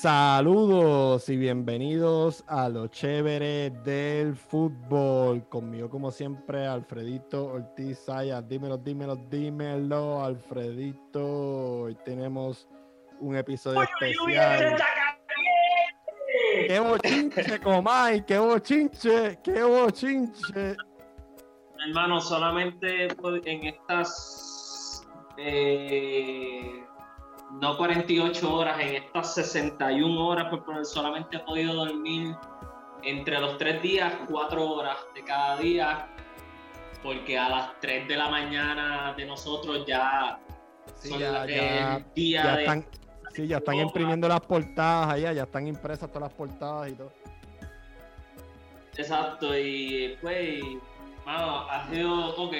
Saludos 0.00 1.28
y 1.28 1.36
bienvenidos 1.36 2.44
a 2.46 2.68
lo 2.68 2.86
chévere 2.86 3.70
del 3.82 4.36
fútbol. 4.36 5.48
Conmigo, 5.48 5.90
como 5.90 6.12
siempre, 6.12 6.68
Alfredito 6.68 7.46
Ortiz 7.46 7.98
Sayas. 7.98 8.48
Dímelo, 8.48 8.78
dímelo, 8.78 9.16
dímelo, 9.28 10.22
Alfredito. 10.22 11.80
Hoy 11.80 11.96
tenemos 12.04 12.68
un 13.18 13.34
episodio 13.34 13.82
especial. 13.82 14.76
¡Qué 16.68 16.78
bochinche, 16.78 17.58
Comay! 17.58 18.24
¡Qué 18.24 18.38
bochinche! 18.38 19.40
¡Qué 19.42 19.64
bochinche! 19.64 20.76
Hermano, 21.88 22.20
solamente 22.20 23.08
en 23.46 23.64
estas 23.64 25.04
eh, 25.38 26.84
no 27.50 27.76
48 27.76 28.54
horas, 28.54 28.80
en 28.80 28.96
estas 28.96 29.34
61 29.34 30.26
horas, 30.26 30.46
pues 30.64 30.88
solamente 30.88 31.36
he 31.36 31.40
podido 31.40 31.74
dormir 31.74 32.36
entre 33.02 33.40
los 33.40 33.56
tres 33.58 33.80
días, 33.82 34.12
cuatro 34.28 34.68
horas 34.70 34.96
de 35.14 35.24
cada 35.24 35.56
día, 35.58 36.08
porque 37.02 37.38
a 37.38 37.48
las 37.48 37.80
3 37.80 38.08
de 38.08 38.16
la 38.16 38.28
mañana 38.28 39.14
de 39.16 39.24
nosotros 39.24 39.84
ya 39.86 40.40
son 40.96 41.18
ya, 41.18 41.44
Están, 42.58 42.86
sí, 43.32 43.46
ya 43.46 43.58
están 43.58 43.76
imprimiendo 43.76 44.26
las 44.28 44.40
portadas 44.40 45.14
allá, 45.14 45.32
ya 45.32 45.44
están 45.44 45.68
impresas 45.68 46.08
todas 46.08 46.28
las 46.28 46.32
portadas 46.32 46.90
y 46.90 46.94
todo. 46.94 47.12
Exacto, 48.96 49.56
y 49.56 50.16
pues 50.20 50.60
ha 51.24 51.86
sido, 51.88 52.34
ok, 52.36 52.54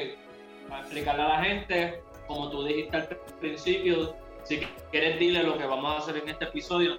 para 0.68 0.80
explicarle 0.82 1.22
a 1.22 1.28
la 1.28 1.42
gente, 1.42 2.02
como 2.28 2.48
tú 2.50 2.62
dijiste 2.62 2.96
al 2.96 3.08
principio, 3.40 4.14
si 4.48 4.60
quieres 4.90 5.20
dile 5.20 5.42
lo 5.42 5.58
que 5.58 5.66
vamos 5.66 5.92
a 5.92 5.98
hacer 5.98 6.16
en 6.16 6.30
este 6.30 6.46
episodio, 6.46 6.98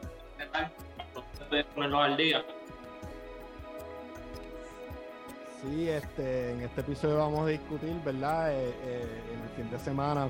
ponernos 1.74 2.02
al 2.04 2.16
día. 2.16 2.46
Sí, 5.62 5.90
este, 5.90 6.52
en 6.52 6.62
este 6.62 6.82
episodio 6.82 7.18
vamos 7.18 7.42
a 7.42 7.48
discutir, 7.48 7.96
¿verdad? 8.06 8.54
Eh, 8.54 8.72
eh, 8.84 9.22
en 9.34 9.42
el 9.42 9.50
fin 9.50 9.72
de 9.72 9.80
semana, 9.80 10.30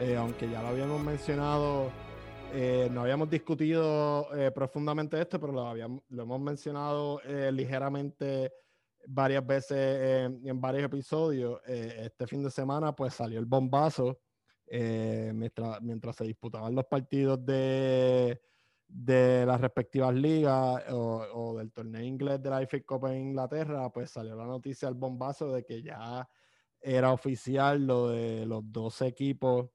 eh, 0.00 0.16
aunque 0.16 0.48
ya 0.48 0.62
lo 0.62 0.68
habíamos 0.68 1.00
mencionado, 1.02 1.92
no 2.90 3.02
habíamos 3.02 3.28
discutido 3.28 4.26
profundamente 4.54 5.20
esto, 5.20 5.38
pero 5.38 5.52
lo, 5.52 5.66
habíamos, 5.66 6.02
lo 6.08 6.22
hemos 6.22 6.40
mencionado 6.40 7.20
ligeramente 7.52 8.50
varias 9.06 9.46
veces 9.46 10.30
en 10.42 10.58
varios 10.58 10.84
episodios. 10.84 11.60
Este 11.66 12.26
fin 12.26 12.42
de 12.42 12.50
semana 12.50 12.96
pues 12.96 13.12
salió 13.12 13.38
el 13.38 13.44
bombazo 13.44 14.18
eh, 14.70 15.32
mientras, 15.34 15.80
mientras 15.82 16.16
se 16.16 16.24
disputaban 16.24 16.74
los 16.74 16.86
partidos 16.86 17.44
de, 17.44 18.40
de 18.86 19.44
las 19.46 19.60
respectivas 19.60 20.14
ligas 20.14 20.84
o, 20.90 21.54
del 21.56 21.72
torneo 21.72 22.02
inglés 22.02 22.42
de 22.42 22.50
la 22.50 22.62
IFIC 22.62 22.84
Cup 22.84 23.06
en 23.06 23.28
Inglaterra, 23.28 23.90
pues 23.90 24.10
salió 24.10 24.36
la 24.36 24.46
noticia 24.46 24.88
del 24.88 24.96
bombazo 24.96 25.52
de 25.52 25.64
que 25.64 25.82
ya 25.82 26.28
era 26.80 27.12
oficial 27.12 27.86
lo 27.86 28.10
de 28.10 28.46
los 28.46 28.62
dos 28.70 29.02
equipos 29.02 29.68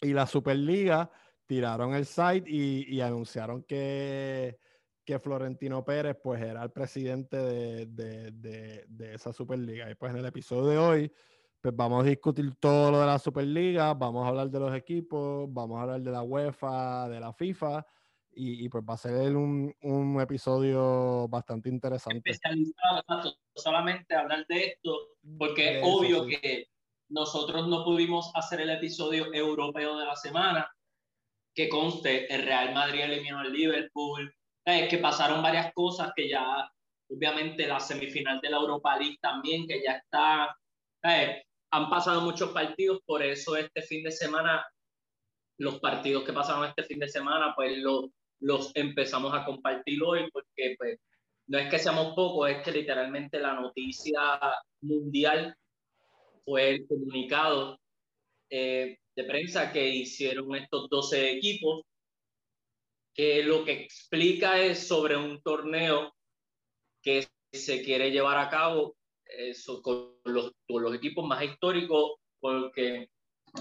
y 0.00 0.12
la 0.12 0.26
Superliga 0.26 1.10
tiraron 1.46 1.94
el 1.94 2.06
site 2.06 2.48
y 2.48 3.00
anunciaron 3.00 3.64
que 3.64 4.58
que 5.04 5.18
Florentino 5.18 5.84
Pérez 5.84 6.16
pues 6.22 6.40
era 6.40 6.62
el 6.62 6.70
presidente 6.70 7.36
de, 7.36 9.12
esa 9.12 9.32
Superliga. 9.32 9.90
Y 9.90 9.94
pues 9.94 10.12
en 10.12 10.18
el 10.18 10.26
episodio 10.26 10.66
de 10.66 10.78
hoy 10.78 11.12
pues 11.62 11.76
vamos 11.76 12.04
a 12.04 12.08
discutir 12.08 12.52
todo 12.56 12.90
lo 12.90 13.00
de 13.00 13.06
la 13.06 13.20
Superliga, 13.20 13.94
vamos 13.94 14.24
a 14.24 14.28
hablar 14.28 14.50
de 14.50 14.58
los 14.58 14.74
equipos, 14.74 15.46
vamos 15.48 15.78
a 15.78 15.82
hablar 15.82 16.02
de 16.02 16.10
la 16.10 16.22
UEFA, 16.22 17.08
de 17.08 17.20
la 17.20 17.32
FIFA 17.32 17.86
y, 18.34 18.68
pues 18.68 18.82
va 18.82 18.94
a 18.94 18.96
ser 18.96 19.36
un, 19.36 19.72
episodio 20.20 21.28
bastante 21.28 21.68
interesante. 21.68 22.30
Especializado 22.30 23.36
solamente 23.54 24.16
hablar 24.16 24.44
de 24.48 24.64
esto 24.64 25.10
porque 25.38 25.78
es 25.78 25.84
obvio 25.84 26.26
que 26.26 26.66
nosotros 27.10 27.68
no 27.68 27.84
pudimos 27.84 28.32
hacer 28.34 28.62
el 28.62 28.70
episodio 28.70 29.32
europeo 29.32 29.96
de 29.98 30.06
la 30.06 30.16
semana 30.16 30.68
que 31.54 31.68
conste 31.68 32.32
el 32.34 32.42
Real 32.42 32.74
Madrid 32.74 33.02
eliminó 33.02 33.38
al 33.38 33.52
Liverpool, 33.52 34.34
es 34.64 34.88
que 34.88 34.98
pasaron 34.98 35.42
varias 35.42 35.72
cosas 35.74 36.12
que 36.16 36.28
ya, 36.28 36.68
obviamente 37.08 37.68
la 37.68 37.78
semifinal 37.78 38.40
de 38.40 38.50
la 38.50 38.56
Europa 38.56 38.96
League 38.96 39.18
también, 39.20 39.66
que 39.68 39.82
ya 39.82 39.92
está, 39.92 40.56
han 41.72 41.88
pasado 41.88 42.20
muchos 42.20 42.50
partidos, 42.50 43.00
por 43.04 43.22
eso 43.22 43.56
este 43.56 43.82
fin 43.82 44.04
de 44.04 44.10
semana, 44.10 44.64
los 45.58 45.80
partidos 45.80 46.22
que 46.22 46.32
pasaron 46.32 46.68
este 46.68 46.84
fin 46.84 46.98
de 46.98 47.08
semana, 47.08 47.54
pues 47.56 47.78
los, 47.78 48.10
los 48.40 48.70
empezamos 48.74 49.32
a 49.34 49.44
compartir 49.44 50.02
hoy, 50.02 50.30
porque 50.30 50.74
pues 50.76 51.00
no 51.46 51.58
es 51.58 51.70
que 51.70 51.78
seamos 51.78 52.14
pocos, 52.14 52.50
es 52.50 52.62
que 52.62 52.72
literalmente 52.72 53.40
la 53.40 53.54
noticia 53.54 54.20
mundial 54.82 55.56
fue 56.44 56.70
el 56.70 56.86
comunicado 56.86 57.80
eh, 58.50 58.98
de 59.16 59.24
prensa 59.24 59.72
que 59.72 59.88
hicieron 59.88 60.54
estos 60.54 60.90
12 60.90 61.32
equipos 61.32 61.82
que 63.14 63.42
lo 63.42 63.64
que 63.64 63.72
explica 63.72 64.60
es 64.60 64.86
sobre 64.86 65.16
un 65.16 65.40
torneo 65.42 66.14
que 67.02 67.26
se 67.52 67.82
quiere 67.82 68.10
llevar 68.10 68.38
a 68.38 68.48
cabo 68.50 68.96
eso, 69.38 69.82
con, 69.82 70.16
los, 70.24 70.52
los 70.68 70.94
equipos 70.94 71.26
más 71.26 71.42
históricos, 71.42 72.12
porque 72.40 73.08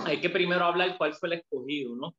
hay 0.06 0.22
que 0.22 0.30
primero 0.30 0.66
hablar 0.66 0.98
cuál 0.98 1.14
fue 1.14 1.30
el 1.30 1.40
escogido, 1.40 1.96
¿no? 1.96 2.16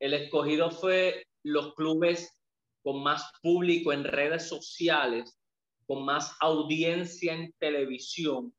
El 0.00 0.14
escogido 0.14 0.70
fue 0.70 1.24
los 1.42 1.74
clubes 1.74 2.36
con 2.82 3.02
más 3.02 3.30
público 3.42 3.92
en 3.92 4.04
redes 4.04 4.48
sociales, 4.48 5.38
con 5.86 6.04
más 6.04 6.36
audiencia 6.40 7.34
en 7.34 7.52
televisión, 7.58 8.54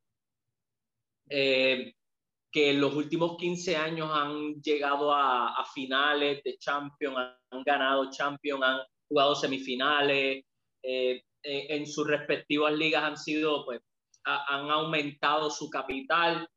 eh, 1.30 1.94
que 2.52 2.72
en 2.72 2.82
los 2.82 2.96
últimos 2.96 3.38
15 3.38 3.78
años 3.78 4.10
han 4.12 4.56
llegado 4.62 5.14
a, 5.14 5.54
a 5.54 5.66
finales 5.66 6.42
de 6.44 6.58
Champions, 6.58 7.16
han 7.52 7.64
ganado 7.64 8.10
Champions, 8.10 8.64
han 8.64 8.80
jugado 9.08 9.36
semifinales, 9.36 10.44
eh, 10.84 11.24
eh, 11.44 11.68
en 11.70 11.88
sus 11.88 12.08
respectivas 12.08 12.74
ligas 12.74 13.04
han 13.04 13.18
sido, 13.18 13.66
pues, 13.66 13.82
han 14.24 14.70
aumentado 14.70 15.50
su 15.50 15.70
capital. 15.70 16.48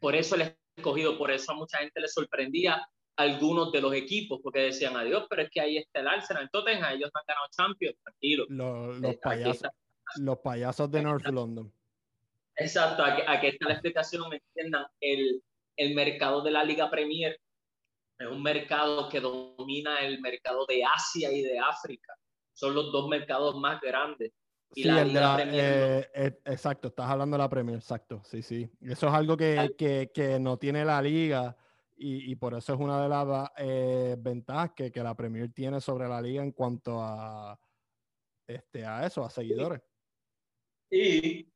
por 0.00 0.14
eso 0.14 0.34
el 0.34 0.54
escogido, 0.76 1.16
por 1.18 1.30
eso 1.30 1.52
a 1.52 1.54
mucha 1.54 1.78
gente 1.78 2.00
le 2.00 2.08
sorprendía 2.08 2.86
algunos 3.16 3.70
de 3.70 3.82
los 3.82 3.92
equipos, 3.92 4.40
porque 4.42 4.60
decían, 4.60 4.96
adiós, 4.96 5.26
pero 5.28 5.42
es 5.42 5.50
que 5.50 5.60
ahí 5.60 5.76
está 5.76 6.00
el 6.00 6.08
Arsenal, 6.08 6.44
entonces 6.44 6.76
ellos 6.76 7.10
han 7.12 7.24
ganado 7.26 7.46
Champions, 7.50 7.96
tranquilo. 8.02 8.46
Los, 8.48 8.98
los, 8.98 9.16
payasos, 9.16 9.68
los 10.16 10.38
payasos 10.38 10.90
de 10.90 11.02
North 11.02 11.26
London. 11.26 11.72
Exacto, 12.56 13.04
aquí, 13.04 13.46
está 13.46 13.66
la 13.66 13.74
explicación, 13.74 14.32
entiendan, 14.32 14.86
el, 15.00 15.42
el 15.76 15.94
mercado 15.94 16.42
de 16.42 16.50
la 16.50 16.64
Liga 16.64 16.90
Premier 16.90 17.38
es 18.18 18.26
un 18.26 18.42
mercado 18.42 19.08
que 19.08 19.20
domina 19.20 20.00
el 20.00 20.20
mercado 20.20 20.66
de 20.66 20.84
Asia 20.84 21.32
y 21.32 21.42
de 21.42 21.58
África. 21.58 22.14
Son 22.52 22.74
los 22.74 22.92
dos 22.92 23.08
mercados 23.08 23.56
más 23.56 23.80
grandes. 23.80 24.32
Sí, 24.72 24.88
el 24.88 25.12
de 25.12 25.20
la, 25.20 25.42
eh, 25.42 26.10
eh, 26.14 26.40
exacto, 26.44 26.88
estás 26.88 27.08
hablando 27.08 27.36
de 27.36 27.42
la 27.42 27.48
Premier, 27.48 27.76
exacto, 27.76 28.22
sí, 28.24 28.42
sí. 28.42 28.70
Eso 28.80 29.08
es 29.08 29.12
algo 29.12 29.36
que, 29.36 29.74
que, 29.76 30.10
que 30.12 30.38
no 30.38 30.58
tiene 30.58 30.84
la 30.84 31.00
liga 31.00 31.56
y, 31.96 32.30
y, 32.30 32.36
por 32.36 32.54
eso 32.54 32.74
es 32.74 32.80
una 32.80 33.02
de 33.02 33.08
las 33.08 33.50
eh, 33.58 34.16
ventajas 34.18 34.72
que, 34.74 34.90
que, 34.90 35.02
la 35.02 35.14
Premier 35.14 35.52
tiene 35.52 35.80
sobre 35.80 36.08
la 36.08 36.20
liga 36.20 36.42
en 36.42 36.52
cuanto 36.52 37.02
a, 37.02 37.58
este, 38.46 38.86
a 38.86 39.06
eso, 39.06 39.24
a 39.24 39.30
seguidores. 39.30 39.80
Y 40.90 41.46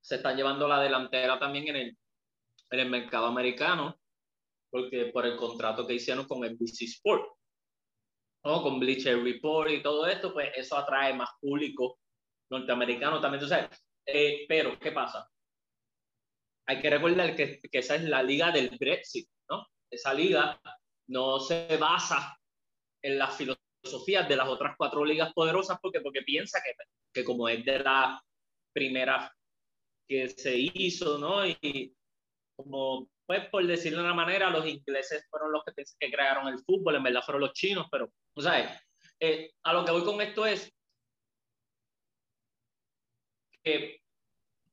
se 0.00 0.16
está 0.16 0.34
llevando 0.34 0.68
la 0.68 0.80
delantera 0.80 1.38
también 1.38 1.68
en 1.68 1.76
el, 1.76 1.98
en 2.70 2.80
el 2.80 2.90
mercado 2.90 3.26
americano 3.26 3.98
porque 4.70 5.06
por 5.06 5.24
el 5.26 5.36
contrato 5.36 5.86
que 5.86 5.94
hicieron 5.94 6.26
con 6.26 6.40
NBC 6.40 6.82
Sport, 6.82 7.24
¿no? 8.46 8.62
con 8.62 8.78
Bleacher 8.78 9.20
Report 9.22 9.70
y 9.70 9.82
todo 9.82 10.06
esto, 10.06 10.32
pues 10.32 10.50
eso 10.54 10.76
atrae 10.76 11.12
más 11.12 11.30
público 11.40 11.98
norteamericano 12.50 13.20
también. 13.20 13.42
Entonces, 13.42 13.84
eh, 14.06 14.46
pero, 14.48 14.78
¿qué 14.78 14.92
pasa? 14.92 15.28
Hay 16.68 16.80
que 16.80 16.90
recordar 16.90 17.34
que, 17.34 17.60
que 17.60 17.78
esa 17.78 17.96
es 17.96 18.04
la 18.04 18.22
liga 18.22 18.52
del 18.52 18.76
Brexit, 18.78 19.28
¿no? 19.50 19.66
Esa 19.90 20.14
liga 20.14 20.60
no 21.08 21.40
se 21.40 21.76
basa 21.76 22.38
en 23.02 23.18
las 23.18 23.36
filosofías 23.36 24.28
de 24.28 24.36
las 24.36 24.48
otras 24.48 24.76
cuatro 24.76 25.04
ligas 25.04 25.32
poderosas 25.32 25.78
porque, 25.80 26.00
porque 26.00 26.22
piensa 26.22 26.60
que, 26.62 26.72
que 27.12 27.24
como 27.24 27.48
es 27.48 27.64
de 27.64 27.80
la 27.80 28.22
primera 28.72 29.32
que 30.08 30.28
se 30.28 30.56
hizo, 30.56 31.18
¿no? 31.18 31.44
Y 31.46 31.92
como 32.56 33.08
pues 33.26 33.48
por 33.50 33.66
decirlo 33.66 33.98
de 33.98 34.04
una 34.04 34.14
manera, 34.14 34.50
los 34.50 34.66
ingleses 34.66 35.26
fueron 35.28 35.52
los 35.52 35.62
que, 35.64 35.84
que 35.98 36.10
crearon 36.10 36.48
el 36.48 36.60
fútbol, 36.60 36.96
en 36.96 37.02
verdad 37.02 37.22
fueron 37.22 37.42
los 37.42 37.52
chinos, 37.52 37.86
pero, 37.90 38.10
o 38.34 38.40
sea, 38.40 38.80
eh, 39.20 39.50
a 39.64 39.72
lo 39.72 39.84
que 39.84 39.92
voy 39.92 40.04
con 40.04 40.20
esto 40.20 40.46
es 40.46 40.72
que, 43.64 44.00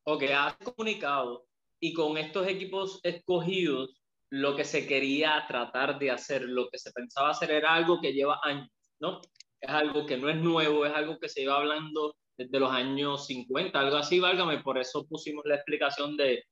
o 0.04 0.18
que 0.18 0.34
has 0.34 0.56
comunicado 0.58 1.48
y 1.80 1.94
con 1.94 2.18
estos 2.18 2.48
equipos 2.48 3.00
escogidos, 3.04 4.00
lo 4.30 4.56
que 4.56 4.66
se 4.66 4.88
quería 4.88 5.46
tratar 5.48 6.00
de 6.00 6.12
hacer, 6.12 6.44
lo 6.44 6.70
que 6.70 6.78
se 6.78 6.92
pensaba 6.92 7.30
hacer 7.30 7.52
era 7.52 7.74
algo 7.74 8.02
que 8.02 8.14
lleva 8.14 8.40
años, 8.44 8.70
¿no? 9.00 9.22
Es 9.60 9.70
algo 9.70 10.06
que 10.06 10.18
no 10.18 10.30
es 10.30 10.38
nuevo, 10.38 10.86
es 10.86 10.94
algo 10.94 11.20
que 11.20 11.30
se 11.30 11.42
iba 11.42 11.56
hablando 11.56 12.16
desde 12.38 12.60
los 12.60 12.72
años 12.72 13.28
50, 13.28 13.80
algo 13.80 13.98
así, 13.98 14.20
válgame, 14.20 14.64
por 14.64 14.78
eso 14.78 15.06
pusimos 15.08 15.46
la 15.46 15.56
explicación 15.56 16.18
de, 16.18 16.46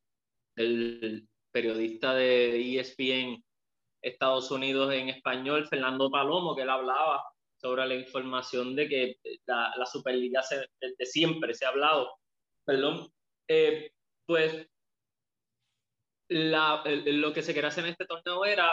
del 0.55 1.27
periodista 1.51 2.13
de 2.13 2.79
ESPN 2.79 3.43
Estados 4.01 4.49
Unidos 4.51 4.93
en 4.93 5.09
español, 5.09 5.67
Fernando 5.67 6.09
Palomo, 6.09 6.55
que 6.55 6.63
él 6.63 6.69
hablaba 6.69 7.23
sobre 7.57 7.87
la 7.87 7.95
información 7.95 8.75
de 8.75 8.89
que 8.89 9.15
la, 9.45 9.85
Superliga 9.85 10.41
se, 10.41 10.65
desde 10.79 11.05
siempre 11.05 11.53
se 11.53 11.65
ha 11.65 11.69
hablado, 11.69 12.09
perdón, 12.65 13.11
eh, 13.47 13.91
pues 14.25 14.67
lo 16.29 17.33
que 17.33 17.43
se 17.43 17.53
quería 17.53 17.67
hacer 17.67 17.83
en 17.85 17.91
este 17.91 18.05
torneo 18.05 18.45
era 18.45 18.71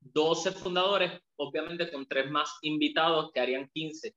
12 0.00 0.52
fundadores, 0.52 1.20
obviamente 1.36 1.90
con 1.90 2.06
tres 2.06 2.30
más 2.30 2.58
invitados 2.62 3.30
que 3.32 3.40
harían 3.40 3.70
15. 3.72 4.14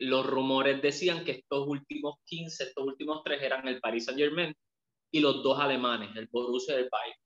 Los 0.00 0.26
rumores 0.26 0.80
decían 0.80 1.24
que 1.24 1.32
estos 1.32 1.66
últimos 1.66 2.16
15, 2.26 2.64
estos 2.64 2.84
últimos 2.84 3.22
tres 3.24 3.42
eran 3.42 3.66
el 3.66 3.80
Paris 3.80 4.04
Saint 4.04 4.20
Germain 4.20 4.54
y 5.10 5.20
los 5.20 5.42
dos 5.42 5.58
alemanes, 5.58 6.14
el 6.16 6.28
Borussia 6.28 6.74
y 6.74 6.82
el 6.82 6.88
Bayern. 6.90 7.20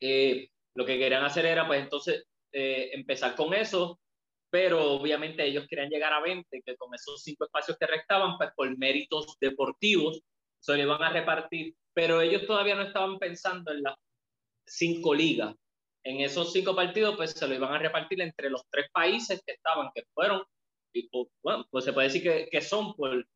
Eh, 0.00 0.48
lo 0.74 0.84
que 0.84 0.98
querían 0.98 1.24
hacer 1.24 1.46
era, 1.46 1.66
pues 1.66 1.82
entonces, 1.82 2.24
eh, 2.52 2.90
empezar 2.92 3.34
con 3.34 3.54
eso, 3.54 4.00
pero 4.50 4.92
obviamente 4.92 5.44
ellos 5.44 5.66
querían 5.68 5.88
llegar 5.88 6.12
a 6.12 6.20
20, 6.20 6.62
que 6.62 6.76
con 6.76 6.94
esos 6.94 7.22
cinco 7.22 7.44
espacios 7.44 7.78
que 7.78 7.86
restaban, 7.86 8.36
pues 8.36 8.50
por 8.54 8.76
méritos 8.76 9.36
deportivos, 9.40 10.20
se 10.60 10.76
le 10.76 10.82
iban 10.82 11.02
a 11.02 11.10
repartir, 11.10 11.74
pero 11.94 12.20
ellos 12.20 12.46
todavía 12.46 12.74
no 12.74 12.82
estaban 12.82 13.18
pensando 13.18 13.72
en 13.72 13.82
las 13.82 13.96
cinco 14.66 15.14
ligas. 15.14 15.54
En 16.04 16.20
esos 16.20 16.52
cinco 16.52 16.74
partidos, 16.74 17.16
pues 17.16 17.30
se 17.30 17.46
lo 17.48 17.54
iban 17.54 17.72
a 17.72 17.78
repartir 17.78 18.20
entre 18.20 18.50
los 18.50 18.62
tres 18.70 18.86
países 18.92 19.42
que 19.46 19.52
estaban, 19.52 19.90
que 19.94 20.04
fueron, 20.12 20.42
y, 20.92 21.08
pues, 21.08 21.28
bueno, 21.42 21.66
pues 21.70 21.84
se 21.84 21.92
puede 21.92 22.08
decir 22.08 22.22
que, 22.22 22.48
que 22.50 22.60
son 22.60 22.94
por, 22.94 23.26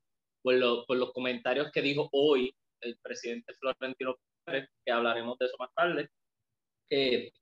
por, 0.42 0.86
por 0.86 0.96
los 0.96 1.12
comentarios 1.12 1.70
que 1.72 1.80
dijo 1.80 2.08
hoy 2.12 2.54
el 2.80 2.98
presidente 2.98 3.54
Florentino 3.54 4.16
Pérez, 4.44 4.68
que 4.84 4.92
hablaremos 4.92 5.38
de 5.38 5.46
eso 5.46 5.56
más 5.58 5.70
tarde, 5.74 6.08
eh, 6.90 7.32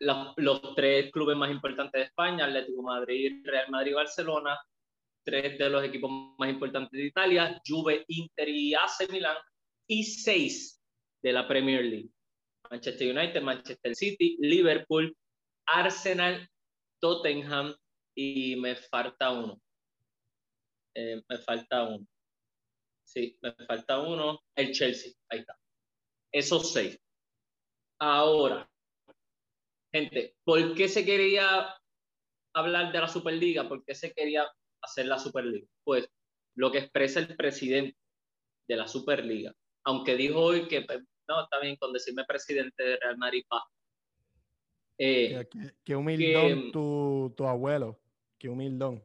los 0.00 0.74
tres 0.76 1.10
clubes 1.10 1.36
más 1.36 1.50
importantes 1.50 2.00
de 2.00 2.06
España, 2.06 2.44
Atlético 2.44 2.82
Madrid, 2.82 3.42
Real 3.44 3.70
Madrid 3.70 3.92
y 3.92 3.94
Barcelona, 3.94 4.58
tres 5.24 5.58
de 5.58 5.70
los 5.70 5.84
equipos 5.84 6.10
más 6.38 6.50
importantes 6.50 6.92
de 6.92 7.06
Italia, 7.06 7.60
Juve, 7.66 8.04
Inter 8.08 8.48
y 8.48 8.74
AC 8.74 9.10
Milan, 9.10 9.36
y 9.88 10.04
seis 10.04 10.80
de 11.22 11.32
la 11.32 11.48
Premier 11.48 11.84
League. 11.84 12.10
Manchester 12.70 13.16
United, 13.16 13.42
Manchester 13.42 13.94
City, 13.94 14.36
Liverpool, 14.40 15.16
Arsenal, 15.66 16.48
Tottenham 17.00 17.74
y 18.14 18.56
me 18.56 18.76
falta 18.76 19.30
uno. 19.30 19.60
Eh, 20.94 21.22
me 21.28 21.38
falta 21.38 21.84
uno. 21.84 22.06
Sí, 23.08 23.38
me 23.40 23.54
falta 23.66 24.00
uno. 24.00 24.40
El 24.54 24.72
Chelsea. 24.72 25.12
Ahí 25.30 25.40
está. 25.40 25.58
Esos 26.30 26.74
seis. 26.74 27.00
Ahora, 27.98 28.70
gente, 29.90 30.36
¿por 30.44 30.74
qué 30.74 30.88
se 30.88 31.06
quería 31.06 31.74
hablar 32.54 32.92
de 32.92 33.00
la 33.00 33.08
Superliga? 33.08 33.66
¿Por 33.66 33.82
qué 33.82 33.94
se 33.94 34.12
quería 34.12 34.46
hacer 34.82 35.06
la 35.06 35.18
Superliga? 35.18 35.66
Pues 35.84 36.06
lo 36.54 36.70
que 36.70 36.78
expresa 36.78 37.20
el 37.20 37.34
presidente 37.34 37.96
de 38.68 38.76
la 38.76 38.86
Superliga, 38.86 39.54
aunque 39.84 40.14
dijo 40.14 40.40
hoy 40.40 40.68
que 40.68 40.82
pues, 40.82 41.00
no, 41.28 41.44
está 41.44 41.60
bien 41.60 41.76
con 41.76 41.94
decirme 41.94 42.24
presidente 42.26 42.82
de 42.82 42.96
Real 42.98 43.16
Madrid 43.16 43.44
eh, 44.98 45.48
qué, 45.84 45.96
humildón 45.96 46.72
tu, 46.72 47.32
tu, 47.36 47.46
abuelo, 47.46 47.98
qué 48.36 48.48
humildón. 48.48 49.02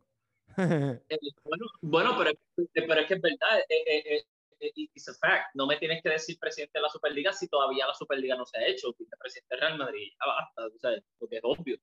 Eh, 1.09 1.19
bueno, 1.43 1.65
bueno 1.81 2.15
pero, 2.17 2.31
pero, 2.73 3.01
es 3.01 3.07
que 3.07 3.13
es 3.15 3.21
verdad, 3.21 3.59
eh, 3.69 4.25
eh, 4.59 4.71
it's 4.75 5.07
a 5.07 5.13
fact. 5.13 5.55
No 5.55 5.65
me 5.65 5.77
tienes 5.77 6.01
que 6.01 6.09
decir 6.09 6.37
presidente 6.39 6.77
de 6.77 6.83
la 6.83 6.89
Superliga 6.89 7.33
si 7.33 7.47
todavía 7.47 7.87
la 7.87 7.93
Superliga 7.93 8.35
no 8.35 8.45
se 8.45 8.57
ha 8.57 8.67
hecho. 8.67 8.93
Presidente 9.19 9.55
de 9.55 9.61
Real 9.61 9.77
Madrid, 9.77 10.11
ya 10.11 10.27
basta, 10.27 10.77
¿sabes? 10.79 11.03
porque 11.17 11.37
es 11.37 11.41
obvio. 11.43 11.77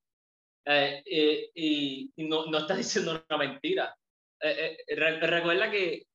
y, 1.05 2.11
no, 2.17 2.45
no 2.47 2.57
estás 2.59 2.77
diciendo 2.77 3.23
una 3.29 3.37
mentira. 3.37 3.95
recuerda 4.87 5.69
que 5.69 6.07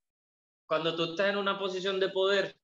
cuando 0.66 0.96
tú 0.96 1.10
estás 1.10 1.30
en 1.30 1.36
una 1.36 1.58
posición 1.58 2.00
de 2.00 2.08
poder, 2.08 2.56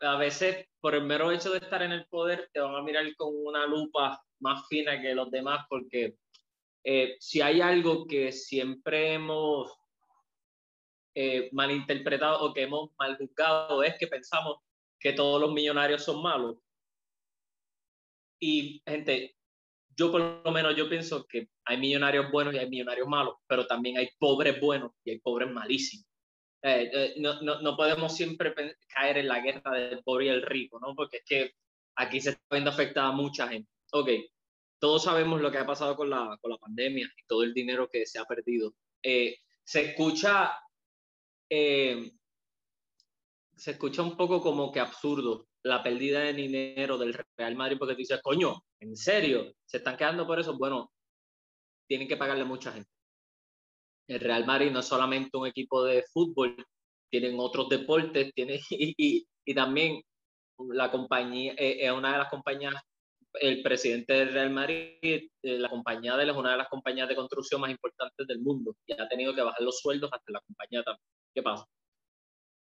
a 0.00 0.16
veces 0.16 0.66
por 0.80 0.94
el 0.94 1.04
mero 1.04 1.30
hecho 1.30 1.50
de 1.50 1.58
estar 1.58 1.82
en 1.82 1.92
el 1.92 2.06
poder 2.06 2.48
te 2.52 2.60
van 2.60 2.74
a 2.74 2.82
mirar 2.82 3.04
con 3.16 3.34
una 3.34 3.66
lupa 3.66 4.22
más 4.40 4.66
fina 4.68 5.00
que 5.00 5.14
los 5.14 5.30
demás 5.30 5.66
porque 5.68 6.16
eh, 6.84 7.16
si 7.20 7.40
hay 7.40 7.60
algo 7.60 8.06
que 8.06 8.32
siempre 8.32 9.14
hemos 9.14 9.70
eh, 11.14 11.50
malinterpretado 11.52 12.40
o 12.40 12.54
que 12.54 12.62
hemos 12.62 12.90
mal 12.98 13.16
juzgado 13.16 13.82
es 13.82 13.96
que 13.98 14.06
pensamos 14.06 14.58
que 14.98 15.12
todos 15.12 15.40
los 15.40 15.52
millonarios 15.52 16.04
son 16.04 16.22
malos. 16.22 16.56
Y 18.38 18.82
gente, 18.86 19.36
yo 19.96 20.10
por 20.10 20.42
lo 20.44 20.50
menos 20.52 20.76
yo 20.76 20.88
pienso 20.88 21.26
que 21.26 21.48
hay 21.64 21.78
millonarios 21.78 22.30
buenos 22.30 22.54
y 22.54 22.58
hay 22.58 22.68
millonarios 22.68 23.08
malos, 23.08 23.34
pero 23.46 23.66
también 23.66 23.98
hay 23.98 24.08
pobres 24.18 24.60
buenos 24.60 24.92
y 25.04 25.10
hay 25.10 25.18
pobres 25.18 25.50
malísimos. 25.50 26.06
Eh, 26.62 27.14
no, 27.18 27.40
no, 27.42 27.60
no, 27.60 27.76
podemos 27.76 28.14
siempre 28.14 28.54
caer 28.88 29.18
en 29.18 29.28
la 29.28 29.40
guerra 29.40 29.72
del 29.72 30.02
pobre 30.02 30.26
y 30.26 30.28
el 30.28 30.42
rico, 30.42 30.78
¿no? 30.78 30.94
Porque 30.94 31.18
es 31.18 31.24
que 31.24 31.52
aquí 31.96 32.20
se 32.20 32.30
está 32.30 32.42
viendo 32.50 32.70
afectada 32.70 33.12
mucha 33.12 33.48
gente. 33.48 33.70
Ok, 33.92 34.10
todos 34.80 35.04
sabemos 35.04 35.40
lo 35.40 35.52
que 35.52 35.58
ha 35.58 35.66
pasado 35.66 35.94
con 35.94 36.10
la, 36.10 36.36
con 36.40 36.50
la 36.50 36.58
pandemia 36.58 37.06
y 37.06 37.26
todo 37.26 37.44
el 37.44 37.54
dinero 37.54 37.88
que 37.88 38.06
se 38.06 38.18
ha 38.18 38.24
perdido. 38.24 38.74
Eh, 39.02 39.36
se 39.62 39.90
escucha 39.90 40.52
eh, 41.48 42.12
se 43.60 43.72
escucha 43.72 44.02
un 44.02 44.16
poco 44.16 44.40
como 44.40 44.72
que 44.72 44.80
absurdo 44.80 45.48
la 45.64 45.82
pérdida 45.82 46.20
de 46.20 46.32
dinero 46.32 46.96
del 46.96 47.14
Real 47.36 47.56
Madrid 47.56 47.76
porque 47.78 47.92
tú 47.92 47.98
dices, 47.98 48.22
coño, 48.22 48.64
¿en 48.80 48.96
serio? 48.96 49.52
¿Se 49.66 49.76
están 49.76 49.98
quedando 49.98 50.26
por 50.26 50.40
eso? 50.40 50.56
Bueno, 50.56 50.90
tienen 51.86 52.08
que 52.08 52.16
pagarle 52.16 52.44
mucha 52.44 52.72
gente. 52.72 52.88
El 54.08 54.20
Real 54.20 54.46
Madrid 54.46 54.70
no 54.70 54.80
es 54.80 54.86
solamente 54.86 55.36
un 55.36 55.46
equipo 55.46 55.84
de 55.84 56.04
fútbol, 56.10 56.56
tienen 57.10 57.38
otros 57.38 57.68
deportes, 57.68 58.32
tiene, 58.32 58.60
y, 58.70 59.26
y, 59.44 59.54
también 59.54 60.00
la 60.72 60.90
compañía, 60.90 61.52
eh, 61.58 61.84
es 61.84 61.92
una 61.92 62.12
de 62.12 62.18
las 62.18 62.30
compañías 62.30 62.74
el 63.34 63.62
presidente 63.62 64.12
del 64.12 64.32
Real 64.32 64.50
Madrid, 64.50 65.28
eh, 65.42 65.58
la 65.58 65.68
compañía 65.68 66.16
de 66.16 66.24
él 66.24 66.30
es 66.30 66.36
una 66.36 66.52
de 66.52 66.56
las 66.58 66.68
compañías 66.68 67.08
de 67.08 67.14
construcción 67.14 67.60
más 67.60 67.70
importantes 67.70 68.26
del 68.26 68.40
mundo 68.40 68.74
y 68.86 68.92
ha 68.92 69.08
tenido 69.08 69.34
que 69.34 69.42
bajar 69.42 69.62
los 69.62 69.78
sueldos 69.78 70.10
hasta 70.12 70.32
la 70.32 70.40
compañía 70.40 70.82
también. 70.82 71.04
¿Qué 71.34 71.42
pasa? 71.42 71.66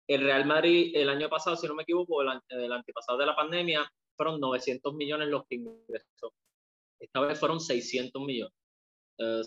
El 0.07 0.21
Real 0.21 0.45
Madrid 0.45 0.91
el 0.95 1.09
año 1.09 1.29
pasado, 1.29 1.55
si 1.55 1.67
no 1.67 1.75
me 1.75 1.83
equivoco, 1.83 2.21
el, 2.21 2.29
el 2.49 2.71
antepasado 2.71 3.17
de 3.17 3.25
la 3.25 3.35
pandemia, 3.35 3.89
fueron 4.15 4.39
900 4.39 4.93
millones 4.95 5.27
los 5.27 5.43
que 5.47 5.55
ingresó. 5.55 6.33
Esta 6.99 7.19
vez 7.21 7.39
fueron 7.39 7.59
600 7.59 8.21
millones 8.23 8.53
eh, 9.17 9.41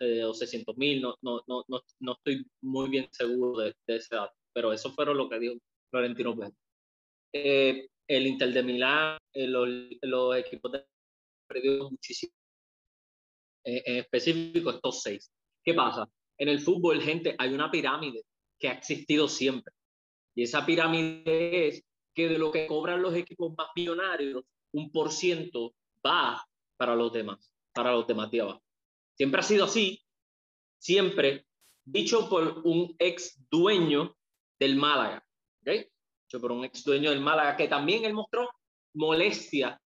eh, 0.00 0.24
o 0.24 0.34
600 0.34 0.76
mil, 0.76 1.02
no, 1.02 1.16
no, 1.22 1.42
no, 1.46 1.64
no, 2.00 2.12
estoy 2.12 2.44
muy 2.62 2.88
bien 2.88 3.08
seguro 3.12 3.60
de, 3.60 3.74
de 3.86 3.96
ese 3.96 4.16
dato, 4.16 4.34
pero 4.52 4.72
eso 4.72 4.90
fueron 4.90 5.16
lo 5.16 5.28
que 5.28 5.38
dijo 5.38 5.54
Florentino 5.90 6.36
Pérez. 6.36 6.54
Eh, 7.32 7.88
el 8.08 8.26
Inter 8.26 8.52
de 8.52 8.62
Milán, 8.62 9.18
los, 9.34 9.68
los, 10.02 10.36
equipos 10.36 10.72
de 10.72 10.84
perdido 11.46 11.90
muchísimo. 11.90 12.32
Eh, 13.64 13.82
en 13.86 13.96
específico, 13.96 14.70
estos 14.70 15.02
seis. 15.02 15.30
¿Qué 15.64 15.74
pasa? 15.74 16.08
En 16.38 16.48
el 16.48 16.60
fútbol, 16.60 17.00
gente, 17.00 17.34
hay 17.38 17.52
una 17.52 17.70
pirámide 17.70 18.24
que 18.58 18.68
ha 18.68 18.72
existido 18.72 19.28
siempre. 19.28 19.72
Y 20.34 20.42
esa 20.42 20.64
pirámide 20.64 21.68
es 21.68 21.84
que 22.14 22.28
de 22.28 22.38
lo 22.38 22.50
que 22.50 22.66
cobran 22.66 23.02
los 23.02 23.14
equipos 23.14 23.54
más 23.56 23.68
millonarios, 23.74 24.44
un 24.72 24.90
por 24.90 25.10
ciento 25.10 25.74
va 26.04 26.46
para 26.76 26.94
los 26.94 27.12
demás, 27.12 27.52
para 27.72 27.92
los 27.92 28.06
demás 28.06 28.30
de 28.30 28.42
abajo. 28.42 28.62
Siempre 29.14 29.40
ha 29.40 29.44
sido 29.44 29.64
así, 29.64 30.02
siempre, 30.78 31.46
dicho 31.84 32.28
por 32.28 32.62
un 32.64 32.94
ex 32.98 33.38
dueño 33.50 34.16
del 34.58 34.76
Málaga. 34.76 35.26
¿okay? 35.62 35.88
Por 36.30 36.52
un 36.52 36.64
ex 36.64 36.84
dueño 36.84 37.10
del 37.10 37.20
Málaga, 37.20 37.56
que 37.56 37.68
también 37.68 38.04
él 38.04 38.14
mostró 38.14 38.48
molestia, 38.94 39.80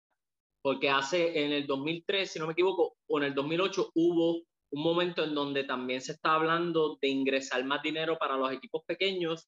porque 0.61 0.89
hace 0.89 1.43
en 1.43 1.51
el 1.51 1.65
2003, 1.65 2.31
si 2.31 2.39
no 2.39 2.47
me 2.47 2.53
equivoco, 2.53 2.97
o 3.07 3.17
en 3.19 3.25
el 3.25 3.33
2008 3.33 3.91
hubo 3.95 4.43
un 4.69 4.83
momento 4.83 5.23
en 5.23 5.33
donde 5.33 5.63
también 5.63 6.01
se 6.01 6.13
está 6.13 6.35
hablando 6.35 6.97
de 7.01 7.07
ingresar 7.07 7.63
más 7.63 7.81
dinero 7.81 8.17
para 8.17 8.35
los 8.35 8.51
equipos 8.51 8.83
pequeños 8.85 9.47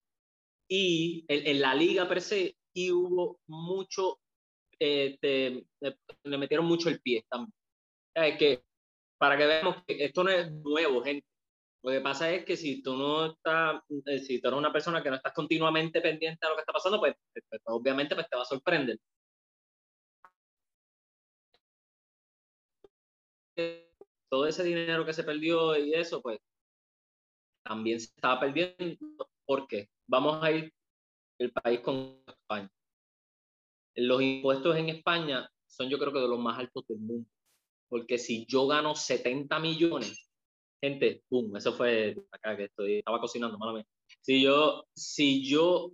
y 0.67 1.25
en, 1.27 1.59
la 1.59 1.73
liga 1.73 2.07
per 2.07 2.21
se, 2.21 2.55
y 2.73 2.91
hubo 2.91 3.39
mucho, 3.47 4.19
eh, 4.79 5.17
le 5.21 6.37
metieron 6.37 6.65
mucho 6.65 6.89
el 6.89 7.01
pie 7.01 7.25
también. 7.29 7.53
Es 8.13 8.37
que 8.37 8.63
para 9.17 9.37
que 9.37 9.45
veamos 9.45 9.83
que 9.85 10.05
esto 10.05 10.23
no 10.23 10.29
es 10.29 10.51
nuevo, 10.51 11.03
gente. 11.03 11.25
Lo 11.81 11.91
que 11.91 12.01
pasa 12.01 12.29
es 12.31 12.45
que 12.45 12.57
si 12.57 12.81
tú 12.81 12.95
no 12.97 13.27
estás, 13.27 13.81
eh, 14.05 14.19
si 14.19 14.41
tú 14.41 14.47
eres 14.49 14.57
una 14.57 14.71
persona 14.73 15.01
que 15.01 15.09
no 15.09 15.15
estás 15.15 15.33
continuamente 15.33 16.01
pendiente 16.01 16.45
de 16.45 16.49
lo 16.49 16.55
que 16.55 16.61
está 16.61 16.73
pasando, 16.73 16.99
pues, 16.99 17.15
pues, 17.33 17.45
pues 17.49 17.61
obviamente 17.65 18.15
pues, 18.15 18.27
te 18.29 18.35
va 18.35 18.41
a 18.43 18.45
sorprender. 18.45 18.97
Todo 24.29 24.45
ese 24.47 24.63
dinero 24.63 25.05
que 25.05 25.13
se 25.13 25.23
perdió 25.23 25.75
y 25.77 25.93
eso, 25.93 26.21
pues 26.21 26.39
también 27.63 27.99
se 27.99 28.07
estaba 28.07 28.39
perdiendo. 28.39 28.97
porque 29.45 29.89
Vamos 30.07 30.43
a 30.43 30.51
ir 30.51 30.73
el 31.39 31.51
país 31.51 31.79
con 31.81 32.21
España. 32.27 32.69
Los 33.95 34.21
impuestos 34.21 34.75
en 34.75 34.89
España 34.89 35.49
son 35.67 35.89
yo 35.89 35.99
creo 35.99 36.11
que 36.11 36.19
de 36.19 36.27
los 36.27 36.39
más 36.39 36.57
altos 36.59 36.85
del 36.87 36.99
mundo. 36.99 37.29
Porque 37.87 38.17
si 38.17 38.45
yo 38.47 38.67
gano 38.67 38.95
70 38.95 39.59
millones, 39.59 40.28
gente, 40.81 41.23
boom, 41.29 41.55
eso 41.57 41.73
fue 41.73 42.15
acá 42.31 42.55
que 42.55 42.65
estoy, 42.65 42.99
estaba 42.99 43.19
cocinando, 43.19 43.57
malamente. 43.57 43.89
Si 44.21 44.41
yo, 44.41 44.85
si 44.93 45.47
yo 45.47 45.91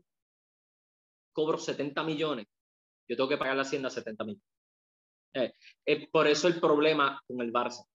cobro 1.34 1.58
70 1.58 2.04
millones, 2.04 2.48
yo 3.08 3.16
tengo 3.16 3.30
que 3.30 3.38
pagar 3.38 3.56
la 3.56 3.64
hacienda 3.64 3.90
70 3.90 4.24
millones. 4.24 4.44
Eh, 5.34 5.54
eh, 5.86 6.08
por 6.10 6.28
eso 6.28 6.48
el 6.48 6.60
problema 6.60 7.22
con 7.28 7.42
el 7.42 7.52
Barça, 7.52 7.86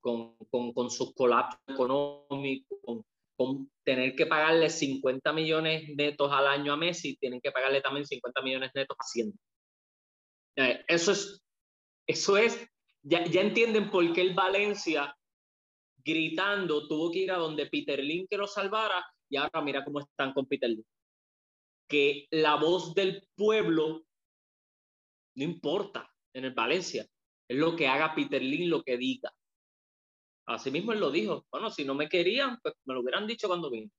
con, 0.00 0.36
con, 0.50 0.72
con 0.72 0.90
sus 0.90 1.14
colapsos 1.14 1.60
económicos, 1.66 2.78
con, 2.82 3.04
con, 3.36 3.70
tener 3.84 4.14
que 4.14 4.26
pagarle 4.26 4.68
50 4.68 5.32
millones 5.32 5.88
netos 5.96 6.30
al 6.30 6.46
año 6.46 6.72
a 6.72 6.76
Messi, 6.76 7.16
tienen 7.16 7.40
que 7.40 7.52
pagarle 7.52 7.80
también 7.80 8.06
50 8.06 8.42
millones 8.42 8.70
netos 8.74 8.96
a 8.98 9.02
Hacienda. 9.02 9.36
Eh, 10.56 10.84
eso 10.88 11.12
es, 11.12 11.42
eso 12.06 12.36
es, 12.36 12.68
ya, 13.02 13.24
ya 13.24 13.40
entienden 13.40 13.90
por 13.90 14.12
qué 14.12 14.20
el 14.20 14.34
Valencia 14.34 15.16
gritando 16.08 16.88
tuvo 16.88 17.10
que 17.10 17.20
ir 17.20 17.32
a 17.32 17.36
donde 17.36 17.66
Peter 17.66 18.02
Lin 18.02 18.26
que 18.28 18.38
lo 18.38 18.46
salvara 18.46 19.04
y 19.28 19.36
ahora 19.36 19.60
mira 19.60 19.84
cómo 19.84 20.00
están 20.00 20.32
con 20.32 20.46
Peter 20.46 20.70
Lin. 20.70 20.84
Que 21.86 22.26
la 22.30 22.56
voz 22.56 22.94
del 22.94 23.28
pueblo 23.36 24.04
no 25.36 25.44
importa 25.44 26.10
en 26.34 26.46
el 26.46 26.52
Valencia, 26.54 27.06
es 27.48 27.56
lo 27.56 27.76
que 27.76 27.86
haga 27.86 28.14
Peter 28.14 28.42
Lin, 28.42 28.70
lo 28.70 28.82
que 28.82 28.96
diga. 28.96 29.32
Así 30.46 30.70
mismo 30.70 30.92
él 30.92 31.00
lo 31.00 31.10
dijo. 31.10 31.46
Bueno, 31.50 31.70
si 31.70 31.84
no 31.84 31.94
me 31.94 32.08
querían, 32.08 32.58
pues 32.62 32.74
me 32.86 32.94
lo 32.94 33.00
hubieran 33.00 33.26
dicho 33.26 33.48
cuando 33.48 33.70
vine. 33.70 33.90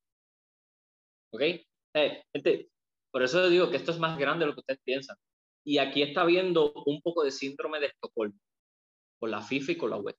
¿Ok? 1.31 1.41
Eh, 1.41 2.23
gente, 2.33 2.69
por 3.11 3.23
eso 3.23 3.49
digo 3.49 3.69
que 3.69 3.77
esto 3.77 3.91
es 3.91 3.99
más 3.99 4.17
grande 4.17 4.45
de 4.45 4.47
lo 4.47 4.53
que 4.55 4.61
ustedes 4.61 4.81
piensan. 4.83 5.15
Y 5.63 5.77
aquí 5.77 6.01
está 6.01 6.25
viendo 6.25 6.73
un 6.85 7.01
poco 7.01 7.23
de 7.23 7.31
síndrome 7.31 7.79
de 7.79 7.87
Estocolmo 7.87 8.39
con 9.19 9.31
la 9.31 9.41
FIFA 9.41 9.71
y 9.71 9.77
con 9.77 9.89
la 9.91 9.97
web. 9.97 10.15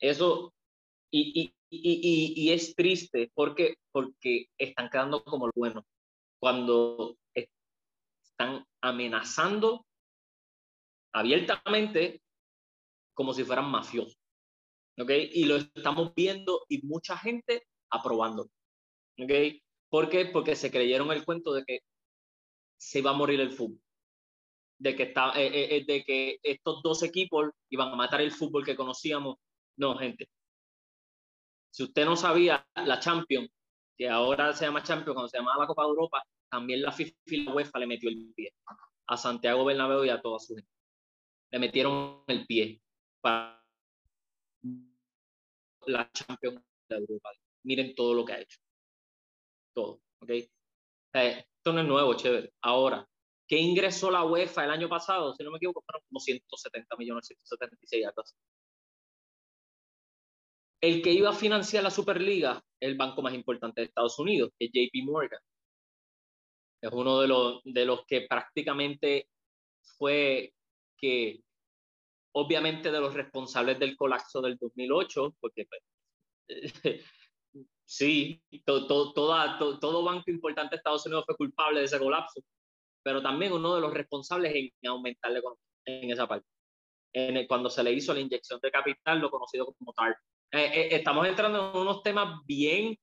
Eso, 0.00 0.54
y, 1.12 1.40
y, 1.40 1.54
y, 1.70 2.34
y, 2.36 2.52
es 2.52 2.74
triste 2.74 3.30
porque, 3.34 3.76
porque 3.92 4.46
están 4.58 4.88
quedando 4.90 5.22
como 5.22 5.46
lo 5.46 5.52
bueno. 5.54 5.86
Cuando 6.40 7.16
están 7.34 8.66
amenazando 8.80 9.86
abiertamente 11.12 12.22
como 13.14 13.34
si 13.34 13.44
fueran 13.44 13.70
mafiosos. 13.70 14.18
¿Ok? 14.98 15.10
Y 15.32 15.44
lo 15.44 15.56
estamos 15.56 16.14
viendo 16.14 16.64
y 16.68 16.82
mucha 16.82 17.16
gente 17.16 17.66
aprobando. 17.90 18.50
¿Ok? 19.18 19.32
¿Por 19.88 20.08
qué? 20.08 20.26
Porque 20.26 20.56
se 20.56 20.70
creyeron 20.70 21.12
el 21.12 21.24
cuento 21.24 21.52
de 21.52 21.64
que 21.64 21.80
se 22.78 22.98
iba 22.98 23.10
a 23.10 23.14
morir 23.14 23.40
el 23.40 23.52
fútbol. 23.52 23.80
De 24.78 24.96
que, 24.96 25.04
está, 25.04 25.32
eh, 25.40 25.46
eh, 25.46 25.76
eh, 25.76 25.84
de 25.86 26.04
que 26.04 26.38
estos 26.42 26.82
dos 26.82 27.02
equipos 27.02 27.50
iban 27.70 27.92
a 27.92 27.96
matar 27.96 28.20
el 28.20 28.32
fútbol 28.32 28.64
que 28.64 28.74
conocíamos. 28.74 29.36
No, 29.76 29.96
gente. 29.96 30.28
Si 31.72 31.82
usted 31.82 32.04
no 32.04 32.16
sabía, 32.16 32.66
la 32.76 33.00
Champions, 33.00 33.50
que 33.96 34.08
ahora 34.08 34.52
se 34.52 34.66
llama 34.66 34.82
Champions, 34.82 35.14
cuando 35.14 35.28
se 35.28 35.38
llamaba 35.38 35.62
la 35.62 35.66
Copa 35.66 35.82
de 35.82 35.88
Europa, 35.88 36.22
también 36.50 36.82
la 36.82 36.92
FIFA 36.92 37.16
y 37.26 37.44
la 37.44 37.54
UEFA 37.54 37.78
le 37.78 37.86
metió 37.86 38.10
el 38.10 38.32
pie 38.34 38.52
a 39.06 39.16
Santiago 39.16 39.64
Bernabéu 39.64 40.04
y 40.04 40.10
a 40.10 40.20
toda 40.20 40.38
su 40.38 40.54
gente. 40.54 40.70
Le 41.50 41.58
metieron 41.58 42.24
el 42.26 42.46
pie 42.46 42.82
para 43.22 43.64
la 45.86 46.10
Champions 46.12 46.62
de 46.90 46.96
Europa. 46.96 47.30
Miren 47.64 47.94
todo 47.94 48.12
lo 48.12 48.24
que 48.26 48.32
ha 48.34 48.40
hecho. 48.40 48.58
Todo, 49.74 50.02
¿ok? 50.20 50.30
esto 51.14 51.72
no 51.72 51.80
es 51.80 51.86
nuevo, 51.86 52.14
chévere. 52.14 52.52
Ahora, 52.60 53.08
¿qué 53.48 53.56
ingresó 53.56 54.10
la 54.10 54.24
UEFA 54.24 54.64
el 54.64 54.72
año 54.72 54.90
pasado? 54.90 55.34
Si 55.34 55.42
no 55.42 55.50
me 55.50 55.56
equivoco, 55.56 55.82
fueron 55.86 56.02
como 56.06 56.20
170 56.20 56.96
millones, 56.96 57.26
176 57.26 58.06
algo 58.06 58.22
El 60.82 61.00
que 61.00 61.12
iba 61.12 61.30
a 61.30 61.34
financiar 61.34 61.84
la 61.84 61.90
Superliga 61.90 62.60
es 62.80 62.88
el 62.88 62.96
banco 62.96 63.22
más 63.22 63.32
importante 63.34 63.80
de 63.80 63.86
Estados 63.86 64.18
Unidos, 64.18 64.50
que 64.58 64.66
es 64.66 64.70
JP 64.72 65.04
Morgan. 65.04 65.40
Es 66.82 66.90
uno 66.92 67.20
de 67.20 67.28
los, 67.28 67.60
de 67.64 67.84
los 67.84 68.04
que 68.04 68.22
prácticamente 68.22 69.28
fue 69.96 70.52
que 70.96 71.40
obviamente 72.32 72.90
de 72.90 73.00
los 73.00 73.14
responsables 73.14 73.78
del 73.78 73.96
colapso 73.96 74.40
del 74.40 74.56
2008, 74.56 75.36
porque 75.40 75.66
pues, 75.66 75.82
sí, 77.84 78.42
todo 78.64 80.02
banco 80.02 80.30
importante 80.32 80.70
de 80.70 80.78
Estados 80.78 81.06
Unidos 81.06 81.24
fue 81.26 81.36
culpable 81.36 81.78
de 81.78 81.86
ese 81.86 82.00
colapso, 82.00 82.40
pero 83.04 83.22
también 83.22 83.52
uno 83.52 83.76
de 83.76 83.80
los 83.80 83.94
responsables 83.94 84.52
en 84.54 84.88
aumentar 84.88 85.32
en 85.84 86.10
esa 86.10 86.26
parte. 86.26 86.48
Cuando 87.46 87.70
se 87.70 87.84
le 87.84 87.92
hizo 87.92 88.14
la 88.14 88.20
inyección 88.20 88.58
de 88.60 88.70
capital, 88.70 89.20
lo 89.20 89.30
conocido 89.30 89.66
como 89.66 89.92
TARP. 89.92 90.16
Eh, 90.52 90.70
eh, 90.74 90.88
estamos 90.96 91.26
entrando 91.26 91.72
en 91.72 91.80
unos 91.80 92.02
temas 92.02 92.40
bien 92.46 92.96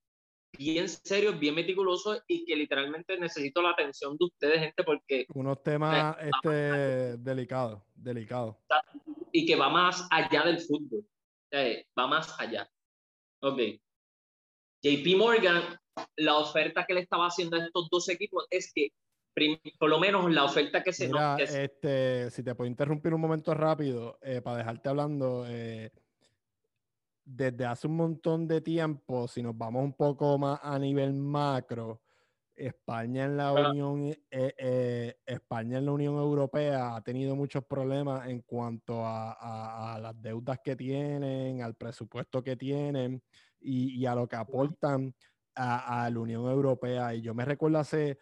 bien 0.58 0.90
serios, 0.90 1.40
bien 1.40 1.54
meticulosos 1.54 2.24
y 2.28 2.44
que 2.44 2.56
literalmente 2.56 3.18
necesito 3.20 3.62
la 3.62 3.70
atención 3.70 4.18
de 4.18 4.26
ustedes, 4.26 4.60
gente, 4.60 4.84
porque... 4.84 5.26
Unos 5.36 5.62
temas 5.62 6.18
eh, 6.20 6.32
este, 6.34 7.18
delicados, 7.18 7.82
delicados. 7.94 8.56
Y 9.32 9.46
que 9.46 9.56
va 9.56 9.70
más 9.70 10.08
allá 10.10 10.44
del 10.44 10.60
fútbol. 10.60 11.06
va 11.98 12.08
más 12.08 12.36
allá. 12.40 12.68
Ok. 13.42 13.60
JP 14.82 15.18
Morgan, 15.18 15.64
la 16.18 16.38
oferta 16.38 16.86
que 16.86 16.94
le 16.94 17.02
estaba 17.02 17.28
haciendo 17.28 17.58
a 17.58 17.66
estos 17.66 17.90
dos 17.90 18.10
equipos 18.10 18.46
es 18.50 18.72
que, 18.74 18.92
por 19.78 19.90
lo 19.90 20.00
menos 20.00 20.30
la 20.32 20.46
oferta 20.46 20.84
que 20.84 20.94
se 20.94 21.08
Mira, 21.08 21.38
este, 21.38 22.30
si 22.32 22.44
te 22.44 22.56
puedo 22.56 22.70
interrumpir 22.70 23.14
un 23.14 23.22
momento 23.22 23.54
rápido, 23.54 24.18
eh, 24.22 24.42
para 24.42 24.58
dejarte 24.58 24.90
hablando, 24.90 25.46
eh, 25.48 25.92
desde 27.32 27.66
hace 27.66 27.88
un 27.88 27.96
montón 27.96 28.48
de 28.48 28.60
tiempo, 28.60 29.28
si 29.28 29.44
nos 29.44 29.56
vamos 29.56 29.84
un 29.84 29.94
poco 29.94 30.38
más 30.40 30.60
a 30.64 30.80
nivel 30.80 31.14
macro, 31.14 32.02
España 32.56 33.26
en 33.26 33.38
la 33.38 33.54
Unión, 33.54 34.08
eh, 34.08 34.18
eh, 34.32 35.16
España 35.26 35.78
en 35.78 35.86
la 35.86 35.92
Unión 35.92 36.16
Europea 36.16 36.96
ha 36.96 37.02
tenido 37.02 37.36
muchos 37.36 37.64
problemas 37.64 38.28
en 38.28 38.42
cuanto 38.42 39.06
a, 39.06 39.98
las 40.02 40.22
deudas 40.22 40.60
que 40.64 40.76
tienen, 40.76 41.62
al 41.62 41.76
presupuesto 41.76 42.44
que 42.44 42.56
tienen 42.56 43.22
y, 43.62 44.06
a 44.06 44.16
lo 44.16 44.28
que 44.28 44.36
aportan 44.36 45.14
a, 45.56 46.10
la 46.12 46.20
Unión 46.20 46.50
Europea. 46.50 47.14
Y 47.14 47.22
yo 47.22 47.34
me 47.34 47.46
recuerdo 47.46 47.78
hace 47.78 48.18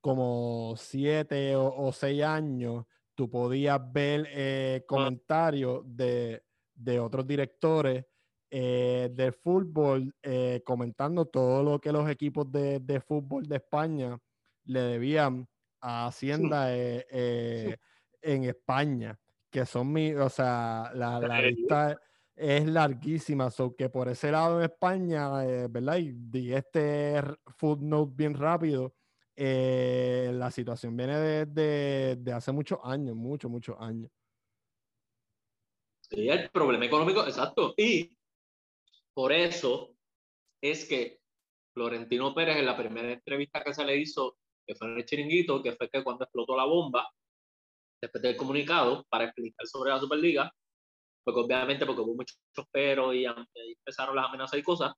como 0.00 0.74
siete 0.76 1.54
o, 1.56 1.92
seis 1.92 2.22
años, 2.22 2.86
tú 3.14 3.28
podías 3.28 3.80
ver 3.92 4.26
eh, 4.30 4.84
comentarios 4.86 5.82
de, 5.84 6.44
de 6.74 7.00
otros 7.00 7.26
directores 7.26 8.06
eh, 8.54 9.08
de 9.10 9.32
fútbol 9.32 10.14
eh, 10.22 10.60
comentando 10.62 11.24
todo 11.24 11.62
lo 11.62 11.80
que 11.80 11.90
los 11.90 12.06
equipos 12.10 12.52
de, 12.52 12.80
de, 12.80 13.00
fútbol 13.00 13.48
de 13.48 13.56
España 13.56 14.18
le 14.64 14.80
debían 14.82 15.48
a 15.80 16.08
Hacienda 16.08 16.66
eh, 16.68 17.78
en 18.20 18.44
España, 18.44 19.18
que 19.48 19.64
son 19.64 19.90
mi, 19.90 20.12
o 20.12 20.28
sea, 20.28 20.90
la, 20.94 21.18
la 21.18 21.40
lista 21.40 21.98
es 22.36 22.66
larguísima, 22.66 23.50
so 23.50 23.74
que 23.74 23.88
por 23.88 24.10
ese 24.10 24.30
lado 24.30 24.58
en 24.58 24.64
España, 24.66 25.30
¿verdad? 25.70 25.96
Y 25.96 26.12
di 26.12 26.52
este 26.52 27.22
footnote 27.56 28.12
bien 28.14 28.34
rápido, 28.34 28.92
la 29.34 30.50
situación 30.50 30.94
viene 30.94 31.16
de, 31.16 31.46
de, 31.46 32.16
de 32.20 32.32
hace 32.34 32.52
muchos 32.52 32.78
años, 32.84 33.16
muchos, 33.16 33.50
muchos 33.50 33.76
años. 33.80 34.10
Sí, 36.02 36.28
el 36.28 36.50
problema 36.50 36.84
económico, 36.84 37.26
exacto. 37.26 37.72
Y 37.78 38.14
por 39.14 39.32
eso 39.32 39.94
es 40.62 40.86
que 40.86 41.20
Florentino 41.74 42.34
Pérez 42.34 42.56
en 42.56 42.66
la 42.66 42.76
primera 42.76 43.12
entrevista 43.12 43.62
que 43.62 43.74
se 43.74 43.84
le 43.84 43.96
hizo, 43.96 44.36
que 44.66 44.74
fue 44.74 44.88
en 44.88 44.98
el 44.98 45.04
chiringuito, 45.04 45.62
que 45.62 45.72
fue 45.72 45.88
que 45.90 46.04
cuando 46.04 46.24
explotó 46.24 46.56
la 46.56 46.64
bomba, 46.64 47.10
después 48.00 48.22
del 48.22 48.36
comunicado, 48.36 49.04
para 49.08 49.24
explicar 49.24 49.66
sobre 49.66 49.90
la 49.90 50.00
Superliga, 50.00 50.52
porque 51.24 51.40
obviamente 51.40 51.86
porque 51.86 52.00
hubo 52.00 52.14
muchos 52.14 52.38
pero 52.70 53.14
y, 53.14 53.24
empezaron 53.24 54.16
las 54.16 54.26
amenazas 54.26 54.58
y 54.58 54.62
cosas, 54.62 54.92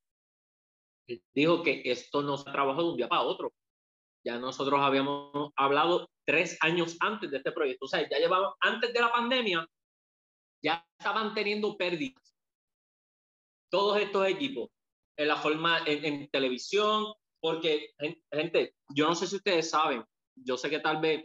dijo 1.34 1.62
que 1.62 1.82
esto 1.84 2.22
no 2.22 2.36
se 2.36 2.50
trabajó 2.50 2.82
de 2.82 2.88
un 2.90 2.96
día 2.96 3.08
para 3.08 3.22
otro. 3.22 3.52
Ya 4.24 4.38
nosotros 4.38 4.80
habíamos 4.80 5.52
hablado 5.54 6.08
tres 6.24 6.56
años 6.62 6.96
antes 7.00 7.30
de 7.30 7.36
este 7.36 7.52
proyecto, 7.52 7.84
o 7.84 7.88
sea, 7.88 8.08
ya 8.08 8.18
llevaban, 8.18 8.52
antes 8.60 8.92
de 8.92 9.00
la 9.00 9.12
pandemia, 9.12 9.66
ya 10.62 10.86
estaban 10.98 11.34
teniendo 11.34 11.76
pérdidas 11.76 12.23
todos 13.70 14.00
estos 14.00 14.26
equipos. 14.28 14.70
en 15.16 15.28
la 15.28 15.36
forma 15.36 15.78
en, 15.86 16.28
televisión, 16.30 17.06
porque, 17.40 17.90
gente, 18.32 18.74
yo 18.96 19.06
no 19.06 19.14
sé 19.14 19.28
si 19.28 19.36
ustedes 19.36 19.70
saben, 19.70 20.02
yo 20.34 20.56
sé 20.56 20.68
que 20.68 20.80
tal 20.80 21.00
vez 21.00 21.24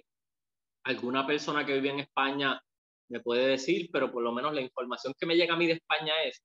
alguna 0.86 1.26
persona 1.26 1.66
que 1.66 1.74
vive 1.74 1.90
en 1.90 2.00
España 2.02 2.62
me 3.10 3.20
puede 3.20 3.48
decir, 3.48 3.90
pero 3.92 4.12
por 4.12 4.22
lo 4.22 4.32
menos 4.32 4.54
la 4.54 4.62
información 4.62 5.14
que 5.18 5.26
me 5.26 5.36
llega 5.36 5.56
a 5.56 5.58
mí 5.58 5.66
de 5.66 5.74
España 5.74 6.14
es 6.24 6.44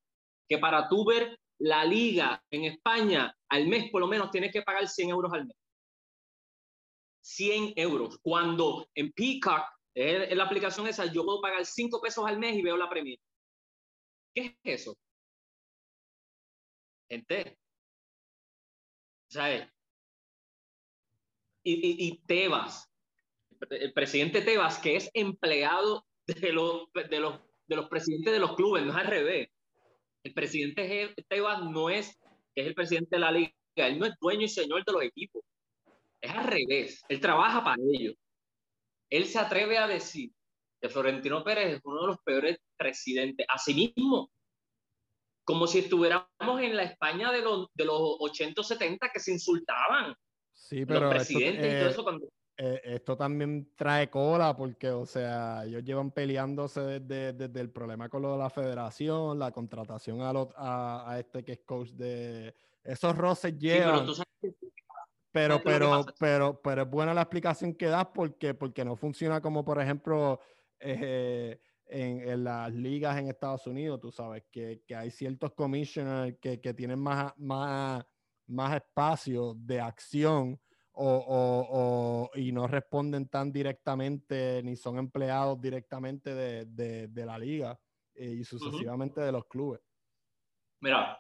que 0.49 0.59
para 0.59 0.89
tú 0.89 1.05
ver 1.05 1.39
la 1.59 1.85
liga 1.85 2.43
en 2.51 2.65
España 2.65 3.35
al 3.51 3.67
mes, 3.69 3.91
por 3.91 4.01
lo 4.01 4.07
menos 4.07 4.31
tienes 4.31 4.53
que 4.53 4.63
pagar 4.63 4.89
100 4.89 5.11
euros 5.11 5.33
al 5.33 5.47
mes. 5.47 5.57
100 7.23 7.75
euros. 7.77 8.19
Cuando 8.21 8.87
en 8.95 9.13
Peacock, 9.13 9.65
en 9.95 10.37
la 10.37 10.45
aplicación 10.45 10.87
esa, 10.87 11.07
yo 11.07 11.25
puedo 11.25 11.41
pagar 11.41 11.65
5 11.65 12.01
pesos 12.01 12.27
al 12.27 12.39
mes 12.39 12.57
y 12.57 12.63
veo 12.63 12.77
la 12.77 12.89
Premier. 12.89 13.19
¿Qué 14.35 14.57
es 14.63 14.81
eso? 14.81 14.97
Gente. 17.09 17.59
¿Sabes? 19.29 19.69
Y, 21.63 22.07
y, 22.07 22.19
Tebas, 22.27 22.91
el 23.71 23.93
presidente 23.93 24.43
Tebas, 24.43 24.79
que 24.79 24.97
es 24.97 25.11
empleado 25.15 26.07
de 26.27 26.53
los, 26.53 26.93
de, 26.93 27.21
los, 27.21 27.41
de 27.67 27.77
los 27.77 27.89
presidentes 27.89 28.33
de 28.33 28.39
los 28.39 28.55
clubes, 28.55 28.85
no 28.85 28.91
es 28.91 28.97
al 28.97 29.07
revés. 29.07 29.49
El 30.23 30.35
presidente 30.35 31.15
Tebas 31.29 31.63
no 31.63 31.91
es, 31.91 32.19
es 32.55 32.67
el 32.67 32.75
presidente 32.75 33.17
de 33.17 33.21
la 33.21 33.33
liga, 33.33 33.53
él 33.77 33.99
no 33.99 34.07
es 34.07 34.15
dueño 34.21 34.43
y 34.43 34.49
señor 34.49 34.85
de 34.85 34.93
los 34.93 35.03
equipos. 35.03 35.43
Es 36.21 36.31
al 36.31 36.47
revés, 36.47 37.03
él 37.09 37.21
trabaja 37.21 37.65
para 37.65 37.83
ellos. 37.93 38.15
Él 39.11 39.27
se 39.27 39.39
atreve 39.39 39.79
a 39.79 39.87
decir 39.87 40.31
que 40.81 40.89
Florentino 40.89 41.45
Pérez 41.45 41.77
es 41.77 41.81
uno 41.85 42.03
de 42.03 42.07
los 42.09 42.19
peores 42.25 42.59
presidentes. 42.77 43.47
Asimismo, 43.49 44.31
como 45.45 45.67
si 45.67 45.81
estuviéramos 45.81 46.61
en 46.61 46.77
la 46.77 46.85
España 46.85 47.31
de 47.31 47.43
los, 47.43 47.69
de 47.75 47.85
los 47.85 48.17
80 48.21 48.61
o 48.61 48.65
70 48.65 49.11
que 49.11 49.21
se 49.21 49.33
insultaban. 49.33 50.15
Sí, 50.53 50.87
pero 50.87 51.01
los 51.01 51.15
presidentes 51.15 51.65
esto, 51.65 51.77
y 51.77 51.81
todo 51.81 51.91
eso 51.91 52.05
cuando... 52.05 52.29
Eh, 52.57 52.81
esto 52.85 53.17
también 53.17 53.73
trae 53.75 54.09
cola 54.09 54.57
porque, 54.57 54.89
o 54.89 55.05
sea, 55.05 55.65
ellos 55.65 55.83
llevan 55.83 56.13
peleándose 56.13 56.81
desde, 56.81 57.33
desde, 57.33 57.61
el 57.61 57.71
problema 57.71 58.09
con 58.09 58.23
lo 58.23 58.33
de 58.33 58.39
la 58.39 58.49
federación, 58.49 59.39
la 59.41 59.51
contratación 59.51 60.23
a, 60.23 60.31
a, 60.57 61.11
a 61.11 61.19
este 61.19 61.45
que 61.45 61.53
es 61.53 61.61
coach 61.61 61.91
de... 61.91 62.55
Esos 62.83 63.17
roces 63.17 63.59
llevan... 63.59 64.07
pero, 65.33 65.61
pero, 65.63 66.07
pero, 66.19 66.61
pero, 66.63 66.83
es 66.83 66.91
buena 66.91 67.13
la 67.13 67.23
explicación 67.23 67.75
que 67.75 67.87
das 67.87 68.07
porque, 68.15 68.55
porque 68.55 68.85
no 68.85 68.95
funciona 68.95 69.41
como, 69.41 69.65
por 69.65 69.81
ejemplo, 69.81 70.39
eh, 70.79 71.59
en, 71.87 72.45
las 72.45 72.73
ligas 72.73 73.19
en 73.19 73.29
Estados 73.29 73.67
Unidos, 73.67 74.01
tú 74.01 74.11
sabes, 74.11 74.45
que, 74.51 74.83
que 74.87 74.95
hay 74.97 75.11
ciertos 75.11 75.53
commissioners 75.53 76.37
que, 76.41 76.61
que, 76.61 76.75
tienen 76.75 76.99
más, 76.99 77.33
más, 77.39 78.05
más 78.47 78.77
espacio 78.77 79.55
de 79.57 79.81
acción 79.81 80.61
o, 80.93 81.09
o, 81.09 81.69
o, 81.71 82.39
y 82.39 82.53
no 82.53 82.67
responden 82.67 83.29
tan 83.29 83.53
directamente 83.53 84.63
ni 84.63 84.77
son 84.77 84.99
empleados 84.99 85.61
directamente 85.61 86.35
de, 86.35 86.67
de, 86.67 87.09
de 87.09 87.27
la 87.27 87.39
liga 87.39 87.79
eh, 88.15 88.37
y 88.41 88.45
sucesivamente 88.45 89.21
de 89.21 89.33
los 89.33 89.47
clubes. 89.47 89.81
Mira, 90.81 91.19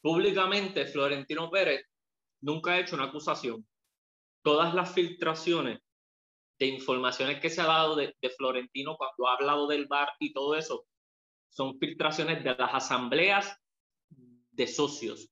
públicamente 0.00 0.86
Florentino 0.86 1.50
Pérez 1.50 1.86
nunca 2.42 2.72
ha 2.72 2.80
hecho 2.80 2.94
una 2.96 3.06
acusación. 3.06 3.66
Todas 4.42 4.74
las 4.74 4.92
filtraciones 4.92 5.80
de 6.64 6.70
informaciones 6.70 7.40
que 7.40 7.50
se 7.50 7.60
ha 7.60 7.66
dado 7.66 7.94
de, 7.94 8.14
Florentino 8.36 8.96
cuando 8.96 9.28
ha 9.28 9.34
hablado 9.34 9.66
del 9.66 9.86
bar 9.86 10.08
y 10.18 10.32
todo 10.32 10.54
eso, 10.56 10.86
son 11.50 11.78
filtraciones 11.78 12.42
de 12.42 12.54
las 12.54 12.74
asambleas 12.74 13.56
de 14.50 14.66
socios. 14.66 15.28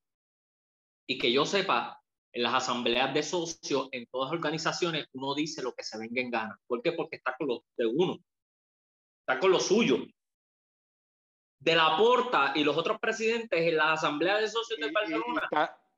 Y 1.07 1.17
que 1.17 1.31
yo 1.31 1.45
sepa, 1.45 1.99
en 2.31 2.43
las 2.43 2.53
asambleas 2.53 3.13
de 3.13 3.23
socios, 3.23 3.89
en 3.91 4.05
todas 4.07 4.31
las 4.31 4.37
organizaciones, 4.37 5.07
uno 5.13 5.35
dice 5.35 5.61
lo 5.61 5.73
que 5.73 5.83
se 5.83 5.97
venga 5.97 6.21
en 6.21 6.31
gana. 6.31 6.59
¿Por 6.67 6.81
qué? 6.81 6.91
Porque 6.91 7.17
está 7.17 7.35
con 7.37 7.47
los 7.47 7.59
de 7.77 7.85
uno, 7.85 8.17
está 9.19 9.39
con 9.39 9.51
lo 9.51 9.59
suyo. 9.59 10.05
De 11.59 11.75
la 11.75 11.97
Porta 11.97 12.53
y 12.55 12.63
los 12.63 12.77
otros 12.77 12.99
presidentes 12.99 13.59
en 13.59 13.77
las 13.77 13.99
asambleas 13.99 14.41
de 14.41 14.49
socios 14.49 14.79
de 14.79 14.91
Barcelona 14.91 15.49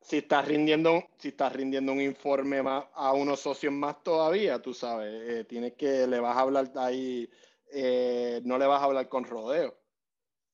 si 0.06 0.18
estás 0.18 0.48
rindiendo, 0.48 1.04
si 1.18 1.30
estás 1.30 1.52
rindiendo 1.52 1.92
un 1.92 2.00
informe 2.00 2.62
más 2.62 2.86
a 2.94 3.12
unos 3.14 3.40
socios 3.40 3.74
más 3.74 4.04
todavía, 4.04 4.62
tú 4.62 4.72
sabes, 4.72 5.12
eh, 5.12 5.44
tienes 5.46 5.74
que, 5.74 6.06
le 6.06 6.20
vas 6.20 6.38
a 6.38 6.42
hablar 6.42 6.72
ahí, 6.76 7.28
eh, 7.74 8.40
no 8.46 8.60
le 8.60 8.68
vas 8.68 8.82
a 8.82 8.86
hablar 8.86 9.10
con 9.10 9.24
rodeo. 9.24 9.76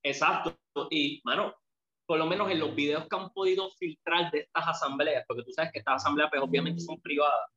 Exacto. 0.04 0.58
Y, 0.90 1.22
mano, 1.26 1.54
por 2.06 2.18
lo 2.18 2.26
menos 2.28 2.50
en 2.50 2.60
los 2.60 2.74
videos 2.74 3.10
que 3.10 3.16
han 3.18 3.30
podido 3.34 3.70
filtrar 3.72 4.32
de 4.32 4.40
estas 4.40 4.70
asambleas, 4.70 5.26
porque 5.28 5.44
tú 5.44 5.52
sabes 5.52 5.74
que 5.74 5.80
estas 5.80 5.96
asambleas, 5.96 6.30
pues 6.32 6.42
obviamente 6.42 6.80
son 6.80 7.02
privadas 7.02 7.50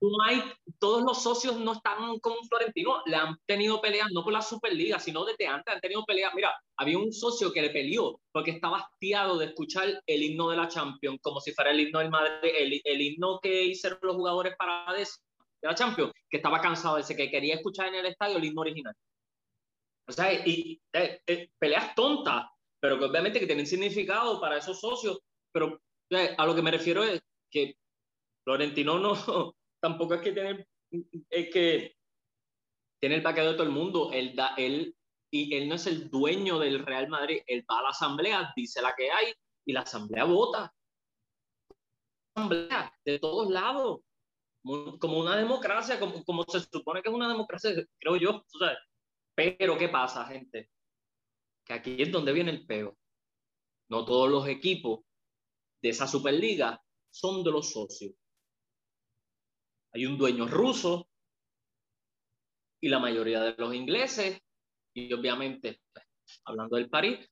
no 0.00 0.22
hay, 0.24 0.42
todos 0.78 1.02
los 1.02 1.22
socios 1.22 1.58
no 1.58 1.72
están 1.72 2.18
con 2.20 2.34
Florentino, 2.48 3.02
le 3.06 3.16
han 3.16 3.36
tenido 3.46 3.80
peleas 3.80 4.08
no 4.12 4.22
por 4.22 4.32
la 4.32 4.42
Superliga, 4.42 4.98
sino 4.98 5.24
desde 5.24 5.46
antes 5.46 5.74
han 5.74 5.80
tenido 5.80 6.04
peleas. 6.04 6.32
Mira, 6.34 6.54
había 6.76 6.98
un 6.98 7.12
socio 7.12 7.52
que 7.52 7.62
le 7.62 7.70
peleó 7.70 8.20
porque 8.32 8.52
estaba 8.52 8.78
hastiado 8.78 9.38
de 9.38 9.46
escuchar 9.46 10.02
el 10.06 10.22
himno 10.22 10.50
de 10.50 10.56
la 10.56 10.68
Champions, 10.68 11.18
como 11.20 11.40
si 11.40 11.52
fuera 11.52 11.72
el 11.72 11.80
himno 11.80 11.98
del 11.98 12.10
Madrid, 12.10 12.50
el, 12.56 12.80
el 12.84 13.00
himno 13.00 13.40
que 13.40 13.64
hicieron 13.64 13.98
los 14.02 14.16
jugadores 14.16 14.54
para 14.56 14.92
de 14.92 15.06
la 15.62 15.74
Champions, 15.74 16.12
que 16.30 16.36
estaba 16.36 16.60
cansado 16.60 16.96
de 16.96 17.02
ese, 17.02 17.16
que 17.16 17.30
quería 17.30 17.56
escuchar 17.56 17.88
en 17.88 17.96
el 17.96 18.06
estadio 18.06 18.36
el 18.36 18.44
himno 18.44 18.60
original. 18.60 18.94
O 20.06 20.12
sea, 20.12 20.32
y, 20.32 20.80
eh, 20.92 21.20
eh, 21.26 21.50
peleas 21.58 21.94
tontas, 21.94 22.46
pero 22.80 22.98
que 22.98 23.04
obviamente 23.04 23.40
que 23.40 23.46
tienen 23.46 23.66
significado 23.66 24.40
para 24.40 24.56
esos 24.56 24.80
socios, 24.80 25.18
pero 25.52 25.80
eh, 26.10 26.34
a 26.38 26.46
lo 26.46 26.54
que 26.54 26.62
me 26.62 26.70
refiero 26.70 27.02
es 27.02 27.20
que 27.50 27.74
Florentino 28.44 28.98
no, 28.98 29.54
tampoco 29.80 30.14
es 30.14 30.22
que 30.22 30.32
tiene, 30.32 30.66
es 31.30 31.50
que 31.50 31.96
tiene 33.00 33.16
el 33.16 33.22
paquete 33.22 33.48
de 33.48 33.52
todo 33.54 33.62
el 33.64 33.72
mundo. 33.72 34.10
Él, 34.12 34.34
da, 34.34 34.54
él, 34.56 34.96
y 35.30 35.54
él 35.54 35.68
no 35.68 35.76
es 35.76 35.86
el 35.86 36.10
dueño 36.10 36.58
del 36.58 36.84
Real 36.84 37.08
Madrid. 37.08 37.42
Él 37.46 37.64
va 37.70 37.80
a 37.80 37.82
la 37.82 37.88
asamblea, 37.90 38.52
dice 38.56 38.82
la 38.82 38.94
que 38.94 39.10
hay 39.10 39.32
y 39.64 39.72
la 39.72 39.80
asamblea 39.80 40.24
vota. 40.24 40.74
Asamblea 42.34 42.92
de 43.04 43.18
todos 43.18 43.50
lados. 43.50 44.00
Como 44.62 45.20
una 45.20 45.36
democracia, 45.36 45.98
como, 45.98 46.24
como 46.24 46.44
se 46.44 46.60
supone 46.60 47.00
que 47.00 47.08
es 47.08 47.14
una 47.14 47.28
democracia, 47.28 47.72
creo 47.98 48.16
yo. 48.16 48.44
Pero, 49.34 49.78
¿qué 49.78 49.88
pasa, 49.88 50.26
gente? 50.26 50.70
Que 51.64 51.72
aquí 51.74 52.02
es 52.02 52.10
donde 52.10 52.32
viene 52.32 52.50
el 52.50 52.66
peo. 52.66 52.98
No 53.88 54.04
todos 54.04 54.28
los 54.28 54.46
equipos 54.48 55.00
de 55.80 55.90
esa 55.90 56.06
Superliga 56.06 56.82
son 57.10 57.42
de 57.44 57.50
los 57.50 57.72
socios 57.72 58.12
hay 59.92 60.06
un 60.06 60.18
dueño 60.18 60.46
ruso 60.46 61.08
y 62.80 62.88
la 62.88 62.98
mayoría 62.98 63.40
de 63.40 63.54
los 63.56 63.74
ingleses, 63.74 64.40
y 64.94 65.12
obviamente, 65.12 65.80
hablando 66.44 66.76
del 66.76 66.88
París, 66.88 67.28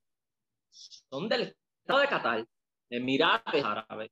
son 0.71 1.29
del 1.29 1.55
Estado 1.81 2.01
de 2.01 2.09
Qatar, 2.09 2.47
Emirates 2.91 3.65
Árabes. 3.65 4.11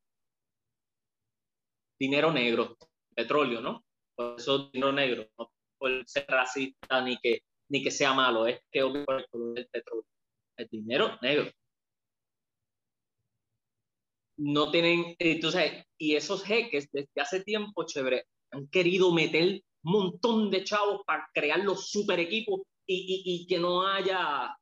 Dinero 1.98 2.32
negro, 2.32 2.76
petróleo, 3.14 3.60
¿no? 3.60 3.84
Por 4.14 4.36
eso 4.38 4.70
dinero 4.70 4.92
negro, 4.92 5.28
no 5.38 5.50
por 5.78 5.90
ser 6.06 6.26
racista 6.28 7.02
ni 7.02 7.18
que, 7.18 7.42
ni 7.68 7.82
que 7.82 7.90
sea 7.90 8.14
malo, 8.14 8.46
es 8.46 8.60
que 8.70 8.80
por 8.82 9.58
el 9.58 9.68
petróleo. 9.68 10.06
El 10.56 10.68
dinero 10.68 11.18
negro 11.20 11.50
no 14.36 14.70
tienen, 14.70 15.14
entonces, 15.18 15.84
y 15.98 16.16
esos 16.16 16.44
jeques 16.44 16.88
desde 16.90 17.20
hace 17.20 17.42
tiempo, 17.42 17.84
chévere, 17.84 18.24
han 18.54 18.68
querido 18.68 19.12
meter 19.12 19.62
un 19.82 19.92
montón 19.92 20.50
de 20.50 20.64
chavos 20.64 21.02
para 21.06 21.28
crear 21.34 21.60
los 21.60 21.90
super 21.90 22.18
equipos 22.20 22.62
y, 22.86 23.22
y, 23.24 23.46
que 23.46 23.58
no 23.58 23.86
haya, 23.86 24.56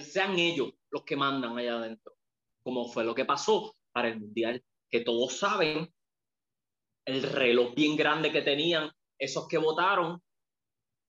sean 0.00 0.38
ellos 0.38 0.72
los 0.90 1.04
que 1.04 1.16
mandan 1.16 1.56
allá 1.56 1.76
adentro, 1.76 2.14
como 2.62 2.88
fue 2.88 3.04
lo 3.04 3.14
que 3.14 3.24
pasó 3.24 3.76
para 3.92 4.08
el 4.08 4.20
Mundial, 4.20 4.62
que 4.90 5.00
todos 5.00 5.38
saben 5.38 5.92
el 7.06 7.22
reloj 7.22 7.74
bien 7.74 7.96
grande 7.96 8.32
que 8.32 8.42
tenían 8.42 8.90
esos 9.18 9.46
que 9.46 9.58
votaron 9.58 10.20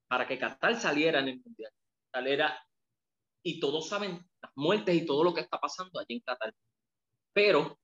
para 0.07 0.27
que 0.27 0.37
Qatar 0.37 0.79
saliera 0.79 1.19
en 1.19 1.29
el 1.29 1.41
Mundial. 1.41 1.71
Saliera, 2.11 2.65
y 3.43 3.59
todos 3.59 3.87
saben 3.87 4.29
las 4.41 4.51
muertes 4.55 4.95
y 4.95 5.05
todo 5.05 5.23
lo 5.23 5.33
que 5.33 5.41
está 5.41 5.59
pasando 5.59 5.99
allí 5.99 6.15
en 6.15 6.21
Qatar. 6.21 6.53
Pero 7.33 7.79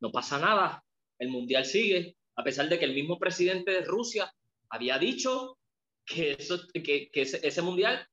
no 0.00 0.10
pasa 0.10 0.38
nada, 0.38 0.84
el 1.18 1.30
Mundial 1.30 1.64
sigue, 1.64 2.16
a 2.36 2.44
pesar 2.44 2.68
de 2.68 2.78
que 2.78 2.84
el 2.84 2.94
mismo 2.94 3.18
presidente 3.18 3.70
de 3.70 3.84
Rusia 3.84 4.32
había 4.70 4.98
dicho 4.98 5.58
que, 6.04 6.32
eso, 6.32 6.60
que, 6.72 7.10
ese, 7.12 7.62
mundial 7.62 8.06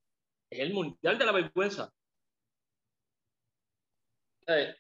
es 0.50 0.60
el 0.60 0.74
mundial 0.74 1.18
de 1.18 1.26
la 1.26 1.32
vergüenza. 1.32 1.92
Eh, 4.48 4.76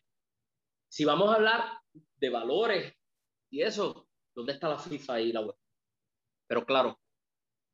si 0.89 1.05
vamos 1.05 1.29
a 1.29 1.35
hablar 1.35 1.79
de 2.17 2.29
valores 2.29 2.93
y 3.49 3.61
eso, 3.61 4.07
¿dónde 4.35 4.53
está 4.53 4.69
la 4.69 4.79
FIFA 4.79 5.21
y 5.21 5.31
la 5.31 5.41
web? 5.41 5.55
Pero 6.47 6.65
claro, 6.65 6.99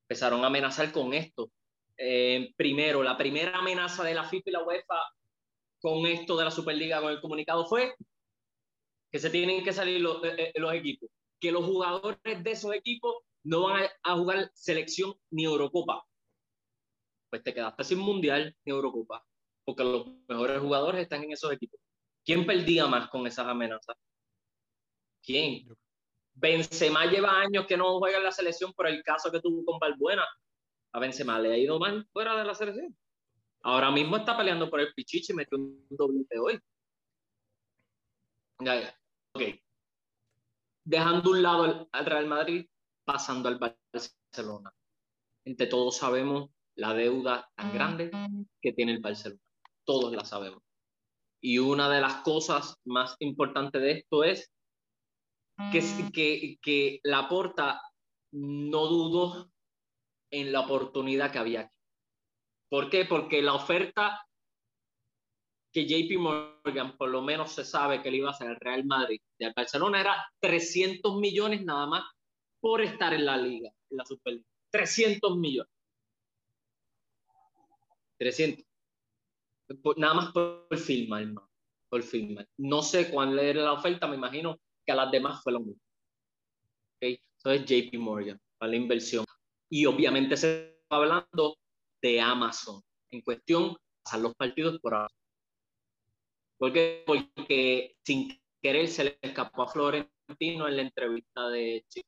empezaron 0.04 0.44
a 0.44 0.48
amenazar 0.48 0.92
con 0.92 1.14
esto. 1.14 1.50
Eh, 1.98 2.54
primero, 2.58 3.02
la 3.02 3.18
primera 3.18 3.58
amenaza 3.58 4.04
de 4.04 4.14
la 4.14 4.26
FIFA 4.26 4.50
y 4.50 4.52
la 4.52 4.64
UEFA 4.64 5.02
con 5.80 6.06
esto 6.06 6.36
de 6.36 6.44
la 6.44 6.52
Superliga, 6.52 7.02
con 7.02 7.12
el 7.12 7.22
comunicado, 7.22 7.66
fue 7.66 7.96
que 9.12 9.20
se 9.20 9.30
tienen 9.30 9.64
que 9.64 9.72
salir 9.72 10.02
los, 10.02 10.24
eh, 10.26 10.52
eh, 10.54 10.60
los 10.60 10.74
equipos, 10.74 11.10
que 11.40 11.52
los 11.52 11.66
jugadores 11.66 12.44
de 12.44 12.52
esos 12.52 12.74
equipos 12.74 13.16
no 13.44 13.64
van 13.64 13.88
a, 14.04 14.16
jugar 14.16 14.52
selección 14.54 15.14
ni 15.30 15.46
Eurocopa. 15.46 16.04
Pues 17.30 17.44
te 17.44 17.54
quedaste 17.54 17.84
sin 17.84 18.00
Mundial 18.00 18.56
ni 18.66 18.72
Eurocopa, 18.72 19.26
porque 19.64 19.84
los 19.84 20.08
mejores 20.28 20.60
jugadores 20.60 21.02
están 21.02 21.24
en 21.24 21.32
esos 21.32 21.52
equipos. 21.52 21.80
¿Quién 22.24 22.46
perdía 22.46 22.88
más 22.88 23.10
con 23.10 23.28
esas 23.28 23.48
amenazas? 23.48 23.96
¿Quién? 25.22 25.68
Benzema 26.34 27.06
lleva 27.06 27.40
años 27.40 27.66
que 27.68 27.78
no 27.78 28.00
juega 28.00 28.18
en 28.18 28.24
la 28.24 28.32
selección 28.32 28.74
por 28.74 28.88
el 28.88 29.04
caso 29.04 29.32
que 29.32 29.40
tuvo 29.40 29.64
con 29.64 29.80
Balbuena. 29.80 30.26
A 30.92 31.00
Benzema 31.00 31.40
le 31.40 31.54
ha 31.54 31.58
ido 31.58 31.80
mal 31.80 32.08
fuera 32.12 32.36
de 32.36 32.46
la 32.46 32.56
selección. 32.56 32.96
Ahora 33.62 33.92
mismo 33.92 34.18
está 34.18 34.38
peleando 34.38 34.70
por 34.70 34.80
el 34.80 34.94
Pichichi 34.94 35.34
y 35.34 35.36
metió 35.36 35.58
un 35.58 35.86
doblete 35.90 36.40
hoy. 36.40 36.60
Ok. 39.34 39.65
Dejando 40.86 41.32
un 41.32 41.42
lado 41.42 41.90
al 41.92 42.06
Real 42.06 42.28
Madrid, 42.28 42.66
pasando 43.04 43.50
al 43.50 43.60
Barcelona. 43.60 44.72
Entre 45.44 45.68
todos 45.68 45.98
sabemos 45.98 46.50
la 46.76 46.94
deuda 46.94 47.50
tan 47.56 47.74
grande 47.74 48.12
que 48.62 48.74
tiene 48.74 48.94
el 48.94 49.02
Barcelona. 49.02 49.42
Todos 49.84 50.14
la 50.14 50.26
sabemos. 50.26 50.62
Y 51.42 51.60
una 51.60 51.90
de 51.90 52.02
las 52.02 52.22
cosas 52.22 52.76
más 52.86 53.16
importantes 53.20 53.82
de 53.82 53.92
esto 53.92 54.24
es 54.24 54.52
que, 55.72 55.82
que, 56.14 56.58
que 56.62 57.02
no 58.32 58.88
dudó 58.88 59.52
en 60.32 60.52
la 60.52 60.62
oportunidad 60.62 61.32
que 61.32 61.40
había 61.40 61.62
aquí. 61.62 61.76
¿Por 62.70 62.90
qué? 62.90 63.06
Porque 63.06 63.42
la 63.42 63.54
oferta 63.54 64.26
que 65.76 65.86
JP 65.86 66.18
Morgan 66.20 66.96
por 66.96 67.10
lo 67.10 67.22
menos 67.22 67.52
se 67.52 67.66
sabe 67.66 68.02
que 68.02 68.10
le 68.10 68.18
iba 68.18 68.30
a 68.30 68.32
hacer 68.32 68.48
al 68.48 68.56
Real 68.56 68.86
Madrid 68.86 69.20
de 69.38 69.52
Barcelona 69.54 70.00
era 70.00 70.26
300 70.40 71.18
millones 71.18 71.66
nada 71.66 71.86
más 71.86 72.06
por 72.62 72.80
estar 72.80 73.14
en 73.14 73.26
la 73.26 73.36
liga, 73.36 73.70
en 73.90 73.98
la 73.98 74.06
Superliga. 74.06 74.48
300 74.72 75.38
millones. 75.38 75.70
300. 78.18 78.66
Nada 79.98 80.14
más 80.14 80.32
por 80.32 80.78
filmar, 80.78 81.24
hermano. 81.24 81.50
Por. 81.90 82.02
No 82.58 82.82
sé 82.82 83.12
cuál 83.12 83.38
era 83.38 83.64
la 83.64 83.74
oferta, 83.74 84.08
me 84.08 84.16
imagino 84.16 84.58
que 84.86 84.94
a 84.94 84.96
las 84.96 85.12
demás 85.12 85.44
fue 85.44 85.52
lo 85.52 85.60
mismo. 85.60 85.82
¿Okay? 86.96 87.20
Eso 87.38 87.52
es 87.52 87.66
JP 87.66 88.00
Morgan, 88.00 88.40
para 88.58 88.70
la 88.70 88.78
inversión. 88.78 89.26
Y 89.70 89.86
obviamente 89.86 90.38
se 90.38 90.78
está 90.82 90.96
hablando 90.96 91.58
de 92.02 92.22
Amazon. 92.22 92.82
En 93.12 93.20
cuestión, 93.20 93.76
pasar 94.02 94.22
los 94.22 94.34
partidos 94.36 94.80
por 94.80 94.94
Amazon. 94.94 95.25
Porque, 96.58 97.04
porque 97.06 97.98
sin 98.04 98.42
querer 98.62 98.88
se 98.88 99.04
le 99.04 99.20
escapó 99.22 99.64
a 99.64 99.68
Florentino 99.68 100.68
en 100.68 100.76
la 100.78 100.82
entrevista 100.82 101.50
de 101.50 101.86
Chile 101.90 102.08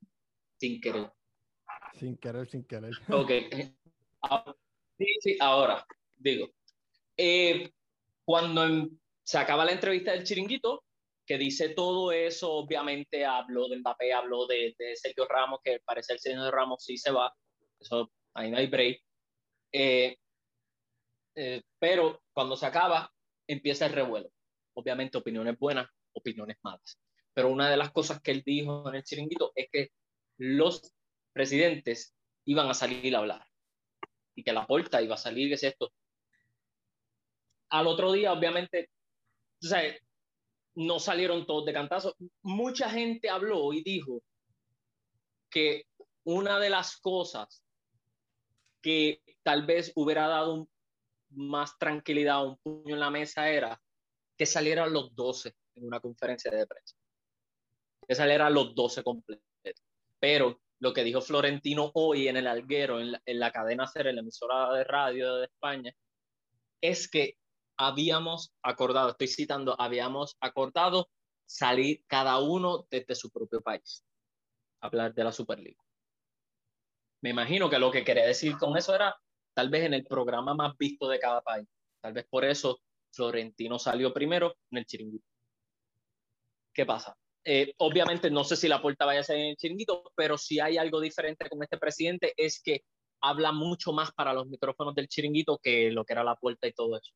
sin 0.60 0.82
querer. 0.82 1.12
Sin 1.94 2.18
querer, 2.18 2.48
sin 2.48 2.64
querer. 2.66 2.94
Ok. 3.12 3.32
Sí, 4.98 5.06
sí, 5.22 5.38
ahora, 5.40 5.86
digo, 6.16 6.50
eh, 7.16 7.72
cuando 8.26 8.90
se 9.24 9.38
acaba 9.38 9.66
la 9.66 9.74
entrevista 9.74 10.12
del 10.12 10.24
chiringuito, 10.24 10.84
que 11.26 11.38
dice 11.38 11.70
todo 11.70 12.12
eso, 12.12 12.52
obviamente 12.52 13.26
habló 13.26 13.68
de 13.68 13.78
Mbappé, 13.78 14.14
habló 14.14 14.48
de, 14.48 14.76
de 14.80 14.96
Sergio 14.96 15.28
Ramos, 15.28 15.60
que 15.64 15.82
parece 15.86 16.14
el 16.14 16.20
señor 16.20 16.54
Ramos 16.54 16.84
sí 16.84 16.98
se 16.98 17.12
va, 17.12 17.34
eso 17.80 18.12
ahí 18.34 18.50
no 18.50 18.58
hay 18.58 18.68
break. 18.68 19.02
Eh, 19.72 20.18
eh, 21.36 21.62
pero 21.78 22.22
cuando 22.34 22.56
se 22.56 22.66
acaba, 22.66 23.12
empieza 23.46 23.86
el 23.86 23.94
revuelo. 23.94 24.32
Obviamente 24.80 25.18
opiniones 25.18 25.58
buenas, 25.58 25.90
opiniones 26.14 26.58
malas. 26.62 27.00
Pero 27.34 27.50
una 27.50 27.68
de 27.68 27.78
las 27.78 27.92
cosas 27.92 28.22
que 28.22 28.30
él 28.30 28.44
dijo 28.46 28.88
en 28.88 28.96
el 28.96 29.04
chiringuito 29.04 29.52
es 29.56 29.68
que 29.72 29.90
los 30.38 30.94
presidentes 31.34 32.16
iban 32.46 32.70
a 32.70 32.76
salir 32.76 33.16
a 33.16 33.20
hablar 33.20 33.44
y 34.36 34.44
que 34.44 34.54
la 34.54 34.68
porta 34.68 35.02
iba 35.02 35.16
a 35.16 35.18
salir, 35.18 35.50
que 35.50 35.56
es 35.56 35.64
esto. 35.64 35.92
Al 37.70 37.88
otro 37.88 38.12
día, 38.12 38.32
obviamente, 38.32 38.92
no 40.76 41.00
salieron 41.00 41.48
todos 41.48 41.66
de 41.66 41.74
cantazo. 41.74 42.16
Mucha 42.44 42.88
gente 42.92 43.32
habló 43.32 43.74
y 43.74 43.82
dijo 43.82 44.22
que 45.50 45.86
una 46.24 46.60
de 46.60 46.70
las 46.70 46.98
cosas 46.98 47.64
que 48.82 49.24
tal 49.42 49.66
vez 49.66 49.92
hubiera 49.96 50.28
dado 50.28 50.68
más 51.32 51.78
tranquilidad, 51.80 52.46
un 52.46 52.58
puño 52.58 52.94
en 52.94 53.00
la 53.00 53.10
mesa, 53.10 53.50
era 53.50 53.82
que 54.38 54.46
salieran 54.46 54.94
los 54.94 55.16
12 55.16 55.56
en 55.76 55.86
una 55.86 56.00
conferencia 56.00 56.52
de 56.52 56.68
prensa. 56.68 56.96
Que 58.08 58.16
salieran 58.16 58.54
los 58.54 58.76
12 58.76 59.04
completos. 59.04 59.44
Pero 60.20 60.62
lo 60.80 60.94
que 60.94 61.04
dijo 61.04 61.22
Florentino 61.22 61.92
hoy 61.96 62.28
en 62.28 62.38
el 62.38 62.48
Alguero, 62.48 63.00
en 63.00 63.40
la, 63.40 63.52
cadena 63.52 63.88
SER, 63.88 64.08
en 64.08 64.16
la 64.16 64.22
emisora 64.22 64.72
de 64.74 64.84
radio 64.84 65.36
de 65.38 65.46
España, 65.46 65.94
es 66.82 67.10
que 67.10 67.38
habíamos 67.78 68.54
acordado, 68.62 69.10
estoy 69.10 69.28
citando, 69.28 69.80
habíamos 69.80 70.38
acordado 70.40 71.10
salir 71.46 72.04
cada 72.08 72.40
uno 72.40 72.88
desde 72.90 73.16
su 73.16 73.32
propio 73.32 73.62
país, 73.62 74.04
hablar 74.82 75.14
de 75.14 75.24
la 75.24 75.32
Superliga. 75.32 75.82
Me 77.22 77.32
imagino 77.32 77.70
que 77.70 77.80
lo 77.80 77.92
que 77.92 78.04
quería 78.04 78.26
decir 78.26 78.58
con 78.58 78.78
eso 78.78 78.94
era 78.94 79.16
tal 79.56 79.70
vez 79.70 79.86
en 79.86 79.94
el 79.96 80.06
programa 80.06 80.54
más 80.54 80.78
visto 80.78 81.08
de 81.08 81.20
cada 81.20 81.42
país. 81.42 81.68
Tal 82.00 82.14
vez 82.14 82.28
por 82.30 82.46
eso 82.46 82.80
Florentino 83.18 83.80
salió 83.80 84.14
primero 84.14 84.56
en 84.72 84.78
el 84.78 84.86
chiringuito. 84.86 85.26
¿Qué 86.72 86.86
pasa? 86.86 87.18
Eh, 87.44 87.74
obviamente 87.78 88.30
no 88.30 88.44
sé 88.44 88.56
si 88.56 88.68
la 88.68 88.82
puerta 88.82 89.06
vaya 89.06 89.22
a 89.22 89.24
ser 89.24 89.38
en 89.38 89.48
el 89.48 89.58
chiringuito, 89.58 90.12
pero 90.16 90.38
si 90.38 90.60
hay 90.60 90.78
algo 90.78 91.00
diferente 91.00 91.50
con 91.50 91.64
este 91.64 91.78
presidente 91.78 92.34
es 92.38 92.62
que 92.62 92.84
habla 93.22 93.52
mucho 93.52 93.92
más 93.94 94.12
para 94.12 94.34
los 94.34 94.48
micrófonos 94.48 94.94
del 94.94 95.08
chiringuito 95.08 95.58
que 95.58 95.90
lo 95.92 96.06
que 96.06 96.14
era 96.14 96.24
la 96.24 96.36
puerta 96.36 96.68
y 96.68 96.74
todo 96.74 96.98
eso. 96.98 97.12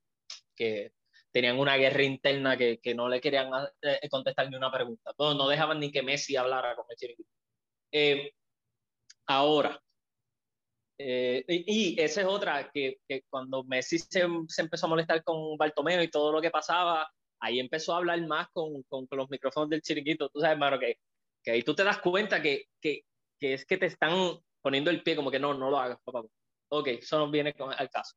Que 0.56 0.94
tenían 1.32 1.60
una 1.60 1.78
guerra 1.78 2.04
interna 2.04 2.58
que, 2.58 2.80
no 2.96 3.08
le 3.08 3.22
querían 3.22 3.52
eh, 3.84 4.10
contestar 4.10 4.50
ni 4.50 4.56
una 4.56 4.72
pregunta. 4.72 5.14
No, 5.20 5.36
no 5.36 5.48
dejaban 5.48 5.80
ni 5.80 5.92
que 5.92 6.02
Messi 6.02 6.36
hablara 6.36 6.76
con 6.76 6.86
el 6.90 6.98
chiringuito. 6.98 7.30
Eh, 7.92 8.34
ahora, 9.28 9.80
y, 10.98 12.00
esa 12.00 12.22
es 12.22 12.28
otra, 12.28 12.70
que, 12.72 12.98
que 13.08 13.24
cuando 13.30 13.64
Messi 13.64 14.00
se, 14.00 14.28
se, 14.48 14.62
empezó 14.62 14.86
a 14.86 14.90
molestar 14.90 15.24
con 15.24 15.58
Bartomeo 15.58 16.04
y 16.04 16.10
todo 16.10 16.32
lo 16.32 16.42
que 16.42 16.52
pasaba, 16.52 17.10
ahí 17.40 17.60
empezó 17.60 17.94
a 17.94 17.98
hablar 17.98 18.26
más 18.28 18.48
con, 18.54 18.84
con, 18.84 19.08
los 19.12 19.30
micrófonos 19.30 19.70
del 19.70 19.82
chiringuito, 19.82 20.30
tú 20.30 20.40
sabes, 20.40 20.54
hermano, 20.54 20.80
que, 20.80 20.98
que 21.44 21.52
ahí 21.52 21.64
tú 21.64 21.74
te 21.74 21.84
das 21.84 22.00
cuenta 22.00 22.42
que, 22.42 22.66
que, 22.80 23.02
que, 23.40 23.54
es 23.54 23.66
que 23.66 23.78
te 23.78 23.88
están 23.88 24.38
poniendo 24.62 24.92
el 24.92 25.02
pie 25.04 25.16
como 25.16 25.32
que 25.32 25.40
no, 25.40 25.54
no 25.54 25.70
lo 25.70 25.80
hagas, 25.80 25.98
papá. 26.04 26.22
Ok, 26.70 26.88
eso 26.88 27.18
no 27.18 27.30
viene 27.30 27.54
con, 27.54 27.74
al 27.74 27.90
caso. 27.90 28.16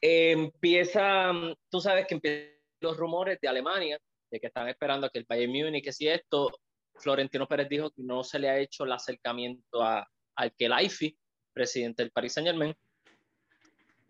empieza, 0.00 1.32
tú 1.68 1.80
sabes 1.80 2.06
que 2.06 2.14
empiezan 2.14 2.52
los 2.80 2.96
rumores 2.96 3.38
de 3.40 3.48
Alemania, 3.48 3.98
de 4.30 4.40
que 4.40 4.46
están 4.46 4.68
esperando 4.68 5.10
que 5.10 5.18
el 5.18 5.26
Bayern 5.28 5.52
Múnich, 5.52 5.84
que 5.84 5.92
si 5.92 6.08
esto, 6.08 6.50
Florentino 6.94 7.46
Pérez 7.46 7.68
dijo 7.68 7.90
que 7.90 8.02
no 8.02 8.24
se 8.24 8.38
le 8.38 8.48
ha 8.48 8.58
hecho 8.58 8.84
el 8.84 8.92
acercamiento 8.92 9.82
a, 9.82 10.06
al 10.36 10.52
Kelaifi, 10.52 11.16
presidente 11.52 12.02
del 12.02 12.12
Paris 12.12 12.32
Saint 12.32 12.48
Germain, 12.48 12.74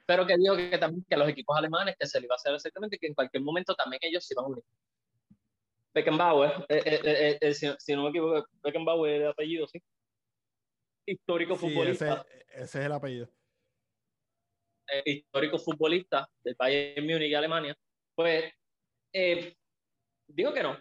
pero 0.07 0.27
que 0.27 0.37
dijo 0.37 0.57
que 0.57 0.79
también 0.79 1.05
que 1.09 1.17
los 1.17 1.29
equipos 1.29 1.57
alemanes 1.57 1.97
que 1.99 2.07
se 2.07 2.21
le 2.21 2.27
iba 2.27 2.35
a 2.35 2.37
hacer 2.37 2.55
exactamente 2.55 2.99
que 2.99 3.07
en 3.07 3.15
cualquier 3.15 3.43
momento 3.43 3.75
también 3.75 4.01
ellos 4.03 4.27
se 4.27 4.35
iban 4.35 4.45
a 4.45 4.49
unir. 4.49 4.65
Beckenbauer, 5.95 6.67
eh, 6.69 6.83
eh, 6.87 7.39
eh, 7.41 7.55
si, 7.55 7.95
no 7.95 8.05
me 8.05 8.09
equivoco, 8.09 8.47
Beckenbauer 8.63 9.15
es 9.15 9.21
el 9.21 9.29
apellido, 9.29 9.67
sí. 9.67 9.83
Histórico 11.07 11.57
futbolista. 11.57 12.27
Ese, 12.29 12.63
ese, 12.63 12.79
es 12.81 12.87
el 12.87 12.93
apellido. 12.93 13.29
histórico 15.05 15.59
futbolista 15.59 16.29
del 16.43 16.55
Bayern 16.59 17.07
Múnich 17.07 17.31
y 17.31 17.35
Alemania. 17.35 17.77
Pues 18.15 18.53
digo 19.13 20.53
que 20.53 20.63
no, 20.63 20.79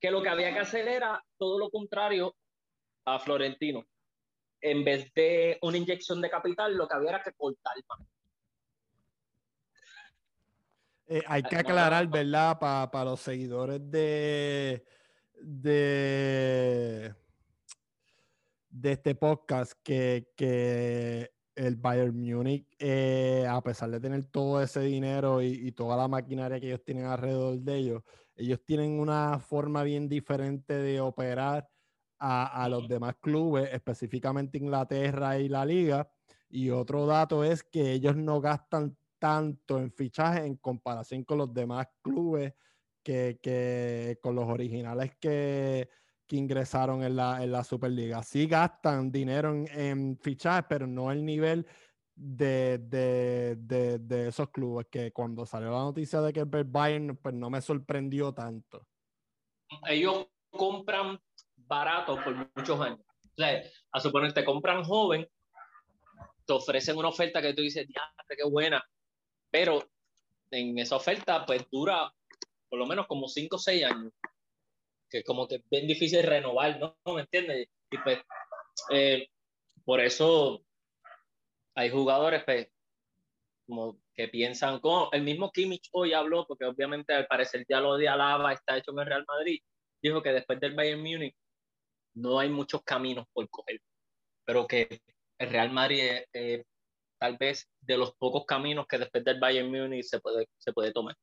que 0.00 0.10
lo 0.10 0.22
que 0.22 0.28
había 0.28 0.52
que 0.52 0.60
hacer 0.60 0.86
era 0.86 1.24
todo 1.36 1.58
lo 1.58 1.70
contrario 1.70 2.36
a 3.06 3.18
Florentino. 3.18 3.84
En 4.66 4.82
vez 4.82 5.12
de 5.12 5.58
una 5.60 5.76
inyección 5.76 6.22
de 6.22 6.30
capital, 6.30 6.74
lo 6.74 6.88
que 6.88 6.96
había 6.96 7.10
era 7.10 7.22
que 7.22 7.32
cortar. 7.32 7.74
Eh, 11.06 11.22
hay 11.26 11.42
que 11.42 11.56
aclarar, 11.56 12.06
¿verdad? 12.06 12.58
Para 12.58 13.04
los 13.04 13.20
seguidores 13.20 13.78
de, 13.90 14.86
de, 15.38 17.14
de 18.70 18.92
este 18.92 19.14
podcast 19.14 19.74
que, 19.82 20.32
que 20.34 21.30
el 21.56 21.76
Bayern 21.76 22.18
Munich, 22.18 22.66
eh, 22.78 23.46
a 23.46 23.60
pesar 23.60 23.90
de 23.90 24.00
tener 24.00 24.24
todo 24.24 24.62
ese 24.62 24.80
dinero 24.80 25.42
y, 25.42 25.72
toda 25.72 25.94
la 25.94 26.08
maquinaria 26.08 26.58
que 26.58 26.68
ellos 26.68 26.84
tienen 26.84 27.04
alrededor 27.04 27.58
de 27.58 27.76
ellos, 27.76 28.02
ellos 28.34 28.64
tienen 28.64 28.98
una 28.98 29.38
forma 29.38 29.82
bien 29.82 30.08
diferente 30.08 30.72
de 30.72 31.02
operar 31.02 31.68
a, 32.24 32.64
a 32.64 32.68
los 32.68 32.88
demás 32.88 33.16
clubes, 33.20 33.68
específicamente 33.72 34.58
Inglaterra 34.58 35.38
y 35.38 35.48
la 35.48 35.66
liga. 35.66 36.08
Y 36.48 36.70
otro 36.70 37.06
dato 37.06 37.44
es 37.44 37.62
que 37.62 37.92
ellos 37.92 38.16
no 38.16 38.40
gastan 38.40 38.96
tanto 39.18 39.78
en 39.78 39.92
fichaje 39.92 40.44
en 40.44 40.56
comparación 40.56 41.24
con 41.24 41.38
los 41.38 41.52
demás 41.52 41.86
clubes 42.02 42.54
que, 43.02 44.18
con 44.22 44.34
los 44.34 44.48
originales 44.48 45.12
que, 45.20 45.88
ingresaron 46.30 47.04
en 47.04 47.14
la, 47.14 47.44
en 47.44 47.52
la, 47.52 47.62
Superliga. 47.62 48.20
Sí 48.24 48.48
gastan 48.48 49.12
dinero 49.12 49.54
en, 49.54 49.68
en 49.68 50.18
fichajes, 50.18 50.64
pero 50.68 50.84
no 50.84 51.12
el 51.12 51.24
nivel 51.24 51.64
de, 52.12 52.78
de, 52.78 54.28
esos 54.28 54.50
clubes 54.50 54.88
que 54.90 55.12
cuando 55.12 55.46
salió 55.46 55.70
la 55.70 55.78
noticia 55.78 56.20
de 56.20 56.32
que 56.32 56.40
el 56.40 56.64
Bayern, 56.64 57.16
pues 57.18 57.34
no 57.36 57.50
me 57.50 57.60
sorprendió 57.60 58.34
tanto. 58.34 58.84
Ellos 59.86 60.26
compran 60.50 61.20
barato 61.66 62.22
por 62.22 62.34
muchos 62.56 62.80
años. 62.80 63.00
O 63.00 63.36
sea, 63.36 63.62
a 63.92 64.00
suponer, 64.00 64.32
te 64.32 64.44
compran 64.44 64.84
joven, 64.84 65.28
te 66.46 66.52
ofrecen 66.52 66.96
una 66.96 67.08
oferta 67.08 67.42
que 67.42 67.54
tú 67.54 67.62
dices, 67.62 67.86
qué 68.28 68.44
buena, 68.44 68.82
pero 69.50 69.88
en 70.50 70.78
esa 70.78 70.96
oferta, 70.96 71.44
pues 71.46 71.66
dura 71.70 72.12
por 72.68 72.78
lo 72.78 72.86
menos 72.86 73.06
como 73.06 73.28
5 73.28 73.56
o 73.56 73.58
6 73.58 73.84
años, 73.84 74.12
que 75.08 75.22
como 75.22 75.46
que 75.46 75.56
es 75.56 75.62
bien 75.70 75.86
difícil 75.86 76.22
renovar, 76.22 76.78
¿no? 76.80 76.96
¿Me 77.14 77.22
entiendes? 77.22 77.68
Y 77.90 77.98
pues, 77.98 78.18
eh, 78.90 79.28
por 79.84 80.00
eso 80.00 80.64
hay 81.76 81.90
jugadores 81.90 82.42
pues, 82.44 82.68
como 83.66 84.00
que 84.14 84.28
piensan, 84.28 84.80
como 84.80 85.08
el 85.12 85.22
mismo 85.22 85.50
Kimmich 85.50 85.88
hoy 85.92 86.12
habló, 86.12 86.46
porque 86.46 86.64
obviamente 86.64 87.14
al 87.14 87.26
parecer 87.26 87.64
ya 87.68 87.80
lo 87.80 87.96
de 87.96 88.08
Alaba 88.08 88.52
está 88.52 88.76
hecho 88.76 88.92
en 88.92 89.00
el 89.00 89.06
Real 89.06 89.24
Madrid, 89.26 89.60
dijo 90.02 90.22
que 90.22 90.32
después 90.32 90.60
del 90.60 90.74
Bayern 90.74 91.00
Múnich 91.00 91.36
no 92.14 92.38
hay 92.38 92.48
muchos 92.48 92.82
caminos 92.82 93.26
por 93.32 93.48
coger, 93.50 93.80
pero 94.44 94.66
que 94.66 95.00
el 95.38 95.50
Real 95.50 95.70
Madrid 95.70 96.22
es 96.32 96.64
tal 97.18 97.36
vez 97.36 97.68
de 97.80 97.96
los 97.96 98.14
pocos 98.16 98.44
caminos 98.44 98.86
que 98.86 98.98
después 98.98 99.24
del 99.24 99.40
Bayern 99.40 99.70
Múnich 99.70 100.04
se 100.04 100.20
puede, 100.20 100.48
se 100.58 100.72
puede 100.72 100.92
tomar. 100.92 101.16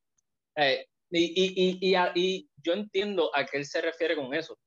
Eh, 0.56 0.86
y, 1.10 1.20
y, 1.20 1.78
y, 1.82 1.96
y, 2.16 2.50
yo 2.56 2.74
entiendo 2.74 3.36
a 3.36 3.46
qué 3.46 3.58
él 3.58 3.66
se 3.66 3.82
refiere 3.82 4.16
con 4.16 4.34
eso. 4.34 4.58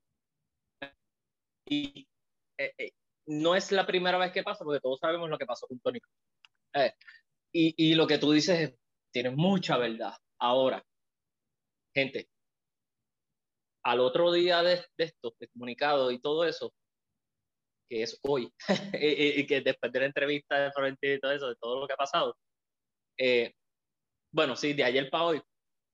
Y 1.67 2.07
eh, 2.59 2.73
eh, 2.77 2.91
no 3.27 3.55
es 3.55 3.73
la 3.73 3.87
primera 3.87 4.19
vez 4.19 4.33
que 4.33 4.43
pasa, 4.43 4.65
porque 4.65 4.81
todos 4.81 5.01
sabemos 5.01 5.31
lo 5.31 5.39
que 5.39 5.47
pasó 5.47 5.67
con 5.67 5.81
Tony. 5.81 5.99
Eh, 6.75 6.93
y, 7.53 7.75
y, 7.93 7.95
lo 7.95 8.07
que 8.07 8.19
tú 8.19 8.33
dices 8.33 8.75
tiene 9.11 9.31
mucha 9.31 9.79
verdad. 9.79 10.15
Ahora, 10.39 10.85
gente, 11.95 12.29
al 13.85 14.01
otro 14.01 14.33
día 14.33 14.63
de, 14.63 14.85
de 14.97 15.05
esto, 15.05 15.35
de 15.39 15.49
comunicado 15.49 16.11
y 16.11 16.19
todo 16.21 16.45
eso, 16.45 16.73
que 17.89 18.03
es 18.03 18.19
hoy, 18.23 18.53
y, 18.95 19.47
que 19.47 19.61
después 19.61 19.93
de 19.93 20.01
la 20.01 20.07
entrevista 20.07 20.59
de 20.59 20.73
Florentino 20.73 21.15
y 21.15 21.21
todo 21.21 21.33
eso, 21.33 21.49
de 21.49 21.57
todo 21.57 21.81
lo 21.81 21.87
que 21.87 21.93
ha 21.93 21.97
pasado, 21.97 22.37
eh, 23.19 23.53
bueno, 24.33 24.57
sí, 24.57 24.73
de 24.73 24.85
ayer 24.85 25.11
para 25.11 25.25
hoy, 25.25 25.43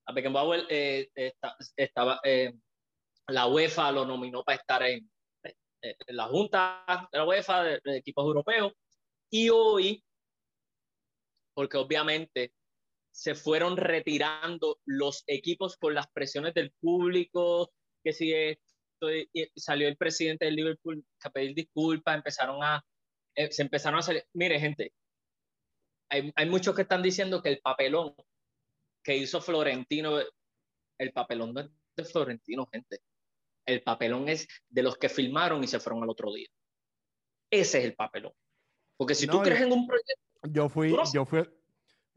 a 0.07 0.12
Beckenbauer 0.12 0.66
eh, 0.70 1.11
estaba, 1.76 2.20
la 3.29 3.46
UEFA 3.46 3.92
lo 3.92 4.07
nominó 4.07 4.42
para 4.42 4.59
estar 4.59 4.83
en, 4.83 5.11
en 5.83 6.16
la 6.16 6.26
Junta 6.26 6.85
de 7.12 7.18
la 7.18 7.24
UEFA 7.24 7.64
de, 7.64 7.81
equipos 7.96 8.24
europeos 8.24 8.72
y 9.31 9.48
hoy, 9.50 10.05
porque 11.55 11.76
obviamente 11.76 12.53
se 13.12 13.35
fueron 13.35 13.76
retirando 13.76 14.79
los 14.85 15.24
equipos 15.26 15.76
por 15.76 15.92
las 15.92 16.11
presiones 16.11 16.55
del 16.55 16.72
público, 16.81 17.72
que 18.03 18.13
si 18.13 18.33
salió 19.57 19.89
el 19.89 19.97
presidente 19.97 20.45
del 20.45 20.57
Liverpool 20.57 21.05
a 21.23 21.31
pedir 21.31 21.55
disculpas, 21.55 22.17
empezaron 22.17 22.63
a, 22.63 22.85
eh, 23.35 23.51
se 23.51 23.63
empezaron 23.63 23.97
a 23.97 24.01
hacer, 24.01 24.27
mire 24.33 24.59
gente, 24.61 24.93
hay, 26.11 26.33
hay 26.35 26.49
muchos 26.49 26.75
que 26.75 26.83
están 26.83 27.03
diciendo 27.03 27.43
que 27.43 27.51
el 27.51 27.61
papelón 27.61 28.15
que 29.03 29.17
hizo 29.17 29.41
Florentino, 29.41 30.19
el 30.99 31.13
papelón 31.13 31.55
no 31.55 31.61
es 31.61 31.71
de 31.97 32.05
Florentino, 32.05 32.67
gente 32.67 33.01
el 33.67 33.83
papelón 33.83 34.29
es 34.29 34.49
de 34.69 34.83
los 34.83 34.97
que 34.97 35.09
filmaron 35.09 35.63
y 35.63 35.67
se 35.67 35.81
fueron 35.81 36.03
al 36.03 36.11
otro 36.11 36.33
día. 36.33 36.49
Ese 37.51 37.79
es 37.79 37.85
el 37.85 37.95
papelón. 37.95 38.33
Porque 38.97 39.15
si 39.15 39.27
tú 39.27 39.41
crees 39.41 39.63
en 39.63 39.73
un 39.73 39.87
proyecto. 39.87 40.15
Yo 40.51 40.69
fui, 40.69 40.95
yo 41.13 41.25
fui, 41.25 41.49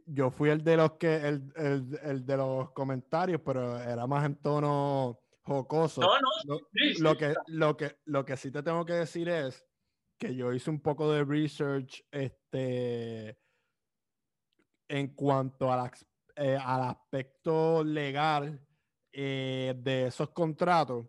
yo 0.06 0.32
fui 0.32 0.50
el 0.50 0.64
de 0.64 0.78
los 0.78 0.94
que, 0.94 1.16
el, 1.16 1.54
el, 1.56 2.00
el, 2.04 2.26
de 2.26 2.38
los 2.38 2.72
comentarios, 2.72 3.42
pero 3.44 3.80
era 3.80 4.06
más 4.08 4.26
en 4.26 4.36
tono 4.36 5.20
jocoso. 5.44 6.02
No, 6.02 6.20
no. 6.20 6.60
Lo, 7.00 7.18
que, 7.18 7.34
lo, 7.48 7.78
que, 7.78 7.98
lo 8.06 8.26
que 8.26 8.38
sí 8.38 8.52
te 8.52 8.64
tengo 8.64 8.86
que 8.86 8.94
decir 8.94 9.30
es 9.30 9.66
que 10.18 10.36
yo 10.36 10.54
hice 10.54 10.70
un 10.70 10.82
poco 10.82 11.12
de 11.12 11.24
research 11.24 12.04
este, 12.12 13.38
en 14.88 15.14
cuanto 15.16 15.72
a 15.72 15.92
eh, 16.36 16.58
al 16.60 16.84
aspecto 16.84 17.84
legal 17.84 18.60
eh, 19.12 19.76
de 19.78 20.08
esos 20.08 20.30
contratos 20.30 21.06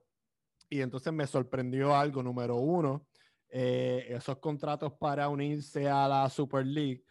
y 0.68 0.80
entonces 0.80 1.12
me 1.12 1.26
sorprendió 1.26 1.94
algo, 1.94 2.22
número 2.22 2.56
uno, 2.56 3.06
eh, 3.48 4.06
esos 4.08 4.38
contratos 4.38 4.92
para 4.94 5.28
unirse 5.28 5.88
a 5.88 6.08
la 6.08 6.28
Super 6.28 6.66
League 6.66 7.04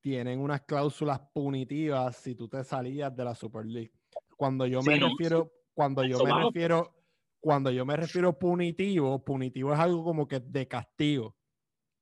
tienen 0.00 0.38
unas 0.38 0.62
cláusulas 0.62 1.20
punitivas 1.34 2.16
si 2.16 2.34
tú 2.34 2.48
te 2.48 2.62
salías 2.62 3.14
de 3.16 3.24
la 3.24 3.34
Super 3.34 3.66
League. 3.66 3.92
Cuando 4.36 4.66
yo 4.66 4.80
me 4.82 5.00
refiero, 5.00 5.50
cuando 5.78 6.02
yo 6.02 6.18
me 6.24 6.32
refiero, 6.32 6.92
cuando 7.38 7.70
yo 7.70 7.86
me 7.86 7.94
refiero 7.94 8.36
punitivo, 8.36 9.24
punitivo 9.24 9.72
es 9.72 9.78
algo 9.78 10.02
como 10.02 10.26
que 10.26 10.40
de 10.40 10.66
castigo. 10.66 11.36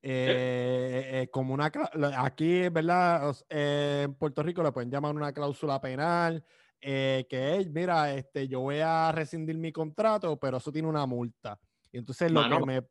Eh, 0.01 1.11
eh, 1.13 1.29
como 1.31 1.53
una 1.53 1.71
aquí, 2.17 2.71
¿verdad? 2.71 3.37
en 3.51 4.15
Puerto 4.15 4.43
Rico 4.43 4.63
le 4.63 4.73
pueden 4.73 4.91
llamar 4.91 5.15
una 5.15 5.31
cláusula 5.31 5.79
penal, 5.79 6.43
eh, 6.81 7.27
que 7.29 7.57
es, 7.57 7.71
mira, 7.71 8.15
este, 8.15 8.49
yo 8.49 8.61
voy 8.61 8.79
a 8.79 9.13
rescindir 9.13 9.59
mi 9.59 9.73
contrato, 9.73 10.39
pero 10.39 10.57
eso 10.57 10.73
tiene 10.73 10.89
una 10.89 11.05
multa. 11.05 11.61
Y 11.93 11.99
entonces 11.99 12.33
lo 12.33 12.49
que, 12.49 12.65
me, 12.65 12.83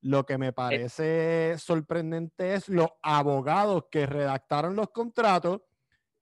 lo 0.00 0.26
que 0.26 0.38
me 0.38 0.48
eh 0.48 0.52
parece 0.52 1.54
sorprendente 1.56 2.54
es 2.54 2.68
los 2.68 2.88
abogados 3.00 3.84
que 3.92 4.06
redactaron 4.06 4.74
los 4.74 4.90
contratos 4.90 5.60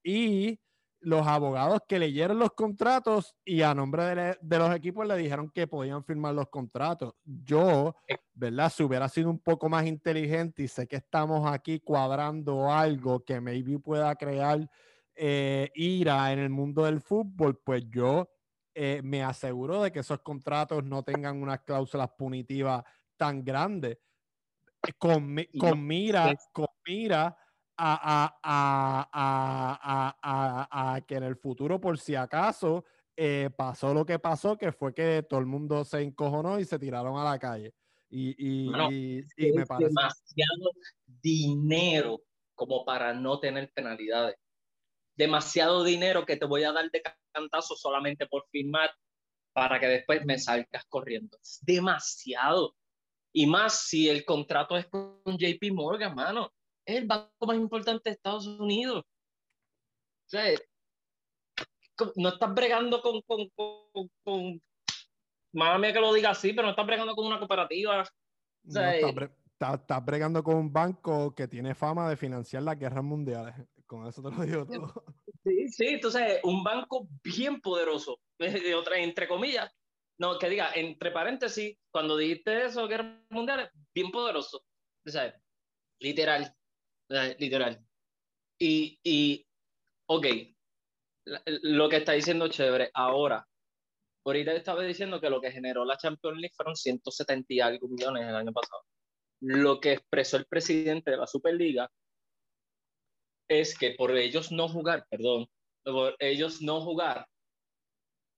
y 0.03 0.59
los 1.01 1.25
abogados 1.25 1.81
que 1.87 1.99
leyeron 1.99 2.37
los 2.37 2.51
contratos 2.53 3.35
y 3.43 3.63
a 3.63 3.73
nombre 3.73 4.03
de, 4.03 4.37
de, 4.39 4.57
los 4.59 4.73
equipos 4.73 5.07
le 5.07 5.17
dijeron 5.17 5.49
que 5.49 5.67
podían 5.67 6.03
firmar 6.03 6.35
los 6.35 6.47
contratos. 6.49 7.15
Yo, 7.25 7.95
eh. 8.07 8.17
¿verdad? 8.33 8.71
Si 8.71 8.83
hubiera 8.83 9.09
sido 9.09 9.29
un 9.29 9.39
poco 9.39 9.67
más 9.67 9.85
inteligente 9.85 10.63
y 10.63 10.67
sé 10.67 10.87
que 10.87 10.97
estamos 10.97 11.51
aquí 11.51 11.79
cuadrando 11.79 12.71
algo 12.71 13.23
que 13.25 13.41
maybe 13.41 13.79
pueda 13.79 14.15
crear 14.15 14.69
eh, 15.15 15.71
ira 15.73 16.31
en 16.31 16.39
el 16.39 16.49
mundo 16.49 16.85
del 16.85 17.01
fútbol, 17.01 17.59
pues 17.63 17.83
yo 17.89 18.29
eh, 18.75 19.01
me 19.03 19.23
aseguro 19.23 19.81
de 19.81 19.91
que 19.91 19.99
esos 19.99 20.19
contratos 20.19 20.83
no 20.83 21.03
tengan 21.03 21.41
unas 21.41 21.61
cláusulas 21.61 22.09
punitivas 22.17 22.83
tan 23.17 23.43
grandes. 23.43 23.97
Con, 24.97 25.35
con 25.59 25.85
mira, 25.85 26.35
con 26.53 26.67
mira 26.87 27.37
a, 27.83 28.39
a, 28.43 29.09
a, 30.21 30.93
a, 30.93 31.01
que 31.01 31.15
en 31.15 31.23
el 31.23 31.35
futuro, 31.35 31.79
por 31.79 31.97
si 31.97 32.15
acaso, 32.15 32.85
pasó 33.55 33.93
lo 33.93 34.05
que 34.05 34.19
pasó, 34.19 34.57
que 34.57 34.71
fue 34.71 34.93
que 34.93 35.25
todo 35.27 35.39
el 35.39 35.45
mundo 35.45 35.83
se 35.83 36.01
encojonó 36.01 36.59
y 36.59 36.65
se 36.65 36.79
tiraron 36.79 37.17
a 37.17 37.23
la 37.23 37.39
calle. 37.39 37.73
Y, 38.09 38.35
y, 38.37 39.23
y 39.37 39.51
me 39.53 39.65
parece. 39.65 39.89
Demasiado 39.89 40.71
dinero 41.05 42.21
como 42.55 42.83
para 42.83 43.13
no 43.13 43.39
tener 43.39 43.71
penalidades 43.73 44.35
demasiado 45.15 45.83
dinero 45.83 46.25
que 46.25 46.37
te 46.37 46.45
voy 46.45 46.63
a 46.63 46.71
dar 46.71 46.89
de 46.89 47.03
cantazo 47.31 47.75
solamente 47.75 48.25
por 48.27 48.47
firmar 48.49 48.91
para 49.53 49.79
que 49.79 49.87
después 49.87 50.25
me 50.25 50.39
salgas 50.39 50.85
corriendo. 50.87 51.37
Es 51.41 51.59
demasiado. 51.61 52.75
Y 53.33 53.45
más 53.45 53.87
si 53.87 54.09
el 54.09 54.25
contrato 54.25 54.77
es 54.77 54.87
con 54.87 55.21
JP 55.25 55.71
Morgan, 55.73 56.15
mano. 56.15 56.51
Es 56.91 56.97
el 56.97 57.07
banco 57.07 57.47
más 57.47 57.55
importante 57.55 58.09
de 58.09 58.15
Estados 58.15 58.45
Unidos. 58.45 59.03
O 60.25 60.29
sea, 60.29 60.43
no 62.15 62.29
estás 62.29 62.53
bregando 62.53 63.01
con, 63.01 63.21
con, 63.21 63.49
con, 63.49 64.09
con 64.23 64.61
que 65.53 65.99
lo 65.99 66.13
diga 66.13 66.31
así, 66.31 66.53
pero 66.53 66.63
no 66.63 66.71
estás 66.71 66.85
bregando 66.85 67.15
con 67.15 67.25
una 67.25 67.39
cooperativa. 67.39 68.01
O 68.67 68.71
sea, 68.71 68.95
estás, 68.95 70.05
bregando 70.05 70.43
con 70.43 70.55
un 70.55 70.73
banco 70.73 71.33
que 71.33 71.47
tiene 71.47 71.75
fama 71.75 72.09
de 72.09 72.17
financiar 72.17 72.63
las 72.63 72.77
guerras 72.77 73.03
mundiales. 73.03 73.55
Con 73.85 74.07
eso 74.07 74.21
te 74.21 74.31
lo 74.31 74.43
digo 74.43 74.65
todo. 74.65 75.03
Sí, 75.43 75.67
sí, 75.67 75.87
entonces 75.87 76.39
un 76.43 76.63
banco 76.63 77.07
bien 77.23 77.59
poderoso, 77.59 78.19
de 78.39 78.73
otra, 78.73 78.97
entre 78.97 79.27
comillas, 79.27 79.69
no, 80.17 80.39
que 80.39 80.49
diga, 80.49 80.71
entre 80.75 81.11
paréntesis, 81.11 81.77
cuando 81.91 82.15
dijiste 82.15 82.65
eso, 82.65 82.87
guerras 82.87 83.21
mundiales, 83.29 83.69
bien 83.93 84.11
poderoso. 84.11 84.63
O 85.05 85.09
sea, 85.09 85.35
literal, 85.99 86.55
literal. 87.39 87.83
Y, 88.59 88.99
y, 89.03 89.45
ok, 90.07 90.25
lo 91.45 91.89
que 91.89 91.97
está 91.97 92.13
diciendo 92.13 92.47
chévere, 92.47 92.91
ahora, 92.93 93.47
ahorita 94.25 94.53
estaba 94.53 94.83
diciendo 94.83 95.19
que 95.19 95.29
lo 95.29 95.41
que 95.41 95.51
generó 95.51 95.85
la 95.85 95.97
Champions 95.97 96.37
League 96.39 96.53
fueron 96.55 96.75
170 96.75 97.53
y 97.53 97.59
algo 97.59 97.87
millones 97.87 98.27
el 98.27 98.35
año 98.35 98.51
pasado. 98.51 98.83
Lo 99.41 99.79
que 99.79 99.93
expresó 99.93 100.37
el 100.37 100.45
presidente 100.45 101.11
de 101.11 101.17
la 101.17 101.27
Superliga 101.27 101.89
es 103.47 103.77
que 103.77 103.91
por 103.91 104.15
ellos 104.15 104.51
no 104.51 104.69
jugar, 104.69 105.05
perdón, 105.09 105.47
por 105.83 106.15
ellos 106.19 106.61
no 106.61 106.81
jugar 106.81 107.27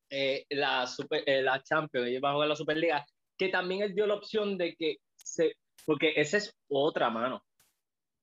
eh, 0.10 0.46
la, 0.50 0.88
super, 0.88 1.24
eh, 1.26 1.42
la 1.42 1.62
Champions, 1.62 2.08
ellos 2.08 2.22
van 2.22 2.32
a 2.32 2.34
jugar 2.36 2.50
la 2.50 2.56
Superliga, 2.56 3.06
que 3.38 3.50
también 3.50 3.82
él 3.82 3.94
dio 3.94 4.08
la 4.08 4.16
opción 4.16 4.58
de 4.58 4.76
que 4.76 4.98
se, 5.16 5.58
porque 5.86 6.14
esa 6.16 6.38
es 6.38 6.56
otra 6.70 7.10
mano. 7.10 7.44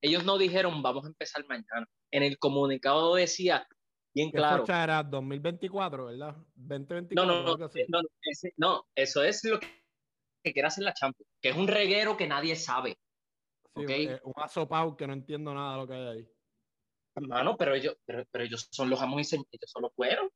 Ellos 0.02 0.24
no 0.24 0.38
dijeron 0.38 0.82
vamos 0.82 1.04
a 1.04 1.08
empezar 1.08 1.44
mañana. 1.46 1.86
En 2.10 2.22
el 2.22 2.38
comunicado 2.38 3.14
decía 3.14 3.66
bien 4.14 4.30
claro. 4.30 4.64
fecha 4.64 4.82
era 4.82 5.02
2024, 5.02 6.06
¿verdad? 6.06 6.36
2024. 6.54 7.14
No, 7.14 7.42
no, 7.42 7.56
no, 7.56 7.70
no, 7.88 8.02
no, 8.56 8.88
eso 8.94 9.22
es 9.22 9.44
lo 9.44 9.60
que, 9.60 9.68
que 10.42 10.52
quiere 10.52 10.68
hacer 10.68 10.84
la 10.84 10.94
Champions, 10.94 11.30
que 11.40 11.50
es 11.50 11.56
un 11.56 11.68
reguero 11.68 12.16
que 12.16 12.26
nadie 12.26 12.56
sabe. 12.56 12.98
Sí, 13.76 13.84
eh, 13.88 14.20
un 14.24 14.34
asopao 14.36 14.96
que 14.96 15.06
no 15.06 15.12
entiendo 15.12 15.54
nada 15.54 15.72
de 15.72 15.78
lo 15.78 15.86
que 15.86 15.94
hay 15.94 16.06
ahí. 16.06 16.28
Hermano, 17.14 17.56
pero 17.56 17.74
ellos, 17.74 17.96
pero, 18.04 18.24
pero 18.30 18.44
ellos 18.44 18.68
son 18.70 18.90
los 18.90 19.00
amos 19.00 19.32
y 19.32 19.36
ellos 19.36 19.70
son 19.70 19.82
los 19.82 19.92
cueros. 19.94 20.30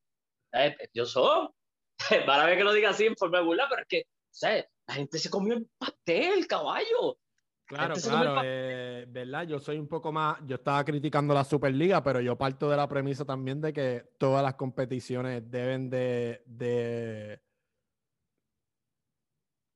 Eh, 0.52 0.76
ellos 0.92 1.10
son. 1.10 1.50
Para 2.26 2.46
ver 2.46 2.58
que 2.58 2.64
lo 2.64 2.72
diga 2.72 2.90
así 2.90 3.06
en 3.06 3.16
forma 3.16 3.38
de 3.38 3.44
burla, 3.44 3.66
pero 3.68 3.82
es 3.82 3.88
que, 3.88 4.04
¿sabes? 4.30 4.66
La 4.86 4.94
gente 4.94 5.18
se 5.18 5.30
comió 5.30 5.54
el 5.54 5.68
pastel, 5.78 6.46
caballo. 6.46 7.18
Claro, 7.66 7.94
claro, 7.94 8.40
eh, 8.44 9.06
¿verdad? 9.08 9.46
Yo 9.46 9.58
soy 9.58 9.78
un 9.78 9.88
poco 9.88 10.12
más, 10.12 10.38
yo 10.46 10.56
estaba 10.56 10.84
criticando 10.84 11.32
la 11.32 11.44
Superliga, 11.44 12.02
pero 12.02 12.20
yo 12.20 12.36
parto 12.36 12.68
de 12.68 12.76
la 12.76 12.86
premisa 12.86 13.24
también 13.24 13.60
de 13.60 13.72
que 13.72 14.12
todas 14.18 14.42
las 14.42 14.54
competiciones 14.54 15.50
deben 15.50 15.88
de... 15.88 16.42
De, 16.44 17.40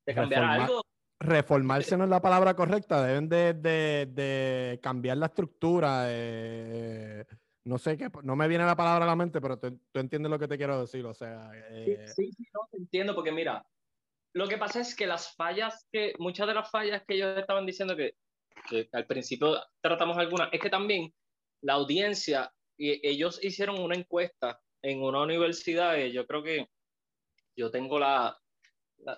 de 0.06 0.14
cambiar 0.14 0.44
algo. 0.44 0.82
Reformarse 1.20 1.96
no 1.96 2.04
es 2.04 2.10
la 2.10 2.22
palabra 2.22 2.54
correcta, 2.54 3.04
deben 3.04 3.28
de, 3.28 3.54
de 3.54 4.78
cambiar 4.82 5.16
la 5.16 5.26
estructura. 5.26 6.04
Eh, 6.08 7.24
no 7.68 7.76
sé 7.76 7.96
qué, 7.96 8.10
no 8.22 8.34
me 8.34 8.48
viene 8.48 8.64
la 8.64 8.76
palabra 8.76 9.04
a 9.04 9.08
la 9.08 9.16
mente, 9.16 9.40
pero 9.40 9.58
tú, 9.58 9.78
entiendes 9.94 10.30
lo 10.30 10.38
que 10.38 10.48
te 10.48 10.56
quiero 10.56 10.80
decir, 10.80 11.04
o 11.04 11.12
sea... 11.12 11.50
Eh, 11.70 12.06
sí, 12.06 12.32
sí, 12.32 12.46
no, 12.54 12.68
entiendo, 12.72 13.14
porque 13.14 13.30
mira, 13.30 13.64
lo 14.38 14.46
que 14.46 14.56
pasa 14.56 14.80
es 14.80 14.94
que 14.94 15.08
las 15.08 15.34
fallas, 15.34 15.88
que 15.90 16.14
muchas 16.20 16.46
de 16.46 16.54
las 16.54 16.70
fallas 16.70 17.02
que 17.06 17.14
ellos 17.14 17.36
estaban 17.36 17.66
diciendo 17.66 17.96
que, 17.96 18.14
al 18.92 19.04
principio 19.04 19.60
tratamos 19.80 20.16
algunas, 20.16 20.48
es 20.52 20.60
que 20.60 20.70
también 20.70 21.12
la 21.62 21.72
audiencia, 21.72 22.52
y 22.76 23.04
ellos 23.04 23.42
hicieron 23.42 23.80
una 23.80 23.96
encuesta 23.96 24.60
en 24.80 25.02
una 25.02 25.22
universidad, 25.22 25.96
yo 25.96 26.24
creo 26.24 26.44
que 26.44 26.68
yo 27.56 27.68
tengo 27.72 27.98
la, 27.98 28.38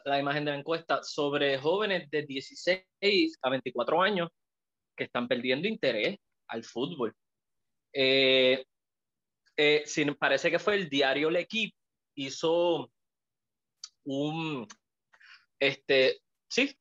la, 0.06 0.18
imagen 0.18 0.46
de 0.46 0.52
la 0.52 0.58
encuesta, 0.58 1.02
sobre 1.02 1.58
jóvenes 1.58 2.08
de 2.10 2.22
16 2.22 3.38
a 3.42 3.50
24 3.50 4.00
años 4.00 4.30
que 4.96 5.04
están 5.04 5.28
perdiendo 5.28 5.68
interés 5.68 6.18
al 6.48 6.64
fútbol. 6.64 7.14
Eh, 7.92 8.64
eh, 9.54 9.84
parece 10.18 10.50
que 10.50 10.58
fue 10.58 10.76
el 10.76 10.88
diario 10.88 11.28
El 11.28 11.36
Equipo, 11.36 11.76
hizo 12.14 12.90
un, 14.04 14.66
este, 15.60 16.22
sí, 16.48 16.74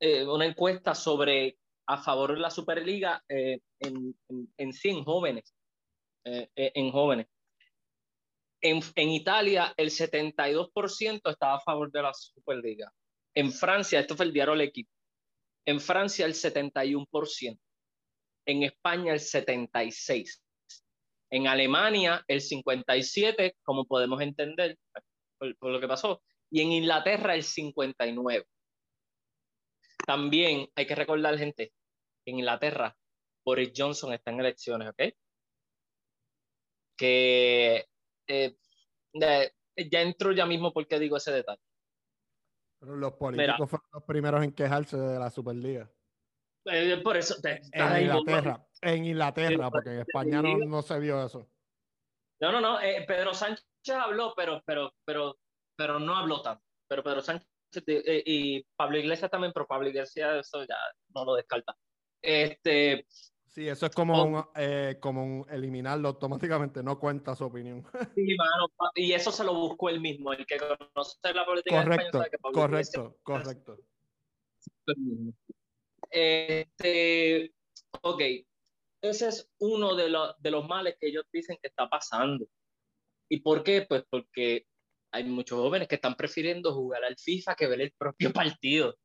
eh, 0.00 0.24
una 0.24 0.46
encuesta 0.46 0.94
sobre 0.94 1.56
a 1.86 2.02
favor 2.02 2.34
de 2.34 2.40
la 2.40 2.50
Superliga 2.50 3.24
eh, 3.28 3.60
en, 3.78 4.14
en, 4.58 4.72
100 4.72 5.04
jóvenes, 5.04 5.54
eh, 6.24 6.50
en 6.54 6.90
jóvenes. 6.90 7.26
En, 8.60 8.80
en, 8.96 9.08
Italia, 9.08 9.72
el 9.76 9.90
72% 9.90 11.30
estaba 11.30 11.54
a 11.54 11.60
favor 11.60 11.90
de 11.90 12.02
la 12.02 12.12
Superliga. 12.12 12.92
En 13.34 13.52
Francia, 13.52 14.00
esto 14.00 14.16
fue 14.16 14.26
el 14.26 14.32
diario 14.32 14.54
El 14.54 14.62
Equipo, 14.62 14.90
en 15.64 15.80
Francia 15.80 16.26
el 16.26 16.34
71%, 16.34 17.58
en 18.46 18.62
España 18.64 19.12
el 19.12 19.20
76%, 19.20 20.40
en 21.30 21.46
Alemania 21.46 22.24
el 22.26 22.40
57%, 22.40 23.54
como 23.62 23.84
podemos 23.86 24.20
entender 24.20 24.76
por 25.38 25.70
lo 25.70 25.80
que 25.80 25.86
pasó, 25.86 26.20
y 26.50 26.62
en 26.62 26.72
Inglaterra 26.72 27.34
el 27.34 27.42
59. 27.42 28.46
También 30.06 30.68
hay 30.74 30.86
que 30.86 30.94
recordar, 30.94 31.36
gente, 31.36 31.72
en 32.26 32.38
Inglaterra 32.38 32.96
Boris 33.44 33.72
Johnson 33.74 34.12
está 34.12 34.30
en 34.30 34.40
elecciones, 34.40 34.88
¿ok? 34.90 35.02
Que 36.96 37.86
eh, 38.26 38.56
ya 39.90 40.02
entro 40.02 40.32
ya 40.32 40.44
mismo 40.44 40.72
porque 40.72 40.98
digo 40.98 41.16
ese 41.16 41.32
detalle. 41.32 41.62
Pero 42.78 42.96
los 42.96 43.14
políticos 43.14 43.70
fueron 43.70 43.88
los 43.92 44.04
primeros 44.04 44.44
en 44.44 44.52
quejarse 44.52 44.98
de 44.98 45.18
la 45.18 45.30
Superliga. 45.30 45.90
Eh, 46.66 47.00
por 47.02 47.16
eso 47.16 47.36
en, 47.42 48.02
Inglaterra, 48.02 48.66
en 48.82 49.04
Inglaterra, 49.06 49.70
porque 49.70 49.90
en 49.90 50.00
España 50.00 50.42
no, 50.42 50.82
se 50.82 50.98
vio 50.98 51.24
eso. 51.24 51.48
No, 52.40 52.52
no, 52.52 52.60
no. 52.60 52.80
Eh, 52.80 53.04
Pedro 53.06 53.32
Sánchez 53.32 53.64
habló, 53.88 54.34
pero, 54.36 54.62
pero, 54.66 54.92
pero 55.06 55.38
pero 55.78 56.00
no 56.00 56.16
habló 56.16 56.42
tanto. 56.42 56.64
Pero 56.88 57.04
Pedro 57.04 57.22
Sánchez 57.22 57.48
eh, 57.86 58.22
y 58.26 58.62
Pablo 58.76 58.98
Iglesias 58.98 59.30
también, 59.30 59.52
pero 59.52 59.66
Pablo 59.66 59.88
Iglesias 59.88 60.46
eso 60.46 60.64
ya 60.64 60.76
no 61.14 61.24
lo 61.24 61.36
descarta. 61.36 61.76
Este, 62.20 63.06
sí, 63.46 63.68
eso 63.68 63.86
es 63.86 63.94
como, 63.94 64.50
eh, 64.56 64.96
como 65.00 65.46
eliminarlo 65.48 66.08
automáticamente, 66.08 66.82
no 66.82 66.98
cuenta 66.98 67.36
su 67.36 67.44
opinión. 67.44 67.84
Sí, 68.16 68.34
mano, 68.36 68.66
y 68.96 69.12
eso 69.12 69.30
se 69.30 69.44
lo 69.44 69.54
buscó 69.54 69.88
él 69.88 70.00
mismo, 70.00 70.32
el 70.32 70.44
que 70.44 70.58
conoce 70.58 71.16
la 71.32 71.46
política 71.46 71.84
correcto, 71.84 72.18
de 72.18 72.24
España, 72.24 72.52
correcto, 72.52 73.18
correcto, 73.22 73.76
correcto. 73.76 73.78
Este, 76.10 77.54
ok, 78.02 78.22
ese 79.02 79.28
es 79.28 79.48
uno 79.60 79.94
de, 79.94 80.12
de 80.38 80.50
los 80.50 80.66
males 80.66 80.96
que 80.98 81.08
ellos 81.08 81.24
dicen 81.32 81.56
que 81.62 81.68
está 81.68 81.88
pasando. 81.88 82.48
¿Y 83.30 83.40
por 83.40 83.62
qué? 83.62 83.84
Pues 83.86 84.04
porque 84.10 84.66
hay 85.12 85.24
muchos 85.24 85.58
jóvenes 85.58 85.88
que 85.88 85.96
están 85.96 86.14
prefiriendo 86.14 86.74
jugar 86.74 87.04
al 87.04 87.16
FIFA 87.16 87.54
que 87.54 87.66
ver 87.66 87.80
el 87.80 87.92
propio 87.92 88.32
partido 88.60 88.96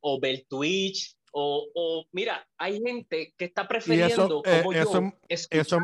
o 0.00 0.20
ver 0.20 0.44
Twitch 0.48 1.16
o, 1.32 1.68
o 1.74 2.06
mira, 2.12 2.48
hay 2.56 2.80
gente 2.80 3.34
que 3.36 3.44
está 3.44 3.68
prefiriendo 3.68 4.42
eso, 4.42 4.42
como 4.42 4.72
yo, 4.72 5.12
eso, 5.28 5.78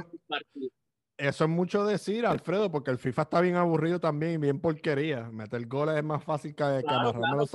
eso 1.17 1.45
es 1.45 1.49
mucho 1.49 1.85
decir, 1.85 2.27
Alfredo, 2.27 2.71
porque 2.71 2.91
el 2.91 2.99
FIFA 2.99 3.23
está 3.23 3.41
bien 3.41 3.57
aburrido 3.57 4.01
también 4.01 4.33
y 4.33 4.37
bien 4.39 4.61
porquería. 4.61 5.31
Meter 5.31 5.67
goles 5.67 5.97
es 5.97 6.05
más 6.05 6.25
fácil 6.25 6.55
que, 6.55 6.63
amarrarme, 6.65 7.37
los, 7.37 7.51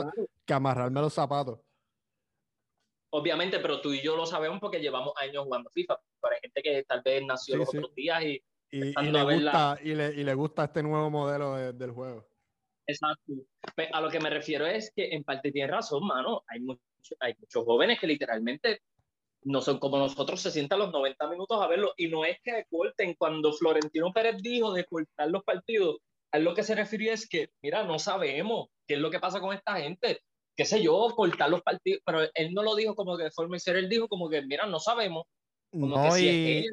que 0.46 0.54
amarrarme 0.54 1.02
los 1.02 1.14
zapatos. 1.14 1.60
Obviamente, 3.12 3.60
pero 3.60 3.82
tú 3.82 3.92
y 3.92 4.02
yo 4.02 4.16
lo 4.16 4.26
sabemos 4.26 4.60
porque 4.60 4.80
llevamos 4.80 5.14
años 5.18 5.44
jugando 5.44 5.70
FIFA. 5.72 6.00
Pero 6.22 6.36
hay 6.36 6.42
gente 6.42 6.62
que 6.62 6.84
tal 6.84 7.02
vez 7.04 7.24
nació 7.26 7.58
los 7.58 7.70
otros 7.70 7.94
días 7.96 8.24
y 8.24 8.42
y, 8.72 8.94
le 8.94 9.24
gusta, 9.24 9.78
y, 9.84 9.96
le, 9.96 10.14
y, 10.14 10.24
le, 10.24 10.34
gusta 10.34 10.66
este 10.66 10.84
nuevo 10.84 11.10
modelo 11.10 11.56
del 11.74 11.92
juego. 11.92 12.28
Exacto. 12.90 13.34
A 13.94 14.02
lo 14.02 14.10
que 14.10 14.20
me 14.20 14.30
refiero 14.30 14.66
es 14.66 14.92
que 14.96 15.10
en 15.12 15.24
parte 15.24 15.52
tiene 15.52 15.72
razón, 15.72 16.06
mano. 16.06 16.44
Hay, 16.48 16.60
mucho, 16.62 16.82
hay 17.20 17.36
muchos 17.40 17.64
jóvenes 17.64 18.00
que 18.00 18.08
literalmente 18.08 18.82
no 19.44 19.62
son 19.62 19.80
como 19.80 19.98
nosotros, 19.98 20.42
se 20.42 20.52
sientan 20.52 20.80
los 20.80 20.92
90 20.92 21.30
minutos 21.30 21.62
a 21.62 21.68
verlo. 21.68 21.94
Y 21.98 22.08
no 22.08 22.26
es 22.26 22.38
que 22.44 22.66
corten. 22.70 23.14
Cuando 23.14 23.54
Florentino 23.54 24.12
Pérez 24.12 24.38
dijo 24.42 24.74
de 24.74 24.86
cortar 24.86 25.30
los 25.30 25.44
partidos, 25.44 25.98
a 26.32 26.40
lo 26.40 26.54
que 26.54 26.64
se 26.64 26.76
refirió 26.76 27.14
es 27.14 27.28
que, 27.28 27.50
mira, 27.62 27.84
no 27.84 28.00
sabemos 28.00 28.70
qué 28.88 28.96
es 28.96 29.00
lo 29.00 29.12
que 29.12 29.20
pasa 29.20 29.40
con 29.40 29.56
esta 29.56 29.78
gente. 29.78 30.22
Qué 30.56 30.66
sé 30.66 30.82
yo, 30.82 31.14
cortar 31.16 31.50
los 31.50 31.62
partidos. 31.62 32.02
Pero 32.04 32.22
él 32.34 32.54
no 32.54 32.64
lo 32.64 32.76
dijo 32.76 32.96
como 32.96 33.18
que 33.18 33.26
de 33.26 33.32
forma 33.32 33.60
seria, 33.60 33.80
él 33.80 33.90
dijo 33.90 34.08
como 34.08 34.30
que, 34.30 34.42
mira, 34.42 34.66
no 34.66 34.80
sabemos. 34.80 35.26
no, 35.72 36.18
y 36.18 36.66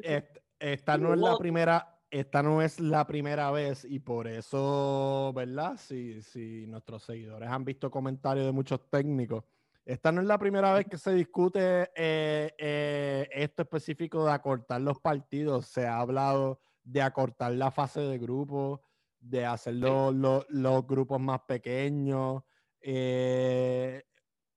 esta 0.59 0.97
no 0.97 1.13
es 1.13 1.19
la 1.19 1.37
primera, 1.37 1.99
esta 2.09 2.43
no 2.43 2.61
es 2.61 2.79
la 2.79 3.05
primera 3.05 3.51
vez 3.51 3.85
y 3.85 3.99
por 3.99 4.27
eso, 4.27 5.31
¿verdad? 5.35 5.77
Si, 5.77 6.21
si 6.21 6.65
nuestros 6.67 7.03
seguidores 7.03 7.49
han 7.49 7.65
visto 7.65 7.91
comentarios 7.91 8.45
de 8.45 8.51
muchos 8.51 8.89
técnicos, 8.89 9.43
esta 9.87 10.11
no 10.11 10.19
es 10.19 10.27
la 10.27 10.37
primera 10.37 10.73
vez 10.73 10.85
que 10.85 10.97
se 10.97 11.13
discute 11.13 11.89
eh, 11.95 12.53
eh, 12.57 13.29
esto 13.31 13.61
específico 13.61 14.25
de 14.25 14.33
acortar 14.33 14.81
los 14.81 14.99
partidos. 14.99 15.67
Se 15.67 15.87
ha 15.87 15.99
hablado 15.99 16.59
de 16.83 17.01
acortar 17.01 17.53
la 17.53 17.71
fase 17.71 18.01
de 18.01 18.17
grupo, 18.17 18.81
de 19.17 19.45
hacer 19.45 19.75
los, 19.75 20.85
grupos 20.85 21.21
más 21.21 21.39
pequeños. 21.47 22.43
Eh, 22.81 24.03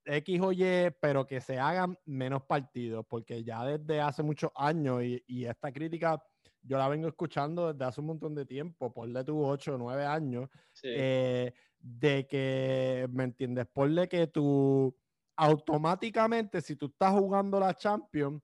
X 0.05 0.41
o 0.41 0.51
Y, 0.51 0.91
pero 0.99 1.25
que 1.25 1.41
se 1.41 1.59
hagan 1.59 1.97
menos 2.05 2.43
partidos, 2.43 3.05
porque 3.07 3.43
ya 3.43 3.65
desde 3.65 4.01
hace 4.01 4.23
muchos 4.23 4.51
años, 4.55 5.03
y, 5.03 5.45
esta 5.45 5.71
crítica 5.71 6.21
yo 6.63 6.77
la 6.77 6.87
vengo 6.87 7.07
escuchando 7.07 7.73
desde 7.73 7.85
hace 7.85 8.01
un 8.01 8.07
montón 8.07 8.35
de 8.35 8.45
tiempo, 8.45 8.93
ponle 8.93 9.23
tu 9.23 9.43
8 9.43 9.75
o 9.75 9.77
9 9.77 10.05
años, 10.05 10.49
eh, 10.83 11.53
de 11.79 12.27
que, 12.27 13.07
¿me 13.11 13.23
entiendes? 13.23 13.65
Ponle 13.73 14.07
que 14.07 14.27
tú 14.27 14.95
automáticamente, 15.35 16.61
si 16.61 16.75
tú 16.75 16.85
estás 16.87 17.13
jugando 17.13 17.59
la 17.59 17.73
Champions, 17.73 18.41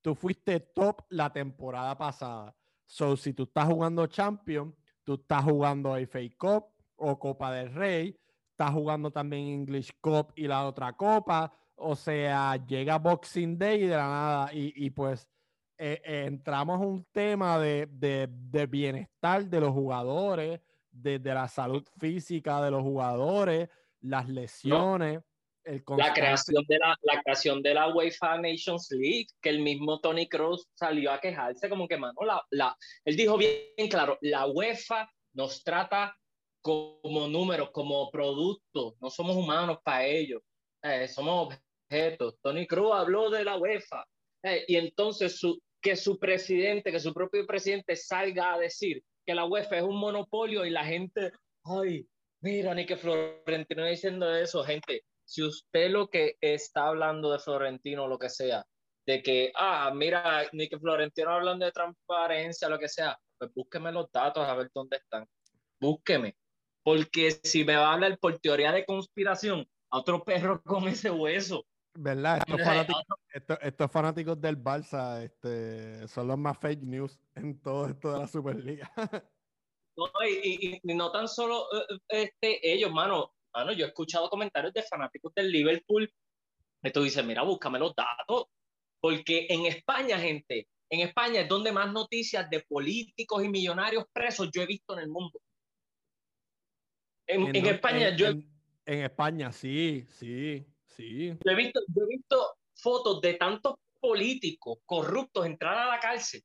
tú 0.00 0.14
fuiste 0.14 0.58
top 0.60 1.02
la 1.10 1.32
temporada 1.32 1.96
pasada. 1.96 2.56
So, 2.86 3.16
si 3.16 3.32
tú 3.32 3.44
estás 3.44 3.66
jugando 3.66 4.06
Champions, 4.08 4.74
tú 5.04 5.14
estás 5.14 5.44
jugando 5.44 5.94
FA 5.96 6.20
Cup 6.36 6.64
o 6.96 7.18
Copa 7.18 7.52
del 7.52 7.72
Rey, 7.72 8.19
está 8.60 8.70
jugando 8.72 9.10
también 9.10 9.46
English 9.46 9.90
Cup 10.02 10.34
y 10.36 10.46
la 10.46 10.66
otra 10.66 10.92
copa. 10.92 11.50
O 11.76 11.96
sea, 11.96 12.56
llega 12.66 12.98
Boxing 12.98 13.58
Day 13.58 13.84
y 13.84 13.86
de 13.86 13.96
la 13.96 14.06
nada. 14.06 14.50
Y, 14.52 14.90
pues 14.90 15.26
eh, 15.78 16.02
eh, 16.04 16.24
entramos 16.26 16.78
a 16.78 16.84
un 16.84 17.06
tema 17.10 17.58
de, 17.58 18.28
bienestar 18.68 19.46
de 19.46 19.60
los 19.60 19.70
jugadores, 19.70 20.60
de, 20.90 21.18
la 21.20 21.48
salud 21.48 21.82
física 21.98 22.62
de 22.62 22.70
los 22.70 22.82
jugadores, 22.82 23.70
las 24.02 24.28
lesiones. 24.28 25.22
la, 25.64 26.12
creación 26.12 26.62
de 26.68 26.78
la, 26.78 26.94
la 27.00 27.22
creación 27.22 27.62
de 27.62 27.72
la 27.72 27.88
UEFA 27.88 28.36
Nations 28.42 28.90
League, 28.90 29.28
que 29.40 29.48
el 29.48 29.60
mismo 29.60 30.00
Tony 30.00 30.28
Kroos 30.28 30.68
salió 30.74 31.12
a 31.12 31.20
quejarse 31.20 31.70
como 31.70 31.88
que, 31.88 31.96
mano, 31.96 32.26
la, 32.26 32.42
la, 32.50 32.76
él 33.06 33.16
dijo 33.16 33.38
bien 33.38 33.88
claro, 33.88 34.18
la 34.20 34.46
UEFA 34.48 35.10
nos 35.32 35.64
trata 35.64 36.14
como 36.62 37.28
números, 37.28 37.70
como 37.70 38.10
productos, 38.10 38.94
no 39.00 39.10
somos 39.10 39.36
humanos 39.36 39.78
para 39.82 40.06
ellos, 40.06 40.42
eh, 40.82 41.08
somos 41.08 41.54
objetos. 41.90 42.36
Tony 42.42 42.66
Cruz 42.66 42.92
habló 42.94 43.30
de 43.30 43.44
la 43.44 43.56
UEFA 43.58 44.04
eh, 44.42 44.64
y 44.68 44.76
entonces 44.76 45.38
su, 45.38 45.60
que 45.80 45.96
su 45.96 46.18
presidente, 46.18 46.92
que 46.92 47.00
su 47.00 47.12
propio 47.12 47.46
presidente 47.46 47.96
salga 47.96 48.54
a 48.54 48.58
decir 48.58 49.02
que 49.26 49.34
la 49.34 49.44
UEFA 49.44 49.78
es 49.78 49.82
un 49.82 49.96
monopolio 49.96 50.64
y 50.64 50.70
la 50.70 50.84
gente, 50.84 51.32
ay, 51.64 52.06
mira, 52.40 52.74
ni 52.74 52.86
que 52.86 52.96
Florentino 52.96 53.84
diciendo 53.84 54.34
eso, 54.34 54.64
gente, 54.64 55.02
si 55.24 55.42
usted 55.42 55.90
lo 55.90 56.08
que 56.08 56.36
está 56.40 56.88
hablando 56.88 57.30
de 57.30 57.38
Florentino, 57.38 58.08
lo 58.08 58.18
que 58.18 58.28
sea, 58.28 58.64
de 59.06 59.22
que, 59.22 59.52
ah, 59.54 59.92
mira, 59.94 60.48
ni 60.52 60.68
que 60.68 60.78
Florentino 60.78 61.30
hablando 61.30 61.64
de 61.64 61.72
transparencia, 61.72 62.68
lo 62.68 62.78
que 62.78 62.88
sea, 62.88 63.16
pues 63.38 63.52
búsqueme 63.54 63.92
los 63.92 64.10
datos 64.12 64.46
a 64.46 64.54
ver 64.54 64.70
dónde 64.74 64.96
están. 64.96 65.26
Búsqueme. 65.80 66.36
Porque 66.82 67.30
si 67.42 67.64
me 67.64 67.76
va 67.76 67.90
a 67.90 67.94
hablar 67.94 68.18
por 68.18 68.38
teoría 68.38 68.72
de 68.72 68.84
conspiración, 68.84 69.66
a 69.90 69.98
otro 69.98 70.24
perro 70.24 70.62
con 70.64 70.88
ese 70.88 71.10
hueso. 71.10 71.66
¿Verdad? 71.94 72.38
Estos 72.38 72.62
fanáticos, 72.62 73.04
estos, 73.62 73.90
fanáticos 73.90 74.40
del 74.40 74.56
Barça 74.56 75.22
este, 75.24 76.06
son 76.06 76.28
los 76.28 76.38
más 76.38 76.56
fake 76.58 76.82
news 76.82 77.18
en 77.34 77.60
todo 77.60 77.88
esto 77.88 78.12
de 78.12 78.18
la 78.18 78.26
Superliga. 78.26 78.90
No, 79.96 80.06
y, 80.26 80.80
no 80.84 81.12
tan 81.12 81.28
solo 81.28 81.66
eh, 81.74 81.98
este, 82.08 82.72
ellos, 82.72 82.90
mano, 82.90 83.34
mano, 83.52 83.72
yo 83.72 83.84
he 83.84 83.88
escuchado 83.88 84.30
comentarios 84.30 84.72
de 84.72 84.82
fanáticos 84.84 85.34
del 85.34 85.50
Liverpool. 85.50 86.10
Y 86.82 86.90
tú 86.90 87.02
dices, 87.02 87.22
mira, 87.22 87.42
búscame 87.42 87.78
los 87.78 87.94
datos. 87.94 88.46
Porque 88.98 89.46
en 89.50 89.66
España, 89.66 90.18
gente, 90.18 90.68
en 90.88 91.00
España 91.00 91.42
es 91.42 91.48
donde 91.48 91.72
más 91.72 91.92
noticias 91.92 92.48
de 92.48 92.60
políticos 92.60 93.44
y 93.44 93.48
millonarios 93.50 94.04
presos 94.12 94.48
yo 94.54 94.62
he 94.62 94.66
visto 94.66 94.94
en 94.94 95.00
el 95.00 95.08
mundo. 95.08 95.38
En, 97.30 97.66
España, 97.66 98.16
yo. 98.16 98.28
En, 98.28 98.44
España, 98.86 99.52
sí, 99.52 100.04
sí, 100.18 100.66
sí. 100.86 101.28
Yo 101.44 101.52
he, 101.52 101.54
visto, 101.54 101.80
yo 101.88 102.02
he 102.04 102.16
visto 102.16 102.56
fotos 102.74 103.20
de 103.20 103.34
tantos 103.34 103.74
políticos 104.00 104.78
corruptos 104.84 105.46
entrar 105.46 105.78
a 105.78 105.86
la 105.86 106.00
cárcel, 106.00 106.42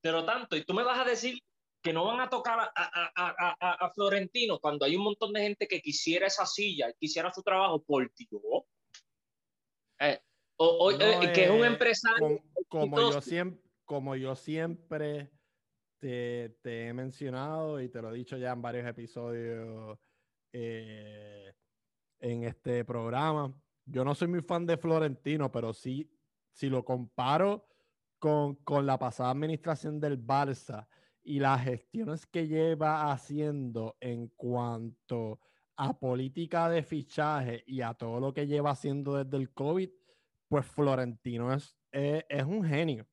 pero 0.00 0.24
tanto, 0.24 0.56
y 0.56 0.64
tú 0.64 0.74
me 0.74 0.82
vas 0.82 0.98
a 0.98 1.04
decir 1.04 1.38
que 1.82 1.92
no 1.92 2.06
van 2.06 2.20
a 2.20 2.30
tocar 2.30 2.58
a, 2.58 2.72
a, 2.74 3.12
a, 3.14 3.86
a, 3.86 3.90
Florentino 3.92 4.58
cuando 4.58 4.86
hay 4.86 4.96
un 4.96 5.04
montón 5.04 5.34
de 5.34 5.42
gente 5.42 5.68
que 5.68 5.82
quisiera 5.82 6.26
esa 6.26 6.46
silla, 6.46 6.92
quisiera 6.98 7.30
su 7.30 7.42
trabajo 7.42 7.82
por 7.82 8.10
Dios. 8.14 8.64
Eh, 10.00 10.18
o, 10.56 10.90
eh, 10.92 11.30
que 11.34 11.44
es 11.44 11.50
un 11.50 11.64
empresario. 11.64 12.42
como, 12.68 13.12
yo 13.12 13.20
siempre, 13.20 13.60
como 13.84 14.16
yo 14.16 14.34
siempre 14.34 15.30
te, 15.98 16.56
te, 16.62 16.88
he 16.88 16.94
mencionado 16.94 17.80
y 17.82 17.90
te 17.90 18.00
lo 18.00 18.14
he 18.14 18.18
dicho 18.18 18.38
ya 18.38 18.52
en 18.52 18.62
varios 18.62 18.86
episodios 18.86 19.98
eh, 20.56 21.52
en 22.20 22.44
este 22.44 22.84
programa. 22.84 23.52
Yo 23.84 24.04
no 24.04 24.14
soy 24.14 24.28
muy 24.28 24.40
fan 24.40 24.64
de 24.64 24.76
Florentino, 24.76 25.50
pero 25.50 25.74
sí, 25.74 26.08
si 26.52 26.68
lo 26.68 26.84
comparo 26.84 27.66
con, 28.20 28.54
con 28.56 28.86
la 28.86 28.96
pasada 28.96 29.30
administración 29.30 29.98
del 29.98 30.24
Barça 30.24 30.86
y 31.24 31.40
las 31.40 31.64
gestiones 31.64 32.24
que 32.24 32.46
lleva 32.46 33.10
haciendo 33.10 33.96
en 33.98 34.28
cuanto 34.28 35.40
a 35.76 35.98
política 35.98 36.68
de 36.68 36.84
fichaje 36.84 37.64
y 37.66 37.80
a 37.80 37.94
todo 37.94 38.20
lo 38.20 38.32
que 38.32 38.46
lleva 38.46 38.70
haciendo 38.70 39.16
desde 39.22 39.36
el 39.36 39.52
COVID, 39.52 39.90
pues 40.46 40.66
Florentino 40.66 41.52
es, 41.52 41.76
es, 41.90 42.44
un 42.44 42.62
genio. 42.62 43.08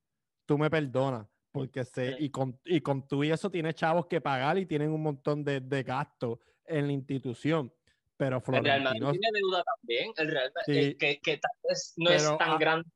Tú 0.45 0.59
me 0.59 0.69
perdonas, 0.69 1.25
porque 1.51 1.83
sé, 1.83 2.17
y 2.19 2.29
con, 2.29 2.59
y 2.65 2.81
con 2.81 3.07
tú 3.07 3.23
y 3.23 3.31
eso 3.31 3.49
tiene 3.49 3.73
chavos 3.73 4.05
que 4.05 4.21
pagar 4.21 4.59
y 4.59 4.67
tienen 4.67 4.91
un 4.91 5.01
montón 5.01 5.43
de, 5.43 5.59
de 5.59 5.81
gastos 5.81 6.37
en 6.71 6.87
la 6.87 6.93
institución. 6.93 7.73
Pero 8.17 8.39
Florentino... 8.41 8.75
El 8.75 8.81
Real 8.81 9.01
Madrid 9.01 9.19
tiene 9.19 9.39
deuda 9.39 9.63
también. 9.63 10.13
El 10.17 10.27
Real 10.27 10.51
Madrid, 10.55 10.97
que, 10.97 11.19
que, 11.19 11.37
tal 11.37 11.51
vez 11.67 11.93
no 11.97 12.09
es 12.11 12.37
tan 12.37 12.59
grande 12.59 12.89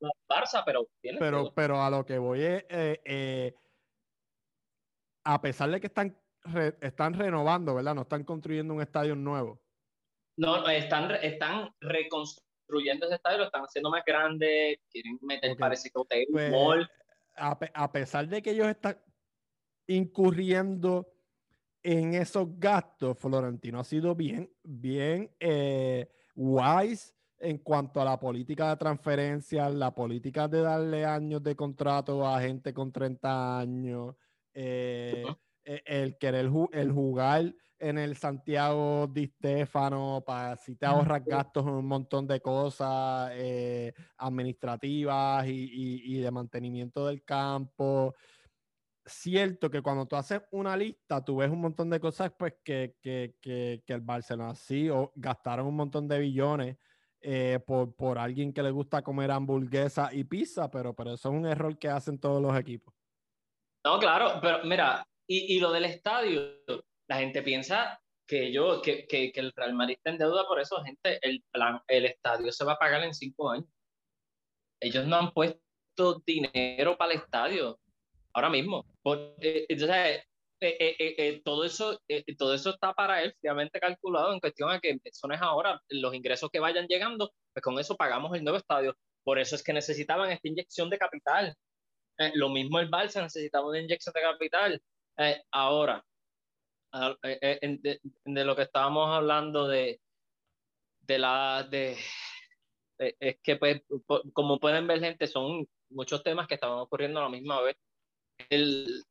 la 0.00 0.10
Barça, 0.28 0.62
pero 0.64 0.88
tiene 1.00 1.18
pero, 1.18 1.52
pero 1.54 1.82
a 1.82 1.90
lo 1.90 2.04
que 2.04 2.18
voy 2.18 2.42
es... 2.42 2.64
Eh, 2.68 3.00
eh, 3.04 3.54
a 5.24 5.40
pesar 5.40 5.70
de 5.70 5.80
que 5.80 5.86
están, 5.86 6.16
están 6.80 7.14
renovando, 7.14 7.74
¿verdad? 7.74 7.94
No 7.94 8.02
están 8.02 8.24
construyendo 8.24 8.74
un 8.74 8.82
estadio 8.82 9.14
nuevo. 9.14 9.62
No, 10.36 10.68
están, 10.68 11.10
están 11.22 11.70
reconstruyendo 11.80 13.06
ese 13.06 13.14
estadio, 13.14 13.38
lo 13.38 13.44
están 13.44 13.62
haciendo 13.62 13.90
más 13.90 14.04
grande, 14.04 14.80
quieren 14.90 15.18
meter, 15.22 15.56
parece 15.56 15.88
que 15.88 15.98
hotel, 15.98 16.26
pues, 16.30 16.52
A, 17.36 17.58
a, 17.74 17.92
pesar 17.92 18.28
de 18.28 18.42
que 18.42 18.50
ellos 18.50 18.66
están 18.66 19.00
incurriendo 19.86 21.13
en 21.84 22.14
esos 22.14 22.48
gastos, 22.58 23.18
Florentino 23.18 23.78
ha 23.78 23.84
sido 23.84 24.14
bien, 24.14 24.50
bien 24.62 25.30
eh, 25.38 26.08
wise 26.34 27.12
en 27.38 27.58
cuanto 27.58 28.00
a 28.00 28.06
la 28.06 28.18
política 28.18 28.70
de 28.70 28.76
transferencia, 28.76 29.68
la 29.68 29.94
política 29.94 30.48
de 30.48 30.62
darle 30.62 31.04
años 31.04 31.42
de 31.42 31.54
contrato 31.54 32.26
a 32.26 32.40
gente 32.40 32.72
con 32.72 32.90
30 32.90 33.58
años, 33.58 34.16
eh, 34.54 35.26
e, 35.62 35.82
el 35.84 36.16
querer 36.16 36.50
el 36.72 36.90
jugar 36.90 37.54
en 37.78 37.98
el 37.98 38.16
Santiago 38.16 39.06
Di 39.06 39.26
Stefano 39.26 40.22
para 40.26 40.56
si 40.56 40.76
te 40.76 40.86
ahorras 40.86 41.22
gastos 41.22 41.66
en 41.66 41.72
un 41.72 41.86
montón 41.86 42.26
de 42.26 42.40
cosas 42.40 43.30
eh, 43.34 43.92
administrativas 44.16 45.44
y, 45.46 46.18
de 46.18 46.30
mantenimiento 46.30 47.06
del 47.06 47.22
campo 47.24 48.14
cierto 49.06 49.70
que 49.70 49.82
cuando 49.82 50.06
tú 50.06 50.16
haces 50.16 50.42
una 50.50 50.76
lista, 50.76 51.24
tú 51.24 51.36
ves 51.36 51.50
un 51.50 51.60
montón 51.60 51.90
de 51.90 52.00
cosas 52.00 52.32
pues 52.38 52.54
que, 52.64 52.96
que, 53.00 53.36
que, 53.40 53.82
que 53.86 53.92
el 53.92 54.00
Barcelona 54.00 54.54
sí 54.54 54.88
o 54.88 55.12
gastaron 55.14 55.66
un 55.66 55.76
montón 55.76 56.08
de 56.08 56.18
billones 56.18 56.76
eh, 57.20 57.58
por, 57.66 57.94
por, 57.94 58.18
alguien 58.18 58.52
que 58.52 58.62
le 58.62 58.70
gusta 58.70 59.02
comer 59.02 59.30
hamburguesa 59.30 60.10
y 60.12 60.24
pizza, 60.24 60.70
pero, 60.70 60.94
pero 60.94 61.14
eso 61.14 61.30
es 61.30 61.34
un 61.34 61.46
error 61.46 61.78
que 61.78 61.88
hacen 61.88 62.18
todos 62.18 62.40
los 62.40 62.54
equipos. 62.58 62.94
No, 63.84 63.98
claro, 63.98 64.38
pero 64.42 64.64
mira, 64.64 65.06
y, 65.26 65.56
y 65.56 65.60
lo 65.60 65.72
del 65.72 65.86
estadio, 65.86 66.60
la 67.08 67.16
gente 67.16 67.42
piensa 67.42 67.98
que 68.26 68.52
yo, 68.52 68.80
que, 68.82 69.06
que, 69.06 69.32
que, 69.32 69.40
el 69.40 69.52
Real 69.54 69.74
Madrid 69.74 69.96
está 69.96 70.10
en 70.10 70.18
deuda 70.18 70.46
por 70.46 70.60
eso, 70.60 70.82
gente, 70.82 71.18
el 71.22 71.42
plan, 71.50 71.80
el 71.88 72.06
estadio 72.06 72.52
se 72.52 72.64
va 72.64 72.72
a 72.72 72.78
pagar 72.78 73.02
en 73.02 73.14
cinco 73.14 73.50
años. 73.50 73.68
Ellos 74.80 75.06
no 75.06 75.16
han 75.16 75.32
puesto 75.32 76.22
dinero 76.26 76.96
para 76.96 77.12
el 77.12 77.20
estadio 77.20 77.78
ahora 78.34 78.50
mismo. 78.50 78.84
Eh, 79.40 79.66
entonces, 79.68 80.22
eh, 80.60 80.96
eh, 80.98 81.42
todo, 81.44 81.64
eso, 81.64 82.00
todo 82.38 82.54
eso 82.54 82.70
está 82.70 82.92
para 82.94 83.22
él 83.22 83.34
fríamente 83.40 83.80
calculado 83.80 84.32
en 84.32 84.40
cuestión 84.40 84.70
a 84.70 84.80
que 84.80 84.98
eso 85.04 85.30
es 85.30 85.40
ahora, 85.40 85.80
los 85.88 86.14
ingresos 86.14 86.50
que 86.50 86.60
vayan 86.60 86.86
llegando, 86.86 87.32
pues 87.52 87.62
con 87.62 87.78
eso 87.78 87.96
pagamos 87.96 88.34
el 88.36 88.44
nuevo 88.44 88.58
estadio. 88.58 88.96
Por 89.22 89.38
eso 89.38 89.56
es 89.56 89.62
que 89.62 89.72
necesitaban 89.72 90.30
esta 90.30 90.48
inyección 90.48 90.90
de 90.90 90.98
capital. 90.98 91.54
lo 92.34 92.48
mismo 92.50 92.80
el 92.80 92.90
Barça 92.90 93.22
necesitaba 93.22 93.68
una 93.68 93.80
inyección 93.80 94.12
de 94.14 94.20
capital. 94.20 94.82
ahora, 95.52 96.04
de, 97.22 98.00
de, 98.24 98.44
lo 98.44 98.56
que 98.56 98.62
estábamos 98.62 99.10
hablando 99.10 99.68
de, 99.68 100.00
de 101.02 101.18
la... 101.18 101.66
De, 101.70 101.96
es 102.98 103.36
que 103.42 103.56
pues, 103.56 103.82
como 104.32 104.60
pueden 104.60 104.86
ver 104.86 105.00
gente, 105.00 105.26
son 105.26 105.66
muchos 105.90 106.22
temas 106.22 106.46
que 106.46 106.54
estaban 106.54 106.78
ocurriendo 106.78 107.20
a 107.20 107.24
la 107.24 107.28
misma 107.28 107.60
vez 107.60 107.76
el, 108.48 109.04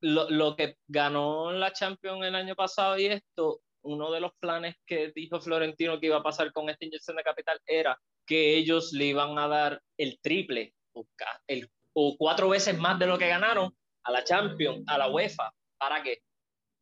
lo, 0.00 0.30
lo, 0.30 0.56
que 0.56 0.76
ganó 0.88 1.52
la 1.52 1.72
Champions 1.72 2.24
el 2.24 2.34
año 2.34 2.54
pasado 2.54 2.98
y 2.98 3.06
esto, 3.06 3.62
uno 3.82 4.10
de 4.10 4.20
los 4.20 4.32
planes 4.38 4.76
que 4.86 5.12
dijo 5.14 5.40
Florentino 5.40 5.98
que 5.98 6.06
iba 6.06 6.18
a 6.18 6.22
pasar 6.22 6.52
con 6.52 6.68
esta 6.68 6.84
inyección 6.84 7.16
de 7.16 7.22
capital 7.22 7.60
era 7.66 7.98
que 8.26 8.56
ellos 8.56 8.92
le 8.92 9.06
iban 9.06 9.38
a 9.38 9.48
dar 9.48 9.82
el 9.96 10.20
triple 10.20 10.74
o, 10.92 12.16
cuatro 12.16 12.48
veces 12.48 12.78
más 12.78 12.98
de 12.98 13.06
lo 13.06 13.18
que 13.18 13.28
ganaron 13.28 13.74
a 14.04 14.12
la 14.12 14.24
Champions, 14.24 14.84
a 14.86 14.98
la 14.98 15.08
UEFA. 15.08 15.52
¿Para 15.78 16.02
qué? 16.02 16.22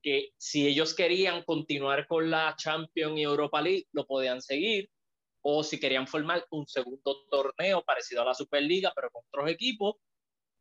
Que 0.03 0.31
si 0.37 0.67
ellos 0.67 0.95
querían 0.95 1.43
continuar 1.45 2.07
con 2.07 2.31
la 2.31 2.55
Champions 2.57 3.19
y 3.19 3.23
Europa 3.23 3.61
League, 3.61 3.87
lo 3.93 4.07
podían 4.07 4.43
seguir. 4.43 4.91
O 5.43 5.63
si 5.63 5.81
querían 5.81 6.07
formar 6.07 6.45
un 6.51 6.67
segundo 6.67 7.25
torneo 7.31 7.83
parecido 7.83 8.23
a 8.23 8.27
la 8.27 8.35
Superliga, 8.35 8.93
pero 8.95 9.11
con 9.11 9.23
otros 9.29 9.51
equipos, 9.51 9.97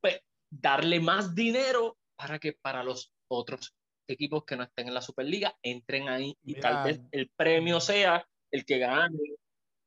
pues 0.02 0.22
darle 0.50 1.00
más 1.00 1.36
dinero 1.36 1.98
para 2.16 2.40
que 2.40 2.54
para 2.54 2.84
los 2.84 3.14
otros 3.30 3.74
equipos 4.08 4.46
que 4.46 4.56
no 4.56 4.64
estén 4.64 4.88
en 4.88 4.94
la 4.94 5.02
Superliga 5.02 5.58
entren 5.62 6.08
ahí 6.08 6.38
y 6.44 6.56
tal 6.56 6.84
vez 6.86 7.02
el 7.12 7.30
premio 7.36 7.80
sea 7.80 8.26
el 8.52 8.66
que 8.66 8.80
gane 8.80 9.20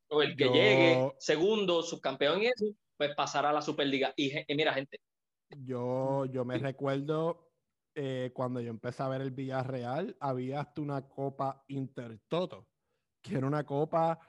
o 0.09 0.21
el 0.21 0.35
que 0.35 0.45
llegue 0.49 1.13
segundo, 1.19 1.81
subcampeón 1.81 2.43
y 2.43 2.47
eso, 2.47 2.65
pues 2.97 3.15
pasar 3.15 3.45
a 3.45 3.53
la 3.53 3.61
Superliga. 3.61 4.13
Y, 4.15 4.31
mira, 4.53 4.73
gente. 4.73 4.99
Yo, 5.49 6.25
yo 6.25 6.45
me 6.45 6.57
recuerdo 6.57 7.51
eh, 7.95 8.31
cuando 8.33 8.59
yo 8.59 8.69
empecé 8.69 9.03
a 9.03 9.07
ver 9.07 9.21
el 9.21 9.31
Villarreal, 9.31 10.15
había 10.19 10.61
hasta 10.61 10.81
una 10.81 11.07
Copa 11.07 11.63
Intertoto, 11.69 12.67
que 13.21 13.37
era 13.37 13.47
una 13.47 13.65
copa 13.65 14.19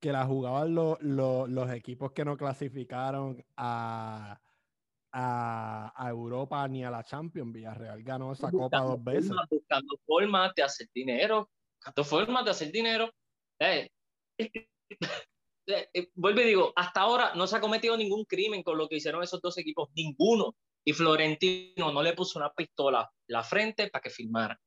que 0.00 0.12
la 0.12 0.26
jugaban 0.26 0.74
los 0.74 1.72
equipos 1.72 2.12
que 2.12 2.24
no 2.24 2.36
clasificaron 2.36 3.42
a, 3.56 4.40
a, 5.12 6.06
Europa 6.08 6.66
ni 6.68 6.84
a 6.84 6.90
la 6.90 7.04
Champions. 7.04 7.52
Villarreal 7.52 8.02
ganó 8.02 8.32
esa 8.32 8.50
copa 8.50 8.80
dos 8.80 9.02
veces. 9.02 9.32
buscando 9.50 9.98
formas 10.06 10.52
de 10.54 10.62
hacer 10.62 10.88
dinero, 10.94 11.50
buscando 11.76 12.04
formas 12.04 12.44
de 12.44 12.50
hacer 12.50 12.72
dinero. 12.72 13.10
Eh, 13.58 13.88
eh, 14.38 15.88
eh, 15.92 16.10
vuelvo 16.14 16.40
y 16.40 16.44
digo, 16.44 16.72
hasta 16.74 17.00
ahora 17.00 17.34
no 17.34 17.46
se 17.46 17.56
ha 17.56 17.60
cometido 17.60 17.96
ningún 17.96 18.24
crimen 18.24 18.62
con 18.62 18.78
lo 18.78 18.88
que 18.88 18.96
hicieron 18.96 19.22
esos 19.22 19.40
dos 19.40 19.56
equipos, 19.58 19.90
ninguno. 19.94 20.56
Y 20.84 20.92
Florentino 20.92 21.92
no 21.92 22.02
le 22.02 22.12
puso 22.14 22.38
una 22.38 22.52
pistola 22.52 23.08
la 23.28 23.44
frente 23.44 23.88
para 23.88 24.02
que 24.02 24.10
filmara. 24.10 24.58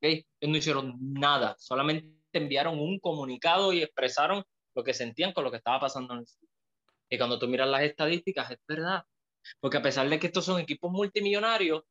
Ellos 0.00 0.24
no 0.40 0.56
hicieron 0.56 0.96
nada, 0.98 1.54
solamente 1.58 2.16
enviaron 2.32 2.78
un 2.78 2.98
comunicado 2.98 3.72
y 3.72 3.82
expresaron 3.82 4.42
lo 4.74 4.84
que 4.84 4.94
sentían 4.94 5.32
con 5.32 5.44
lo 5.44 5.50
que 5.50 5.58
estaba 5.58 5.80
pasando 5.80 6.14
en 6.14 6.20
el 6.20 6.26
Y 7.10 7.18
cuando 7.18 7.38
tú 7.38 7.48
miras 7.48 7.68
las 7.68 7.82
estadísticas, 7.82 8.50
es 8.50 8.58
verdad. 8.66 9.04
Porque 9.60 9.78
a 9.78 9.82
pesar 9.82 10.08
de 10.08 10.18
que 10.18 10.26
estos 10.28 10.44
son 10.44 10.60
equipos 10.60 10.90
multimillonarios, 10.90 11.82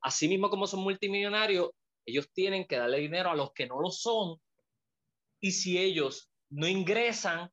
así 0.00 0.28
mismo 0.28 0.50
como 0.50 0.66
son 0.66 0.80
multimillonarios, 0.80 1.70
ellos 2.06 2.30
tienen 2.32 2.66
que 2.66 2.78
darle 2.78 2.98
dinero 2.98 3.30
a 3.30 3.36
los 3.36 3.52
que 3.52 3.66
no 3.66 3.80
lo 3.80 3.90
son. 3.90 4.40
Y 5.40 5.52
si 5.52 5.78
ellos 5.78 6.30
no 6.50 6.66
ingresan, 6.66 7.50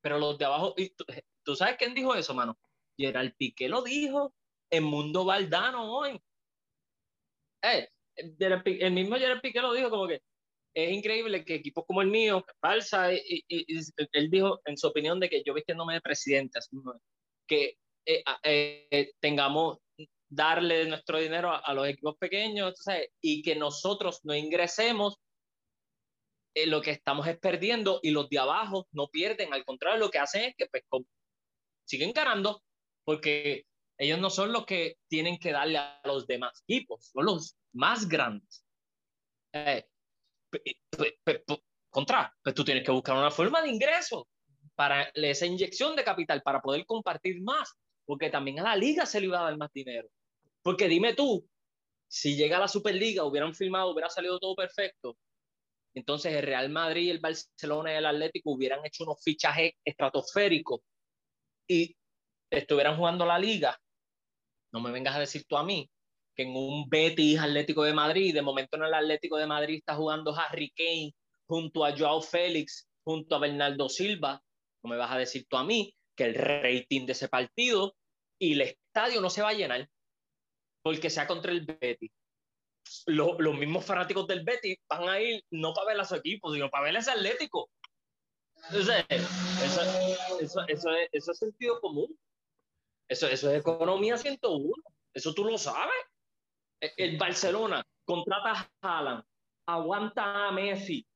pero 0.00 0.18
los 0.18 0.38
de 0.38 0.44
abajo, 0.44 0.74
¿tú, 1.42 1.56
sabes 1.56 1.76
quién 1.78 1.94
dijo 1.94 2.14
eso, 2.14 2.34
mano? 2.34 2.58
Gerald 2.96 3.34
Piqué 3.36 3.68
lo 3.68 3.82
dijo 3.82 4.34
en 4.70 4.84
Mundo 4.84 5.24
Valdano 5.24 5.96
hoy. 5.96 6.20
Eh, 7.62 7.88
el 8.16 8.92
mismo 8.92 9.16
Gerald 9.16 9.40
Piqué 9.40 9.60
lo 9.60 9.72
dijo 9.72 9.90
como 9.90 10.06
que 10.06 10.22
es 10.74 10.92
increíble 10.92 11.44
que 11.44 11.54
equipos 11.54 11.84
como 11.86 12.02
el 12.02 12.08
mío, 12.08 12.44
falsa, 12.60 13.12
y, 13.12 13.44
él 14.12 14.30
dijo 14.30 14.60
en 14.64 14.76
su 14.76 14.88
opinión 14.88 15.20
de 15.20 15.30
que 15.30 15.42
yo 15.44 15.54
vistiéndome 15.54 15.94
de 15.94 16.00
presidente, 16.00 16.58
que 17.46 17.78
eh, 18.06 18.22
eh, 18.90 19.12
tengamos, 19.20 19.78
darle 20.28 20.86
nuestro 20.86 21.18
dinero 21.18 21.52
a, 21.52 21.72
los 21.74 21.86
equipos 21.86 22.16
pequeños 22.18 22.74
y 23.20 23.42
que 23.42 23.54
nosotros 23.54 24.20
no 24.24 24.34
ingresemos, 24.34 25.16
eh, 26.54 26.66
lo 26.66 26.82
que 26.82 26.90
estamos 26.90 27.26
es 27.28 27.38
perdiendo 27.38 28.00
y 28.02 28.10
los 28.10 28.28
de 28.28 28.38
abajo 28.38 28.86
no 28.92 29.08
pierden, 29.08 29.52
al 29.52 29.64
contrario, 29.64 30.00
lo 30.00 30.10
que 30.10 30.18
hacen 30.18 30.42
es 30.42 30.54
que 30.56 30.66
pues, 30.66 30.82
siguen 31.84 32.12
ganando 32.12 32.62
porque 33.04 33.66
ellos 33.98 34.18
no 34.18 34.28
son 34.28 34.52
los 34.52 34.66
que 34.66 34.96
tienen 35.08 35.38
que 35.38 35.52
darle 35.52 35.78
a 35.78 36.00
los 36.04 36.26
demás 36.26 36.64
equipos, 36.66 37.10
son 37.12 37.26
los 37.26 37.56
más 37.72 38.08
grandes. 38.08 38.64
contra, 41.90 42.34
pues 42.42 42.54
tú 42.54 42.64
tienes 42.64 42.84
que 42.84 42.90
buscar 42.90 43.16
una 43.16 43.30
forma 43.30 43.62
de 43.62 43.68
ingreso 43.68 44.28
para 44.74 45.04
esa 45.14 45.46
inyección 45.46 45.94
de 45.94 46.02
capital, 46.02 46.42
para 46.42 46.60
poder 46.60 46.84
compartir 46.86 47.40
más 47.40 47.72
porque 48.06 48.30
también 48.30 48.60
a 48.60 48.64
la 48.64 48.76
liga 48.76 49.06
se 49.06 49.20
le 49.20 49.26
iba 49.26 49.40
a 49.40 49.44
dar 49.44 49.56
más 49.56 49.72
dinero. 49.72 50.08
Porque 50.62 50.88
dime 50.88 51.14
tú, 51.14 51.46
si 52.08 52.36
llega 52.36 52.56
a 52.56 52.60
la 52.60 52.68
Superliga, 52.68 53.24
hubieran 53.24 53.54
filmado, 53.54 53.90
hubiera 53.90 54.10
salido 54.10 54.38
todo 54.38 54.54
perfecto, 54.54 55.16
entonces 55.94 56.34
el 56.34 56.42
Real 56.42 56.68
Madrid, 56.70 57.10
el 57.10 57.20
Barcelona 57.20 57.92
y 57.92 57.96
el 57.96 58.06
Atlético 58.06 58.50
hubieran 58.50 58.84
hecho 58.84 59.04
unos 59.04 59.22
fichajes 59.22 59.72
estratosféricos 59.84 60.80
y 61.68 61.96
estuvieran 62.50 62.96
jugando 62.96 63.24
la 63.24 63.38
liga. 63.38 63.78
No 64.72 64.80
me 64.80 64.90
vengas 64.90 65.14
a 65.14 65.20
decir 65.20 65.44
tú 65.46 65.56
a 65.56 65.62
mí 65.62 65.88
que 66.34 66.42
en 66.42 66.56
un 66.56 66.88
Betis 66.88 67.38
Atlético 67.38 67.84
de 67.84 67.94
Madrid, 67.94 68.34
de 68.34 68.42
momento 68.42 68.76
en 68.76 68.84
el 68.84 68.94
Atlético 68.94 69.36
de 69.36 69.46
Madrid 69.46 69.76
está 69.76 69.94
jugando 69.94 70.34
Harry 70.34 70.70
Kane 70.70 71.14
junto 71.46 71.84
a 71.84 71.96
Joao 71.96 72.20
Félix, 72.20 72.88
junto 73.04 73.36
a 73.36 73.38
Bernardo 73.38 73.88
Silva. 73.88 74.42
No 74.82 74.90
me 74.90 74.96
vas 74.96 75.12
a 75.12 75.18
decir 75.18 75.46
tú 75.48 75.56
a 75.56 75.64
mí 75.64 75.94
que 76.16 76.24
el 76.24 76.34
rating 76.34 77.06
de 77.06 77.12
ese 77.12 77.28
partido 77.28 77.96
y 78.38 78.52
el 78.52 78.62
estadio 78.62 79.20
no 79.20 79.30
se 79.30 79.42
va 79.42 79.50
a 79.50 79.54
llenar 79.54 79.88
porque 80.82 81.10
sea 81.10 81.26
contra 81.26 81.50
el 81.50 81.64
Betis. 81.64 82.12
los 83.06 83.58
mismos 83.58 83.84
fanáticos 83.84 84.26
del 84.26 84.44
Betis 84.44 84.76
van 84.88 85.08
a 85.08 85.20
ir 85.20 85.42
no 85.50 85.72
para 85.72 85.88
ver 85.88 86.00
a 86.00 86.04
su 86.04 86.14
equipo, 86.14 86.52
sino 86.52 86.68
para 86.70 86.84
ver 86.84 86.96
a 86.96 86.98
ese 86.98 87.10
Atlético. 87.10 87.70
Entonces, 88.68 89.04
eso, 89.08 89.80
eso, 90.40 90.64
eso, 90.68 90.90
es, 90.90 91.08
eso 91.12 91.32
es 91.32 91.38
sentido 91.38 91.80
común. 91.80 92.18
Eso, 93.08 93.26
eso 93.28 93.50
es 93.50 93.60
economía 93.60 94.16
101. 94.18 94.72
Eso 95.14 95.34
tú 95.34 95.44
lo 95.44 95.56
sabes. 95.56 95.94
E, 96.80 96.92
el 96.98 97.16
Barcelona 97.16 97.82
contrata 98.04 98.52
a 98.52 98.70
Haaland, 98.82 99.24
aguanta 99.66 100.48
a 100.48 100.52
Messi 100.52 101.06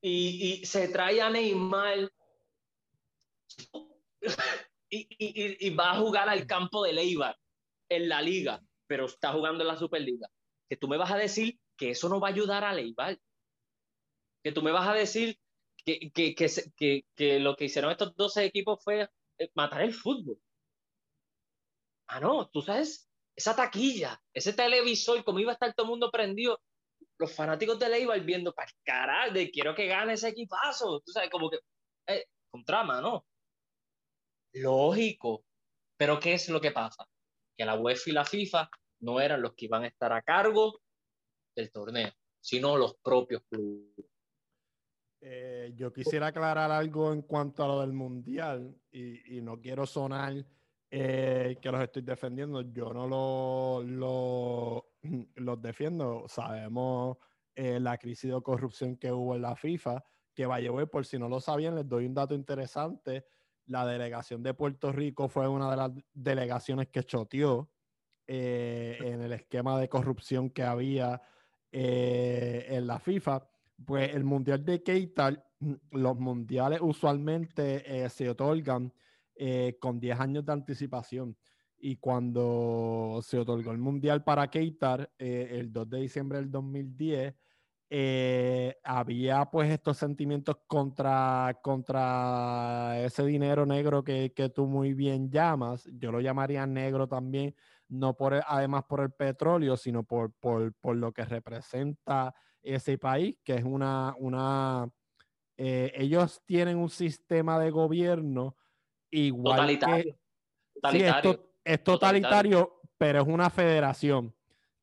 y, 0.00 0.60
y 0.60 0.66
se 0.66 0.88
trae 0.88 1.20
a 1.20 1.30
Neymar 1.30 2.10
y, 4.90 5.06
y, 5.18 5.66
y, 5.66 5.70
va 5.74 5.92
a 5.92 5.98
jugar 5.98 6.28
al 6.28 6.46
campo 6.46 6.84
de 6.84 6.92
Leibar 6.92 7.36
en 7.88 8.08
la 8.08 8.22
liga, 8.22 8.62
pero 8.86 9.06
está 9.06 9.32
jugando 9.32 9.62
en 9.62 9.68
la 9.68 9.76
Superliga. 9.76 10.28
Que 10.68 10.76
tú 10.76 10.88
me 10.88 10.96
vas 10.96 11.10
a 11.10 11.16
decir 11.16 11.58
que 11.76 11.90
eso 11.90 12.08
no 12.08 12.20
va 12.20 12.28
a 12.28 12.30
ayudar 12.32 12.64
a 12.64 12.72
Leibar. 12.72 13.18
Que 14.42 14.52
tú 14.52 14.62
me 14.62 14.72
vas 14.72 14.88
a 14.88 14.94
decir 14.94 15.38
que, 15.84 16.10
que, 16.12 16.34
que, 16.34 17.04
que 17.14 17.40
lo 17.40 17.56
que 17.56 17.66
hicieron 17.66 17.90
estos 17.90 18.14
12 18.16 18.44
equipos 18.44 18.82
fue 18.82 19.08
eh, 19.38 19.50
matar 19.54 19.82
el 19.82 19.92
fútbol. 19.92 20.38
Ah, 22.08 22.20
no, 22.20 22.48
tú 22.48 22.62
sabes, 22.62 23.08
esa 23.34 23.54
taquilla, 23.54 24.20
ese 24.32 24.52
televisor, 24.52 25.24
como 25.24 25.40
iba 25.40 25.52
a 25.52 25.54
estar 25.54 25.74
todo 25.74 25.86
el 25.86 25.90
mundo 25.90 26.10
prendido, 26.10 26.60
los 27.18 27.34
fanáticos 27.34 27.78
de 27.78 27.88
Leibar 27.88 28.20
viendo, 28.20 28.52
para 28.52 28.70
carajo, 28.84 29.34
quiero 29.52 29.74
que 29.74 29.86
gane 29.86 30.14
ese 30.14 30.28
equipazo. 30.28 31.00
Tú 31.00 31.12
sabes, 31.12 31.30
como 31.30 31.50
que, 31.50 31.58
eh, 32.06 32.26
con 32.50 32.64
trama, 32.64 33.00
¿no? 33.00 33.26
Lógico. 34.52 35.44
Pero 35.96 36.20
¿qué 36.20 36.34
es 36.34 36.48
lo 36.48 36.60
que 36.60 36.72
pasa? 36.72 37.08
Que 37.56 37.64
la 37.64 37.78
UEFA 37.78 38.10
y 38.10 38.12
la 38.12 38.24
FIFA 38.24 38.70
no 39.00 39.20
eran 39.20 39.42
los 39.42 39.54
que 39.54 39.66
iban 39.66 39.84
a 39.84 39.88
estar 39.88 40.12
a 40.12 40.22
cargo 40.22 40.80
del 41.54 41.70
torneo, 41.70 42.10
sino 42.40 42.76
los 42.76 42.96
propios 42.96 43.42
clubes. 43.48 44.06
Eh, 45.20 45.72
yo 45.74 45.92
quisiera 45.92 46.28
aclarar 46.28 46.70
algo 46.70 47.12
en 47.12 47.22
cuanto 47.22 47.64
a 47.64 47.68
lo 47.68 47.80
del 47.80 47.92
mundial 47.92 48.76
y, 48.92 49.40
no 49.40 49.58
quiero 49.58 49.86
sonar 49.86 50.34
eh, 50.90 51.56
que 51.60 51.70
los 51.70 51.82
estoy 51.82 52.02
defendiendo. 52.02 52.60
Yo 52.60 52.92
no 52.92 53.06
lo, 53.06 53.82
lo 53.82 54.92
los 55.36 55.62
defiendo. 55.62 56.26
Sabemos 56.28 57.16
eh, 57.54 57.80
la 57.80 57.96
crisis 57.96 58.30
de 58.30 58.42
corrupción 58.42 58.96
que 58.96 59.10
hubo 59.10 59.34
en 59.34 59.42
la 59.42 59.56
FIFA, 59.56 60.04
que 60.34 60.46
va 60.46 60.56
a 60.56 60.60
llevar, 60.60 60.88
por 60.88 61.06
si 61.06 61.18
no 61.18 61.28
lo 61.28 61.40
sabían, 61.40 61.74
les 61.74 61.88
doy 61.88 62.04
un 62.04 62.14
dato 62.14 62.34
interesante 62.34 63.24
la 63.66 63.86
delegación 63.86 64.42
de 64.42 64.54
Puerto 64.54 64.92
Rico 64.92 65.28
fue 65.28 65.48
una 65.48 65.70
de 65.70 65.76
las 65.76 65.92
delegaciones 66.14 66.88
que 66.88 67.04
choteó 67.04 67.70
eh, 68.26 68.98
en 69.00 69.22
el 69.22 69.32
esquema 69.32 69.78
de 69.78 69.88
corrupción 69.88 70.50
que 70.50 70.62
había 70.62 71.22
eh, 71.70 72.66
en 72.70 72.86
la 72.86 72.98
FIFA. 72.98 73.48
Pues 73.84 74.14
el 74.14 74.24
Mundial 74.24 74.64
de 74.64 74.82
Qatar, 74.82 75.44
mm, 75.60 75.74
los 75.92 76.18
mundiales 76.18 76.80
usualmente 76.82 78.04
eh, 78.04 78.08
se 78.08 78.28
otorgan 78.28 78.92
con 79.80 80.00
10 80.00 80.18
años 80.18 80.46
de 80.46 80.52
anticipación. 80.52 81.36
Y 81.78 81.96
cuando 81.96 83.20
se 83.22 83.38
otorgó 83.38 83.70
el 83.70 83.78
Mundial 83.78 84.24
para 84.24 84.48
Qatar, 84.48 85.10
el 85.18 85.70
2 85.70 85.90
de 85.90 86.00
diciembre 86.00 86.38
del 86.38 86.50
2010, 86.50 87.34
eh, 87.88 88.76
había 88.82 89.44
pues 89.44 89.70
estos 89.70 89.96
sentimientos 89.96 90.56
contra, 90.66 91.58
contra 91.62 93.00
ese 93.00 93.24
dinero 93.24 93.64
negro 93.64 94.02
que, 94.02 94.32
que, 94.34 94.48
tú 94.48 94.66
muy 94.66 94.92
bien 94.92 95.30
llamas. 95.30 95.88
Yo 95.92 96.10
lo 96.10 96.20
llamaría 96.20 96.66
negro 96.66 97.06
también, 97.06 97.54
no 97.88 98.16
por 98.16 98.42
además 98.46 98.84
por 98.84 99.00
el 99.00 99.12
petróleo, 99.12 99.76
sino 99.76 100.02
por, 100.02 100.32
por, 100.32 100.74
por, 100.74 100.96
lo 100.96 101.12
que 101.12 101.24
representa 101.24 102.34
ese 102.62 102.98
país, 102.98 103.38
que 103.44 103.54
es 103.54 103.64
una... 103.64 104.14
una 104.18 104.88
eh, 105.58 105.92
ellos 105.94 106.42
tienen 106.44 106.76
un 106.76 106.90
sistema 106.90 107.58
de 107.58 107.70
gobierno 107.70 108.56
igual 109.10 109.56
totalitario. 109.56 110.18
totalitario. 110.74 111.50
es 111.64 111.82
totalitario, 111.82 112.80
pero 112.98 113.22
es 113.22 113.28
una 113.28 113.48
federación. 113.48 114.34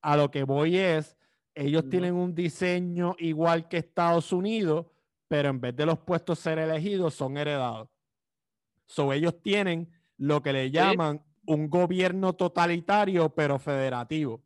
A 0.02 0.18
lo 0.18 0.32
que 0.32 0.44
voy 0.44 0.78
es 0.78 1.16
ellos 1.56 1.88
tienen 1.90 2.16
un 2.16 2.34
diseño 2.34 3.16
igual 3.20 3.68
que 3.68 3.78
Estados 3.78 4.32
Unidos, 4.32 4.88
pero 5.28 5.50
en 5.50 5.62
vez 5.62 5.76
de 5.76 5.86
los 5.86 6.00
puestos 6.00 6.40
ser 6.40 6.60
elegidos, 6.60 7.14
son 7.14 7.38
heredados. 7.38 7.90
So, 8.86 9.14
ellos 9.14 9.42
tienen 9.42 9.92
lo 10.18 10.42
que 10.42 10.54
le 10.54 10.72
llaman 10.72 11.24
un 11.46 11.70
gobierno 11.70 12.34
totalitario, 12.34 13.30
pero 13.30 13.60
federativo. 13.60 14.44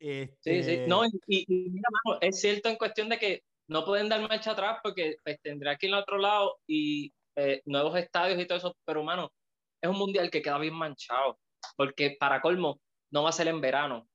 Sí, 0.00 0.26
sí. 0.40 0.50
Este 0.50 0.86
no, 0.88 1.04
y, 1.04 1.44
mira, 1.48 1.88
es 2.20 2.40
cierto 2.40 2.68
en 2.68 2.76
cuestión 2.76 3.08
de 3.08 3.18
que 3.18 3.44
no 3.68 3.84
pueden 3.84 4.08
dar 4.08 4.20
marcha 4.20 4.50
atrás 4.50 4.80
porque 4.82 5.16
pues, 5.22 5.40
tendrá 5.40 5.76
que 5.76 5.86
ir 5.86 5.94
al 5.94 6.02
otro 6.02 6.18
lado 6.18 6.58
y 6.66 7.12
eh, 7.36 7.62
nuevos 7.66 7.96
estadios 7.96 8.40
y 8.40 8.46
todo 8.46 8.58
eso, 8.58 8.76
pero, 8.84 9.02
humano, 9.02 9.32
es 9.80 9.88
un 9.88 9.96
mundial 9.96 10.30
que 10.30 10.42
queda 10.42 10.58
bien 10.58 10.74
manchado, 10.74 11.38
porque 11.76 12.16
para 12.18 12.40
colmo 12.40 12.80
no 13.10 13.22
va 13.22 13.30
a 13.30 13.32
ser 13.32 13.48
en 13.48 13.60
verano 13.60 14.08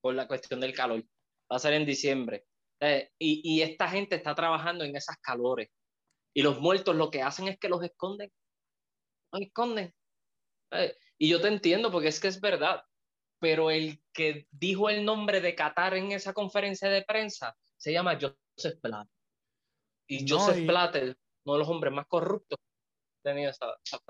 por 0.00 0.14
la 0.14 0.26
cuestión 0.26 0.60
del 0.60 0.74
calor, 0.74 1.02
va 1.50 1.56
a 1.56 1.58
ser 1.58 1.74
en 1.74 1.86
diciembre. 1.86 2.46
Eh, 2.80 3.10
y, 3.18 3.40
y, 3.44 3.62
esta 3.62 3.88
gente 3.88 4.16
está 4.16 4.34
trabajando 4.34 4.84
en 4.84 4.94
esas 4.94 5.18
calores. 5.18 5.68
Y 6.34 6.42
los 6.42 6.60
muertos 6.60 6.94
lo 6.94 7.10
que 7.10 7.22
hacen 7.22 7.48
es 7.48 7.58
que 7.58 7.68
los 7.68 7.82
esconden. 7.82 8.30
Los 9.32 9.42
esconden. 9.42 9.92
Eh, 10.72 10.96
y 11.18 11.28
yo 11.28 11.40
te 11.40 11.48
entiendo 11.48 11.90
porque 11.90 12.08
es 12.08 12.20
que 12.20 12.28
es 12.28 12.40
verdad. 12.40 12.82
Pero 13.40 13.70
el 13.70 14.00
que 14.12 14.46
dijo 14.50 14.90
el 14.90 15.04
nombre 15.04 15.40
de 15.40 15.54
Qatar 15.54 15.94
en 15.94 16.12
esa 16.12 16.32
conferencia 16.32 16.88
de 16.88 17.02
prensa 17.02 17.56
se 17.76 17.92
llama 17.92 18.18
Joseph 18.20 18.80
Blatter. 18.82 19.12
Y 20.08 20.28
Joseph 20.28 20.66
Blatter, 20.66 21.16
uno 21.44 21.54
de 21.54 21.58
los 21.58 21.68
hombres 21.68 21.92
más 21.92 22.06
corruptos, 22.06 22.58
tenía 23.22 23.50
esa, 23.50 23.76
esa 23.84 24.00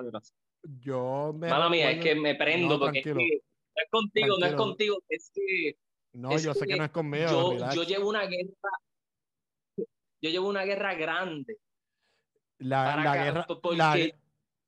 Yo 0.63 1.33
me. 1.35 1.49
Mala 1.49 1.69
mía, 1.69 1.91
es 1.91 2.03
que 2.03 2.15
me 2.15 2.35
prendo 2.37 2.79
porque 2.79 3.01
es 3.01 3.05
que, 3.05 3.43
no 3.79 3.85
es 3.85 3.91
contigo, 3.91 4.37
no 4.39 4.47
es 4.47 4.55
contigo, 4.55 4.99
es 5.09 5.31
que 5.33 5.77
no, 6.13 6.37
yo 6.39 6.55
sé 6.55 6.67
que 6.67 6.77
no 6.77 6.85
es 6.85 6.91
conmigo. 6.91 7.57
Yo, 7.57 7.73
yo, 7.75 7.83
llevo 7.85 8.09
una 8.09 8.27
guerra. 8.27 8.71
Yo 10.21 10.31
llevo 10.31 10.49
una 10.49 10.65
guerra 10.65 10.95
grande. 10.95 11.59
La, 12.59 12.97
la 12.97 13.25
guerra. 13.25 13.47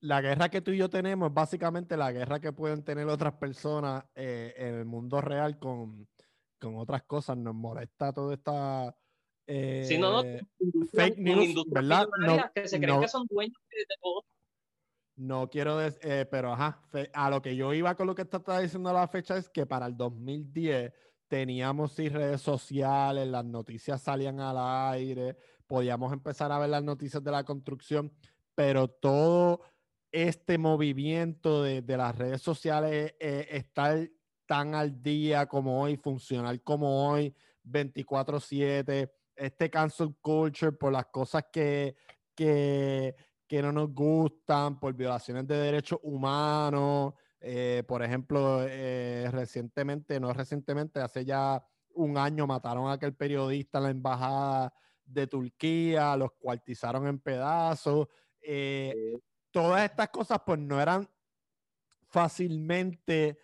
La, 0.02 0.20
guerra 0.22 0.48
que 0.48 0.60
tú 0.60 0.70
y 0.70 0.78
yo 0.78 0.88
tenemos 0.88 1.28
es 1.28 1.34
básicamente 1.34 1.96
la 1.96 2.12
guerra 2.12 2.40
que 2.40 2.52
pueden 2.52 2.84
tener 2.84 3.06
otras 3.08 3.34
personas 3.34 4.04
eh, 4.14 4.54
en 4.56 4.74
el 4.76 4.84
mundo 4.86 5.20
real 5.20 5.58
con, 5.58 6.08
con, 6.58 6.76
otras 6.76 7.02
cosas. 7.02 7.36
Nos 7.36 7.54
molesta 7.54 8.12
toda 8.12 8.34
esta. 8.34 8.96
Eh, 9.46 9.84
sí, 9.86 9.98
no, 9.98 10.22
fake 10.92 11.18
news, 11.18 11.64
¿verdad? 11.66 12.06
No, 12.20 12.38
que 12.54 12.68
se 12.68 12.78
creen 12.78 13.00
que 13.00 13.08
son 13.08 13.26
dueños 13.28 13.60
de 13.70 13.96
todo. 14.00 14.24
No 15.20 15.50
quiero 15.50 15.76
decir, 15.76 16.00
eh, 16.02 16.26
pero 16.30 16.54
ajá, 16.54 16.80
a 17.12 17.28
lo 17.28 17.42
que 17.42 17.54
yo 17.54 17.74
iba 17.74 17.94
con 17.94 18.06
lo 18.06 18.14
que 18.14 18.22
está 18.22 18.58
diciendo 18.58 18.90
la 18.90 19.06
fecha 19.06 19.36
es 19.36 19.50
que 19.50 19.66
para 19.66 19.84
el 19.84 19.94
2010 19.94 20.94
teníamos 21.28 21.92
sí, 21.92 22.08
redes 22.08 22.40
sociales, 22.40 23.28
las 23.28 23.44
noticias 23.44 24.00
salían 24.00 24.40
al 24.40 24.56
aire, 24.94 25.36
podíamos 25.66 26.10
empezar 26.14 26.50
a 26.50 26.58
ver 26.58 26.70
las 26.70 26.82
noticias 26.82 27.22
de 27.22 27.30
la 27.32 27.44
construcción, 27.44 28.10
pero 28.54 28.88
todo 28.88 29.60
este 30.10 30.56
movimiento 30.56 31.64
de, 31.64 31.82
las 31.86 32.16
redes 32.16 32.40
sociales, 32.40 33.14
eh, 33.20 33.46
estar 33.50 34.08
tan 34.46 34.74
al 34.74 35.02
día 35.02 35.44
como 35.44 35.82
hoy, 35.82 35.98
funcional 35.98 36.62
como 36.62 37.10
hoy, 37.10 37.34
24/7, 37.62 39.12
este 39.36 39.68
cancel 39.68 40.16
culture 40.22 40.72
por 40.72 40.92
las 40.92 41.04
cosas 41.08 41.44
que, 41.52 41.94
que, 42.34 43.14
que 43.50 43.60
no 43.62 43.72
nos 43.72 43.92
gustan, 43.92 44.78
por 44.78 44.94
violaciones 44.94 45.44
de 45.48 45.56
derechos 45.56 45.98
humanos, 46.04 47.14
eh, 47.40 47.82
por 47.88 48.00
ejemplo, 48.00 48.60
eh, 48.62 49.28
recientemente, 49.32 50.20
no 50.20 50.32
recientemente, 50.32 51.00
hace 51.00 51.24
ya 51.24 51.60
un 51.94 52.16
año 52.16 52.46
mataron 52.46 52.86
a 52.86 52.92
aquel 52.92 53.12
periodista 53.12 53.78
en 53.78 53.82
la 53.82 53.90
embajada 53.90 54.72
de 55.04 55.26
Turquía, 55.26 56.16
los 56.16 56.30
cuartizaron 56.38 57.08
en 57.08 57.18
pedazos. 57.18 58.06
Eh, 58.40 59.18
todas 59.50 59.82
estas 59.82 60.10
cosas 60.10 60.38
pues 60.46 60.60
no 60.60 60.80
eran 60.80 61.08
fácilmente 62.06 63.36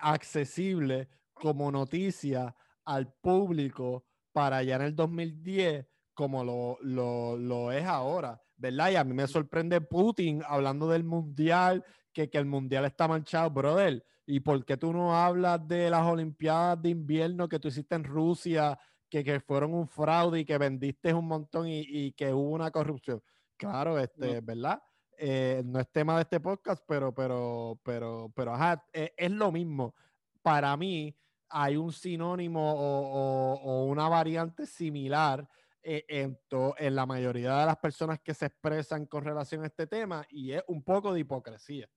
accesibles 0.00 1.06
como 1.32 1.70
noticia 1.70 2.52
al 2.84 3.12
público 3.12 4.06
para 4.32 4.56
allá 4.56 4.74
en 4.74 4.82
el 4.82 4.96
2010 4.96 5.86
como 6.14 6.42
lo, 6.44 6.78
lo, 6.82 7.36
lo 7.36 7.72
es 7.72 7.86
ahora, 7.86 8.42
¿verdad? 8.60 8.90
Y 8.90 8.96
a 8.96 9.04
mí 9.04 9.14
me 9.14 9.26
sorprende 9.26 9.80
Putin 9.80 10.42
hablando 10.46 10.88
del 10.88 11.02
mundial 11.02 11.84
que, 12.12 12.28
el 12.32 12.44
mundial 12.44 12.84
está 12.84 13.08
manchado, 13.08 13.50
brother. 13.50 14.04
¿Y 14.26 14.40
por 14.40 14.64
qué 14.64 14.76
tú 14.76 14.92
no 14.92 15.16
hablas 15.16 15.66
de 15.66 15.90
las 15.90 16.06
Olimpiadas 16.06 16.80
de 16.80 16.90
invierno 16.90 17.48
que 17.48 17.58
tú 17.58 17.68
hiciste 17.68 17.94
en 17.94 18.04
Rusia, 18.04 18.78
que, 19.08 19.24
que 19.24 19.40
fueron 19.40 19.74
un 19.74 19.88
fraude 19.88 20.40
y 20.40 20.44
que 20.44 20.58
vendiste 20.58 21.12
un 21.14 21.26
montón 21.26 21.66
y, 21.68 22.12
que 22.12 22.32
hubo 22.32 22.50
una 22.50 22.70
corrupción? 22.70 23.22
Claro, 23.56 23.98
este, 23.98 24.40
¿verdad? 24.40 24.80
Eh, 25.16 25.62
no 25.64 25.80
es 25.80 25.90
tema 25.90 26.16
de 26.16 26.22
este 26.22 26.40
podcast, 26.40 26.82
pero, 26.86 27.12
pero, 27.12 27.80
pero, 27.82 28.30
pero, 28.34 28.54
ajá, 28.54 28.84
e, 28.92 29.12
es, 29.16 29.30
lo 29.30 29.50
mismo. 29.50 29.94
Para 30.42 30.76
mí 30.76 31.14
hay 31.48 31.76
un 31.76 31.92
sinónimo 31.92 32.72
o, 32.74 33.84
una 33.84 34.08
variante 34.08 34.66
similar 34.66 35.48
eh, 35.82 36.04
en, 36.08 36.38
en 36.78 36.94
la 36.94 37.06
mayoría 37.06 37.58
de 37.58 37.66
las 37.66 37.78
personas 37.78 38.20
que 38.20 38.34
se 38.34 38.46
expresan 38.46 39.06
con 39.06 39.24
relación 39.24 39.62
a 39.62 39.66
este 39.66 39.86
tema 39.86 40.26
y 40.28 40.52
es 40.52 40.62
un 40.66 40.82
poco 40.82 41.12
de 41.12 41.20
hipocresía. 41.20 41.88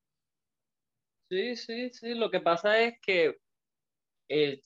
Sí, 1.30 1.56
sí, 1.56 1.90
sí. 1.92 2.14
Lo 2.14 2.30
que 2.30 2.40
pasa 2.40 2.80
es 2.80 2.96
que. 3.02 3.38
Eh, 4.30 4.62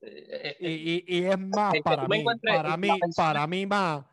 y, 0.00 1.24
es 1.24 1.38
más 1.38 1.74
para 1.82 2.06
mí, 2.06 2.24
para 2.42 2.76
mí, 2.76 2.88
para 3.16 3.46
mí 3.46 3.66
más, 3.66 4.04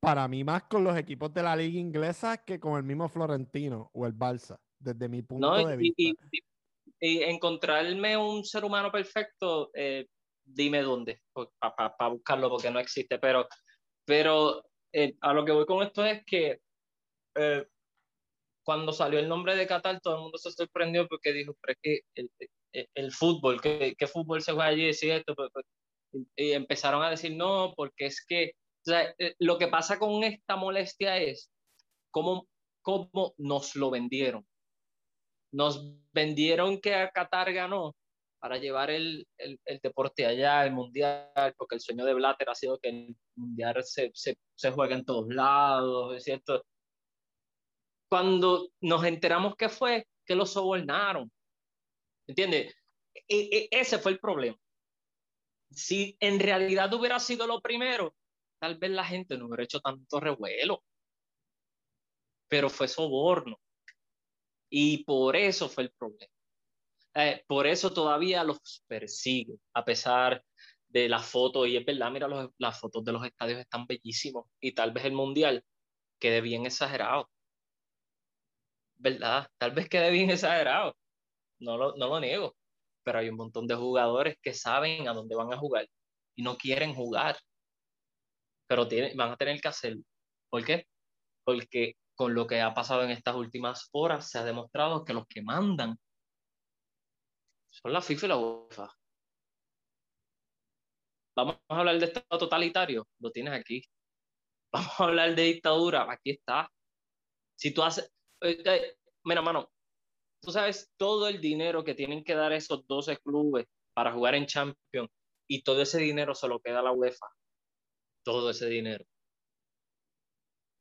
para 0.00 0.28
mí 0.28 0.44
más 0.44 0.62
con 0.64 0.84
los 0.84 0.96
equipos 0.96 1.34
de 1.34 1.42
la 1.42 1.56
liga 1.56 1.80
inglesa 1.80 2.44
que 2.44 2.60
con 2.60 2.76
el 2.76 2.84
mismo 2.84 3.08
Florentino 3.08 3.90
o 3.92 4.06
el 4.06 4.14
Barça, 4.14 4.56
desde 4.78 5.08
mi 5.08 5.22
punto 5.22 5.66
de 5.66 5.76
vista. 5.76 6.02
Y, 7.00 7.22
encontrarme 7.24 8.16
un 8.16 8.44
ser 8.44 8.64
humano 8.64 8.90
perfecto, 8.90 9.70
eh, 9.74 10.06
dime 10.44 10.80
dónde, 10.80 11.20
para 11.58 12.08
buscarlo, 12.08 12.48
porque 12.48 12.70
no 12.70 12.78
existe. 12.78 13.18
Pero, 13.18 13.46
pero 14.06 14.64
eh, 14.92 15.14
a 15.20 15.34
lo 15.34 15.44
que 15.44 15.52
voy 15.52 15.66
con 15.66 15.82
esto 15.82 16.04
es 16.04 16.24
que 16.24 16.60
cuando 18.64 18.92
salió 18.92 19.18
el 19.18 19.28
nombre 19.28 19.54
de 19.54 19.66
Qatar, 19.66 20.00
todo 20.00 20.16
el 20.16 20.22
mundo 20.22 20.38
se 20.38 20.50
sorprendió 20.50 21.06
porque 21.06 21.34
dijo, 21.34 21.54
pero 21.60 21.74
es 21.74 21.78
que 21.82 22.00
el, 22.14 22.88
el, 22.94 23.12
fútbol, 23.12 23.60
¿qué, 23.60 23.94
¿qué, 23.98 24.06
fútbol 24.06 24.40
se 24.40 24.52
juega 24.52 24.70
allí? 24.70 24.86
Y, 24.86 25.10
esto, 25.10 25.34
pues, 25.34 25.50
pues, 25.52 25.66
y 26.34 26.52
empezaron 26.52 27.02
a 27.02 27.10
decir, 27.10 27.36
no, 27.36 27.74
porque 27.76 28.06
es 28.06 28.24
que 28.26 28.52
o 28.86 28.90
sea, 28.90 29.14
eh, 29.18 29.34
lo 29.40 29.58
que 29.58 29.66
pasa 29.66 29.98
con 29.98 30.22
esta 30.22 30.54
molestia 30.54 31.16
es 31.16 31.50
cómo, 32.12 32.46
cómo 32.82 33.34
nos 33.36 33.74
lo 33.74 33.90
vendieron. 33.90 34.46
Nos 35.52 35.84
vendieron 36.12 36.80
que 36.80 36.94
a 36.94 37.10
Qatar 37.10 37.52
ganó 37.52 37.96
para 38.38 38.58
llevar 38.58 38.90
el, 38.90 39.26
el, 39.38 39.58
el, 39.64 39.80
deporte 39.82 40.26
allá, 40.26 40.64
el 40.64 40.72
mundial, 40.72 41.54
porque 41.56 41.76
el 41.76 41.80
sueño 41.80 42.04
de 42.04 42.14
Blatter 42.14 42.48
ha 42.50 42.54
sido 42.54 42.78
que 42.78 42.88
el 42.90 43.16
mundial 43.34 43.82
se, 43.82 44.10
se, 44.14 44.36
se 44.54 44.70
juegue 44.70 44.94
en 44.94 45.04
todos 45.04 45.28
lados, 45.28 46.22
cierto 46.22 46.64
cuando 48.08 48.70
nos 48.80 49.04
enteramos 49.04 49.56
que 49.56 49.68
fue 49.68 50.06
que 50.24 50.34
lo 50.34 50.46
sobornaron. 50.46 51.30
¿Entiendes? 52.26 52.74
E, 53.14 53.24
e, 53.28 53.68
ese 53.70 53.98
fue 53.98 54.12
el 54.12 54.20
problema. 54.20 54.58
Si 55.70 56.16
en 56.20 56.38
realidad 56.40 56.92
hubiera 56.94 57.18
sido 57.18 57.46
lo 57.46 57.60
primero, 57.60 58.14
tal 58.60 58.78
vez 58.78 58.90
la 58.90 59.04
gente 59.04 59.36
no 59.36 59.46
hubiera 59.46 59.64
hecho 59.64 59.80
tanto 59.80 60.20
revuelo. 60.20 60.82
Pero 62.48 62.70
fue 62.70 62.88
soborno. 62.88 63.58
Y 64.70 65.04
por 65.04 65.36
eso 65.36 65.68
fue 65.68 65.84
el 65.84 65.92
problema. 65.92 66.32
Eh, 67.16 67.44
por 67.46 67.66
eso 67.66 67.92
todavía 67.92 68.44
los 68.44 68.84
persigue, 68.86 69.54
a 69.74 69.84
pesar 69.84 70.42
de 70.88 71.08
las 71.08 71.26
fotos. 71.26 71.68
Y 71.68 71.76
es 71.76 71.84
verdad, 71.84 72.10
mira, 72.10 72.28
las 72.58 72.80
fotos 72.80 73.04
de 73.04 73.12
los 73.12 73.24
estadios 73.24 73.60
están 73.60 73.86
bellísimos. 73.86 74.46
Y 74.60 74.72
tal 74.72 74.92
vez 74.92 75.04
el 75.06 75.12
mundial 75.12 75.64
quede 76.18 76.40
bien 76.40 76.66
exagerado. 76.66 77.30
¿verdad? 78.98 79.48
Tal 79.58 79.72
vez 79.72 79.88
quede 79.88 80.10
bien 80.10 80.30
exagerado, 80.30 80.96
no 81.60 81.76
lo, 81.76 81.96
no 81.96 82.08
lo 82.08 82.20
niego, 82.20 82.56
pero 83.04 83.18
hay 83.18 83.28
un 83.28 83.36
montón 83.36 83.66
de 83.66 83.74
jugadores 83.74 84.36
que 84.42 84.54
saben 84.54 85.08
a 85.08 85.12
dónde 85.12 85.36
van 85.36 85.52
a 85.52 85.58
jugar 85.58 85.88
y 86.34 86.42
no 86.42 86.56
quieren 86.56 86.94
jugar, 86.94 87.38
pero 88.66 88.88
tienen, 88.88 89.16
van 89.16 89.32
a 89.32 89.36
tener 89.36 89.60
que 89.60 89.68
hacerlo. 89.68 90.02
¿Por 90.50 90.64
qué? 90.64 90.86
Porque 91.44 91.96
con 92.14 92.34
lo 92.34 92.46
que 92.46 92.60
ha 92.60 92.74
pasado 92.74 93.04
en 93.04 93.10
estas 93.10 93.36
últimas 93.36 93.88
horas 93.92 94.30
se 94.30 94.38
ha 94.38 94.44
demostrado 94.44 95.04
que 95.04 95.14
los 95.14 95.26
que 95.26 95.42
mandan 95.42 95.98
son 97.82 97.92
la 97.92 98.00
FIFA 98.00 98.26
y 98.26 98.28
la 98.28 98.36
UEFA. 98.38 98.98
Vamos 101.36 101.56
a 101.68 101.78
hablar 101.78 101.98
de 101.98 102.06
Estado 102.06 102.38
totalitario, 102.38 103.06
lo 103.20 103.30
tienes 103.30 103.52
aquí. 103.52 103.82
Vamos 104.72 105.00
a 105.00 105.04
hablar 105.04 105.34
de 105.34 105.42
dictadura, 105.42 106.10
aquí 106.10 106.30
está. 106.30 106.70
Si 107.58 107.72
tú 107.72 107.82
haces, 107.82 108.10
eh, 108.40 108.62
eh, 108.64 108.96
mira, 109.24 109.42
mano, 109.42 109.70
tú 110.40 110.50
sabes 110.50 110.90
todo 110.96 111.28
el 111.28 111.40
dinero 111.40 111.84
que 111.84 111.94
tienen 111.94 112.24
que 112.24 112.34
dar 112.34 112.52
esos 112.52 112.86
12 112.86 113.18
clubes 113.18 113.66
para 113.94 114.12
jugar 114.12 114.34
en 114.34 114.46
Champions 114.46 115.10
y 115.48 115.62
todo 115.62 115.82
ese 115.82 115.98
dinero 115.98 116.34
se 116.34 116.48
lo 116.48 116.60
queda 116.60 116.82
la 116.82 116.92
UEFA. 116.92 117.26
Todo 118.24 118.50
ese 118.50 118.66
dinero. 118.68 119.04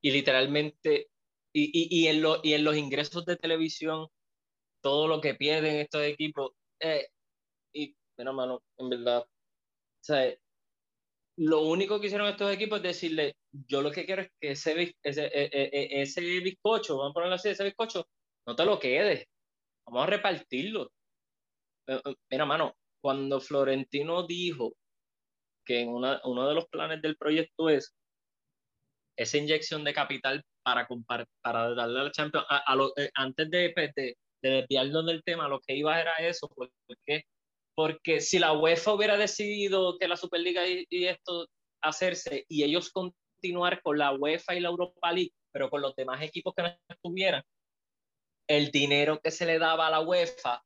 Y 0.02 0.12
literalmente, 0.12 1.10
y, 1.54 2.04
y, 2.04 2.08
en, 2.08 2.22
lo, 2.22 2.40
y 2.44 2.54
en 2.54 2.64
los 2.64 2.76
ingresos 2.76 3.26
de 3.26 3.38
televisión, 3.38 4.08
todo 4.82 5.08
lo 5.08 5.20
que 5.22 5.36
pierden 5.36 5.78
estos 5.78 6.04
equipos, 6.04 6.52
eh, 6.86 7.08
y 7.74 7.96
mira, 8.18 8.32
mano, 8.32 8.64
en 8.78 8.90
verdad, 8.90 9.22
o 9.22 10.04
sea, 10.04 10.34
lo 11.38 11.62
único 11.64 12.00
que 12.00 12.08
hicieron 12.08 12.28
estos 12.28 12.54
equipos 12.54 12.78
es 12.78 12.84
decirle, 12.84 13.36
yo 13.52 13.82
lo 13.82 13.92
que 13.92 14.06
quiero 14.06 14.22
es 14.22 14.32
que 14.40 14.52
ese, 14.52 14.96
ese, 15.04 15.26
e, 15.26 15.50
e, 15.52 15.70
e, 15.74 16.02
ese 16.02 16.22
bizcocho, 16.22 16.98
vamos 16.98 17.12
a 17.12 17.14
ponerlo 17.14 17.36
así, 17.36 17.50
ese 17.50 17.64
bizcocho, 17.64 18.08
no 18.48 18.56
te 18.56 18.66
lo 18.66 18.80
quedes, 18.80 19.26
vamos 19.86 20.04
a 20.04 20.12
repartirlo. 20.12 20.92
Eh, 21.88 22.02
eh, 22.06 22.16
mira, 22.32 22.46
mano, 22.46 22.76
cuando 23.02 23.42
Florentino 23.42 24.26
dijo 24.26 24.76
que 25.66 25.82
en 25.82 25.90
uno 25.90 26.48
de 26.48 26.54
los 26.54 26.68
planes 26.68 27.02
del 27.02 27.18
proyecto 27.18 27.70
es 27.70 27.96
esa 29.18 29.38
inyección 29.38 29.84
de 29.84 29.94
capital 29.94 30.44
para, 30.64 30.88
para 31.42 31.74
darle 31.74 32.00
al 32.00 32.12
Champions, 32.12 32.46
a, 32.50 32.76
eh, 32.98 33.10
antes 33.16 33.50
pues, 33.74 33.94
de, 33.96 34.18
de, 34.50 34.66
del 34.70 35.24
tema, 35.24 35.48
lo 35.48 35.60
que 35.60 35.76
iba 35.76 36.00
era 36.00 36.14
eso, 36.20 36.50
porque, 36.54 37.24
porque 37.76 38.22
si 38.22 38.40
la 38.40 38.54
UEFA 38.54 38.94
hubiera 38.94 39.18
decidido 39.18 39.98
que 39.98 40.08
la 40.08 40.18
Superliga 40.18 40.68
y, 40.68 40.86
y 40.90 41.06
esto 41.06 41.48
hacerse 41.82 42.46
y 42.48 42.64
ellos 42.64 42.92
continuar 42.92 43.82
con 43.82 43.98
la 43.98 44.14
UEFA 44.14 44.56
y 44.56 44.60
la 44.60 44.70
Europa 44.70 45.12
League, 45.12 45.32
pero 45.52 45.70
con 45.70 45.82
los 45.82 45.96
demás 45.96 46.22
equipos 46.22 46.54
que 46.56 46.64
no 46.64 46.70
estuvieran, 46.90 47.44
el 48.48 48.72
dinero 48.72 49.20
que 49.22 49.32
se 49.32 49.46
le 49.46 49.60
daba 49.60 49.88
a 49.88 49.92
la 49.92 50.02
UEFA 50.02 50.64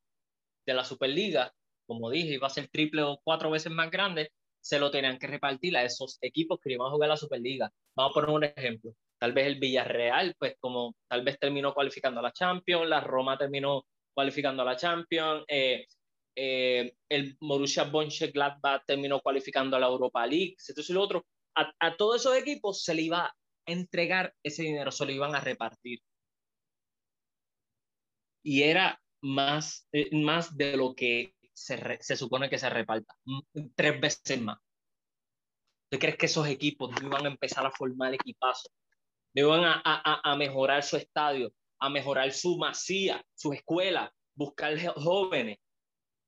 de 0.66 0.74
la 0.74 0.84
Superliga, 0.84 1.54
como 1.88 2.10
dije, 2.10 2.34
iba 2.34 2.48
a 2.48 2.52
ser 2.52 2.68
triple 2.68 3.04
o 3.04 3.20
cuatro 3.24 3.50
veces 3.50 3.72
más 3.72 3.90
grande, 3.90 4.32
se 4.62 4.80
lo 4.80 4.92
tenían 4.92 5.18
que 5.18 5.28
repartir 5.28 5.76
a 5.78 5.84
esos 5.84 6.18
equipos 6.22 6.60
que 6.62 6.74
iban 6.74 6.88
a 6.88 6.92
jugar 6.92 7.10
la 7.10 7.18
Superliga. 7.18 7.72
Vamos 7.96 8.12
a 8.12 8.14
poner 8.14 8.30
un 8.30 8.44
ejemplo. 8.44 8.94
Tal 9.20 9.34
vez 9.34 9.48
el 9.48 9.60
Villarreal, 9.60 10.34
pues 10.40 10.56
como 10.60 10.96
tal 11.08 11.24
vez 11.24 11.38
terminó 11.38 11.74
cualificando 11.74 12.22
a 12.22 12.24
la 12.24 12.32
Champions, 12.32 12.88
la 12.88 13.02
Roma 13.02 13.38
terminó 13.38 13.86
cualificando 14.14 14.62
a 14.64 14.66
la 14.66 14.78
Champions, 14.78 15.44
eh, 15.48 15.86
eh, 16.36 16.94
el 17.10 17.38
Borussia 17.42 17.84
Mönchengladbach 17.86 18.86
terminó 18.86 19.20
cualificando 19.20 19.76
a 19.76 19.80
la 19.80 19.88
Europa 19.88 20.26
League, 20.26 20.56
entonces 20.68 20.96
lo 20.96 21.02
otro, 21.02 21.26
a, 21.56 21.98
todos 21.98 22.22
esos 22.22 22.38
equipos 22.38 22.84
se 22.84 22.94
le 22.94 23.02
iba 23.02 23.26
a 23.26 23.36
entregar 23.66 24.34
ese 24.42 24.64
dinero, 24.64 24.92
se 24.92 25.06
lo 25.06 25.12
iban 25.12 25.36
a 25.36 25.42
repartir. 25.42 26.00
Y 28.42 28.64
era 28.64 29.02
más, 29.22 29.88
eh, 29.92 30.10
más 30.16 30.56
de 30.56 30.78
lo 30.78 30.96
que 30.96 31.36
se, 31.54 32.16
supone 32.16 32.50
que 32.50 32.58
se 32.58 32.70
reparta, 32.70 33.14
tres 33.76 34.00
veces 34.00 34.42
más. 34.42 34.58
¿Tú 35.92 36.00
crees 36.00 36.18
que 36.18 36.28
esos 36.28 36.48
equipos 36.48 36.92
iban 37.02 37.26
a 37.26 37.30
empezar 37.30 37.66
a 37.66 37.72
formar 37.72 38.14
equipazos? 38.14 38.72
No 39.40 39.56
iban 39.56 39.64
a, 39.64 39.82
a, 39.86 40.32
a 40.32 40.36
mejorar 40.36 40.84
su 40.84 40.98
estadio, 40.98 41.54
a 41.80 41.90
mejorar 41.90 42.32
su 42.34 42.58
masía, 42.58 43.24
su 43.36 43.54
escuela, 43.54 44.14
buscar 44.36 44.78
jóvenes. 44.96 45.60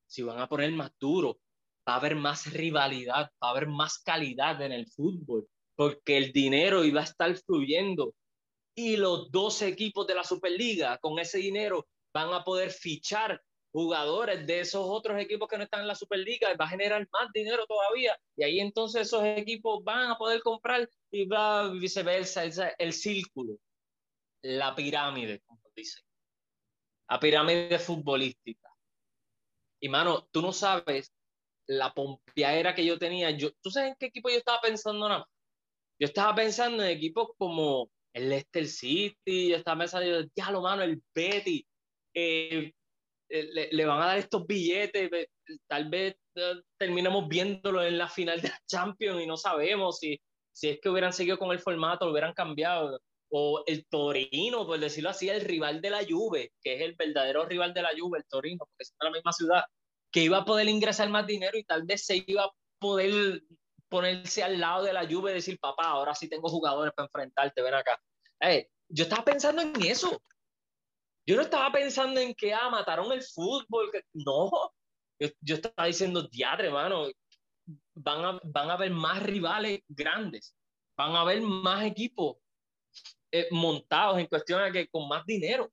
Si 0.06 0.22
van 0.22 0.38
a 0.38 0.48
poner 0.48 0.72
más 0.72 0.92
duro, 0.98 1.38
va 1.86 1.94
a 1.94 1.96
haber 1.96 2.16
más 2.16 2.50
rivalidad, 2.50 3.30
va 3.42 3.48
a 3.48 3.50
haber 3.50 3.66
más 3.66 3.98
calidad 3.98 4.62
en 4.62 4.72
el 4.72 4.86
fútbol, 4.86 5.46
porque 5.76 6.16
el 6.16 6.32
dinero 6.32 6.84
iba 6.84 7.02
a 7.02 7.04
estar 7.04 7.36
fluyendo. 7.36 8.14
Y 8.74 8.96
los 8.96 9.30
dos 9.30 9.60
equipos 9.60 10.06
de 10.06 10.14
la 10.14 10.24
Superliga, 10.24 10.96
con 10.96 11.18
ese 11.18 11.36
dinero, 11.36 11.86
van 12.14 12.32
a 12.32 12.44
poder 12.44 12.70
fichar 12.70 13.42
jugadores 13.72 14.46
de 14.46 14.60
esos 14.60 14.84
otros 14.86 15.20
equipos 15.20 15.48
que 15.48 15.56
no 15.56 15.64
están 15.64 15.80
en 15.80 15.88
la 15.88 15.94
Superliga, 15.94 16.54
va 16.54 16.66
a 16.66 16.68
generar 16.68 17.08
más 17.10 17.32
dinero 17.32 17.66
todavía 17.66 18.16
y 18.36 18.44
ahí 18.44 18.60
entonces 18.60 19.02
esos 19.02 19.24
equipos 19.24 19.82
van 19.82 20.10
a 20.10 20.18
poder 20.18 20.42
comprar 20.42 20.88
y 21.10 21.26
va 21.26 21.70
viceversa, 21.72 22.44
el, 22.44 22.52
el 22.78 22.92
círculo, 22.92 23.56
la 24.42 24.74
pirámide, 24.74 25.40
como 25.46 25.60
dicen, 25.74 26.04
la 27.08 27.18
pirámide 27.18 27.78
futbolística. 27.78 28.68
Y 29.80 29.88
mano, 29.88 30.28
tú 30.30 30.42
no 30.42 30.52
sabes 30.52 31.12
la 31.66 31.92
pompeadera 31.92 32.74
que 32.74 32.84
yo 32.84 32.98
tenía. 32.98 33.30
Yo, 33.30 33.50
¿Tú 33.60 33.70
sabes 33.70 33.90
en 33.90 33.96
qué 33.98 34.06
equipo 34.06 34.28
yo 34.28 34.36
estaba 34.36 34.60
pensando? 34.60 35.08
No? 35.08 35.26
Yo 35.98 36.06
estaba 36.06 36.34
pensando 36.34 36.82
en 36.82 36.90
equipos 36.90 37.30
como 37.38 37.90
el 38.12 38.28
Leicester 38.28 38.66
City, 38.66 39.48
yo 39.48 39.56
estaba 39.56 39.80
pensando, 39.80 40.28
ya 40.34 40.50
lo 40.50 40.60
mano, 40.60 40.82
el 40.82 41.02
Betty, 41.14 41.66
eh, 42.14 42.72
eh, 43.34 43.70
le, 43.72 43.84
van 43.86 44.02
a 44.02 44.06
dar 44.08 44.18
estos 44.18 44.46
billetes, 44.46 45.10
tal 45.66 45.88
vez 45.88 46.14
eh, 46.34 46.54
terminemos 46.78 47.26
viéndolo 47.28 47.82
en 47.82 47.96
la 47.96 48.06
final 48.06 48.42
de 48.42 48.50
la 48.50 48.60
Champions 48.66 49.22
y 49.22 49.26
no 49.26 49.38
sabemos 49.38 49.98
si, 50.00 50.20
si 50.54 50.68
es 50.68 50.80
que 50.82 50.90
hubieran 50.90 51.14
seguido 51.14 51.38
con 51.38 51.50
el 51.50 51.58
formato, 51.58 52.04
lo 52.04 52.12
hubieran 52.12 52.34
cambiado. 52.34 53.00
O 53.30 53.64
el 53.66 53.86
Torino, 53.86 54.66
por 54.66 54.78
decirlo 54.78 55.08
así, 55.08 55.30
el 55.30 55.40
rival 55.40 55.80
de 55.80 55.88
la 55.88 56.04
Juve, 56.06 56.52
que 56.62 56.74
es 56.74 56.82
el 56.82 56.94
verdadero 56.94 57.46
rival 57.46 57.72
de 57.72 57.80
la 57.80 57.92
Juve, 57.98 58.18
el 58.18 58.26
Torino, 58.26 58.58
porque 58.58 58.84
en 59.00 59.06
la 59.06 59.10
misma 59.10 59.32
ciudad, 59.32 59.64
que 60.10 60.24
iba 60.24 60.36
a 60.36 60.44
poder 60.44 60.68
ingresar 60.68 61.08
más 61.08 61.26
dinero 61.26 61.56
y 61.56 61.64
tal 61.64 61.84
vez 61.84 62.04
se 62.04 62.22
iba 62.26 62.44
a 62.44 62.52
poder 62.78 63.40
ponerse 63.88 64.42
al 64.42 64.60
lado 64.60 64.84
de 64.84 64.92
la 64.92 65.08
Juve 65.08 65.30
y 65.30 65.34
decir, 65.36 65.58
papá, 65.58 65.86
ahora 65.86 66.14
sí 66.14 66.28
tengo 66.28 66.50
jugadores 66.50 66.92
para 66.94 67.06
enfrentarte, 67.06 67.62
ven 67.62 67.72
acá. 67.72 67.98
yo 68.90 69.04
estaba 69.04 69.24
pensando 69.24 69.62
en 69.62 69.72
eso. 69.82 70.20
Yo 71.26 71.36
no 71.36 71.42
estaba 71.42 71.70
pensando 71.70 72.20
en 72.20 72.34
que, 72.34 72.52
ah, 72.52 72.68
mataron 72.70 73.12
el 73.12 73.22
fútbol. 73.22 73.90
No, 74.12 74.50
yo, 75.18 75.54
estaba 75.54 75.86
diciendo, 75.86 76.22
diadre, 76.28 76.66
hermano, 76.68 77.08
van 77.94 78.24
a, 78.24 78.40
van 78.44 78.70
a 78.70 78.74
haber 78.74 78.90
más 78.90 79.22
rivales 79.22 79.80
grandes, 79.88 80.56
van 80.96 81.14
a 81.14 81.20
haber 81.20 81.40
más 81.42 81.84
equipos 81.84 82.38
eh, 83.30 83.48
montados 83.50 84.18
en 84.18 84.26
cuestión 84.26 84.62
de 84.64 84.72
que 84.72 84.88
con 84.88 85.08
más 85.08 85.24
dinero, 85.24 85.72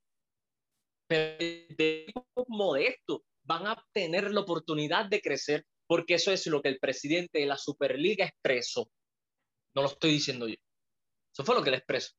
pero 1.07 1.37
de 1.39 2.03
equipos 2.03 2.45
modestos 2.47 3.21
van 3.43 3.65
a 3.65 3.83
tener 3.91 4.31
la 4.31 4.41
oportunidad 4.41 5.05
de 5.05 5.21
crecer, 5.21 5.65
porque 5.87 6.15
eso 6.15 6.31
es 6.31 6.45
lo 6.45 6.61
que 6.61 6.69
el 6.69 6.79
presidente 6.79 7.39
de 7.39 7.47
la 7.47 7.57
Superliga 7.57 8.25
expresó. 8.25 8.87
No 9.73 9.81
lo 9.81 9.87
estoy 9.87 10.11
diciendo 10.11 10.47
yo. 10.47 10.55
Eso 11.33 11.43
fue 11.43 11.55
lo 11.55 11.63
que 11.63 11.69
él 11.69 11.75
expresó 11.75 12.13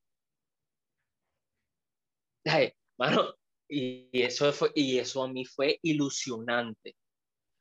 y, 3.69 4.09
eso 4.13 4.51
fue, 4.51 4.71
y 4.75 4.97
eso 4.97 5.23
a 5.23 5.27
mí 5.27 5.45
fue 5.45 5.79
ilusionante, 5.81 6.95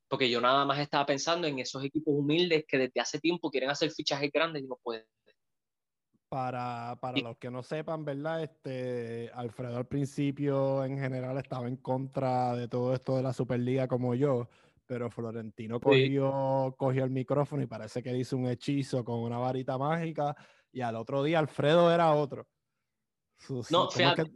porque 0.08 0.30
yo 0.30 0.40
nada 0.40 0.64
más 0.64 0.78
estaba 0.78 1.06
pensando 1.06 1.46
en 1.46 1.58
esos 1.58 1.84
equipos 1.84 2.14
humildes 2.16 2.64
que 2.66 2.78
desde 2.78 3.00
hace 3.00 3.20
tiempo 3.20 3.50
quieren 3.50 3.70
hacer 3.70 3.90
fichajes 3.90 4.30
grandes 4.32 4.62
y 4.62 4.66
no 4.66 4.78
pueden. 4.82 5.04
Para, 6.28 6.96
para 7.00 7.18
los 7.18 7.38
que 7.38 7.50
no 7.50 7.62
sepan, 7.62 8.04
¿verdad? 8.04 8.44
Este, 8.44 9.30
Alfredo 9.34 9.76
al 9.76 9.88
principio 9.88 10.84
en 10.84 10.96
general 10.96 11.36
estaba 11.38 11.66
en 11.66 11.76
contra 11.76 12.54
de 12.54 12.68
todo 12.68 12.94
esto 12.94 13.16
de 13.16 13.24
la 13.24 13.32
Superliga 13.32 13.88
como 13.88 14.14
yo, 14.14 14.48
pero 14.86 15.10
Florentino 15.10 15.80
cogió, 15.80 16.74
cogió 16.76 17.04
el 17.04 17.10
micrófono 17.10 17.62
y 17.62 17.66
parece 17.66 18.02
que 18.02 18.16
hizo 18.16 18.36
un 18.36 18.46
hechizo 18.46 19.04
con 19.04 19.20
una 19.20 19.38
varita 19.38 19.76
mágica 19.76 20.36
y 20.72 20.80
al 20.80 20.96
otro 20.96 21.22
día 21.22 21.38
Alfredo 21.38 21.92
era 21.92 22.12
otro. 22.12 22.46
No, 23.70 23.90
fíjate. 23.90 24.30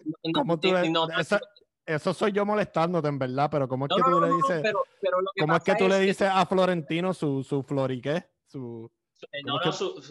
eso, 1.86 2.14
soy 2.14 2.32
yo 2.32 2.46
molestándote, 2.46 3.08
en 3.08 3.18
verdad, 3.18 3.48
pero 3.50 3.68
¿cómo 3.68 3.86
es 3.86 3.90
que 3.94 4.02
tú 4.02 4.20
le 4.20 4.28
dices, 4.34 4.72
¿cómo 5.38 5.56
es 5.56 5.62
que 5.62 5.74
tú 5.74 5.88
le 5.88 6.00
dices 6.00 6.28
a 6.32 6.46
Florentino 6.46 7.12
su, 7.12 7.42
su 7.42 7.62
floriqué? 7.62 8.24
Su, 8.46 8.90
eh, 9.32 9.42
no, 9.44 9.60
no, 9.60 9.72
su, 9.72 10.02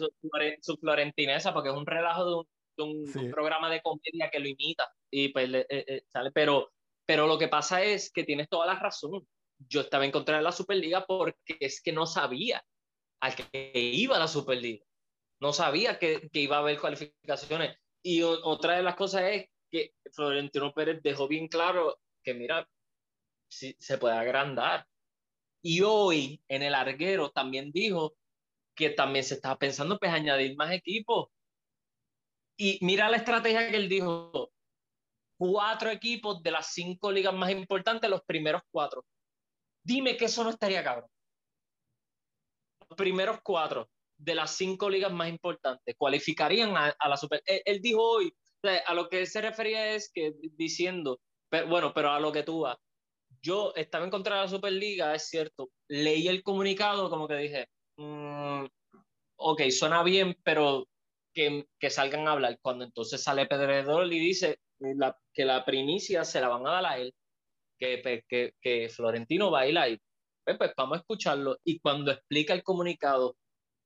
su, 0.60 0.76
florentinesa, 0.76 1.52
porque 1.52 1.70
es 1.70 1.74
un 1.74 1.86
relajo 1.86 2.46
de 2.76 2.82
un, 2.82 3.30
programa 3.30 3.70
de 3.70 3.82
comedia 3.82 4.30
que 4.30 4.38
lo 4.38 4.48
imita. 4.48 4.90
Y 5.10 5.28
pues 5.28 5.52
eh, 5.52 5.66
eh, 5.68 6.04
sale, 6.12 6.30
pero, 6.32 6.72
pero 7.04 7.26
lo 7.26 7.38
que 7.38 7.48
pasa 7.48 7.82
es 7.82 8.10
que 8.10 8.24
tienes 8.24 8.48
toda 8.48 8.66
la 8.66 8.78
razón. 8.78 9.26
Yo 9.68 9.82
estaba 9.82 10.04
en 10.04 10.10
contra 10.10 10.36
de 10.36 10.42
la 10.42 10.52
Superliga 10.52 11.06
porque 11.06 11.56
es 11.60 11.80
que 11.80 11.92
no 11.92 12.06
sabía 12.06 12.64
a 13.20 13.34
qué 13.34 13.70
iba 13.74 14.18
la 14.18 14.28
Superliga. 14.28 14.84
No 15.40 15.52
sabía 15.52 15.98
que, 15.98 16.28
que 16.30 16.40
iba 16.40 16.56
a 16.56 16.60
haber 16.60 16.80
cualificaciones 16.80 17.76
y 18.04 18.22
otra 18.22 18.76
de 18.76 18.82
las 18.82 18.96
cosas 18.96 19.22
es 19.22 19.48
que 19.70 19.94
Florentino 20.12 20.74
Pérez 20.74 21.02
dejó 21.02 21.26
bien 21.26 21.48
claro 21.48 21.98
que, 22.22 22.34
mira, 22.34 22.68
si, 23.48 23.74
se 23.80 23.96
puede 23.96 24.14
agrandar. 24.14 24.86
Y 25.62 25.80
hoy 25.80 26.42
en 26.48 26.62
el 26.62 26.74
Arguero 26.74 27.30
también 27.30 27.72
dijo 27.72 28.14
que 28.74 28.90
también 28.90 29.24
se 29.24 29.34
estaba 29.34 29.56
pensando 29.58 29.98
pues 29.98 30.12
añadir 30.12 30.54
más 30.54 30.70
equipos. 30.70 31.30
Y 32.58 32.78
mira 32.84 33.08
la 33.08 33.16
estrategia 33.16 33.70
que 33.70 33.76
él 33.76 33.88
dijo. 33.88 34.52
Cuatro 35.36 35.90
equipos 35.90 36.42
de 36.42 36.50
las 36.50 36.72
cinco 36.72 37.10
ligas 37.10 37.34
más 37.34 37.50
importantes, 37.50 38.08
los 38.08 38.22
primeros 38.22 38.62
cuatro. 38.70 39.04
Dime 39.82 40.16
que 40.16 40.26
eso 40.26 40.44
no 40.44 40.50
estaría 40.50 40.84
cabrón. 40.84 41.10
Los 42.88 42.96
primeros 42.96 43.40
cuatro 43.42 43.90
de 44.24 44.34
las 44.34 44.56
cinco 44.56 44.88
ligas 44.88 45.12
más 45.12 45.28
importantes 45.28 45.94
cualificarían 45.98 46.74
a, 46.76 47.08
la 47.08 47.16
Super. 47.16 47.42
Él, 47.46 47.80
dijo 47.80 48.02
hoy, 48.02 48.32
a 48.86 48.94
lo 48.94 49.08
que 49.08 49.20
él 49.20 49.26
se 49.26 49.42
refería 49.42 49.94
es 49.94 50.10
que 50.12 50.32
diciendo, 50.56 51.20
pero, 51.50 51.68
bueno, 51.68 51.92
pero 51.94 52.10
a 52.10 52.20
lo 52.20 52.32
que 52.32 52.42
tú 52.42 52.60
vas, 52.60 52.78
yo 53.42 53.74
estaba 53.76 54.04
en 54.04 54.10
contra 54.10 54.36
de 54.36 54.42
la 54.42 54.48
Superliga, 54.48 55.14
es 55.14 55.28
cierto, 55.28 55.70
leí 55.88 56.28
el 56.28 56.42
comunicado 56.42 57.10
como 57.10 57.28
que 57.28 57.36
dije, 57.36 57.68
mm, 57.98 58.64
ok, 59.36 59.62
suena 59.70 60.02
bien, 60.02 60.34
pero 60.42 60.88
que, 61.34 61.66
que, 61.78 61.90
salgan 61.90 62.26
a 62.26 62.32
hablar. 62.32 62.58
Cuando 62.62 62.84
entonces 62.84 63.22
sale 63.22 63.46
Pedredor 63.46 64.10
y 64.10 64.18
dice 64.18 64.58
la, 64.78 65.18
que 65.34 65.44
la 65.44 65.64
primicia 65.64 66.24
se 66.24 66.40
la 66.40 66.48
van 66.48 66.66
a 66.66 66.70
dar 66.70 66.86
a 66.86 66.98
él, 66.98 67.14
que, 67.78 68.24
que, 68.28 68.54
que 68.60 68.88
Florentino 68.88 69.50
baila 69.50 69.82
ahí. 69.82 69.98
Pues, 70.44 70.56
pues 70.56 70.72
vamos 70.76 70.96
a 70.96 71.00
escucharlo. 71.00 71.58
Y 71.64 71.80
cuando 71.80 72.12
explica 72.12 72.54
el 72.54 72.62
comunicado, 72.62 73.36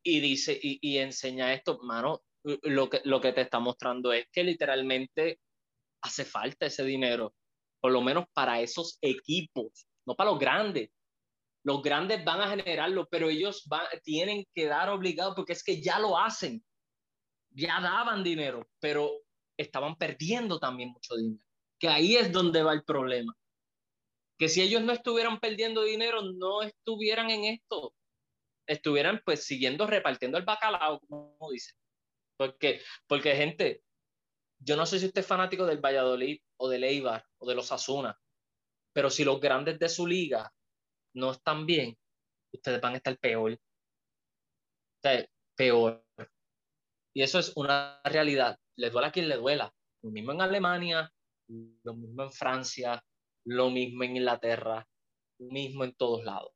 y 0.09 0.21
dice 0.21 0.59
y, 0.63 0.97
enseña 0.99 1.53
esto, 1.53 1.79
mano, 1.83 2.23
lo 2.43 2.89
que, 2.89 3.03
lo 3.05 3.21
que 3.21 3.33
te 3.33 3.43
está 3.43 3.59
mostrando 3.59 4.13
es 4.13 4.27
que 4.33 4.43
literalmente 4.43 5.39
hace 6.03 6.25
falta 6.25 6.67
ese 6.67 6.85
dinero. 6.85 7.35
por 7.81 7.93
lo 7.93 8.01
menos 8.01 8.25
para 8.33 8.61
esos 8.61 8.99
equipos, 9.03 9.87
no 10.07 10.17
para 10.17 10.31
los 10.31 10.39
grandes. 10.41 10.91
Los 11.63 11.83
grandes 11.83 12.25
van 12.25 12.41
a 12.41 12.49
generarlo, 12.49 13.07
pero 13.11 13.29
ellos 13.29 13.65
van, 13.67 13.87
tienen 14.03 14.45
que 14.55 14.67
dar 14.67 14.89
obligado 14.89 15.35
porque 15.35 15.53
es 15.53 15.63
que 15.63 15.81
ya 15.83 15.99
lo 15.99 16.19
hacen. 16.19 16.65
Ya 17.51 17.81
daban 17.81 18.25
dinero, 18.25 18.67
pero 18.81 19.11
estaban 19.57 19.97
perdiendo 19.97 20.59
también 20.59 20.91
mucho 20.91 21.17
dinero. 21.17 21.45
Que 21.79 21.89
ahí 21.89 22.17
es 22.17 22.33
donde 22.33 22.63
va 22.63 22.73
el 22.73 22.83
problema. 22.83 23.37
Que 24.39 24.49
si 24.49 24.63
ellos 24.63 24.83
no 24.83 24.93
estuvieran 24.93 25.39
perdiendo 25.39 25.83
dinero, 25.83 26.23
no 26.23 26.63
estuvieran 26.63 27.31
en 27.31 27.45
esto. 27.45 27.95
Estuvieran 28.69 29.23
pues 29.25 29.45
siguiendo 29.45 29.87
repartiendo 29.87 30.39
el 30.39 30.45
bacalao, 30.45 31.01
como 31.01 31.51
dicen. 31.51 31.77
Porque, 32.37 32.81
porque 33.07 33.35
gente, 33.35 33.83
yo 34.61 34.77
no 34.77 34.87
sé 34.87 34.99
si 34.99 35.07
usted 35.07 35.23
es 35.23 35.27
fanático 35.27 35.67
del 35.67 35.81
Valladolid 35.85 36.41
o 36.59 36.69
del 36.69 36.85
Eibar 36.85 37.25
o 37.39 37.49
de 37.49 37.55
los 37.55 37.73
Asuna, 37.73 38.17
pero 38.93 39.11
si 39.11 39.25
los 39.25 39.41
grandes 39.41 39.79
de 39.79 39.89
su 39.89 40.07
liga 40.07 40.53
no 41.15 41.33
están 41.33 41.67
bien, 41.67 41.97
ustedes 42.53 42.81
van 42.81 42.95
a 42.95 42.97
estar 42.99 43.19
peor. 43.19 43.59
Peor. 45.57 46.05
Y 47.15 47.23
eso 47.23 47.39
es 47.39 47.53
una 47.57 48.01
realidad. 48.05 48.59
Le 48.77 48.91
duela 48.91 49.09
a 49.09 49.13
quien 49.13 49.29
le 49.29 49.37
duela. 49.37 49.75
Lo 50.03 50.11
mismo 50.11 50.33
en 50.33 50.41
Alemania, 50.41 51.13
lo 51.49 51.95
mismo 51.95 52.23
en 52.23 52.33
Francia, 52.33 53.03
lo 53.45 53.71
mismo 53.71 54.05
en 54.05 54.17
Inglaterra, 54.17 54.87
lo 55.39 55.47
mismo 55.51 55.85
en 55.85 55.95
todos 55.95 56.25
lados. 56.25 56.53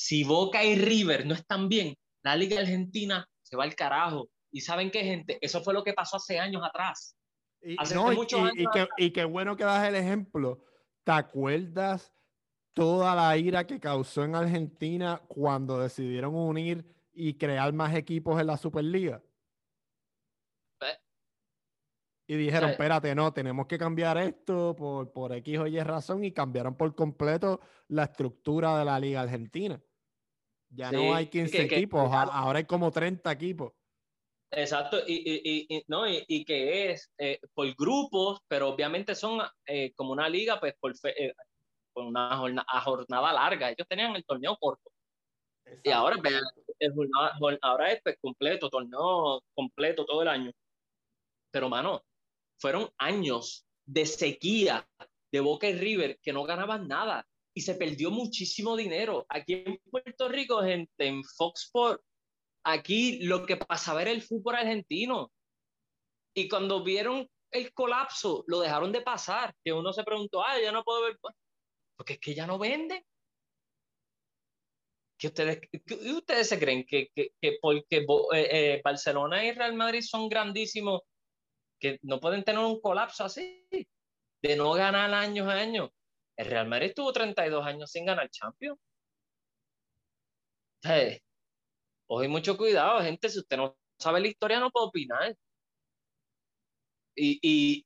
Si 0.00 0.22
Boca 0.22 0.62
y 0.64 0.76
River 0.76 1.26
no 1.26 1.34
están 1.34 1.68
bien, 1.68 1.98
la 2.22 2.36
Liga 2.36 2.60
Argentina 2.60 3.28
se 3.42 3.56
va 3.56 3.64
al 3.64 3.74
carajo. 3.74 4.30
Y 4.52 4.60
saben 4.60 4.92
qué, 4.92 5.02
gente, 5.02 5.38
eso 5.40 5.60
fue 5.60 5.74
lo 5.74 5.82
que 5.82 5.92
pasó 5.92 6.18
hace 6.18 6.38
años 6.38 6.62
atrás. 6.64 7.16
Y, 7.60 7.76
y, 8.96 9.10
qué 9.10 9.24
bueno 9.24 9.56
que 9.56 9.64
das 9.64 9.88
el 9.88 9.96
ejemplo. 9.96 10.64
¿Te 11.02 11.10
acuerdas 11.10 12.14
toda 12.74 13.12
la 13.16 13.36
ira 13.36 13.66
que 13.66 13.80
causó 13.80 14.22
en 14.22 14.36
Argentina 14.36 15.20
cuando 15.26 15.80
decidieron 15.80 16.32
unir 16.32 16.84
y 17.12 17.34
crear 17.34 17.72
más 17.72 17.92
equipos 17.96 18.40
en 18.40 18.46
la 18.46 18.56
Superliga? 18.56 19.20
Y 22.28 22.36
dijeron, 22.36 22.70
espérate, 22.70 23.16
no, 23.16 23.32
tenemos 23.32 23.66
que 23.66 23.78
cambiar 23.78 24.16
esto 24.18 24.76
por, 24.76 25.10
por 25.10 25.32
X 25.32 25.58
o 25.58 25.66
Y 25.66 25.80
razón 25.80 26.22
y 26.22 26.30
cambiaron 26.30 26.76
por 26.76 26.94
completo 26.94 27.58
la 27.88 28.04
estructura 28.04 28.78
de 28.78 28.84
la 28.84 29.00
Liga 29.00 29.22
Argentina. 29.22 29.82
Ya 30.70 30.92
no 30.92 31.14
hay 31.14 31.26
15 31.28 31.62
equipos, 31.62 32.10
ahora 32.12 32.58
hay 32.58 32.64
como 32.64 32.90
30 32.90 33.30
equipos. 33.32 33.72
Exacto, 34.50 34.98
y, 35.06 35.66
y, 35.68 35.84
no, 35.88 36.04
y, 36.08 36.44
que 36.44 36.90
es 36.90 37.10
eh, 37.18 37.38
por 37.52 37.74
grupos, 37.74 38.40
pero 38.48 38.68
obviamente 38.68 39.14
son 39.14 39.42
eh, 39.66 39.92
como 39.94 40.12
una 40.12 40.28
liga, 40.28 40.58
pues 40.58 40.74
por, 40.80 40.94
eh, 41.04 41.34
una 41.94 42.36
jornada, 42.36 43.32
larga. 43.32 43.70
Ellos 43.70 43.86
tenían 43.88 44.16
el 44.16 44.24
torneo 44.24 44.56
corto. 44.56 44.90
Y 45.82 45.90
ahora, 45.90 46.16
pues, 46.16 46.40
ahora 47.60 47.92
es 47.92 48.00
pues, 48.02 48.16
completo, 48.20 48.70
torneo 48.70 49.42
completo 49.54 50.06
todo 50.06 50.22
el 50.22 50.28
año. 50.28 50.50
Pero, 51.50 51.68
mano, 51.68 52.02
fueron 52.58 52.88
años 52.96 53.66
de 53.84 54.06
sequía 54.06 54.86
de 55.30 55.40
Boca 55.40 55.68
y 55.68 55.74
River 55.74 56.18
que 56.22 56.32
no 56.32 56.44
ganaban 56.44 56.88
nada 56.88 57.26
y 57.58 57.60
se 57.60 57.74
perdió 57.74 58.12
muchísimo 58.12 58.76
dinero. 58.76 59.26
Aquí 59.28 59.54
en 59.54 59.80
Puerto 59.90 60.28
Rico, 60.28 60.62
gente, 60.62 60.92
en 61.04 61.24
Fox 61.24 61.64
Sports, 61.64 62.04
aquí 62.62 63.18
lo 63.24 63.44
que 63.44 63.56
pasaba 63.56 64.00
era 64.00 64.12
el 64.12 64.22
fútbol 64.22 64.54
argentino. 64.54 65.32
Y 66.36 66.48
cuando 66.48 66.84
vieron 66.84 67.28
el 67.50 67.74
colapso, 67.74 68.44
lo 68.46 68.60
dejaron 68.60 68.92
de 68.92 69.00
pasar. 69.00 69.56
Que 69.64 69.72
uno 69.72 69.92
se 69.92 70.04
preguntó, 70.04 70.40
ah, 70.40 70.54
ya 70.62 70.70
no 70.70 70.84
puedo 70.84 71.02
ver. 71.02 71.18
Porque 71.96 72.12
es 72.12 72.20
que 72.20 72.32
ya 72.32 72.46
no 72.46 72.60
vende. 72.60 73.04
¿Qué 75.18 75.26
ustedes, 75.26 75.60
ustedes 76.14 76.48
se 76.48 76.60
creen 76.60 76.86
que, 76.86 77.10
que, 77.12 77.58
porque 77.60 77.96
eh, 77.96 78.06
eh, 78.52 78.80
Barcelona 78.84 79.44
y 79.44 79.50
Real 79.50 79.74
Madrid 79.74 80.02
son 80.02 80.28
grandísimos, 80.28 81.00
que 81.80 81.98
no 82.02 82.20
pueden 82.20 82.44
tener 82.44 82.64
un 82.64 82.80
colapso 82.80 83.24
así, 83.24 83.66
de 84.42 84.56
no 84.56 84.74
ganar 84.74 85.12
años 85.12 85.48
a 85.48 85.54
años? 85.54 85.90
El 86.38 86.46
Real 86.46 86.68
Madrid 86.68 86.88
estuvo 86.88 87.12
32 87.12 87.66
años 87.66 87.90
sin 87.90 88.06
ganar 88.06 88.30
Champions. 88.30 88.78
¿Sabes? 90.82 91.20
Oye, 92.08 92.28
mucho 92.28 92.56
cuidado, 92.56 93.00
gente, 93.02 93.28
si 93.30 93.38
usted 93.40 93.56
no 93.56 93.76
sabe 93.98 94.20
la 94.20 94.28
historia 94.28 94.60
no 94.60 94.70
puede 94.70 94.86
opinar. 94.88 95.36
Y, 97.16 97.38
y, 97.42 97.82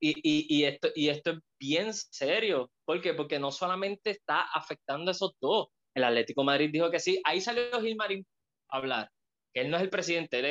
y, 0.00 0.56
y, 0.60 0.64
esto, 0.64 0.88
y 0.94 1.08
esto 1.08 1.30
es 1.32 1.38
bien 1.58 1.92
serio. 1.94 2.70
¿Por 2.84 3.00
qué? 3.02 3.14
Porque 3.14 3.38
no 3.38 3.52
solamente 3.52 4.10
está 4.10 4.42
afectando 4.54 5.10
a 5.10 5.12
esos 5.12 5.32
dos. 5.40 5.68
El 5.94 6.04
Atlético 6.04 6.44
Madrid 6.44 6.70
dijo 6.72 6.90
que 6.90 7.00
sí. 7.00 7.20
Ahí 7.24 7.40
salió 7.40 7.80
Gilmarín 7.80 8.26
a 8.70 8.78
hablar. 8.78 9.10
Que 9.52 9.62
él 9.62 9.70
no 9.70 9.76
es 9.76 9.82
el 9.82 9.90
presidente, 9.90 10.38
él 10.38 10.46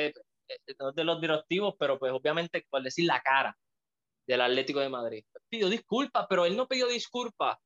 es 0.66 0.76
de 0.94 1.04
los 1.04 1.20
directivos, 1.20 1.74
pero 1.78 1.98
pues 1.98 2.12
obviamente, 2.12 2.64
por 2.70 2.82
decir 2.82 3.06
la 3.06 3.20
cara 3.22 3.56
del 4.26 4.40
Atlético 4.42 4.80
de 4.80 4.88
Madrid. 4.88 5.24
Pidió 5.56 5.70
disculpas, 5.70 6.26
pero 6.28 6.44
él 6.44 6.54
no 6.54 6.68
pidió 6.68 6.86
disculpas 6.86 7.56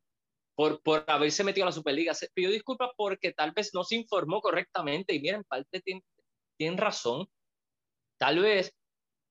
por, 0.54 0.80
por 0.80 1.04
haberse 1.08 1.42
metido 1.42 1.64
a 1.64 1.70
la 1.70 1.72
Superliga. 1.72 2.14
Se 2.14 2.28
pidió 2.32 2.48
disculpas 2.48 2.90
porque 2.96 3.32
tal 3.32 3.50
vez 3.50 3.74
no 3.74 3.82
se 3.82 3.96
informó 3.96 4.40
correctamente. 4.40 5.12
Y 5.12 5.20
miren, 5.20 5.42
parte 5.42 5.82
tienen, 6.56 6.78
razón. 6.78 7.26
Tal 8.16 8.38
vez 8.38 8.72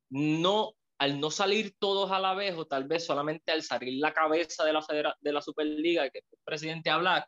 no, 0.09 0.73
al 0.99 1.21
no 1.21 1.31
salir 1.31 1.73
todos 1.79 2.11
a 2.11 2.19
la 2.19 2.33
vez, 2.33 2.57
o 2.57 2.65
tal 2.67 2.83
vez 2.83 3.05
solamente 3.05 3.53
al 3.53 3.63
salir 3.63 3.97
la 4.01 4.13
cabeza 4.13 4.65
de 4.65 4.73
la, 4.73 5.15
de 5.21 5.31
la 5.31 5.41
Superliga, 5.41 6.09
que 6.09 6.17
el 6.17 6.39
presidente 6.43 6.89
hablar, 6.89 7.25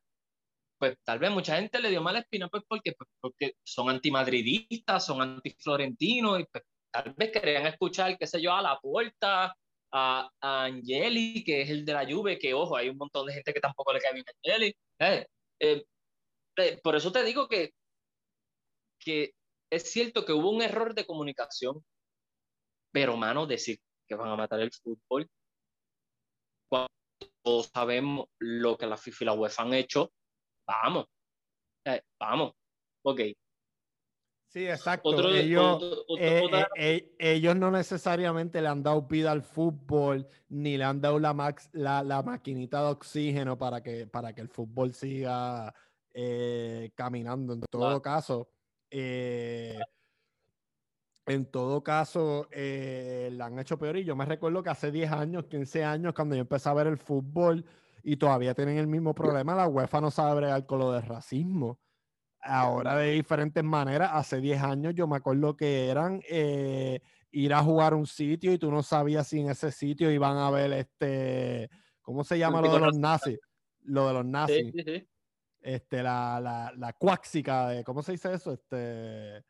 pues 0.78 0.98
tal 1.06 1.20
vez 1.20 1.32
mucha 1.32 1.56
gente 1.56 1.80
le 1.80 1.92
dio 1.92 2.02
mala 2.02 2.20
espina, 2.20 2.50
pues 2.50 2.64
porque, 2.68 2.92
pues, 2.92 3.10
porque 3.22 3.54
son 3.64 3.90
antimadridistas, 3.90 5.06
son 5.06 5.22
antiflorentinos, 5.22 6.42
y 6.42 6.46
pues, 6.52 6.66
tal 6.92 7.14
vez 7.16 7.32
querían 7.32 7.68
escuchar, 7.68 8.18
qué 8.18 8.28
sé 8.28 8.42
yo, 8.42 8.52
a 8.52 8.62
la 8.62 8.80
puerta, 8.80 9.56
a, 9.92 10.30
Angeli, 10.42 11.44
que 11.44 11.62
es 11.62 11.70
el 11.70 11.86
de 11.86 11.94
la 11.94 12.06
Juve, 12.06 12.40
que 12.40 12.54
ojo, 12.54 12.76
hay 12.76 12.90
un 12.90 12.98
montón 12.98 13.26
de 13.28 13.34
gente 13.34 13.54
que 13.54 13.60
tampoco 13.60 13.94
le 13.94 14.00
cae 14.00 14.14
bien 14.14 14.26
a 14.28 14.32
Angeli. 14.50 14.76
Eh, 15.00 15.28
eh, 15.60 15.86
eh, 16.58 16.80
por 16.84 16.96
eso 16.96 17.12
te 17.12 17.24
digo 17.24 17.48
que, 17.48 17.74
que 19.00 19.34
es 19.72 19.92
cierto 19.92 20.26
que 20.26 20.34
hubo 20.34 20.52
un 20.52 20.62
error 20.62 20.94
de 20.94 21.06
comunicación, 21.06 21.84
pero 22.92 23.18
mano, 23.18 23.46
decir 23.48 23.80
que 24.08 24.16
van 24.16 24.30
a 24.30 24.36
matar 24.36 24.60
el 24.60 24.72
fútbol, 24.72 25.30
cuando 26.70 26.90
todos 27.44 27.68
sabemos 27.74 28.28
lo 28.40 28.78
que 28.78 28.88
la 28.88 28.98
FIFA 28.98 29.24
y 29.24 29.26
la 29.26 29.34
UEFA 29.34 29.64
han 29.64 29.74
hecho, 29.74 30.12
vamos, 30.68 31.06
vamos, 32.20 32.54
ok, 33.04 33.22
Sí, 34.52 34.68
exacto. 34.68 35.18
ellos, 35.30 36.06
eh, 36.20 36.44
eh, 36.52 36.66
eh, 36.76 37.16
ellos, 37.18 37.56
no 37.56 37.72
necesariamente 37.72 38.62
le 38.62 38.68
han 38.68 38.84
dado 38.84 39.04
vida 39.04 39.32
al 39.32 39.44
fútbol, 39.44 40.28
ni 40.50 40.78
le 40.78 40.84
han 40.84 41.00
dado 41.00 41.20
la, 41.20 41.34
max, 41.34 41.70
la, 41.72 42.04
la 42.04 42.22
maquinita 42.22 42.82
de 42.84 42.90
oxígeno 42.90 43.58
para 43.58 43.82
que, 43.82 44.08
para 44.08 44.34
que 44.34 44.42
el 44.42 44.50
fútbol 44.50 44.94
siga 44.94 45.74
caminando. 46.96 47.54
En 47.54 47.62
todo 47.62 48.02
caso, 48.02 48.50
en 48.90 49.80
todo 51.50 51.82
caso, 51.82 52.50
la 52.52 53.46
han 53.46 53.58
hecho 53.58 53.80
peor. 53.80 53.96
Y 53.96 54.04
yo 54.04 54.18
me 54.18 54.26
recuerdo 54.26 54.62
que 54.62 54.70
hace 54.70 54.92
10 54.92 55.14
años, 55.14 55.46
15 55.46 55.86
años, 55.86 56.14
cuando 56.14 56.36
yo 56.36 56.42
empecé 56.42 56.68
a 56.68 56.74
ver 56.74 56.88
el 56.88 56.98
fútbol 56.98 57.64
y 58.04 58.18
todavía 58.18 58.54
tienen 58.54 58.78
el 58.78 58.88
mismo 58.88 59.16
problema, 59.16 59.56
la 59.56 59.70
UEFA 59.70 60.02
no 60.02 60.12
sabe 60.12 60.42
bregar 60.42 60.66
con 60.66 60.80
lo 60.80 60.92
de 60.92 61.00
racismo 61.00 61.80
ahora 62.42 62.96
de 62.98 63.12
diferentes 63.12 63.64
maneras. 63.64 64.12
Hace 64.14 64.42
10 64.42 64.62
años 64.62 64.94
yo 64.96 65.08
me 65.08 65.18
acuerdo 65.18 65.56
que 65.56 65.88
eran 65.88 66.22
eh, 66.30 67.02
ir 67.32 67.54
a 67.54 67.64
jugar 67.64 67.94
un 67.94 68.06
sitio 68.06 68.54
y 68.54 68.58
tú 68.58 68.72
no 68.72 68.84
sabías 68.84 69.28
si 69.28 69.40
en 69.40 69.50
ese 69.50 69.72
sitio 69.72 70.12
iban 70.12 70.38
a 70.38 70.50
ver 70.50 70.74
este, 70.74 71.70
¿cómo 72.02 72.24
se 72.24 72.38
llama 72.38 72.62
lo 72.62 72.74
de 72.74 72.80
los 72.80 72.98
nazis? 72.98 73.40
Lo 73.84 74.08
de 74.08 74.14
los 74.14 74.26
nazis. 74.26 74.74
Este, 75.60 76.02
la, 76.02 76.40
la, 76.42 76.74
la 76.76 76.94
cuáxica, 76.94 77.70
de, 77.70 77.84
¿cómo 77.84 78.02
se 78.02 78.14
dice 78.14 78.34
eso? 78.34 78.52
Este, 78.54 79.44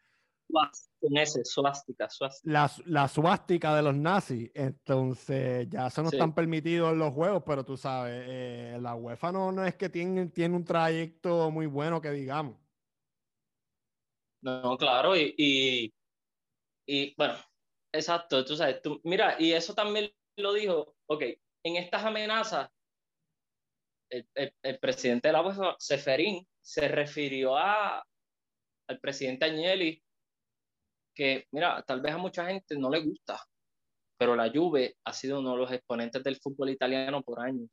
con 1.00 1.18
ese, 1.18 1.44
suástica, 1.44 2.08
La, 2.44 2.72
la 2.86 3.08
suástica 3.08 3.76
de 3.76 3.82
los 3.82 3.96
nazis. 3.96 4.52
Entonces, 4.54 5.68
ya 5.70 5.88
eso 5.88 6.04
no 6.04 6.10
están 6.10 6.34
permitidos 6.34 6.92
en 6.94 7.00
los 7.00 7.14
juegos, 7.14 7.44
pero 7.46 7.64
tú 7.64 7.78
sabes, 7.78 8.24
eh, 8.28 8.78
la 8.80 8.96
UEFA 8.96 9.32
no, 9.32 9.52
no 9.52 9.66
es 9.66 9.76
que 9.76 9.90
tiene, 9.90 10.28
tiene 10.28 10.56
un 10.56 10.64
trayecto 10.64 11.50
muy 11.50 11.66
bueno 11.66 12.02
que 12.02 12.12
digamos. 12.12 12.56
No, 14.42 14.76
claro, 14.78 15.16
y, 15.16 15.94
y, 16.88 17.14
bueno, 17.16 17.36
exacto, 17.92 18.44
tú 18.44 18.56
sabes, 18.56 18.82
tú, 18.82 19.00
mira, 19.04 19.36
y 19.40 19.54
eso 19.54 19.76
también 19.76 20.12
lo 20.38 20.54
dijo, 20.54 20.96
ok, 21.08 21.24
en 21.64 21.76
estas 21.76 22.04
amenazas, 22.06 22.70
el, 24.10 24.28
el, 24.64 24.80
presidente 24.80 25.28
de 25.28 25.34
la 25.34 25.42
UEFA, 25.42 25.76
Seferín, 25.80 26.46
se 26.60 26.88
refirió 26.88 27.56
a, 27.56 28.04
al 28.88 29.00
presidente 29.00 29.46
Agnelli, 29.46 30.02
que, 31.16 31.48
mira, 31.52 31.84
tal 31.84 32.02
vez 32.02 32.14
a 32.14 32.18
mucha 32.18 32.46
gente 32.48 32.78
no 32.78 32.90
le 32.90 33.02
gusta, 33.02 33.40
pero 34.18 34.36
la 34.36 34.52
Juve 34.52 34.98
ha 35.06 35.14
sido 35.14 35.40
uno 35.40 35.52
de 35.52 35.58
los 35.58 35.72
exponentes 35.72 36.24
del 36.24 36.38
fútbol 36.38 36.72
italiano 36.72 37.22
por 37.22 37.42
años, 37.42 37.70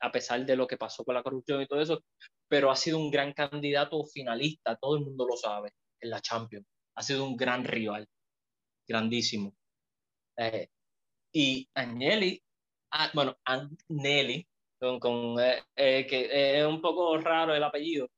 a 0.00 0.10
pesar 0.10 0.44
de 0.44 0.56
lo 0.56 0.66
que 0.66 0.76
pasó 0.76 1.04
con 1.04 1.14
la 1.14 1.22
corrupción 1.22 1.62
y 1.62 1.66
todo 1.66 1.80
eso, 1.80 2.02
pero 2.48 2.70
ha 2.70 2.76
sido 2.76 2.98
un 2.98 3.10
gran 3.10 3.32
candidato 3.32 4.04
finalista, 4.06 4.76
todo 4.76 4.96
el 4.96 5.04
mundo 5.04 5.26
lo 5.26 5.36
sabe, 5.36 5.72
en 6.00 6.10
la 6.10 6.20
Champions. 6.20 6.66
Ha 6.96 7.02
sido 7.02 7.26
un 7.26 7.36
gran 7.36 7.64
rival, 7.64 8.08
grandísimo. 8.86 9.54
Eh, 10.36 10.68
y 11.32 11.68
Agnelli, 11.74 12.42
ah, 12.92 13.10
bueno, 13.14 13.38
Agnelli, 13.44 14.46
con, 14.78 15.38
eh, 15.40 15.62
eh, 15.76 16.06
que 16.06 16.58
es 16.58 16.66
un 16.66 16.80
poco 16.80 17.16
raro 17.18 17.54
el 17.54 17.62
apellido, 17.62 18.08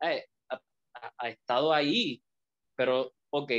ha, 0.00 1.28
estado 1.28 1.72
ahí, 1.72 2.22
pero, 2.76 3.12
ok, 3.30 3.52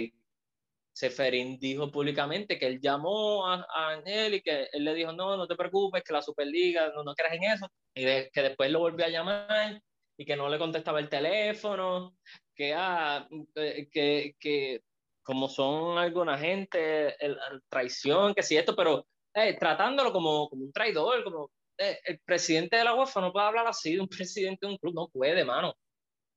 Seferín 0.93 1.59
dijo 1.59 1.91
públicamente 1.91 2.59
que 2.59 2.67
él 2.67 2.79
llamó 2.79 3.47
a, 3.47 3.65
a 3.69 4.03
que 4.03 4.69
él 4.71 4.83
le 4.83 4.93
dijo, 4.93 5.11
no, 5.11 5.35
no 5.35 5.47
te 5.47 5.55
preocupes, 5.55 6.03
que 6.03 6.13
la 6.13 6.21
Superliga, 6.21 6.91
no, 6.93 7.03
no 7.03 7.15
creas 7.15 7.33
en 7.33 7.43
eso, 7.43 7.67
y 7.95 8.03
que 8.03 8.41
después 8.41 8.71
lo 8.71 8.79
volvió 8.79 9.05
a 9.05 9.09
llamar 9.09 9.81
y 10.17 10.25
que 10.25 10.35
no 10.35 10.49
le 10.49 10.59
contestaba 10.59 10.99
el 10.99 11.09
teléfono, 11.09 12.15
que, 12.55 12.73
ah, 12.73 13.27
eh, 13.55 13.87
que, 13.91 14.35
que 14.39 14.81
como 15.23 15.47
son 15.47 15.97
alguna 15.97 16.37
gente, 16.37 17.15
el, 17.23 17.37
traición, 17.69 18.33
que 18.33 18.43
si 18.43 18.57
esto, 18.57 18.75
pero 18.75 19.07
eh, 19.33 19.57
tratándolo 19.57 20.11
como, 20.11 20.49
como 20.49 20.65
un 20.65 20.73
traidor, 20.73 21.23
como 21.23 21.49
eh, 21.77 21.99
el 22.05 22.19
presidente 22.19 22.77
de 22.77 22.83
la 22.83 22.95
UEFA 22.95 23.21
no 23.21 23.31
puede 23.31 23.47
hablar 23.47 23.67
así 23.67 23.95
de 23.95 24.01
un 24.01 24.07
presidente 24.27 24.65
de 24.65 24.73
un 24.73 24.77
club, 24.77 24.93
no 24.93 25.07
puede, 25.07 25.43
mano. 25.45 25.73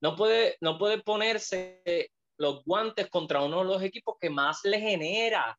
No 0.02 0.14
puede, 0.14 0.56
no 0.60 0.78
puede 0.78 1.02
ponerse 1.02 1.82
los 2.38 2.62
guantes 2.64 3.08
contra 3.08 3.42
uno 3.42 3.60
de 3.60 3.64
los 3.64 3.82
equipos 3.82 4.16
que 4.20 4.28
más 4.28 4.60
le 4.64 4.78
genera. 4.78 5.58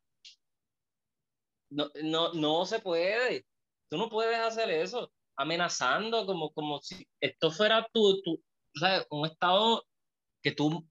No, 1.70 1.90
no, 2.04 2.32
no 2.34 2.64
se 2.64 2.78
puede. 2.78 3.44
Tú 3.90 3.98
no 3.98 4.08
puedes 4.08 4.38
hacer 4.38 4.70
eso 4.70 5.10
amenazando 5.36 6.26
como, 6.26 6.50
como 6.52 6.80
si 6.80 7.06
esto 7.20 7.50
fuera 7.50 7.86
tu, 7.92 8.20
tu 8.22 8.34
o 8.34 8.78
sea, 8.78 9.04
un 9.10 9.26
estado 9.26 9.84
que 10.42 10.52
tú 10.52 10.86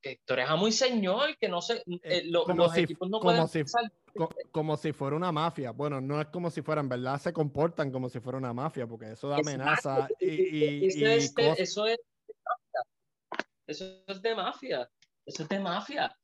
que 0.00 0.20
tú 0.24 0.32
eres 0.32 0.48
muy 0.56 0.72
señor, 0.72 1.36
que 1.38 1.46
no 1.46 1.60
sé, 1.60 1.82
eh, 1.86 2.00
eh, 2.02 2.32
como 2.32 2.64
los 2.64 2.72
si, 2.72 2.80
equipos 2.80 3.10
no 3.10 3.20
como 3.20 3.46
si, 3.46 3.62
como 4.50 4.76
si 4.78 4.92
fuera 4.92 5.14
una 5.14 5.30
mafia. 5.30 5.72
Bueno, 5.72 6.00
no 6.00 6.18
es 6.20 6.28
como 6.28 6.50
si 6.50 6.62
fuera, 6.62 6.80
en 6.80 6.88
verdad 6.88 7.20
se 7.20 7.34
comportan 7.34 7.92
como 7.92 8.08
si 8.08 8.18
fuera 8.18 8.38
una 8.38 8.54
mafia, 8.54 8.86
porque 8.86 9.12
eso 9.12 9.28
da 9.28 9.36
amenaza 9.36 10.08
y, 10.20 10.86
eso, 10.86 11.06
es, 11.06 11.34
eso 11.58 11.86
es 11.86 11.98
eso 13.68 14.02
es 14.06 14.22
de 14.22 14.34
mafia. 14.34 14.90
Eso 15.26 15.42
es 15.42 15.48
de 15.48 15.60
mafia. 15.60 16.16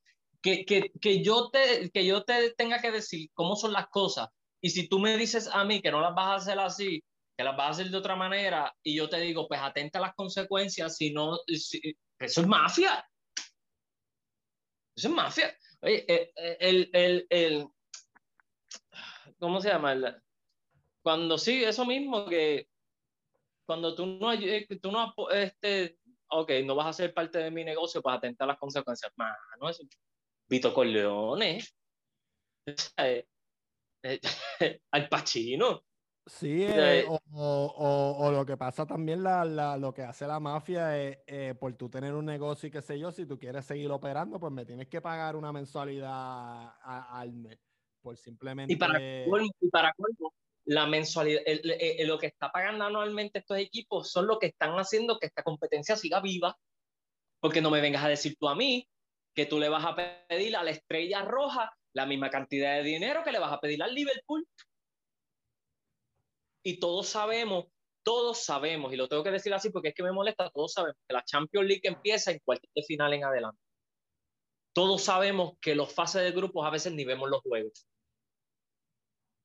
Que, 0.42 0.64
que, 0.64 0.90
que, 1.00 1.22
yo 1.22 1.50
te, 1.50 1.90
que 1.90 2.04
yo 2.04 2.24
te 2.24 2.50
tenga 2.54 2.80
que 2.80 2.90
decir 2.90 3.30
cómo 3.34 3.54
son 3.54 3.72
las 3.72 3.88
cosas. 3.88 4.28
Y 4.62 4.70
si 4.70 4.88
tú 4.88 4.98
me 4.98 5.16
dices 5.16 5.48
a 5.52 5.64
mí 5.64 5.80
que 5.80 5.90
no 5.90 6.00
las 6.00 6.14
vas 6.14 6.26
a 6.26 6.34
hacer 6.36 6.58
así, 6.58 7.02
que 7.36 7.44
las 7.44 7.56
vas 7.56 7.66
a 7.66 7.70
hacer 7.70 7.90
de 7.90 7.96
otra 7.98 8.16
manera, 8.16 8.74
y 8.82 8.96
yo 8.96 9.08
te 9.08 9.20
digo, 9.20 9.46
pues 9.46 9.60
atenta 9.60 9.98
a 9.98 10.02
las 10.02 10.14
consecuencias, 10.14 10.96
si 10.96 11.12
no, 11.12 11.38
eso 12.18 12.40
es 12.40 12.46
mafia. 12.46 13.08
Eso 14.96 15.08
es 15.08 15.14
mafia. 15.14 15.56
Oye, 15.80 16.04
eh, 16.08 16.32
eh, 16.36 16.56
el, 16.60 16.90
el, 16.92 17.26
el, 17.28 17.68
¿cómo 19.38 19.60
se 19.60 19.68
llama? 19.68 20.22
Cuando 21.02 21.36
sí, 21.36 21.62
eso 21.64 21.84
mismo, 21.84 22.26
que 22.26 22.68
cuando 23.66 23.94
tú 23.94 24.06
no, 24.06 24.32
eh, 24.32 24.66
tú 24.80 24.90
no 24.90 25.14
este, 25.30 25.98
ok, 26.28 26.50
no 26.64 26.74
vas 26.74 26.86
a 26.86 26.92
ser 26.92 27.12
parte 27.12 27.38
de 27.38 27.50
mi 27.50 27.64
negocio, 27.64 28.00
pues 28.00 28.16
atenta 28.16 28.44
a 28.44 28.48
las 28.48 28.58
consecuencias. 28.58 29.12
Mano, 29.16 29.68
es 29.68 29.80
Vito 30.48 30.72
Corleone. 30.72 31.62
al 34.92 35.08
Pacino. 35.08 35.84
Sí, 36.26 36.64
eh, 36.66 37.04
o, 37.06 37.20
o, 37.32 38.16
o, 38.18 38.32
lo 38.32 38.46
que 38.46 38.56
pasa 38.56 38.86
también, 38.86 39.22
la, 39.22 39.44
la, 39.44 39.76
lo 39.76 39.92
que 39.92 40.02
hace 40.02 40.26
la 40.26 40.40
mafia 40.40 40.98
es, 40.98 41.18
eh, 41.26 41.54
por 41.58 41.74
tú 41.74 41.90
tener 41.90 42.14
un 42.14 42.24
negocio 42.24 42.66
y 42.68 42.72
qué 42.72 42.80
sé 42.80 42.98
yo, 42.98 43.12
si 43.12 43.26
tú 43.26 43.38
quieres 43.38 43.66
seguir 43.66 43.90
operando, 43.90 44.40
pues 44.40 44.50
me 44.50 44.64
tienes 44.64 44.88
que 44.88 45.02
pagar 45.02 45.36
una 45.36 45.52
mensualidad 45.52 46.72
al 46.82 47.34
mes, 47.34 47.58
por 48.00 48.16
simplemente... 48.16 48.72
Y 48.72 48.76
para, 48.76 48.98
y 48.98 49.68
para 49.70 49.92
la 50.64 50.86
mensualidad, 50.86 51.42
lo 52.06 52.18
que 52.18 52.28
está 52.28 52.50
pagando 52.50 52.86
anualmente 52.86 53.40
estos 53.40 53.58
equipos 53.58 54.10
son 54.10 54.26
lo 54.26 54.38
que 54.38 54.46
están 54.46 54.70
haciendo 54.78 55.18
que 55.18 55.26
esta 55.26 55.42
competencia 55.42 55.94
siga 55.94 56.20
viva, 56.20 56.56
porque 57.38 57.60
no 57.60 57.70
me 57.70 57.82
vengas 57.82 58.02
a 58.02 58.08
decir 58.08 58.36
tú 58.40 58.48
a 58.48 58.54
mí 58.54 58.88
que 59.34 59.44
tú 59.44 59.58
le 59.58 59.68
vas 59.68 59.84
a 59.84 59.94
pedir 59.94 60.56
a 60.56 60.62
la 60.62 60.70
estrella 60.70 61.22
roja 61.22 61.70
la 61.92 62.06
misma 62.06 62.30
cantidad 62.30 62.76
de 62.76 62.82
dinero 62.82 63.22
que 63.22 63.32
le 63.32 63.40
vas 63.40 63.52
a 63.52 63.60
pedir 63.60 63.82
al 63.82 63.94
Liverpool 63.94 64.46
y 66.64 66.80
todos 66.80 67.06
sabemos, 67.06 67.66
todos 68.02 68.38
sabemos, 68.42 68.92
y 68.92 68.96
lo 68.96 69.06
tengo 69.06 69.22
que 69.22 69.30
decir 69.30 69.52
así 69.54 69.70
porque 69.70 69.88
es 69.88 69.94
que 69.94 70.02
me 70.02 70.12
molesta, 70.12 70.50
todos 70.50 70.72
sabemos 70.72 70.96
que 71.06 71.14
la 71.14 71.24
Champions 71.24 71.68
League 71.68 71.82
empieza 71.84 72.32
en 72.32 72.40
cualquier 72.44 72.84
final 72.84 73.12
en 73.12 73.24
adelante. 73.24 73.60
Todos 74.72 75.02
sabemos 75.02 75.52
que 75.60 75.74
los 75.74 75.92
fases 75.92 76.22
de 76.22 76.32
grupos 76.32 76.66
a 76.66 76.70
veces 76.70 76.92
ni 76.92 77.04
vemos 77.04 77.30
los 77.30 77.42
juegos. 77.42 77.86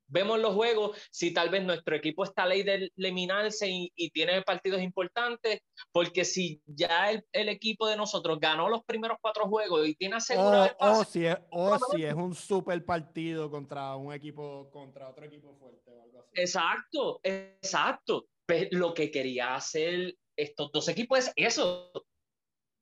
Vemos 0.09 0.39
los 0.39 0.53
juegos 0.55 0.97
si 1.11 1.31
tal 1.31 1.49
vez 1.49 1.63
nuestro 1.63 1.95
equipo 1.95 2.23
está 2.23 2.45
ley 2.45 2.63
de 2.63 2.91
eliminarse 2.97 3.67
y, 3.69 4.09
tiene 4.11 4.41
partidos 4.41 4.81
importantes, 4.81 5.61
porque 5.91 6.25
si 6.25 6.61
ya 6.65 7.11
el, 7.11 7.49
equipo 7.49 7.87
de 7.87 7.95
nosotros 7.95 8.39
ganó 8.39 8.69
los 8.69 8.83
primeros 8.83 9.17
cuatro 9.21 9.47
juegos 9.47 9.87
y 9.87 9.95
tiene 9.95 10.15
asegurado 10.15 10.75
o, 10.79 11.03
si 11.03 11.25
es, 11.25 11.37
o 11.51 11.77
si 11.91 12.03
es 12.03 12.13
un 12.13 12.33
super 12.33 12.83
partido 12.83 13.49
contra 13.49 13.95
un 13.95 14.13
equipo, 14.13 14.69
contra 14.71 15.09
otro 15.09 15.25
equipo 15.25 15.55
fuerte 15.55 15.91
o 15.91 16.01
algo 16.01 16.19
así. 16.19 16.29
Exacto, 16.33 17.19
exacto. 17.23 18.25
Pues 18.45 18.67
lo 18.71 18.93
que 18.93 19.11
quería 19.11 19.55
hacer 19.55 20.15
estos 20.35 20.71
dos 20.71 20.87
equipos 20.87 21.19
es 21.19 21.33
eso, 21.35 21.91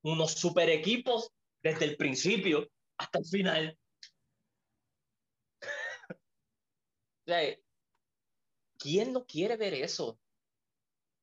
unos 0.04 0.32
super 0.32 0.70
equipos 0.70 1.30
desde 1.62 1.86
el 1.86 1.98
principio 1.98 2.68
hasta 2.98 3.20
el 3.20 3.26
final. 3.26 3.78
¿Quién 8.78 9.14
no 9.14 9.26
quiere 9.26 9.58
ver 9.58 9.74
eso? 9.74 10.20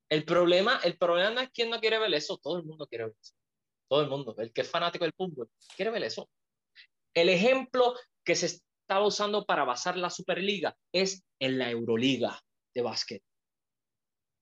El 0.09 0.25
problema, 0.25 0.81
el 0.85 0.99
problema 0.99 1.31
no 1.31 1.41
es 1.41 1.51
quién 1.51 1.71
no 1.71 1.81
quiere 1.81 1.99
ver 1.99 2.13
eso, 2.15 2.39
todo 2.39 2.59
el 2.59 2.65
mundo 2.65 2.87
quiere 2.87 3.05
ver 3.05 3.17
eso. 3.21 3.35
Todo 3.89 4.03
el 4.03 4.11
mundo, 4.11 4.35
el 4.39 4.53
que 4.53 4.63
es 4.63 4.71
fanático 4.71 5.05
del 5.05 5.15
fútbol, 5.15 5.51
quiere 5.77 5.91
ver 5.91 6.05
eso. 6.05 6.29
El 7.15 7.29
ejemplo 7.29 7.95
que 8.25 8.35
se 8.35 8.47
estaba 8.47 9.07
usando 9.07 9.45
para 9.45 9.65
basar 9.65 9.97
la 9.97 10.11
Superliga 10.11 10.77
es 10.93 11.25
en 11.39 11.59
la 11.59 11.71
Euroliga 11.71 12.39
de 12.75 12.83
básquet. 12.83 13.23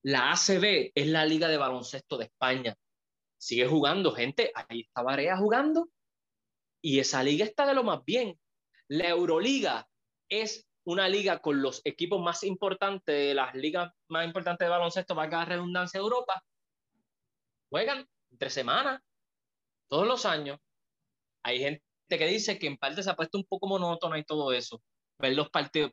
La 0.03 0.31
ACB 0.31 0.91
es 0.93 1.07
la 1.07 1.25
liga 1.25 1.47
de 1.47 1.57
baloncesto 1.57 2.17
de 2.17 2.25
España. 2.25 2.75
Sigue 3.37 3.67
jugando 3.67 4.11
gente, 4.11 4.51
ahí 4.55 4.81
está 4.81 5.01
Barea 5.01 5.37
jugando 5.37 5.89
y 6.81 6.99
esa 6.99 7.23
liga 7.23 7.45
está 7.45 7.65
de 7.65 7.73
lo 7.73 7.83
más 7.83 8.03
bien. 8.03 8.37
La 8.89 9.09
Euroliga 9.09 9.87
es 10.29 10.67
una 10.85 11.07
liga 11.07 11.39
con 11.39 11.61
los 11.61 11.81
equipos 11.85 12.21
más 12.21 12.43
importantes 12.43 13.15
de 13.15 13.33
las 13.33 13.53
ligas 13.55 13.91
más 14.09 14.25
importantes 14.25 14.65
de 14.65 14.69
baloncesto, 14.69 15.15
va 15.15 15.23
a 15.23 15.45
redundancia 15.45 15.99
de 15.99 16.03
Europa, 16.03 16.43
juegan 17.69 18.07
entre 18.31 18.49
semanas, 18.49 19.01
todos 19.87 20.07
los 20.07 20.25
años. 20.25 20.59
Hay 21.43 21.59
gente 21.59 21.83
que 22.09 22.27
dice 22.27 22.59
que 22.59 22.67
en 22.67 22.77
parte 22.77 23.03
se 23.03 23.09
ha 23.09 23.15
puesto 23.15 23.37
un 23.37 23.45
poco 23.45 23.67
monótona 23.67 24.17
y 24.17 24.23
todo 24.23 24.51
eso, 24.51 24.81
ver 25.19 25.33
los 25.33 25.49
partidos, 25.49 25.91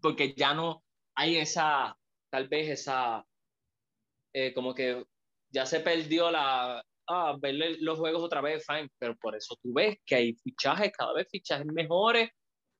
porque 0.00 0.34
ya 0.34 0.54
no 0.54 0.82
hay 1.14 1.36
esa, 1.36 1.96
tal 2.30 2.48
vez 2.48 2.70
esa, 2.70 3.24
eh, 4.32 4.52
como 4.52 4.74
que 4.74 5.04
ya 5.50 5.66
se 5.66 5.80
perdió 5.80 6.30
la, 6.30 6.84
ah, 7.08 7.36
ver 7.40 7.54
los 7.80 7.98
juegos 7.98 8.22
otra 8.22 8.40
vez, 8.40 8.64
fine, 8.66 8.88
pero 8.98 9.16
por 9.16 9.36
eso 9.36 9.56
tú 9.62 9.72
ves 9.72 9.98
que 10.04 10.16
hay 10.16 10.34
fichajes, 10.34 10.92
cada 10.92 11.12
vez 11.12 11.28
fichajes 11.30 11.66
mejores, 11.66 12.30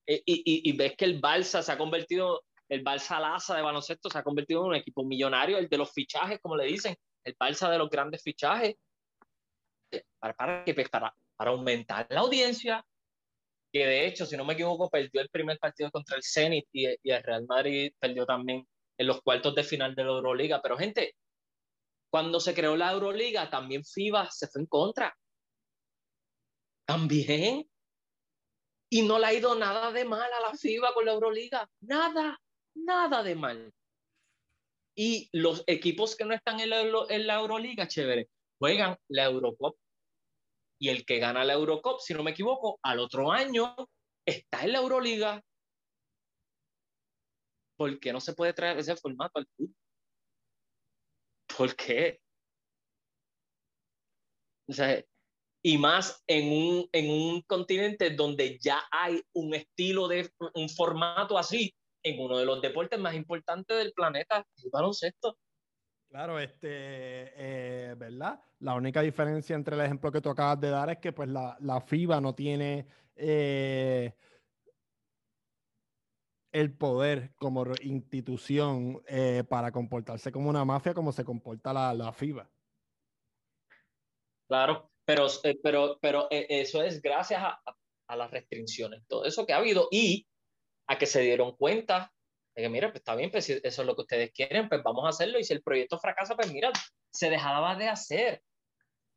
eh, 0.06 0.22
y, 0.24 0.70
y, 0.70 0.76
ves 0.76 0.96
que 0.96 1.04
el 1.06 1.20
Balsa 1.20 1.62
se 1.62 1.72
ha 1.72 1.78
convertido, 1.78 2.42
el 2.68 2.82
Balsa 2.82 3.20
Laza 3.20 3.56
de 3.56 3.62
baloncesto 3.62 4.10
se 4.10 4.18
ha 4.18 4.22
convertido 4.22 4.60
en 4.60 4.68
un 4.68 4.74
equipo 4.74 5.04
millonario, 5.04 5.58
el 5.58 5.68
de 5.68 5.78
los 5.78 5.92
fichajes, 5.92 6.38
como 6.42 6.56
le 6.56 6.66
dicen, 6.66 6.94
el 7.24 7.34
Balsa 7.38 7.70
de 7.70 7.78
los 7.78 7.88
grandes 7.88 8.22
fichajes, 8.22 8.74
eh, 9.90 10.02
para, 10.18 10.34
para, 10.34 10.64
pues, 10.64 10.88
para, 10.88 11.14
para 11.36 11.50
aumentar 11.50 12.06
la 12.10 12.20
audiencia, 12.20 12.84
que 13.72 13.86
de 13.86 14.06
hecho, 14.06 14.26
si 14.26 14.36
no 14.36 14.44
me 14.44 14.54
equivoco, 14.54 14.88
perdió 14.90 15.20
el 15.20 15.30
primer 15.30 15.58
partido 15.58 15.90
contra 15.90 16.16
el 16.16 16.22
Zenit 16.22 16.66
y, 16.72 16.86
y 17.02 17.10
el 17.10 17.22
Real 17.22 17.44
Madrid 17.46 17.92
perdió 17.98 18.24
también 18.24 18.66
en 18.98 19.06
los 19.06 19.20
cuartos 19.22 19.54
de 19.54 19.64
final 19.64 19.94
de 19.94 20.04
la 20.04 20.10
Euroliga. 20.10 20.62
Pero 20.62 20.76
gente, 20.76 21.16
cuando 22.10 22.38
se 22.38 22.54
creó 22.54 22.76
la 22.76 22.92
Euroliga, 22.92 23.50
también 23.50 23.84
FIBA 23.84 24.30
se 24.30 24.46
fue 24.46 24.62
en 24.62 24.66
contra. 24.66 25.16
También 26.86 27.68
y 28.94 29.02
no 29.02 29.18
le 29.18 29.26
ha 29.26 29.34
ido 29.34 29.56
nada 29.56 29.90
de 29.90 30.04
mal 30.04 30.32
a 30.32 30.40
la 30.40 30.54
FIBA 30.54 30.94
con 30.94 31.04
la 31.04 31.14
Euroliga. 31.14 31.68
Nada, 31.80 32.40
nada 32.76 33.24
de 33.24 33.34
mal. 33.34 33.74
Y 34.96 35.28
los 35.32 35.64
equipos 35.66 36.14
que 36.14 36.24
no 36.24 36.32
están 36.32 36.60
en 36.60 36.70
la, 36.70 36.80
en 37.08 37.26
la 37.26 37.40
Euroliga, 37.40 37.88
chévere, 37.88 38.28
juegan 38.56 38.96
la 39.08 39.24
Eurocop. 39.24 39.76
Y 40.78 40.90
el 40.90 41.04
que 41.04 41.18
gana 41.18 41.44
la 41.44 41.54
Eurocop, 41.54 41.98
si 41.98 42.14
no 42.14 42.22
me 42.22 42.30
equivoco, 42.30 42.78
al 42.84 43.00
otro 43.00 43.32
año 43.32 43.74
está 44.24 44.62
en 44.62 44.72
la 44.74 44.78
Euroliga. 44.78 45.42
¿por 47.76 47.98
qué 47.98 48.12
no 48.12 48.20
se 48.20 48.34
puede 48.34 48.52
traer 48.52 48.78
ese 48.78 48.94
formato 48.94 49.40
al 49.40 49.48
fútbol? 49.56 49.74
¿Por 51.56 51.74
qué? 51.74 52.20
O 54.68 54.72
sea, 54.72 55.04
y 55.66 55.78
más 55.78 56.22
en 56.26 56.52
un, 56.52 56.88
en 56.92 57.10
un 57.10 57.40
continente 57.42 58.10
donde 58.10 58.58
ya 58.58 58.82
hay 58.90 59.22
un 59.32 59.54
estilo 59.54 60.06
de 60.08 60.30
un 60.54 60.68
formato 60.68 61.38
así 61.38 61.74
en 62.02 62.20
uno 62.20 62.36
de 62.36 62.44
los 62.44 62.60
deportes 62.60 63.00
más 63.00 63.14
importantes 63.14 63.74
del 63.78 63.94
planeta, 63.94 64.46
el 64.62 64.70
baloncesto. 64.70 65.38
Claro, 66.10 66.38
este, 66.38 66.68
eh, 66.68 67.94
¿verdad? 67.96 68.38
La 68.58 68.74
única 68.74 69.00
diferencia 69.00 69.56
entre 69.56 69.74
el 69.74 69.80
ejemplo 69.80 70.12
que 70.12 70.20
tú 70.20 70.28
acabas 70.28 70.60
de 70.60 70.68
dar 70.68 70.90
es 70.90 70.98
que 70.98 71.12
pues 71.12 71.30
la, 71.30 71.56
la 71.60 71.80
FIBA 71.80 72.20
no 72.20 72.34
tiene 72.34 72.86
eh, 73.16 74.14
el 76.52 76.76
poder 76.76 77.34
como 77.36 77.64
institución 77.82 79.02
eh, 79.08 79.44
para 79.48 79.72
comportarse 79.72 80.30
como 80.30 80.50
una 80.50 80.66
mafia 80.66 80.92
como 80.92 81.10
se 81.10 81.24
comporta 81.24 81.72
la, 81.72 81.94
la 81.94 82.12
FIBA. 82.12 82.50
Claro, 84.46 84.93
pero, 85.04 85.26
pero, 85.62 85.98
pero 86.00 86.28
eso 86.30 86.82
es 86.82 87.00
gracias 87.02 87.42
a, 87.42 87.60
a 88.08 88.16
las 88.16 88.30
restricciones, 88.30 89.06
todo 89.06 89.24
eso 89.24 89.46
que 89.46 89.52
ha 89.52 89.58
habido 89.58 89.88
y 89.90 90.26
a 90.86 90.98
que 90.98 91.06
se 91.06 91.20
dieron 91.20 91.56
cuenta 91.56 92.12
de 92.54 92.62
que, 92.62 92.68
mira, 92.68 92.88
pues 92.88 93.00
está 93.00 93.16
bien, 93.16 93.30
pues 93.30 93.44
si 93.46 93.52
eso 93.62 93.82
es 93.82 93.86
lo 93.86 93.96
que 93.96 94.02
ustedes 94.02 94.32
quieren, 94.32 94.68
pues 94.68 94.82
vamos 94.82 95.04
a 95.04 95.08
hacerlo. 95.08 95.38
Y 95.38 95.44
si 95.44 95.52
el 95.54 95.62
proyecto 95.62 95.98
fracasa, 95.98 96.36
pues 96.36 96.52
mira, 96.52 96.70
se 97.12 97.28
dejaba 97.30 97.74
de 97.74 97.88
hacer. 97.88 98.42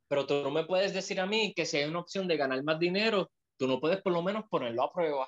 Pero 0.07 0.25
tú 0.25 0.41
no 0.41 0.49
me 0.49 0.65
puedes 0.65 0.93
decir 0.93 1.19
a 1.19 1.25
mí 1.27 1.53
que 1.53 1.65
si 1.65 1.77
hay 1.77 1.85
una 1.85 1.99
opción 1.99 2.27
de 2.27 2.37
ganar 2.37 2.63
más 2.63 2.79
dinero, 2.79 3.29
tú 3.57 3.67
no 3.67 3.79
puedes 3.79 4.01
por 4.01 4.13
lo 4.13 4.23
menos 4.23 4.45
ponerlo 4.49 4.83
a 4.83 4.91
prueba. 4.91 5.27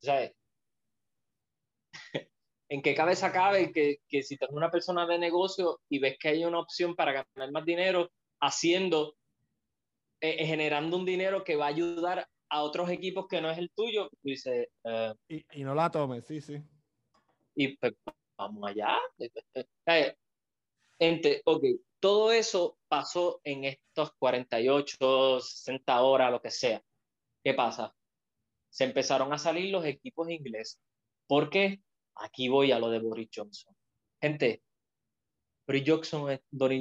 Sea, 0.00 0.32
¿en 2.68 2.82
qué 2.82 2.94
cabeza 2.94 3.30
cabe 3.30 3.70
que, 3.72 3.98
que 4.08 4.22
si 4.22 4.36
tú 4.36 4.46
eres 4.46 4.56
una 4.56 4.70
persona 4.70 5.06
de 5.06 5.18
negocio 5.18 5.80
y 5.88 6.00
ves 6.00 6.16
que 6.18 6.28
hay 6.28 6.44
una 6.44 6.58
opción 6.58 6.96
para 6.96 7.24
ganar 7.34 7.52
más 7.52 7.64
dinero 7.64 8.10
haciendo, 8.44 9.16
eh, 10.20 10.36
eh 10.38 10.46
generando 10.46 10.96
un 10.96 11.04
dinero 11.04 11.44
que 11.44 11.56
va 11.56 11.66
a 11.66 11.68
ayudar 11.68 12.28
a 12.50 12.62
otros 12.62 12.90
equipos 12.90 13.26
que 13.26 13.40
no 13.40 13.50
es 13.50 13.58
el 13.58 13.70
tuyo, 13.70 14.10
dice 14.22 14.70
eh, 14.84 15.14
y, 15.28 15.64
no 15.64 15.74
la 15.74 15.90
tomes, 15.90 16.26
sí, 16.26 16.40
sí. 16.40 16.62
Y 17.56 17.76
pues 17.76 17.94
vamos 18.36 18.68
allá. 18.68 18.98
Gente, 20.98 21.42
ok, 21.44 21.64
todo 21.98 22.32
eso 22.32 22.78
pasó 22.88 23.40
en 23.44 23.64
estos 23.64 24.12
48, 24.18 25.40
60 25.40 26.02
horas, 26.02 26.30
lo 26.30 26.40
que 26.40 26.50
sea. 26.50 26.82
¿Qué 27.42 27.54
pasa? 27.54 27.94
Se 28.70 28.84
empezaron 28.84 29.32
a 29.32 29.38
salir 29.38 29.70
los 29.70 29.84
equipos 29.84 30.30
ingleses. 30.30 30.80
¿Por 31.26 31.50
qué? 31.50 31.80
Aquí 32.16 32.48
voy 32.48 32.72
a 32.72 32.78
lo 32.78 32.90
de 32.90 33.00
Boris 33.00 33.28
Johnson. 33.34 33.74
Gente, 34.20 34.62
Boris 35.66 35.84
Johnson, 35.86 36.40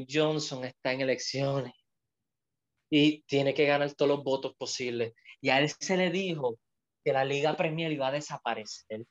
Johnson 0.10 0.66
está 0.66 0.92
en 0.92 1.02
elecciones 1.02 1.74
y 2.90 3.24
tiene 3.24 3.54
que 3.54 3.66
ganar 3.66 3.94
todos 3.94 4.10
los 4.10 4.24
votos 4.24 4.56
posibles. 4.56 5.14
Y 5.42 5.50
a 5.50 5.60
él 5.60 5.70
se 5.70 5.98
le 5.98 6.12
dijo 6.12 6.60
que 7.04 7.14
la 7.14 7.26
Liga 7.26 7.56
Premier 7.56 7.92
iba 7.92 8.08
a 8.08 8.12
desaparecer. 8.12 9.06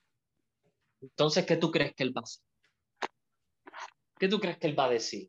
Entonces, 1.01 1.45
¿qué 1.45 1.57
tú 1.57 1.71
crees 1.71 1.95
que 1.95 2.05
él 2.05 2.17
va 2.17 2.21
a 2.21 2.23
hacer? 2.23 2.45
¿Qué 4.19 4.29
tú 4.29 4.39
crees 4.39 4.59
que 4.59 4.69
él 4.69 4.79
va 4.79 4.85
a 4.85 4.91
decir? 4.91 5.29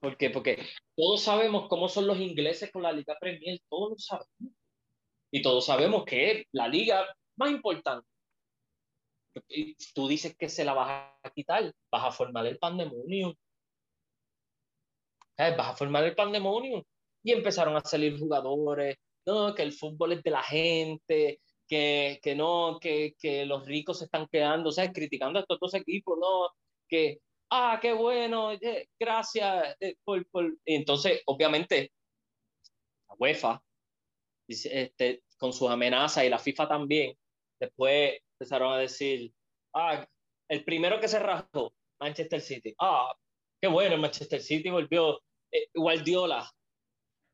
¿Por? 0.00 0.16
Porque 0.32 0.66
todos 0.96 1.22
sabemos 1.22 1.68
cómo 1.68 1.88
son 1.88 2.06
los 2.06 2.18
ingleses 2.18 2.70
con 2.70 2.82
la 2.82 2.92
Liga 2.92 3.16
Premier, 3.20 3.60
todos 3.68 3.90
lo 3.90 3.98
sabemos. 3.98 4.54
Y 5.30 5.42
todos 5.42 5.66
sabemos 5.66 6.04
que 6.04 6.30
es 6.30 6.46
la 6.52 6.68
liga 6.68 7.04
más 7.36 7.50
importante. 7.50 8.08
Tú 9.94 10.08
dices 10.08 10.36
que 10.36 10.48
se 10.48 10.64
la 10.64 10.74
vas 10.74 11.12
a 11.22 11.30
quitar, 11.30 11.72
vas 11.90 12.04
a 12.04 12.12
formar 12.12 12.46
el 12.46 12.58
pandemonio. 12.58 13.34
Vas 15.38 15.68
a 15.68 15.76
formar 15.76 16.04
el 16.04 16.14
pandemonio 16.14 16.86
y 17.22 17.32
empezaron 17.32 17.76
a 17.76 17.80
salir 17.80 18.18
jugadores, 18.18 18.96
no, 19.26 19.54
que 19.54 19.62
el 19.62 19.72
fútbol 19.72 20.12
es 20.12 20.22
de 20.22 20.30
la 20.30 20.42
gente, 20.42 21.40
que, 21.68 22.20
que 22.22 22.34
no, 22.36 22.78
que, 22.80 23.14
que, 23.18 23.44
los 23.44 23.66
ricos 23.66 23.98
se 23.98 24.04
están 24.04 24.28
quedando, 24.28 24.70
sea, 24.70 24.92
criticando 24.92 25.38
a 25.38 25.42
estos 25.42 25.58
dos 25.60 25.74
equipos, 25.74 26.16
no, 26.20 26.48
que, 26.88 27.18
ah, 27.50 27.78
qué 27.82 27.92
bueno, 27.92 28.52
eh, 28.52 28.88
gracias 28.98 29.76
eh, 29.80 29.96
por, 30.04 30.24
por... 30.30 30.56
Entonces, 30.64 31.22
obviamente, 31.26 31.92
la 33.08 33.16
UEFA, 33.18 33.62
este, 34.48 35.22
con 35.38 35.52
sus 35.52 35.68
amenazas 35.70 36.24
y 36.24 36.28
la 36.28 36.38
FIFA 36.38 36.68
también, 36.68 37.16
después 37.58 38.20
empezaron 38.38 38.72
a 38.72 38.78
decir, 38.78 39.32
ah, 39.74 40.06
el 40.48 40.64
primero 40.64 41.00
que 41.00 41.08
se 41.08 41.18
rajó, 41.18 41.72
Manchester 42.00 42.40
City, 42.40 42.74
ah, 42.80 43.14
qué 43.60 43.68
bueno, 43.68 43.96
Manchester 43.96 44.40
City 44.40 44.70
volvió, 44.70 45.20
eh, 45.50 45.68
Guardiola, 45.74 46.48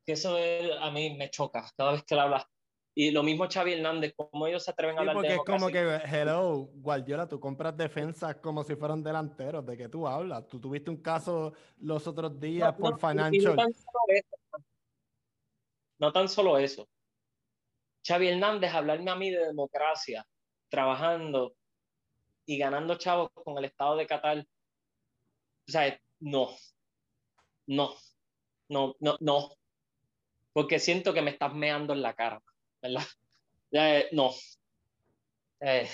que 0.05 0.13
eso 0.13 0.37
a 0.79 0.91
mí 0.91 1.15
me 1.15 1.29
choca 1.29 1.69
cada 1.77 1.93
vez 1.93 2.03
que 2.03 2.15
le 2.15 2.21
hablas. 2.21 2.45
Y 2.95 3.09
lo 3.09 3.23
mismo 3.23 3.47
Xavi 3.51 3.73
Hernández, 3.73 4.13
como 4.15 4.45
ellos 4.45 4.63
se 4.63 4.71
atreven 4.71 4.97
a 4.97 4.99
hablar 4.99 5.15
porque 5.15 5.33
es 5.33 5.43
como 5.43 5.67
que, 5.69 5.79
hello, 6.05 6.69
Guardiola, 6.75 7.27
tú 7.27 7.39
compras 7.39 7.75
defensas 7.75 8.35
como 8.35 8.63
si 8.63 8.75
fueran 8.75 9.01
delanteros, 9.01 9.65
¿de 9.65 9.75
qué 9.75 9.89
tú 9.89 10.07
hablas? 10.07 10.47
Tú 10.47 10.59
tuviste 10.59 10.91
un 10.91 10.97
caso 10.97 11.53
los 11.79 12.05
otros 12.05 12.39
días 12.39 12.73
por 12.75 12.99
Financial. 12.99 13.55
No 15.97 16.11
tan, 16.11 16.27
solo 16.27 16.57
eso. 16.57 16.87
Xavi 18.05 18.27
Hernández, 18.27 18.71
hablarme 18.73 19.09
a 19.09 19.15
mí 19.15 19.31
de 19.31 19.47
democracia, 19.47 20.23
trabajando 20.73 21.53
y 22.47 22.57
ganando 22.57 22.97
chavos 22.97 23.29
con 23.31 23.55
el 23.59 23.65
Estado 23.65 23.95
de 23.95 24.07
Qatar. 24.07 24.39
O 25.67 25.71
sea, 25.71 26.01
no, 26.19 26.49
no, 27.67 27.95
no, 28.69 28.95
no, 28.99 29.17
no 29.19 29.51
porque 30.53 30.79
siento 30.79 31.13
que 31.13 31.21
me 31.21 31.31
estás 31.31 31.53
meando 31.53 31.93
en 31.93 32.01
la 32.01 32.13
cara, 32.13 32.41
¿verdad? 32.81 33.03
Eh, 33.71 34.07
no. 34.11 34.31
Eh, 35.59 35.89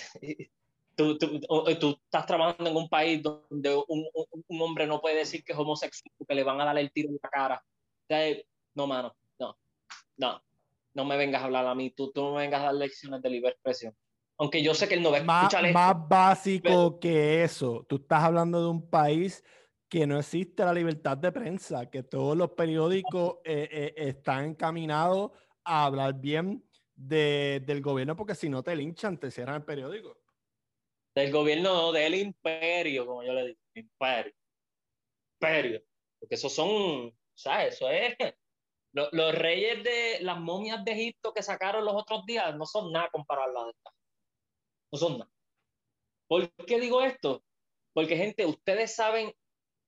tú, 0.96 1.18
tú, 1.18 1.40
tú, 1.80 2.00
estás 2.04 2.26
trabajando 2.26 2.70
en 2.70 2.76
un 2.76 2.90
país 2.90 3.24
donde 3.24 3.74
un, 3.88 4.06
un, 4.48 4.62
hombre 4.62 4.86
no 4.86 5.00
puede 5.00 5.16
decir 5.16 5.46
que 5.46 5.54
es 5.54 5.58
homosexual 5.58 6.12
porque 6.18 6.36
le 6.36 6.44
van 6.44 6.60
a 6.60 6.66
dar 6.66 6.78
el 6.78 6.92
tiro 6.92 7.08
en 7.08 7.20
la 7.24 7.30
cara. 7.30 7.64
Eh, 8.10 8.46
no, 8.76 8.86
mano, 8.86 9.16
no, 9.40 9.58
no. 10.18 10.44
No 10.94 11.06
me 11.06 11.16
vengas 11.16 11.42
a 11.42 11.46
hablar 11.46 11.66
a 11.68 11.76
mí, 11.76 11.92
tú, 11.92 12.12
tú 12.12 12.22
no 12.22 12.34
me 12.34 12.42
vengas 12.42 12.62
a 12.62 12.66
dar 12.66 12.76
lecciones 12.76 13.22
de 13.22 13.30
libre 13.30 13.52
expresión. 13.52 13.96
Aunque 14.40 14.64
yo 14.64 14.74
sé 14.74 14.88
que 14.88 14.96
él 14.96 15.04
no 15.04 15.12
va 15.12 15.18
a 15.18 15.20
escuchar 15.20 15.64
más, 15.64 15.74
Más 15.74 16.08
básico 16.08 16.98
que 16.98 17.44
eso. 17.44 17.86
Tú 17.90 17.98
estás 17.98 18.24
hablando 18.24 18.62
de 18.62 18.70
un 18.70 18.90
país 18.90 19.44
que 19.90 20.08
no 20.08 20.18
existe 20.18 20.64
la 20.64 20.74
libertad 20.74 21.18
de 21.18 21.32
prensa, 21.32 21.90
que 21.90 22.04
todos 22.04 22.38
los 22.38 22.52
periódicos 22.52 23.40
eh, 23.44 23.68
eh, 23.70 23.94
están 23.98 24.46
encaminados 24.46 25.32
a 25.66 25.86
hablar 25.86 26.14
bien 26.14 26.64
de, 26.96 27.62
del 27.66 27.82
gobierno, 27.82 28.16
porque 28.16 28.34
si 28.34 28.48
no 28.48 28.64
te 28.64 28.76
linchan, 28.76 29.20
te 29.20 29.30
cierran 29.30 29.58
el 29.58 29.66
periódico. 29.66 30.18
Del 31.14 31.32
gobierno, 31.34 31.92
del 31.92 32.16
imperio, 32.16 33.06
como 33.06 33.24
yo 33.24 33.34
le 33.34 33.48
digo, 33.48 33.60
imperio. 33.74 34.34
Imperio. 35.42 35.84
Porque 36.18 36.36
esos 36.36 36.54
son, 36.54 37.14
¿sabes? 37.34 37.74
Eso 37.76 37.90
es. 37.90 38.16
Los, 38.94 39.10
los, 39.12 39.36
reyes 39.36 39.84
de 39.84 40.20
las 40.22 40.40
momias 40.40 40.84
de 40.86 40.94
Egipto 40.94 41.34
que 41.34 41.44
sacaron 41.44 41.84
los 41.84 41.94
otros 41.94 42.26
días 42.26 42.56
no 42.56 42.66
son 42.66 42.92
nada 42.92 43.10
comparado 43.12 43.50
a 43.50 43.54
las 43.54 43.66
de 43.66 43.72
esta. 43.72 43.99
No 44.92 44.98
son 44.98 45.20
nada. 45.20 45.32
¿Por 46.28 46.52
qué 46.66 46.80
digo 46.80 47.02
esto? 47.02 47.44
Porque, 47.94 48.18
gente, 48.18 48.46
ustedes 48.46 48.96
saben 48.96 49.34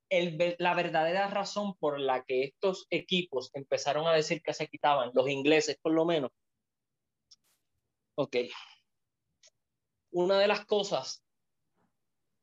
la 0.10 0.74
verdadera 0.74 1.28
razón 1.30 1.76
por 1.76 2.00
la 2.00 2.24
que 2.26 2.44
estos 2.44 2.86
equipos 2.90 3.50
empezaron 3.54 4.08
a 4.08 4.14
decir 4.14 4.42
que 4.42 4.54
se 4.54 4.68
quitaban, 4.68 5.12
los 5.14 5.30
ingleses 5.30 5.78
por 5.82 5.94
lo 5.94 6.04
menos. 6.04 6.32
Ok. 8.16 8.36
Una 10.12 10.38
de 10.38 10.48
las 10.48 10.66
cosas 10.66 11.24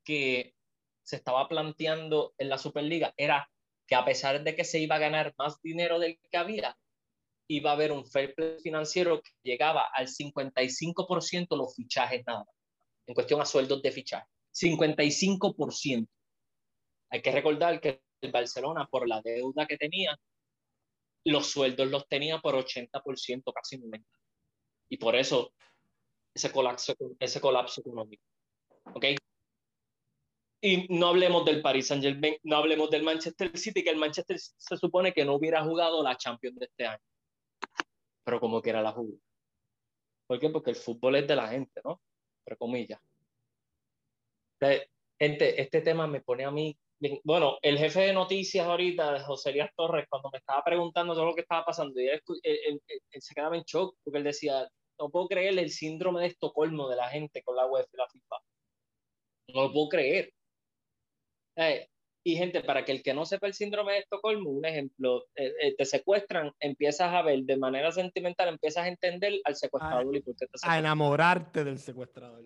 que 0.02 0.54
se 1.02 1.16
estaba 1.16 1.46
planteando 1.48 2.34
en 2.38 2.48
la 2.48 2.56
Superliga 2.56 3.12
era 3.16 3.50
que 3.86 3.94
a 3.94 4.04
pesar 4.04 4.42
de 4.42 4.56
que 4.56 4.64
se 4.64 4.78
iba 4.78 4.96
a 4.96 5.00
ganar 5.00 5.34
más 5.36 5.60
dinero 5.60 5.98
del 5.98 6.18
que 6.30 6.36
había, 6.38 6.78
iba 7.48 7.70
a 7.70 7.72
haber 7.74 7.92
un 7.92 8.06
fair 8.06 8.34
play 8.34 8.58
financiero 8.60 9.20
que 9.22 9.30
llegaba 9.42 9.86
al 9.94 10.06
55% 10.06 11.56
los 11.56 11.74
fichajes 11.74 12.22
nada 12.26 12.44
en 13.06 13.14
cuestión 13.14 13.40
a 13.40 13.46
sueldos 13.46 13.82
de 13.82 13.90
fichaje. 13.90 14.26
55%. 14.54 16.06
Hay 17.10 17.22
que 17.22 17.32
recordar 17.32 17.80
que 17.80 18.02
el 18.20 18.30
Barcelona, 18.30 18.86
por 18.90 19.08
la 19.08 19.22
deuda 19.22 19.66
que 19.66 19.78
tenía, 19.78 20.14
los 21.24 21.46
sueldos 21.46 21.88
los 21.88 22.06
tenía 22.06 22.38
por 22.38 22.54
80%, 22.54 23.52
casi 23.52 23.78
90%. 23.78 24.04
Y 24.90 24.96
por 24.98 25.16
eso 25.16 25.52
ese 26.34 26.52
colapso, 26.52 26.94
ese 27.18 27.40
colapso 27.40 27.80
económico. 27.80 28.22
¿Ok? 28.94 29.04
Y 30.60 30.86
no 30.94 31.08
hablemos 31.08 31.44
del 31.44 31.62
Paris 31.62 31.86
Saint 31.86 32.02
Germain, 32.02 32.36
no 32.42 32.56
hablemos 32.56 32.90
del 32.90 33.04
Manchester 33.04 33.56
City, 33.56 33.82
que 33.82 33.90
el 33.90 33.96
Manchester 33.96 34.38
se 34.38 34.76
supone 34.76 35.12
que 35.12 35.24
no 35.24 35.34
hubiera 35.34 35.62
jugado 35.64 36.02
la 36.02 36.16
Champions 36.16 36.58
de 36.58 36.66
este 36.66 36.86
año. 36.86 37.02
Pero 38.24 38.40
como 38.40 38.60
que 38.60 38.70
era 38.70 38.82
la 38.82 38.92
jugada. 38.92 39.18
¿Por 40.26 40.38
qué? 40.38 40.50
Porque 40.50 40.70
el 40.70 40.76
fútbol 40.76 41.16
es 41.16 41.26
de 41.26 41.36
la 41.36 41.48
gente, 41.48 41.80
¿no? 41.84 42.02
Entre 42.40 42.58
comillas. 42.58 43.00
Gente, 45.18 45.60
este 45.60 45.80
tema 45.80 46.06
me 46.06 46.20
pone 46.20 46.44
a 46.44 46.50
mí. 46.50 46.76
Bueno, 47.24 47.58
el 47.62 47.78
jefe 47.78 48.00
de 48.00 48.12
noticias 48.12 48.66
ahorita, 48.66 49.20
José 49.20 49.52
Díaz 49.52 49.70
Torres, 49.74 50.06
cuando 50.08 50.30
me 50.30 50.38
estaba 50.38 50.62
preguntando 50.64 51.14
todo 51.14 51.26
lo 51.26 51.34
que 51.34 51.42
estaba 51.42 51.64
pasando, 51.64 52.00
y 52.00 52.08
él, 52.08 52.22
se 53.20 53.34
quedaba 53.34 53.56
en 53.56 53.62
shock 53.62 53.96
porque 54.04 54.18
él 54.18 54.24
decía: 54.24 54.68
No 54.98 55.08
puedo 55.10 55.28
creer 55.28 55.58
el 55.58 55.70
síndrome 55.70 56.20
de 56.20 56.26
Estocolmo 56.28 56.88
de 56.88 56.96
la 56.96 57.08
gente 57.08 57.42
con 57.42 57.56
la 57.56 57.66
web 57.66 57.86
y 57.92 57.96
la 57.96 58.08
FIFA. 58.08 58.36
No 59.54 59.62
lo 59.62 59.72
puedo 59.72 59.88
creer. 59.88 60.32
Eh, 61.56 61.88
y 62.28 62.36
gente, 62.36 62.60
para 62.60 62.84
que 62.84 62.92
el 62.92 63.02
que 63.02 63.14
no 63.14 63.24
sepa 63.24 63.46
el 63.46 63.54
síndrome 63.54 63.94
de 63.94 64.00
Estocolmo, 64.00 64.50
un 64.50 64.66
ejemplo, 64.66 65.24
eh, 65.34 65.50
eh, 65.62 65.74
te 65.74 65.86
secuestran, 65.86 66.52
empiezas 66.60 67.14
a 67.14 67.22
ver 67.22 67.40
de 67.44 67.56
manera 67.56 67.90
sentimental, 67.90 68.50
empiezas 68.50 68.84
a 68.84 68.88
entender 68.88 69.40
al 69.44 69.56
secuestrador 69.56 70.14
a, 70.14 70.18
y 70.18 70.20
por 70.20 70.36
qué 70.36 70.46
te 70.46 70.58
A 70.62 70.78
enamorarte 70.78 71.64
del 71.64 71.78
secuestrador. 71.78 72.44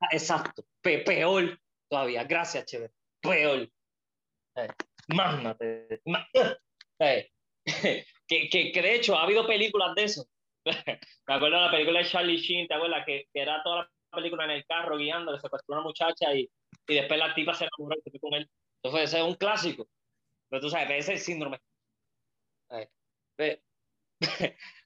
Ah, 0.00 0.08
exacto, 0.10 0.64
peor 0.80 1.60
todavía, 1.90 2.24
gracias, 2.24 2.64
chévere, 2.64 2.94
peor. 3.20 3.68
Eh, 4.56 4.68
eh, 7.00 7.30
que, 8.26 8.48
que, 8.48 8.72
que, 8.72 8.82
de 8.82 8.94
hecho 8.94 9.18
ha 9.18 9.24
habido 9.24 9.46
películas 9.46 9.94
de 9.94 10.04
eso. 10.04 10.24
Me 11.26 11.34
acuerdo 11.34 11.58
de 11.58 11.62
la 11.62 11.70
película 11.70 11.98
de 11.98 12.06
Charlie 12.06 12.38
Sheen, 12.38 12.68
¿te 12.68 12.74
acuerdas? 12.74 13.04
Que, 13.04 13.26
que 13.34 13.42
era 13.42 13.62
toda 13.62 13.82
la 13.82 13.90
película 14.16 14.44
en 14.44 14.50
el 14.50 14.66
carro 14.66 14.96
guiando, 14.96 15.32
le 15.32 15.40
secuestró 15.40 15.74
a 15.74 15.78
una 15.78 15.86
muchacha 15.86 16.34
y, 16.34 16.50
y 16.86 16.94
después 16.94 17.18
la 17.18 17.34
tipa 17.34 17.54
se 17.54 17.66
enamoró 17.66 17.96
y 18.04 18.10
se 18.10 18.18
con 18.18 18.34
él. 18.34 18.48
Entonces 18.82 19.10
ese 19.10 19.18
es 19.18 19.24
un 19.24 19.34
clásico. 19.34 19.88
Pero 20.48 20.62
tú 20.62 20.70
sabes, 20.70 20.90
ese 20.90 20.98
es 20.98 21.08
el 21.08 21.18
síndrome. 21.18 21.60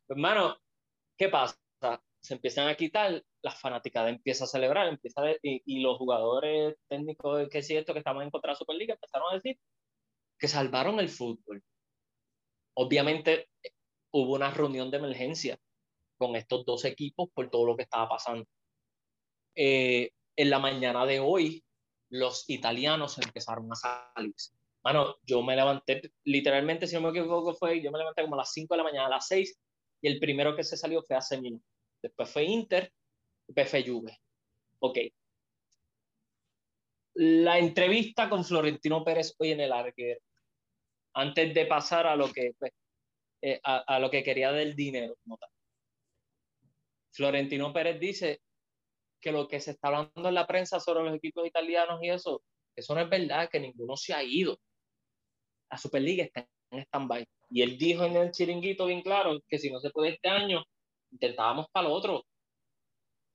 Hermano, 0.08 0.56
¿qué 1.16 1.28
pasa? 1.28 1.56
Se 2.20 2.34
empiezan 2.34 2.68
a 2.68 2.76
quitar, 2.76 3.24
la 3.42 3.50
fanática 3.50 4.08
empieza 4.08 4.44
a 4.44 4.46
celebrar, 4.46 4.86
empieza 4.88 5.22
y, 5.42 5.80
los 5.80 5.98
jugadores 5.98 6.76
técnicos 6.88 7.48
que 7.48 7.62
sí 7.62 7.76
esto 7.76 7.92
que 7.92 7.98
estaban 7.98 8.22
en 8.22 8.30
contra 8.30 8.52
de 8.52 8.56
Superliga 8.56 8.94
empezaron 8.94 9.32
a 9.32 9.34
decir 9.34 9.58
que 10.38 10.48
salvaron 10.48 11.00
el 11.00 11.08
fútbol. 11.08 11.62
Obviamente 12.74 13.48
hubo 14.12 14.34
una 14.34 14.50
reunión 14.50 14.90
de 14.90 14.98
emergencia 14.98 15.58
con 16.16 16.36
estos 16.36 16.64
dos 16.64 16.84
equipos 16.84 17.28
por 17.34 17.50
todo 17.50 17.66
lo 17.66 17.76
que 17.76 17.82
estaba 17.82 18.08
pasando. 18.08 18.46
Eh, 19.54 20.10
en 20.36 20.50
la 20.50 20.58
mañana 20.58 21.04
de 21.06 21.20
hoy, 21.20 21.64
los 22.10 22.48
italianos 22.48 23.18
empezaron 23.18 23.70
a 23.72 23.76
salir. 23.76 24.34
Bueno, 24.82 25.16
yo 25.22 25.42
me 25.42 25.54
levanté, 25.54 26.12
literalmente, 26.24 26.86
si 26.86 26.94
no 26.94 27.02
me 27.02 27.10
equivoco, 27.10 27.54
fue, 27.54 27.80
yo 27.80 27.90
me 27.90 27.98
levanté 27.98 28.22
como 28.22 28.34
a 28.34 28.38
las 28.38 28.52
5 28.52 28.74
de 28.74 28.78
la 28.78 28.84
mañana, 28.84 29.06
a 29.06 29.10
las 29.10 29.28
6, 29.28 29.58
y 30.02 30.08
el 30.08 30.18
primero 30.18 30.56
que 30.56 30.64
se 30.64 30.76
salió 30.76 31.02
fue 31.02 31.16
a 31.16 31.40
minutos. 31.40 31.66
Después 32.02 32.30
fue 32.30 32.44
Inter, 32.44 32.92
después 33.46 33.70
fue 33.70 33.86
Juve. 33.86 34.18
Ok. 34.80 34.98
La 37.14 37.58
entrevista 37.58 38.28
con 38.28 38.44
Florentino 38.44 39.04
Pérez 39.04 39.34
hoy 39.38 39.52
en 39.52 39.60
el 39.60 39.72
Arquero, 39.72 40.20
antes 41.14 41.54
de 41.54 41.66
pasar 41.66 42.06
a 42.06 42.16
lo 42.16 42.32
que, 42.32 42.52
pues, 42.58 42.72
eh, 43.42 43.60
a, 43.62 43.78
a, 43.78 43.98
lo 44.00 44.10
que 44.10 44.24
quería 44.24 44.50
del 44.50 44.74
dinero. 44.74 45.16
Florentino 47.12 47.72
Pérez 47.72 48.00
dice 48.00 48.40
que 49.22 49.32
lo 49.32 49.48
que 49.48 49.60
se 49.60 49.70
está 49.70 49.88
hablando 49.88 50.28
en 50.28 50.34
la 50.34 50.46
prensa 50.46 50.80
sobre 50.80 51.04
los 51.04 51.14
equipos 51.14 51.46
italianos 51.46 52.00
y 52.02 52.10
eso, 52.10 52.42
eso 52.76 52.94
no 52.94 53.00
es 53.00 53.08
verdad, 53.08 53.48
que 53.50 53.60
ninguno 53.60 53.96
se 53.96 54.12
ha 54.12 54.22
ido. 54.22 54.58
La 55.70 55.78
Superliga 55.78 56.24
está 56.24 56.46
en 56.70 56.80
stand-by. 56.80 57.24
Y 57.50 57.62
él 57.62 57.78
dijo 57.78 58.04
en 58.04 58.16
el 58.16 58.32
chiringuito 58.32 58.86
bien 58.86 59.02
claro 59.02 59.40
que 59.48 59.58
si 59.58 59.70
no 59.70 59.80
se 59.80 59.90
puede 59.90 60.14
este 60.14 60.28
año, 60.28 60.64
intentábamos 61.12 61.66
para 61.72 61.86
el 61.86 61.92
otro. 61.92 62.24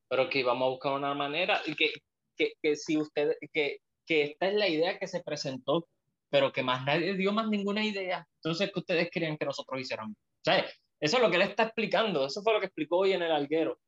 Pero 0.09 0.29
que 0.29 0.39
íbamos 0.39 0.65
a 0.65 0.69
buscar 0.69 0.93
una 0.93 1.13
manera 1.13 1.61
y 1.65 1.75
que, 1.75 1.93
que, 2.35 2.53
que 2.61 2.75
si 2.75 2.97
usted, 2.97 3.35
que, 3.53 3.77
que 4.05 4.23
esta 4.23 4.49
es 4.49 4.55
la 4.55 4.67
idea 4.67 4.99
que 4.99 5.07
se 5.07 5.23
presentó, 5.23 5.87
pero 6.29 6.51
que 6.51 6.63
más 6.63 6.85
nadie 6.85 7.15
dio 7.15 7.31
más 7.31 7.47
ninguna 7.47 7.85
idea. 7.85 8.27
Entonces, 8.43 8.71
que 8.71 8.79
ustedes 8.79 9.09
querían 9.09 9.37
que 9.37 9.45
nosotros 9.45 9.79
hiciéramos? 9.79 10.15
O 10.15 10.43
sea, 10.43 10.65
eso 10.99 11.17
es 11.17 11.21
lo 11.21 11.29
que 11.29 11.37
él 11.37 11.43
está 11.43 11.63
explicando. 11.63 12.25
Eso 12.25 12.41
fue 12.41 12.53
lo 12.53 12.59
que 12.59 12.65
explicó 12.65 12.97
hoy 12.97 13.13
en 13.13 13.21
el 13.21 13.31
alguero. 13.31 13.79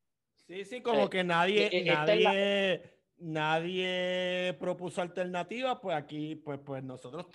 Sí, 0.50 0.66
sí, 0.66 0.82
como 0.82 1.06
eh, 1.06 1.10
que 1.12 1.24
nadie, 1.24 1.68
eh, 1.68 1.70
eh, 1.74 1.86
nadie, 1.86 3.00
nadie 3.18 4.58
propuso 4.60 5.00
alternativas, 5.00 5.78
pues 5.80 5.96
aquí, 5.96 6.38
pues, 6.38 6.60
pues 6.66 6.84
nosotros 6.84 7.28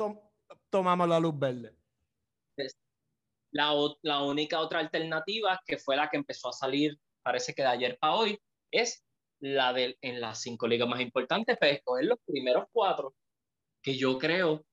tomamos 0.68 1.08
la 1.08 1.20
luz 1.20 1.38
verde. 1.38 1.76
La, 3.52 3.72
la, 4.02 4.20
única 4.20 4.58
otra 4.58 4.80
alternativa, 4.80 5.62
que 5.64 5.78
fue 5.78 5.94
la 5.94 6.10
que 6.10 6.16
empezó 6.16 6.48
a 6.48 6.52
salir, 6.52 6.98
parece 7.22 7.54
que 7.54 7.62
de 7.62 7.68
ayer 7.68 7.98
para 8.00 8.14
hoy, 8.14 8.36
es 8.72 9.04
la 9.38 9.72
de 9.72 9.96
en 10.00 10.20
las 10.20 10.40
cinco 10.40 10.66
ligas 10.66 10.88
más 10.88 11.00
importantes, 11.00 11.56
pues 11.56 11.76
escoger 11.76 12.06
los 12.06 12.18
primeros 12.26 12.64
cuatro, 12.72 13.14
que 13.80 13.96
yo 13.96 14.18
creo 14.18 14.66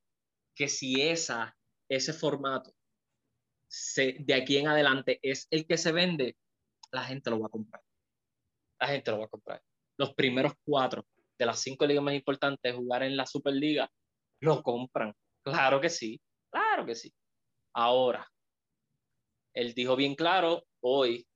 que 0.56 0.68
si 0.68 1.00
esa, 1.00 1.56
ese 1.88 2.12
formato 2.12 2.74
se, 3.68 4.14
de 4.14 4.34
aquí 4.34 4.58
en 4.58 4.68
adelante 4.68 5.20
es 5.22 5.48
el 5.52 5.68
que 5.68 5.78
se 5.78 5.92
vende, 5.92 6.36
la 6.92 7.04
gente 7.04 7.30
lo 7.30 7.40
va 7.40 7.46
a 7.46 7.50
comprar 7.50 7.84
la 8.82 8.88
gente 8.88 9.12
lo 9.12 9.20
va 9.20 9.26
a 9.26 9.30
comprar. 9.30 9.62
Los 9.98 10.14
primeros 10.16 10.53
cuatro 10.64 11.06
de 11.38 11.45
las 11.45 11.60
cinco 11.62 11.86
ligas 11.86 12.03
más 12.03 12.16
importantes 12.16 12.76
jugar 12.76 13.03
en 13.03 13.16
la 13.16 13.26
Superliga 13.26 13.90
lo 14.41 14.64
compran. 14.64 15.14
Claro 15.44 15.80
que 15.80 15.90
sí, 15.90 16.20
claro 16.49 16.86
que 16.86 16.95
sí. 16.95 17.14
Ahora, 17.74 18.28
él 19.53 19.74
dijo 19.74 19.95
bien 19.95 20.16
claro 20.16 20.64
hoy, 20.82 21.28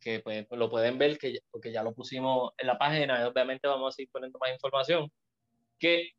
que 0.00 0.20
pues, 0.20 0.46
lo 0.50 0.70
pueden 0.70 0.98
ver, 0.98 1.18
que, 1.18 1.38
porque 1.50 1.70
ya 1.70 1.82
lo 1.82 1.94
pusimos 1.94 2.52
en 2.56 2.66
la 2.66 2.78
página, 2.78 3.28
obviamente 3.28 3.68
vamos 3.68 3.94
a 3.94 3.96
seguir 3.96 4.10
poniendo 4.10 4.38
más 4.38 4.50
información, 4.52 5.10
que 5.78 6.10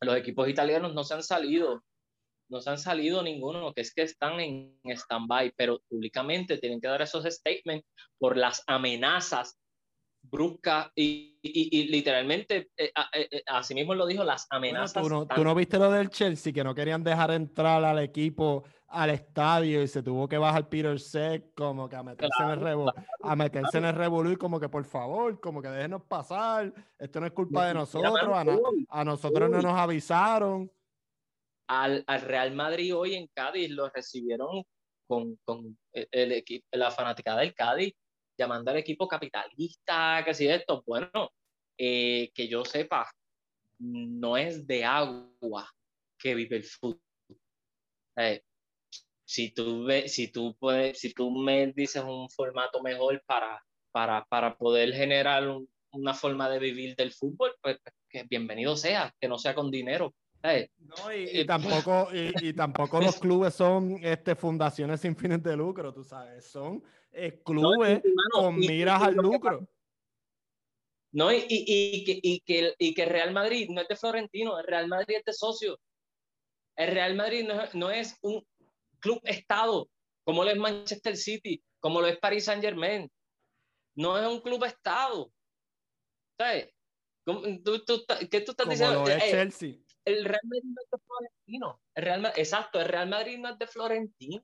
los 0.00 0.16
equipos 0.16 0.48
italianos 0.48 0.94
no 0.94 1.02
se 1.02 1.14
han 1.14 1.22
salido 1.22 1.82
no 2.48 2.60
se 2.60 2.70
han 2.70 2.78
salido 2.78 3.22
ninguno, 3.22 3.72
que 3.72 3.80
es 3.80 3.92
que 3.94 4.02
están 4.02 4.40
en 4.40 4.78
stand-by, 4.84 5.52
pero 5.56 5.80
públicamente 5.88 6.58
tienen 6.58 6.80
que 6.80 6.88
dar 6.88 7.02
esos 7.02 7.24
statements 7.24 7.86
por 8.18 8.36
las 8.36 8.62
amenazas 8.66 9.58
bruscas 10.30 10.90
y, 10.94 11.38
y, 11.42 11.88
literalmente, 11.88 12.70
eh, 12.76 12.92
eh, 13.14 13.28
eh, 13.30 13.42
así 13.46 13.74
mismo 13.74 13.94
lo 13.94 14.06
dijo, 14.06 14.24
las 14.24 14.46
amenazas. 14.50 15.02
¿tú, 15.02 15.08
no, 15.08 15.26
¿tú, 15.26 15.44
no, 15.44 15.54
viste 15.54 15.78
lo 15.78 15.90
del 15.90 16.10
Chelsea, 16.10 16.52
que 16.52 16.64
no 16.64 16.74
querían 16.74 17.04
dejar 17.04 17.30
entrar 17.30 17.84
al 17.84 17.98
equipo 18.00 18.64
al 18.88 19.10
estadio 19.10 19.82
y 19.82 19.88
se 19.88 20.02
tuvo 20.02 20.28
que 20.28 20.38
bajar 20.38 20.68
Peter 20.68 20.98
Sec 21.00 21.52
como 21.54 21.88
que 21.88 21.96
a 21.96 22.02
meterse 22.04 22.42
en 22.42 22.50
el 22.50 22.60
revo, 22.60 22.92
a 23.20 23.36
meterse 23.36 23.78
en 23.78 23.84
el 23.86 23.94
revolú 23.94 24.30
y 24.30 24.36
como 24.36 24.60
que 24.60 24.68
por 24.68 24.84
favor, 24.84 25.40
como 25.40 25.60
que 25.60 25.68
déjenos 25.68 26.02
pasar, 26.02 26.72
esto 26.98 27.20
no 27.20 27.26
es 27.26 27.32
culpa 27.32 27.66
de 27.66 27.74
nosotros, 27.74 28.14
a, 28.32 28.44
a 29.00 29.04
nosotros 29.04 29.50
no 29.50 29.60
nos 29.60 29.74
avisaron 29.74 30.70
al, 31.68 32.04
al, 32.06 32.20
Real 32.22 32.54
Madrid 32.54 32.94
hoy 32.94 33.14
en 33.14 33.28
Cádiz 33.28 33.70
lo 33.70 33.88
recibieron 33.90 34.64
con, 35.06 35.36
con 35.44 35.78
el, 35.92 36.32
equipo, 36.32 36.66
la 36.72 36.90
fanática 36.90 37.36
del 37.36 37.54
Cádiz, 37.54 37.94
llamando 38.38 38.70
al 38.70 38.78
equipo 38.78 39.08
capitalista, 39.08 40.22
que 40.24 40.34
si 40.34 40.48
esto, 40.48 40.82
bueno, 40.86 41.30
eh, 41.78 42.30
que 42.34 42.48
yo 42.48 42.64
sepa, 42.64 43.10
no 43.78 44.36
es 44.36 44.66
de 44.66 44.84
agua 44.84 45.70
que 46.18 46.34
vive 46.34 46.56
el 46.56 46.64
fútbol. 46.64 47.00
Eh, 48.16 48.42
si 49.24 49.52
tú, 49.52 49.84
ve, 49.84 50.08
si, 50.08 50.28
tú 50.28 50.56
puedes, 50.58 50.98
si 50.98 51.12
tú 51.12 51.30
me 51.30 51.72
dices 51.72 52.02
un 52.02 52.30
formato 52.30 52.82
mejor 52.82 53.22
para, 53.26 53.62
para, 53.90 54.24
para 54.24 54.56
poder 54.56 54.92
generar 54.94 55.44
una 55.90 56.14
forma 56.14 56.48
de 56.48 56.58
vivir 56.58 56.96
del 56.96 57.12
fútbol, 57.12 57.54
pues, 57.60 57.78
pues 57.82 57.94
que 58.08 58.24
bienvenido 58.24 58.76
sea, 58.76 59.14
que 59.20 59.28
no 59.28 59.38
sea 59.38 59.54
con 59.54 59.70
dinero, 59.70 60.14
no, 60.78 61.12
y, 61.12 61.44
tampoco, 61.44 62.08
y, 62.12 62.52
tampoco 62.52 63.00
los 63.00 63.18
clubes 63.18 63.54
son 63.54 63.98
este, 64.02 64.34
fundaciones 64.36 65.00
sin 65.00 65.16
fines 65.16 65.42
de 65.42 65.56
lucro, 65.56 65.92
tú 65.92 66.04
sabes, 66.04 66.44
son 66.44 66.82
eh, 67.12 67.40
clubes 67.44 68.02
con 68.32 68.56
miras 68.56 69.02
al 69.02 69.14
lucro. 69.14 69.66
No, 71.12 71.32
y, 71.32 71.46
y, 71.48 72.04
que, 72.04 72.20
y, 72.22 72.40
que, 72.40 72.74
y 72.78 72.94
que 72.94 73.04
Real 73.06 73.32
Madrid 73.32 73.68
no 73.70 73.80
es 73.80 73.88
de 73.88 73.96
Florentino, 73.96 74.58
el 74.58 74.66
Real 74.66 74.86
Madrid 74.86 75.16
es 75.18 75.24
de 75.24 75.32
socio. 75.32 75.80
El 76.76 76.92
Real 76.92 77.14
Madrid 77.14 77.46
no, 77.46 77.62
no 77.72 77.90
es 77.90 78.18
un 78.20 78.46
club 79.00 79.20
estado, 79.24 79.88
como 80.24 80.44
lo 80.44 80.50
es 80.50 80.58
Manchester 80.58 81.16
City, 81.16 81.62
como 81.80 82.00
lo 82.00 82.06
es 82.06 82.18
Paris 82.18 82.44
Saint 82.44 82.62
Germain. 82.62 83.10
No 83.96 84.18
es 84.18 84.26
un 84.26 84.40
club 84.40 84.62
estado. 84.64 85.32
¿Sabes? 86.38 86.68
¿Qué 88.30 88.40
tú 88.42 88.50
estás 88.52 88.68
diciendo? 88.68 89.00
Lo 89.00 89.08
es 89.08 89.24
eh, 89.24 89.30
Chelsea 89.30 89.85
el 90.06 90.24
Real 90.24 90.40
Madrid 90.44 90.62
no 90.64 90.82
es 90.82 90.90
de 90.90 90.98
Florentino. 91.04 91.80
Exacto, 92.36 92.80
el 92.80 92.88
Real 92.88 93.08
Madrid 93.08 93.38
no 93.38 93.48
es 93.50 93.58
de 93.58 93.66
Florentino. 93.66 94.42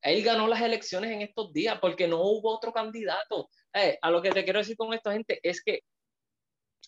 Él 0.00 0.22
ganó 0.22 0.48
las 0.48 0.60
elecciones 0.60 1.10
en 1.10 1.22
estos 1.22 1.52
días 1.52 1.78
porque 1.80 2.08
no 2.08 2.22
hubo 2.22 2.54
otro 2.54 2.72
candidato. 2.72 3.48
Eh, 3.72 3.98
a 4.00 4.10
lo 4.10 4.22
que 4.22 4.30
te 4.30 4.44
quiero 4.44 4.60
decir 4.60 4.76
con 4.76 4.92
esta 4.94 5.12
gente 5.12 5.38
es 5.42 5.62
que 5.62 5.80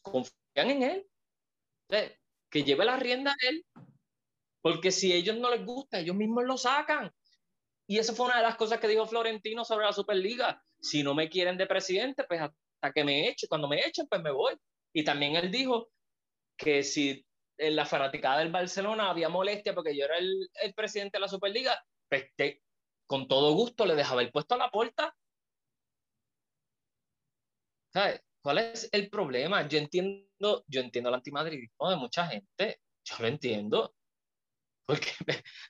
confían 0.03 0.71
en 0.71 0.83
él. 0.83 1.07
Eh, 1.91 2.17
que 2.51 2.63
lleve 2.63 2.85
la 2.85 2.97
rienda 2.97 3.33
a 3.33 3.49
él. 3.49 3.65
Porque 4.61 4.91
si 4.91 5.13
a 5.13 5.17
ellos 5.17 5.37
no 5.37 5.51
les 5.51 5.65
gusta, 5.65 5.99
ellos 5.99 6.17
mismos 6.17 6.45
lo 6.45 6.57
sacan. 6.57 7.11
Y 7.87 7.99
esa 7.99 8.15
fue 8.15 8.27
una 8.27 8.37
de 8.37 8.43
las 8.43 8.57
cosas 8.57 8.81
que 8.81 8.89
dijo 8.89 9.07
Florentino 9.07 9.65
sobre 9.65 9.87
la 9.87 9.93
Superliga. 9.93 10.63
Si 10.81 11.03
no 11.03 11.15
me 11.15 11.29
quieren 11.29 11.57
de 11.57 11.67
presidente, 11.67 12.25
pues 12.25 12.41
hasta 12.41 12.93
que 12.93 13.05
me 13.05 13.29
echen. 13.29 13.49
Cuando 13.49 13.69
me 13.69 13.81
echen, 13.81 14.07
pues 14.09 14.23
me 14.23 14.31
voy. 14.31 14.57
Y 14.93 15.05
también 15.05 15.37
él 15.37 15.51
dijo 15.51 15.89
que 16.57 16.83
si 16.83 17.25
en 17.59 17.77
la 17.77 17.87
fanaticada 17.87 18.39
del 18.39 18.53
Barcelona 18.53 19.11
había 19.11 19.29
molestia 19.29 19.75
porque 19.75 19.97
yo 19.97 20.05
era 20.05 20.19
el, 20.19 20.51
el 20.63 20.75
presidente 20.75 21.17
de 21.19 21.21
la 21.21 21.29
Superliga, 21.29 21.81
pues 22.09 22.33
con 23.07 23.29
todo 23.29 23.53
gusto 23.55 23.87
le 23.87 23.95
dejaba 23.95 24.23
el 24.23 24.33
puesto 24.33 24.55
a 24.55 24.59
la 24.59 24.71
puerta. 24.71 25.15
¿Sabes? 27.93 28.23
¿Cuál 28.43 28.59
es 28.59 28.89
el 28.93 29.09
problema? 29.09 29.67
Yo 29.69 29.79
entiendo, 29.79 30.65
yo 30.67 30.81
entiendo 30.81 31.09
el 31.09 31.15
antimadridismo 31.15 31.91
de 31.91 31.97
mucha 31.97 32.27
gente. 32.27 32.81
Yo 33.05 33.17
lo 33.21 33.29
entiendo. 33.29 33.95
Porque, 34.87 35.13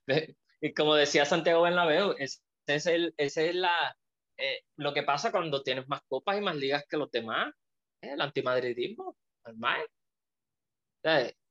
como 0.76 0.94
decía 0.94 1.24
Santiago 1.24 1.62
Bernabéu, 1.62 2.14
ese 2.18 2.40
es, 2.66 2.86
el, 2.86 3.14
ese 3.16 3.50
es 3.50 3.54
la, 3.54 3.96
eh, 4.38 4.62
lo 4.76 4.92
que 4.92 5.02
pasa 5.02 5.30
cuando 5.30 5.62
tienes 5.62 5.86
más 5.88 6.00
copas 6.08 6.38
y 6.38 6.40
más 6.40 6.56
ligas 6.56 6.84
que 6.88 6.96
los 6.96 7.10
demás. 7.10 7.52
El 8.00 8.20
antimadridismo, 8.20 9.16
normal. 9.44 9.86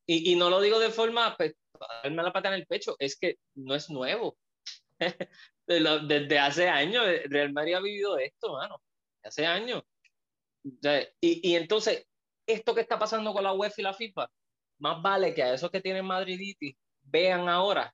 Y, 0.06 0.32
y, 0.32 0.36
no 0.36 0.50
lo 0.50 0.60
digo 0.60 0.80
de 0.80 0.90
forma, 0.90 1.36
pues, 1.38 1.56
darme 2.04 2.24
la 2.24 2.34
pata 2.34 2.50
en 2.50 2.56
el 2.56 2.66
pecho, 2.66 2.96
es 3.00 3.18
que 3.18 3.38
no 3.56 3.76
es 3.76 3.90
nuevo. 3.90 4.38
Desde 5.68 6.40
hace 6.40 6.68
años, 6.68 7.06
Real 7.26 7.54
Madrid 7.54 7.76
ha 7.76 7.80
vivido 7.80 8.18
esto, 8.18 8.54
mano. 8.54 8.82
Hace 9.24 9.46
años. 9.46 9.84
Y, 11.22 11.50
y 11.50 11.56
entonces, 11.56 12.06
esto 12.46 12.76
que 12.76 12.82
está 12.82 13.00
pasando 13.00 13.34
con 13.34 13.44
la 13.44 13.54
UEFA 13.54 13.76
y 13.78 13.84
la 13.84 13.94
FIFA, 13.94 14.30
más 14.80 15.02
vale 15.02 15.34
que 15.34 15.44
a 15.44 15.54
esos 15.54 15.72
que 15.72 15.82
tienen 15.82 16.06
madriditis 16.06 16.76
vean 17.04 17.48
ahora 17.48 17.94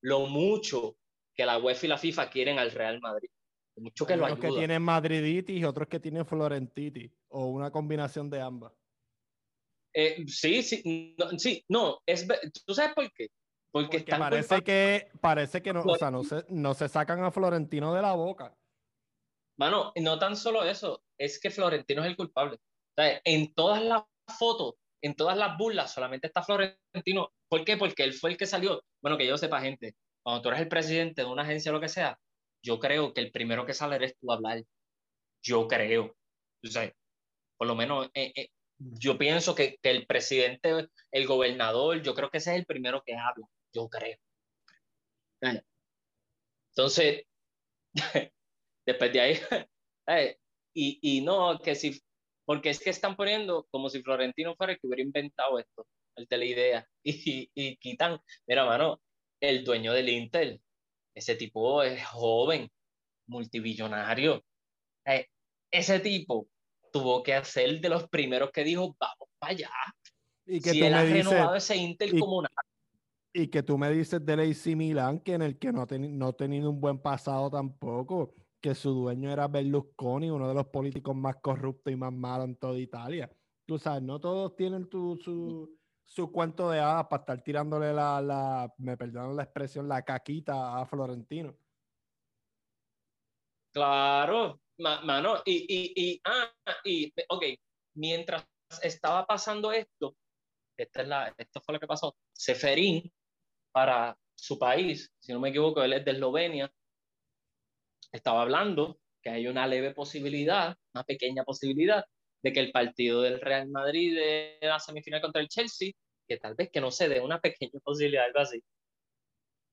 lo 0.00 0.26
mucho 0.26 0.96
que 1.34 1.44
la 1.44 1.58
UEFA 1.58 1.86
y 1.86 1.88
la 1.88 1.98
FIFA 1.98 2.30
quieren 2.30 2.58
al 2.58 2.70
Real 2.70 3.00
Madrid. 3.00 3.28
Mucho 3.76 4.06
que 4.06 4.14
Hay 4.14 4.36
que 4.36 4.48
tienen 4.48 4.82
madriditis 4.82 5.60
y 5.60 5.64
otros 5.64 5.86
que 5.88 6.00
tienen 6.00 6.24
florentitis 6.24 7.12
o 7.28 7.46
una 7.46 7.70
combinación 7.70 8.30
de 8.30 8.40
ambas. 8.40 8.72
Eh, 9.98 10.26
sí, 10.28 10.62
sí, 10.62 11.14
no, 11.18 11.38
sí, 11.38 11.64
no, 11.68 12.02
es, 12.04 12.28
¿tú 12.66 12.74
sabes 12.74 12.94
por 12.94 13.10
qué? 13.12 13.28
Porque, 13.72 14.00
parece 14.00 14.62
que 14.62 15.08
parece 15.22 15.62
que 15.62 15.72
no, 15.72 15.82
o 15.82 15.96
sea, 15.96 16.10
no 16.10 16.22
se, 16.22 16.44
no 16.50 16.74
se 16.74 16.86
sacan 16.86 17.24
a 17.24 17.30
Florentino 17.30 17.94
de 17.94 18.02
la 18.02 18.12
boca. 18.12 18.54
Bueno, 19.58 19.92
no 19.96 20.18
tan 20.18 20.36
solo 20.36 20.64
eso, 20.64 21.02
es 21.18 21.40
que 21.40 21.50
Florentino 21.50 22.02
es 22.02 22.08
el 22.08 22.16
culpable. 22.16 22.58
en 22.96 23.54
todas 23.54 23.82
las 23.82 24.02
fotos, 24.38 24.74
en 25.02 25.14
todas 25.14 25.38
las 25.38 25.56
burlas, 25.56 25.94
solamente 25.94 26.26
está 26.26 26.42
Florentino. 26.42 27.32
¿Por 27.48 27.64
qué? 27.64 27.78
Porque 27.78 28.04
él 28.04 28.12
fue 28.12 28.30
el 28.30 28.36
que 28.36 28.44
salió. 28.44 28.82
Bueno, 29.02 29.16
que 29.16 29.26
yo 29.26 29.38
sepa, 29.38 29.62
gente, 29.62 29.94
cuando 30.22 30.42
tú 30.42 30.48
eres 30.48 30.60
el 30.60 30.68
presidente 30.68 31.22
de 31.22 31.28
una 31.28 31.42
agencia 31.42 31.70
o 31.70 31.74
lo 31.74 31.80
que 31.80 31.88
sea, 31.88 32.18
yo 32.62 32.78
creo 32.78 33.14
que 33.14 33.22
el 33.22 33.32
primero 33.32 33.64
que 33.64 33.72
sale 33.72 33.96
eres 33.96 34.14
tú 34.18 34.30
a 34.30 34.34
hablar. 34.34 34.62
Yo 35.42 35.66
creo. 35.66 36.14
O 36.62 36.68
sea, 36.68 36.92
por 37.56 37.66
lo 37.66 37.74
menos 37.74 38.10
eh, 38.12 38.32
eh, 38.36 38.48
yo 38.78 39.18
pienso 39.18 39.54
que, 39.54 39.78
el 39.82 40.06
presidente, 40.06 40.88
el 41.10 41.26
gobernador, 41.26 42.02
yo 42.02 42.14
creo 42.14 42.30
que 42.30 42.38
ese 42.38 42.52
es 42.52 42.58
el 42.58 42.66
primero 42.66 43.02
que 43.04 43.14
habla. 43.14 43.46
Yo 43.72 43.88
creo. 43.88 44.16
Entonces, 46.70 47.24
después 48.86 49.12
de 49.12 49.20
ahí, 49.20 49.38
y, 50.74 50.98
y 51.02 51.20
no, 51.22 51.58
que 51.58 51.74
si, 51.74 52.00
porque 52.44 52.70
es 52.70 52.80
que 52.80 52.90
están 52.90 53.16
poniendo 53.16 53.66
como 53.70 53.88
si 53.88 54.02
Florentino 54.02 54.54
fuera 54.56 54.72
el 54.72 54.78
que 54.80 54.86
hubiera 54.86 55.02
inventado 55.02 55.58
esto, 55.58 55.86
el 56.16 56.26
de 56.26 56.38
la 56.38 56.44
idea, 56.44 56.88
y, 57.02 57.50
y 57.54 57.76
quitan, 57.78 58.20
mira, 58.46 58.64
mano, 58.64 59.00
el 59.40 59.64
dueño 59.64 59.92
del 59.92 60.08
Intel, 60.08 60.62
ese 61.14 61.36
tipo 61.36 61.82
es 61.82 62.04
joven, 62.06 62.70
multibillonario. 63.26 64.44
Ese 65.70 66.00
tipo 66.00 66.48
tuvo 66.98 67.22
que 67.22 67.44
ser 67.44 67.80
de 67.80 67.88
los 67.88 68.08
primeros 68.08 68.50
que 68.50 68.64
dijo, 68.64 68.96
vamos 68.98 69.28
para 69.38 69.52
allá. 69.52 69.70
Y 70.46 70.60
que 70.60 70.70
si 70.70 70.80
tú 70.80 70.86
él 70.86 70.92
me 70.92 70.98
ha 70.98 71.04
renovado 71.04 71.54
ese 71.56 71.96
como 72.18 72.38
una 72.38 72.48
y 73.36 73.48
que 73.48 73.62
tú 73.62 73.76
me 73.76 73.90
dices 73.90 74.24
del 74.24 74.40
AC 74.40 74.74
Milan, 74.74 75.20
que 75.20 75.34
en 75.34 75.42
el 75.42 75.58
que 75.58 75.70
no 75.70 75.82
ha, 75.82 75.86
no 75.98 76.32
tenido 76.32 76.70
un 76.70 76.80
buen 76.80 76.98
pasado 76.98 77.50
tampoco, 77.50 78.34
que 78.62 78.74
su 78.74 78.94
dueño 78.94 79.30
era 79.30 79.46
Berlusconi, 79.46 80.30
uno 80.30 80.48
de 80.48 80.54
los 80.54 80.66
políticos 80.68 81.14
más 81.14 81.36
corruptos 81.42 81.92
y 81.92 81.96
más 81.96 82.14
malos 82.14 82.46
en 82.46 82.56
toda 82.56 82.78
Italia. 82.78 83.30
Tú 83.66 83.78
sabes, 83.78 84.02
no 84.02 84.18
todos 84.18 84.56
tienen 84.56 84.88
tu, 84.88 85.18
su, 85.22 85.78
su 86.06 86.32
cuento 86.32 86.70
de 86.70 86.80
hadas 86.80 87.08
para 87.08 87.20
estar 87.20 87.42
tirándole 87.42 87.92
la, 87.92 88.22
la, 88.22 88.72
me 88.78 88.96
perdonan 88.96 89.36
la 89.36 89.42
expresión, 89.42 89.86
la 89.86 90.00
caquita 90.02 90.80
a 90.80 90.86
Florentino. 90.86 91.54
Claro, 93.70 94.58
mano, 94.78 95.42
y, 95.44 95.66
y, 95.68 95.92
y, 95.96 96.20
ah, 96.24 96.52
y, 96.84 97.12
ok, 97.28 97.44
mientras 97.94 98.46
estaba 98.82 99.26
pasando 99.26 99.72
esto, 99.72 100.16
esta 100.76 101.02
es 101.02 101.08
la, 101.08 101.34
esto 101.36 101.60
fue 101.60 101.74
lo 101.74 101.80
que 101.80 101.86
pasó, 101.86 102.16
Seferín, 102.32 103.10
para 103.72 104.16
su 104.34 104.58
país, 104.58 105.12
si 105.18 105.32
no 105.32 105.40
me 105.40 105.48
equivoco, 105.50 105.82
él 105.82 105.94
es 105.94 106.04
de 106.04 106.12
Eslovenia, 106.12 106.72
estaba 108.12 108.42
hablando 108.42 108.98
que 109.22 109.30
hay 109.30 109.46
una 109.48 109.66
leve 109.66 109.92
posibilidad, 109.92 110.76
una 110.94 111.04
pequeña 111.04 111.44
posibilidad, 111.44 112.04
de 112.42 112.52
que 112.52 112.60
el 112.60 112.70
partido 112.70 113.22
del 113.22 113.40
Real 113.40 113.68
Madrid 113.68 114.14
de 114.14 114.58
la 114.62 114.78
semifinal 114.78 115.20
contra 115.20 115.40
el 115.40 115.48
Chelsea, 115.48 115.92
que 116.28 116.36
tal 116.36 116.54
vez 116.54 116.70
que 116.70 116.80
no 116.80 116.90
se 116.90 117.08
dé 117.08 117.20
una 117.20 117.40
pequeña 117.40 117.80
posibilidad, 117.82 118.24
algo 118.24 118.40
así, 118.40 118.62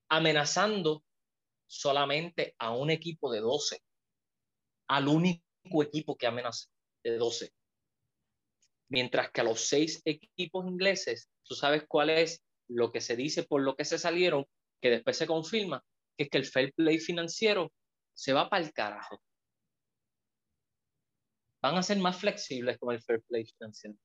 amenazando 0.08 1.04
solamente 1.66 2.54
a 2.58 2.74
un 2.74 2.90
equipo 2.90 3.30
de 3.30 3.40
12, 3.40 3.80
al 4.88 5.08
único 5.08 5.82
equipo 5.82 6.16
que 6.16 6.26
amenaza 6.26 6.68
de 7.02 7.16
12. 7.16 7.52
Mientras 8.88 9.30
que 9.30 9.40
a 9.40 9.44
los 9.44 9.60
seis 9.68 10.02
equipos 10.04 10.66
ingleses, 10.66 11.30
tú 11.42 11.54
sabes 11.54 11.84
cuál 11.88 12.10
es 12.10 12.42
lo 12.68 12.92
que 12.92 13.00
se 13.00 13.16
dice 13.16 13.44
por 13.44 13.62
lo 13.62 13.76
que 13.76 13.84
se 13.84 13.98
salieron, 13.98 14.46
que 14.80 14.90
después 14.90 15.16
se 15.16 15.26
confirma, 15.26 15.82
que 16.16 16.24
es 16.24 16.30
que 16.30 16.38
el 16.38 16.46
fair 16.46 16.72
play 16.74 16.98
financiero 16.98 17.72
se 18.14 18.32
va 18.32 18.48
para 18.48 18.64
el 18.64 18.72
carajo. 18.72 19.20
Van 21.62 21.76
a 21.76 21.82
ser 21.82 21.98
más 21.98 22.18
flexibles 22.18 22.78
con 22.78 22.94
el 22.94 23.02
fair 23.02 23.22
play 23.22 23.46
financiero. 23.46 23.96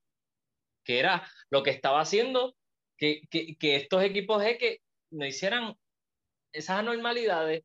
Que 0.84 1.00
era 1.00 1.30
lo 1.50 1.62
que 1.62 1.72
estaba 1.72 2.00
haciendo 2.00 2.56
que, 2.98 3.22
que, 3.30 3.56
que 3.58 3.76
estos 3.76 4.02
equipos 4.04 4.44
es 4.44 4.58
que 4.58 4.80
no 5.12 5.26
hicieran 5.26 5.76
esas 6.54 6.80
anormalidades, 6.80 7.64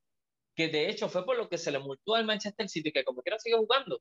que 0.55 0.69
de 0.69 0.89
hecho 0.89 1.09
fue 1.09 1.25
por 1.25 1.37
lo 1.37 1.49
que 1.49 1.59
se 1.59 1.71
le 1.71 1.79
multó 1.79 2.15
al 2.15 2.25
Manchester 2.27 2.69
City, 2.69 2.93
que 2.93 3.05
como 3.05 3.23
quiera 3.23 3.39
sigue 3.39 3.57
jugando. 3.57 4.01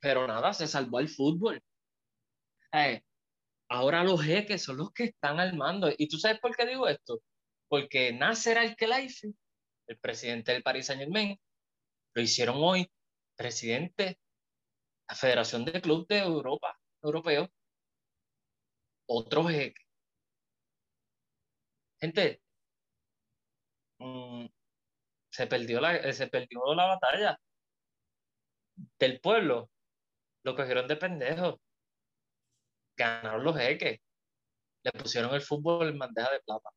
Pero 0.00 0.26
nada, 0.26 0.52
se 0.52 0.66
salvó 0.66 1.00
el 1.00 1.08
fútbol. 1.08 1.62
Ahora 3.68 4.04
los 4.04 4.22
jeques 4.22 4.62
son 4.62 4.78
los 4.78 4.92
que 4.92 5.04
están 5.04 5.40
al 5.40 5.56
mando. 5.56 5.90
¿Y 5.96 6.08
tú 6.08 6.18
sabes 6.18 6.40
por 6.40 6.56
qué 6.56 6.66
digo 6.66 6.88
esto? 6.88 7.20
Porque 7.68 8.12
Nasser 8.12 8.56
Al-Khelaifi, 8.58 9.34
el 9.88 9.98
presidente 9.98 10.52
del 10.52 10.62
Paris 10.62 10.86
Saint-Germain, 10.86 11.38
lo 12.14 12.22
hicieron 12.22 12.56
hoy 12.58 12.90
presidente 13.36 14.04
de 14.04 14.18
la 15.08 15.14
Federación 15.14 15.64
de 15.64 15.80
Clubes 15.80 16.08
de 16.08 16.18
Europa, 16.18 16.78
europeo. 17.02 17.50
Otro 19.06 19.44
jeque. 19.48 19.82
Gente, 22.00 22.42
mm, 23.98 24.46
se, 25.30 25.46
perdió 25.46 25.80
la, 25.80 26.12
se 26.12 26.26
perdió 26.28 26.74
la 26.74 26.86
batalla 26.86 27.38
del 28.98 29.20
pueblo. 29.20 29.70
Lo 30.44 30.56
cogieron 30.56 30.88
de 30.88 30.96
pendejo. 30.96 31.60
Ganaron 32.96 33.44
los 33.44 33.56
jeques. 33.56 34.00
Le 34.82 34.92
pusieron 34.92 35.34
el 35.34 35.42
fútbol 35.42 35.88
en 35.88 35.98
bandeja 35.98 36.30
de 36.32 36.40
plata. 36.40 36.70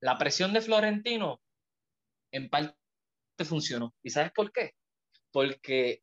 La 0.00 0.18
presión 0.18 0.52
de 0.52 0.60
Florentino 0.60 1.40
en 2.30 2.50
parte 2.50 2.76
funcionó. 3.44 3.94
¿Y 4.02 4.10
sabes 4.10 4.32
por 4.32 4.52
qué? 4.52 4.72
Porque 5.32 6.02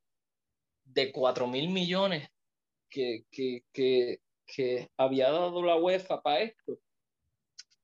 de 0.83 1.11
4 1.11 1.47
mil 1.47 1.69
millones 1.69 2.27
que, 2.89 3.25
que, 3.31 3.63
que, 3.71 4.21
que, 4.45 4.91
había 4.97 5.31
dado 5.31 5.63
la 5.63 5.75
UEFA 5.75 6.21
para 6.21 6.41
esto, 6.41 6.79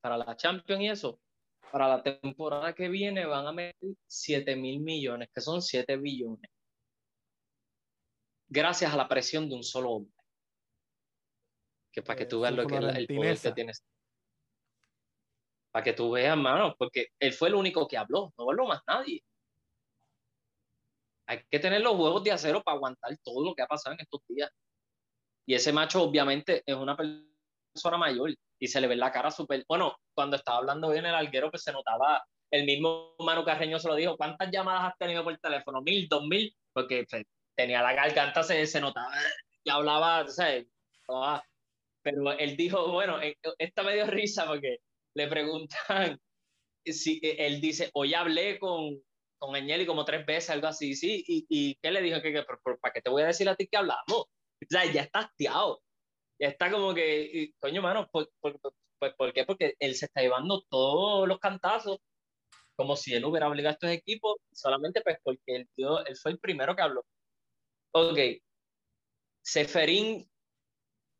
para 0.01 0.17
la 0.17 0.35
Champions 0.35 0.81
y 0.81 0.87
eso, 0.87 1.19
para 1.71 1.87
la 1.87 2.03
temporada 2.03 2.73
que 2.73 2.89
viene 2.89 3.25
van 3.25 3.47
a 3.47 3.51
meter 3.51 3.75
7 4.07 4.55
mil 4.55 4.79
millones, 4.79 5.29
que 5.33 5.41
son 5.41 5.61
7 5.61 5.97
billones. 5.97 6.49
Gracias 8.47 8.93
a 8.93 8.97
la 8.97 9.07
presión 9.07 9.47
de 9.49 9.55
un 9.55 9.63
solo 9.63 9.91
hombre. 9.91 10.13
Que 11.91 12.01
para 12.01 12.17
que 12.17 12.25
tú 12.25 12.41
veas 12.41 12.53
lo 12.53 12.67
que 12.67 12.75
el 12.75 13.07
poder 13.07 13.39
que 13.39 13.51
tienes 13.51 13.83
para 15.71 15.83
que 15.83 15.93
tú 15.93 16.11
veas, 16.11 16.37
mano, 16.37 16.75
porque 16.77 17.07
él 17.19 17.33
fue 17.33 17.49
el 17.49 17.55
único 17.55 17.87
que 17.87 17.97
habló, 17.97 18.33
no 18.37 18.49
habló 18.49 18.65
más 18.65 18.81
nadie. 18.87 19.23
Hay 21.27 21.43
que 21.49 21.59
tener 21.59 21.81
los 21.81 21.93
huevos 21.93 22.23
de 22.23 22.31
acero 22.31 22.63
para 22.63 22.75
aguantar 22.75 23.15
todo 23.23 23.43
lo 23.43 23.53
que 23.53 23.61
ha 23.61 23.67
pasado 23.67 23.93
en 23.93 24.01
estos 24.01 24.21
días. 24.27 24.49
Y 25.45 25.53
ese 25.53 25.71
macho, 25.71 26.01
obviamente, 26.01 26.63
es 26.65 26.75
una 26.75 26.97
persona 26.97 27.28
mayor 27.97 28.33
y 28.59 28.67
se 28.67 28.81
le 28.81 28.87
ve 28.87 28.95
la 28.95 29.11
cara 29.11 29.31
súper. 29.31 29.65
Bueno, 29.67 29.95
cuando 30.13 30.35
estaba 30.35 30.59
hablando 30.59 30.89
bien 30.89 31.05
el 31.05 31.15
alguero, 31.15 31.49
pues 31.49 31.63
se 31.63 31.71
notaba 31.71 32.23
el 32.51 32.65
mismo 32.65 33.15
Manu 33.19 33.43
Carreño 33.43 33.79
se 33.79 33.87
lo 33.87 33.95
dijo, 33.95 34.17
¿cuántas 34.17 34.49
llamadas 34.51 34.91
has 34.91 34.97
tenido 34.97 35.23
por 35.23 35.37
teléfono? 35.37 35.81
¿Mil, 35.81 36.07
dos 36.09 36.25
mil? 36.25 36.55
Porque 36.73 37.05
pues, 37.09 37.23
tenía 37.55 37.81
la 37.81 37.93
garganta, 37.93 38.43
se, 38.43 38.65
se 38.65 38.81
notaba, 38.81 39.13
y 39.63 39.69
hablaba, 39.69 40.27
¿sabes? 40.27 40.67
Pero 42.01 42.31
él 42.31 42.55
dijo, 42.55 42.91
bueno, 42.91 43.21
eh, 43.21 43.37
esta 43.57 43.83
me 43.83 43.93
dio 43.93 44.07
risa 44.07 44.45
porque 44.47 44.77
le 45.15 45.27
preguntan 45.27 46.19
si 46.85 47.19
él 47.21 47.61
dice, 47.61 47.89
hoy 47.93 48.13
hablé 48.13 48.57
con, 48.57 49.01
con 49.37 49.55
Añeli 49.55 49.85
como 49.85 50.05
tres 50.05 50.25
veces, 50.25 50.49
algo 50.51 50.67
así, 50.67 50.95
sí, 50.95 51.23
y, 51.27 51.45
y 51.49 51.75
¿qué 51.81 51.91
le 51.91 52.01
dijo? 52.01 52.21
que 52.21 52.43
¿Para 52.81 52.93
qué 52.93 53.01
te 53.01 53.09
voy 53.09 53.23
a 53.23 53.27
decir 53.27 53.47
a 53.49 53.55
ti 53.55 53.67
que 53.67 53.77
hablamos? 53.77 54.05
O 54.11 54.65
sea, 54.69 54.85
ya 54.91 55.01
está 55.01 55.19
hastiado, 55.19 55.81
ya 55.81 55.88
está 56.39 56.71
como 56.71 56.93
que, 56.93 57.53
coño, 57.59 57.81
mano, 57.81 58.07
¿por, 58.11 58.31
por, 58.39 58.59
por, 58.59 59.15
¿por 59.15 59.33
qué? 59.33 59.45
Porque 59.45 59.75
él 59.79 59.95
se 59.95 60.05
está 60.05 60.21
llevando 60.21 60.63
todos 60.69 61.27
los 61.27 61.39
cantazos 61.39 61.99
como 62.75 62.95
si 62.95 63.13
él 63.13 63.25
hubiera 63.25 63.49
obligado 63.49 63.71
a 63.71 63.73
estos 63.73 63.89
equipos, 63.89 64.37
solamente 64.53 65.01
pues 65.01 65.17
porque 65.21 65.55
él, 65.55 65.69
él 65.75 66.15
fue 66.15 66.31
el 66.31 66.39
primero 66.39 66.75
que 66.75 66.81
habló. 66.81 67.05
Ok, 67.91 68.17
Seferín 69.41 70.29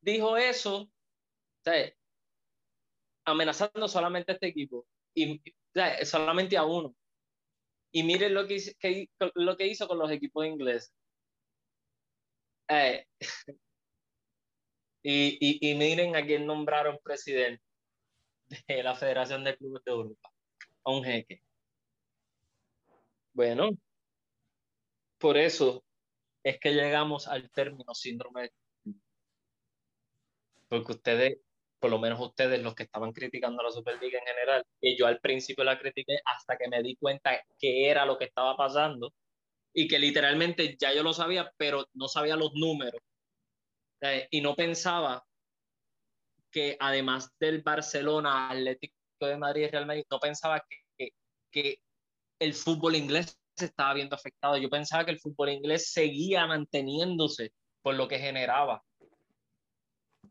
dijo 0.02 0.38
eso, 0.38 0.90
amenazando 3.26 3.88
solamente 3.88 4.32
a 4.32 4.36
este 4.36 4.48
equipo, 4.48 4.88
y 5.14 5.42
solamente 6.04 6.56
a 6.58 6.64
uno. 6.64 6.96
Y 7.92 8.04
miren 8.04 8.34
lo 8.34 8.48
que, 8.48 9.10
lo 9.36 9.58
que 9.58 9.68
hizo 9.68 9.88
con 9.88 10.00
los 10.00 10.12
equipos 10.12 10.46
ingleses. 10.46 10.94
Eh, 12.70 13.06
y, 15.02 15.70
y, 15.70 15.76
miren 15.76 16.16
a 16.16 16.26
quién 16.26 16.46
nombraron 16.46 17.00
presidente 17.04 17.64
de 18.68 18.84
la 18.84 18.96
Federación 18.96 19.44
de 19.44 19.56
Clubes 19.58 19.84
de 19.86 19.92
Europa, 19.92 20.30
a 20.84 20.92
un 20.92 21.04
jeque. 21.04 21.42
Bueno, 23.34 23.70
por 25.18 25.38
eso 25.38 25.84
es 26.44 26.60
que 26.60 26.74
llegamos 26.74 27.28
al 27.28 27.50
término 27.52 27.94
síndrome 27.94 28.44
de... 28.44 28.52
Porque 30.68 30.92
ustedes, 30.92 31.38
por 31.80 31.90
lo 31.90 32.00
menos 32.00 32.20
ustedes, 32.20 32.62
los 32.62 32.76
que 32.76 32.84
estaban 32.84 33.12
criticando 33.12 33.62
a 33.62 33.66
la 33.66 33.72
Superliga 33.72 34.20
en 34.20 34.26
general, 34.26 34.66
y 34.82 34.98
yo 34.98 35.08
al 35.08 35.20
principio 35.20 35.64
la 35.64 35.80
critiqué 35.80 36.20
hasta 36.26 36.58
que 36.58 36.68
me 36.68 36.84
di 36.84 36.96
cuenta 36.96 37.42
que 37.58 37.90
era 37.90 38.06
lo 38.06 38.18
que 38.18 38.26
estaba 38.26 38.56
pasando 38.56 39.14
y 39.74 39.88
que 39.88 40.00
literalmente 40.00 40.78
ya 40.80 40.94
yo 40.94 41.04
lo 41.04 41.14
sabía, 41.14 41.52
pero 41.58 41.86
no 41.94 42.08
sabía 42.08 42.36
los 42.36 42.54
números. 42.54 43.02
Y 44.32 44.42
no 44.42 44.56
pensaba 44.56 45.26
que 46.52 46.78
además 46.80 47.30
del 47.40 47.62
Barcelona, 47.62 48.50
Atlético 48.50 48.96
de 49.22 49.38
Madrid 49.38 49.64
y 49.64 49.68
Real 49.68 49.86
Madrid, 49.86 50.06
no 50.10 50.20
pensaba 50.20 50.64
que, 50.98 51.12
que 51.52 51.80
el 52.40 52.54
fútbol 52.54 52.96
inglés 52.96 53.38
se 53.56 53.66
estaba 53.66 53.94
viendo 53.94 54.16
afectado. 54.16 54.58
Yo 54.58 54.70
pensaba 54.70 55.06
que 55.06 55.12
el 55.12 55.20
fútbol 55.20 55.50
inglés 55.50 55.92
seguía 55.92 56.48
manteniéndose 56.48 57.52
por 57.82 57.96
lo 57.96 58.08
que 58.08 58.18
generaba. 58.20 58.84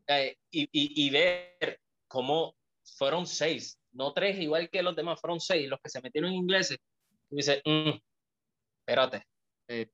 Eh, 0.07 0.37
y, 0.51 0.67
y, 0.71 1.09
ver 1.11 1.79
cómo 2.07 2.55
fueron 2.97 3.27
seis, 3.27 3.79
no 3.91 4.11
tres 4.11 4.39
igual 4.39 4.69
que 4.69 4.81
los 4.81 4.95
demás, 4.95 5.21
fueron 5.21 5.39
seis 5.39 5.69
los 5.69 5.79
que 5.81 5.89
se 5.89 6.01
metieron 6.01 6.33
ingleses. 6.33 6.79
Y 7.29 7.35
dice, 7.35 7.61
mm, 7.63 7.91
espérate, 8.79 9.23
eh, 9.67 9.87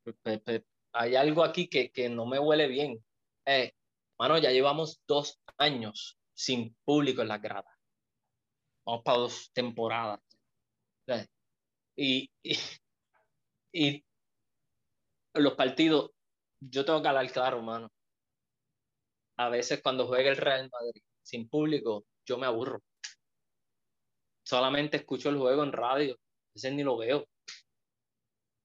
hay 0.93 1.15
algo 1.18 1.43
aquí 1.43 1.68
que, 1.68 1.91
que, 1.91 2.07
no 2.07 2.26
me 2.26 2.39
huele 2.39 2.68
bien. 2.68 3.03
Eh, 3.45 3.73
mano, 4.19 4.38
ya 4.38 4.51
llevamos 4.51 5.01
dos 5.07 5.39
años 5.57 6.17
sin 6.34 6.76
público 6.84 7.22
en 7.22 7.27
la 7.30 7.38
grada. 7.38 7.72
Vamos 8.85 9.03
para 9.03 9.17
dos 9.19 9.51
temporadas. 9.53 10.19
Eh, 11.07 11.27
y, 11.97 12.31
y, 13.73 14.05
los 15.34 15.53
partidos, 15.53 16.11
yo 16.59 16.85
tengo 16.85 17.01
que 17.01 17.07
hablar 17.07 17.31
claro, 17.31 17.61
mano. 17.61 17.91
A 19.38 19.49
veces 19.49 19.81
cuando 19.81 20.07
juega 20.07 20.30
el 20.31 20.38
Real 20.38 20.69
Madrid 20.72 21.01
sin 21.23 21.49
público, 21.49 22.05
yo 22.26 22.38
me 22.38 22.45
aburro. 22.45 22.81
Solamente 24.43 24.97
escucho 24.97 25.30
el 25.30 25.38
juego 25.38 25.63
en 25.63 25.72
radio, 25.72 26.13
a 26.13 26.53
veces 26.53 26.73
ni 26.73 26.84
lo 26.84 26.97
veo. 26.97 27.27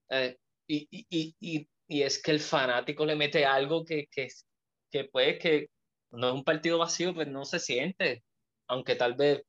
Eh, 0.09 0.37
y, 0.67 0.87
y, 0.91 1.35
y, 1.39 1.69
y, 1.87 2.03
es 2.03 2.21
que 2.21 2.31
el 2.31 2.39
fanático 2.39 3.05
le 3.05 3.15
mete 3.15 3.45
algo 3.45 3.83
que, 3.83 4.07
que, 4.11 4.27
que 4.91 5.05
pues 5.05 5.39
que 5.39 5.69
no 6.11 6.27
es 6.27 6.33
un 6.33 6.43
partido 6.43 6.77
vacío, 6.77 7.13
pues 7.13 7.27
no 7.27 7.45
se 7.45 7.59
siente. 7.59 8.23
Aunque 8.67 8.95
tal 8.95 9.15
vez 9.15 9.43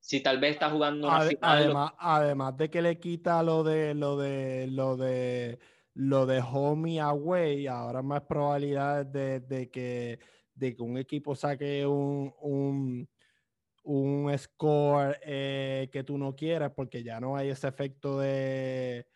si 0.00 0.20
tal 0.20 0.38
vez 0.38 0.52
está 0.52 0.70
jugando 0.70 1.08
una 1.08 1.28
además, 1.40 1.92
además 1.98 2.56
de 2.56 2.70
que 2.70 2.80
le 2.80 2.98
quita 3.00 3.42
lo 3.42 3.64
de 3.64 3.94
lo 3.94 4.16
de 4.16 4.68
lo 4.68 4.96
de 4.96 5.58
lo 5.94 6.26
de 6.26 6.40
home 6.40 7.00
away, 7.00 7.66
ahora 7.66 8.02
más 8.02 8.22
probabilidades 8.22 9.10
de, 9.10 9.40
de, 9.40 9.70
que, 9.70 10.20
de 10.54 10.76
que 10.76 10.82
un 10.82 10.98
equipo 10.98 11.34
saque 11.34 11.86
un, 11.86 12.34
un, 12.40 13.08
un 13.82 14.38
score 14.38 15.18
eh, 15.22 15.88
que 15.90 16.04
tú 16.04 16.18
no 16.18 16.36
quieras, 16.36 16.72
porque 16.76 17.02
ya 17.02 17.18
no 17.18 17.34
hay 17.34 17.48
ese 17.48 17.66
efecto 17.66 18.18
de, 18.18 19.06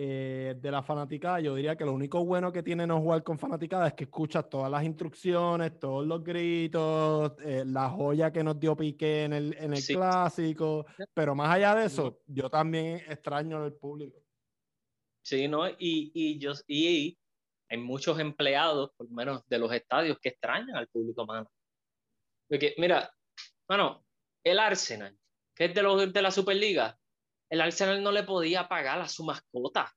eh, 0.00 0.54
de 0.56 0.70
la 0.70 0.80
fanaticada, 0.80 1.40
yo 1.40 1.56
diría 1.56 1.74
que 1.74 1.84
lo 1.84 1.92
único 1.92 2.24
bueno 2.24 2.52
que 2.52 2.62
tiene 2.62 2.86
no 2.86 3.00
jugar 3.00 3.24
con 3.24 3.36
fanaticada 3.36 3.88
es 3.88 3.94
que 3.94 4.04
escuchas 4.04 4.48
todas 4.48 4.70
las 4.70 4.84
instrucciones, 4.84 5.76
todos 5.80 6.06
los 6.06 6.22
gritos, 6.22 7.32
eh, 7.44 7.64
la 7.66 7.90
joya 7.90 8.32
que 8.32 8.44
nos 8.44 8.60
dio 8.60 8.76
Piqué 8.76 9.24
en 9.24 9.32
el, 9.32 9.56
en 9.58 9.74
el 9.74 9.82
clásico, 9.84 10.86
pero 11.12 11.34
más 11.34 11.52
allá 11.52 11.74
de 11.74 11.86
eso, 11.86 12.20
yo 12.28 12.48
también 12.48 13.02
extraño 13.08 13.60
al 13.60 13.72
público. 13.72 14.22
Sí, 15.20 15.48
¿no? 15.48 15.68
Y, 15.68 16.12
y, 16.14 16.38
yo, 16.38 16.52
y 16.68 17.18
hay 17.68 17.78
muchos 17.78 18.20
empleados, 18.20 18.92
por 18.96 19.08
lo 19.08 19.12
menos 19.16 19.42
de 19.48 19.58
los 19.58 19.72
estadios, 19.72 20.20
que 20.20 20.28
extrañan 20.28 20.76
al 20.76 20.86
público, 20.86 21.26
mano. 21.26 21.50
Porque, 22.48 22.72
mira, 22.78 23.12
mano, 23.68 24.04
el 24.44 24.60
Arsenal, 24.60 25.18
que 25.56 25.64
es 25.64 25.74
de, 25.74 25.82
los, 25.82 26.12
de 26.12 26.22
la 26.22 26.30
Superliga, 26.30 26.96
el 27.50 27.60
Arsenal 27.60 28.02
no 28.02 28.12
le 28.12 28.24
podía 28.24 28.68
pagar 28.68 29.00
a 29.00 29.08
su 29.08 29.24
mascota. 29.24 29.92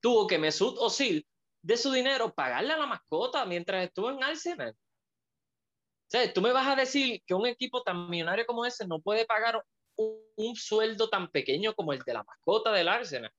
Tuvo 0.00 0.26
que 0.26 0.38
Mesut 0.38 0.78
Özil 0.78 1.26
de 1.62 1.76
su 1.76 1.90
dinero 1.90 2.32
pagarle 2.32 2.72
a 2.72 2.78
la 2.78 2.86
mascota 2.86 3.44
mientras 3.44 3.84
estuvo 3.84 4.10
en 4.10 4.22
Arsenal. 4.22 4.70
O 4.70 6.10
sea, 6.10 6.32
tú 6.32 6.40
me 6.40 6.52
vas 6.52 6.66
a 6.66 6.76
decir 6.76 7.22
que 7.26 7.34
un 7.34 7.46
equipo 7.46 7.82
tan 7.82 8.08
millonario 8.08 8.46
como 8.46 8.64
ese 8.64 8.86
no 8.86 9.00
puede 9.00 9.26
pagar 9.26 9.62
un, 9.96 10.54
sueldo 10.54 11.10
tan 11.10 11.28
pequeño 11.28 11.74
como 11.74 11.92
el 11.92 12.00
de 12.00 12.14
la 12.14 12.22
mascota 12.22 12.72
del 12.72 12.88
Arsenal. 12.88 13.32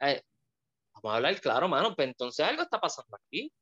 Eh, 0.00 0.22
vamos 0.94 1.12
a 1.12 1.16
hablar 1.16 1.40
claro, 1.40 1.68
mano. 1.68 1.96
Pues 1.96 2.08
entonces 2.08 2.46
algo 2.46 2.62
está 2.62 2.80
pasando 2.80 3.16
aquí. 3.16 3.52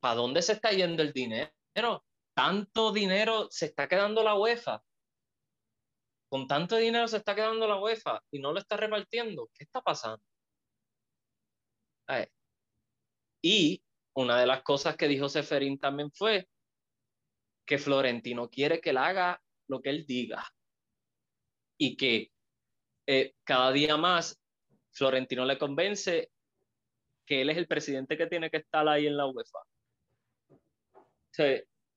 ¿Para 0.00 0.16
dónde 0.16 0.42
se 0.42 0.54
está 0.54 0.70
yendo 0.72 1.02
el 1.02 1.12
dinero? 1.12 2.04
Tanto 2.34 2.92
dinero 2.92 3.48
se 3.50 3.66
está 3.66 3.86
quedando 3.86 4.24
la 4.24 4.34
UEFA 4.34 4.82
con 6.32 6.46
tanto 6.46 6.76
dinero 6.76 7.06
se 7.08 7.18
está 7.18 7.34
quedando 7.34 7.68
la 7.68 7.78
UEFA 7.78 8.18
y 8.30 8.38
no 8.38 8.54
lo 8.54 8.58
está 8.58 8.78
repartiendo. 8.78 9.50
¿Qué 9.52 9.64
está 9.64 9.82
pasando? 9.82 10.24
Y 13.42 13.82
una 14.14 14.40
de 14.40 14.46
las 14.46 14.62
cosas 14.62 14.96
que 14.96 15.08
dijo 15.08 15.28
Seferín 15.28 15.78
también 15.78 16.10
fue 16.10 16.48
que 17.66 17.76
Florentino 17.76 18.48
quiere 18.48 18.80
que 18.80 18.90
él 18.90 18.96
haga 18.96 19.42
lo 19.68 19.82
que 19.82 19.90
él 19.90 20.06
diga 20.06 20.42
y 21.76 21.98
que 21.98 22.32
eh, 23.06 23.34
cada 23.44 23.70
día 23.70 23.98
más 23.98 24.40
Florentino 24.90 25.44
le 25.44 25.58
convence 25.58 26.30
que 27.26 27.42
él 27.42 27.50
es 27.50 27.58
el 27.58 27.66
presidente 27.66 28.16
que 28.16 28.26
tiene 28.26 28.48
que 28.48 28.56
estar 28.56 28.88
ahí 28.88 29.06
en 29.06 29.18
la 29.18 29.26
UEFA. 29.26 29.58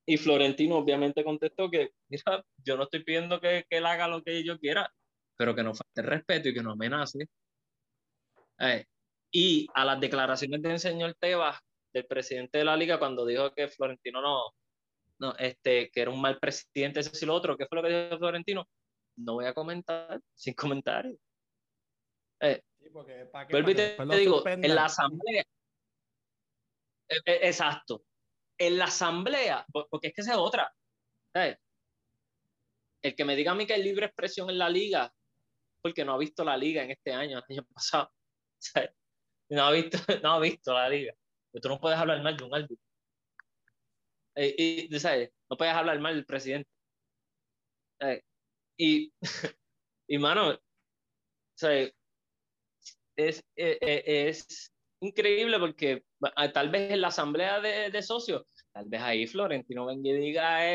Y 0.06 0.18
Florentino 0.18 0.77
obviamente 0.77 1.23
contestó 1.23 1.69
que, 1.69 1.91
mira, 2.10 2.44
yo 2.57 2.77
no 2.77 2.84
estoy 2.84 3.03
pidiendo 3.03 3.40
que, 3.40 3.65
que 3.69 3.77
él 3.77 3.86
haga 3.86 4.07
lo 4.07 4.22
que 4.22 4.44
yo 4.44 4.60
quiera, 4.60 4.91
pero 5.36 5.56
que 5.56 5.64
no 5.64 5.73
falte 5.73 6.02
respeto 6.02 6.49
y 6.49 6.53
que 6.53 6.61
no 6.61 6.72
amenace. 6.72 7.27
Eh, 8.60 8.86
y 9.32 9.68
a 9.73 9.84
las 9.84 9.99
declaraciones 9.99 10.61
del 10.61 10.80
señor 10.80 11.15
Tebas, 11.19 11.60
del 11.91 12.06
presidente 12.06 12.60
de 12.60 12.65
la 12.65 12.77
liga, 12.77 12.99
cuando 12.99 13.26
dijo 13.26 13.53
que 13.53 13.68
Florentino 13.68 14.22
no, 14.22 14.44
no 15.19 15.36
este, 15.38 15.90
que 15.90 16.02
era 16.02 16.11
un 16.11 16.22
mal 16.22 16.40
presidente, 16.40 16.99
eso 16.99 17.11
y 17.19 17.26
lo 17.26 17.34
otro, 17.34 17.57
¿qué 17.57 17.65
fue 17.65 17.77
lo 17.77 17.84
que 17.88 18.03
dijo 18.03 18.18
Florentino? 18.18 18.68
No 19.18 19.34
voy 19.34 19.45
a 19.45 19.53
comentar, 19.53 20.19
sin 20.36 20.53
comentarios. 20.53 21.18
Eh, 22.41 22.61
sí, 22.80 22.90
porque, 22.91 23.27
te, 23.53 24.18
digo, 24.18 24.45
en 24.45 24.76
la 24.76 24.86
asamblea, 24.86 25.44
eh, 27.07 27.15
eh, 27.26 27.40
exacto, 27.44 28.03
en 28.57 28.77
la 28.77 28.86
asamblea, 28.86 29.65
porque 29.90 30.07
es 30.07 30.14
que 30.14 30.22
esa 30.22 30.34
es 30.34 30.38
otra. 30.38 30.73
El 33.02 33.15
que 33.15 33.26
me 33.26 33.36
diga 33.36 33.52
a 33.52 33.56
mí 33.56 33.65
que 33.65 33.73
hay 33.73 33.84
libre 33.84 34.06
expresión 34.07 34.49
en 34.49 34.57
la 34.57 34.69
liga, 34.69 35.14
porque 35.82 36.06
no 36.06 36.14
ha 36.14 36.18
visto 36.18 36.44
la 36.44 36.57
liga 36.57 36.84
en 36.84 36.91
este 36.91 37.14
año, 37.14 37.38
el 37.38 37.44
año 37.57 37.65
pasado. 37.73 38.11
No 39.48 39.61
ha 39.61 39.72
visto, 39.72 39.98
no 40.23 40.32
ha 40.32 40.40
visto 40.40 40.73
la 40.73 40.90
liga. 40.90 41.14
Pero 41.52 41.61
tú 41.61 41.69
no 41.69 41.80
puedes 41.80 41.99
hablar 41.99 42.23
mal 42.23 42.36
de 42.36 42.44
un 42.44 42.56
árbitro. 42.56 42.77
Eh, 44.34 44.88
y, 44.90 44.99
¿sabes? 44.99 45.32
No 45.48 45.56
puedes 45.56 45.76
hablar 45.76 45.99
mal 45.99 46.15
del 46.15 46.26
presidente. 46.26 46.68
Y, 48.76 49.14
y 50.07 50.18
mano, 50.18 50.49
o 50.49 50.60
sea, 51.53 51.90
es, 53.15 53.44
e, 53.56 53.77
e, 53.82 54.30
es, 54.30 54.73
increíble 55.02 55.60
porque 55.60 56.03
tal 56.53 56.69
vez 56.69 56.91
en 56.91 57.02
la 57.02 57.07
asamblea 57.07 57.60
de, 57.60 58.02
socios, 58.02 58.43
tal 58.72 58.85
vez 58.88 59.02
ahí 59.02 59.27
Florentino 59.27 59.85
venga 59.85 60.10
y 60.10 60.14
diga, 60.14 60.68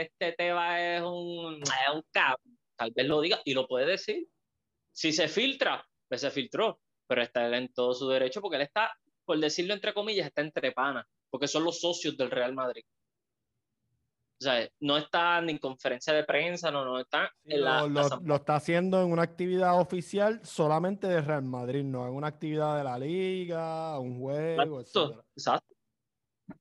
este 0.00 0.32
tema 0.32 0.96
es 0.96 1.02
un, 1.02 1.62
es 1.62 1.94
un 1.94 2.02
cap, 2.10 2.40
tal 2.76 2.92
vez 2.94 3.06
lo 3.06 3.20
diga 3.20 3.40
y 3.44 3.54
lo 3.54 3.66
puede 3.66 3.86
decir. 3.86 4.26
Si 4.92 5.12
se 5.12 5.28
filtra, 5.28 5.86
pues 6.08 6.20
se 6.20 6.30
filtró, 6.30 6.80
pero 7.06 7.22
está 7.22 7.56
en 7.56 7.72
todo 7.72 7.94
su 7.94 8.08
derecho 8.08 8.40
porque 8.40 8.56
él 8.56 8.62
está, 8.62 8.92
por 9.24 9.38
decirlo 9.38 9.74
entre 9.74 9.94
comillas, 9.94 10.26
está 10.26 10.42
entre 10.42 10.72
panas, 10.72 11.06
porque 11.30 11.48
son 11.48 11.64
los 11.64 11.80
socios 11.80 12.16
del 12.16 12.30
Real 12.30 12.54
Madrid. 12.54 12.84
O 14.40 14.44
sea, 14.44 14.68
no 14.80 14.96
está 14.96 15.40
ni 15.40 15.52
en 15.52 15.58
conferencia 15.58 16.12
de 16.12 16.22
prensa, 16.22 16.70
no, 16.70 16.84
no 16.84 17.00
está 17.00 17.28
en 17.44 17.64
la, 17.64 17.86
lo, 17.86 18.36
está 18.36 18.54
haciendo 18.54 19.02
en 19.02 19.10
una 19.10 19.22
actividad 19.22 19.80
oficial 19.80 20.40
solamente 20.44 21.08
de 21.08 21.20
Real 21.20 21.42
Madrid, 21.42 21.82
no 21.82 22.06
en 22.06 22.14
una 22.14 22.28
actividad 22.28 22.78
de 22.78 22.84
la 22.84 22.98
liga, 22.98 23.98
un 23.98 24.20
juego, 24.20 24.80
exacto, 24.80 25.24
exacto. 25.36 25.74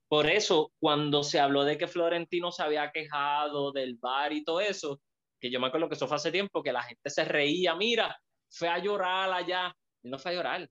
Por 0.08 0.28
eso, 0.28 0.72
cuando 0.80 1.22
se 1.22 1.40
habló 1.40 1.64
de 1.64 1.78
que 1.78 1.88
Florentino 1.88 2.52
se 2.52 2.64
había 2.64 2.92
quejado 2.92 3.72
del 3.72 3.96
bar 3.98 4.34
y 4.34 4.44
todo 4.44 4.60
eso, 4.60 5.00
que 5.40 5.52
yo 5.52 5.60
me 5.60 5.68
acuerdo 5.68 5.88
que 5.88 5.96
eso 5.96 6.08
fue 6.08 6.16
hace 6.16 6.32
tiempo, 6.32 6.64
que 6.64 6.74
la 6.74 6.84
gente 6.84 7.10
se 7.10 7.26
reía, 7.26 7.76
mira, 7.76 8.18
fue 8.50 8.70
a 8.70 8.80
llorar 8.80 9.32
allá. 9.32 9.76
Él 10.04 10.12
no 10.12 10.18
fue 10.18 10.32
a 10.32 10.36
llorar. 10.36 10.70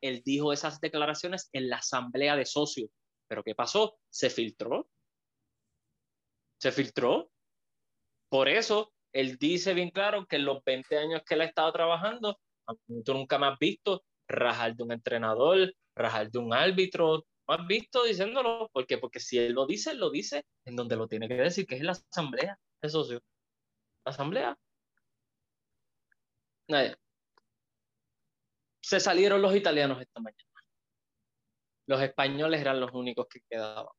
Él 0.00 0.22
dijo 0.24 0.52
esas 0.52 0.80
declaraciones 0.80 1.48
en 1.52 1.68
la 1.68 1.76
asamblea 1.76 2.36
de 2.36 2.46
socios. 2.46 2.90
Pero 3.28 3.42
¿qué 3.42 3.54
pasó? 3.54 3.98
Se 4.10 4.30
filtró 4.30 4.88
se 6.58 6.72
filtró. 6.72 7.30
Por 8.28 8.48
eso, 8.48 8.92
él 9.12 9.38
dice 9.38 9.74
bien 9.74 9.90
claro 9.90 10.26
que 10.26 10.36
en 10.36 10.44
los 10.44 10.62
20 10.64 10.98
años 10.98 11.22
que 11.24 11.34
él 11.34 11.40
ha 11.40 11.46
estado 11.46 11.72
trabajando, 11.72 12.38
tú 13.04 13.14
nunca 13.14 13.38
me 13.38 13.46
has 13.46 13.58
visto 13.58 14.04
rajar 14.28 14.76
de 14.76 14.82
un 14.82 14.92
entrenador, 14.92 15.74
rajar 15.94 16.30
de 16.30 16.38
un 16.38 16.52
árbitro, 16.52 17.24
no 17.48 17.54
has 17.54 17.66
visto 17.66 18.04
diciéndolo, 18.04 18.68
¿por 18.72 18.86
qué? 18.86 18.98
Porque 18.98 19.20
si 19.20 19.38
él 19.38 19.54
lo 19.54 19.66
dice, 19.66 19.94
lo 19.94 20.10
dice 20.10 20.44
en 20.66 20.76
donde 20.76 20.96
lo 20.96 21.08
tiene 21.08 21.28
que 21.28 21.34
decir, 21.34 21.66
que 21.66 21.76
es 21.76 21.82
la 21.82 21.92
asamblea 21.92 22.58
de 22.82 22.88
socios. 22.90 23.22
La 24.04 24.12
asamblea. 24.12 24.58
Se 28.82 29.00
salieron 29.00 29.40
los 29.40 29.54
italianos 29.56 30.00
esta 30.00 30.20
mañana. 30.20 30.44
Los 31.86 32.02
españoles 32.02 32.60
eran 32.60 32.80
los 32.80 32.92
únicos 32.92 33.26
que 33.28 33.40
quedaban. 33.48 33.94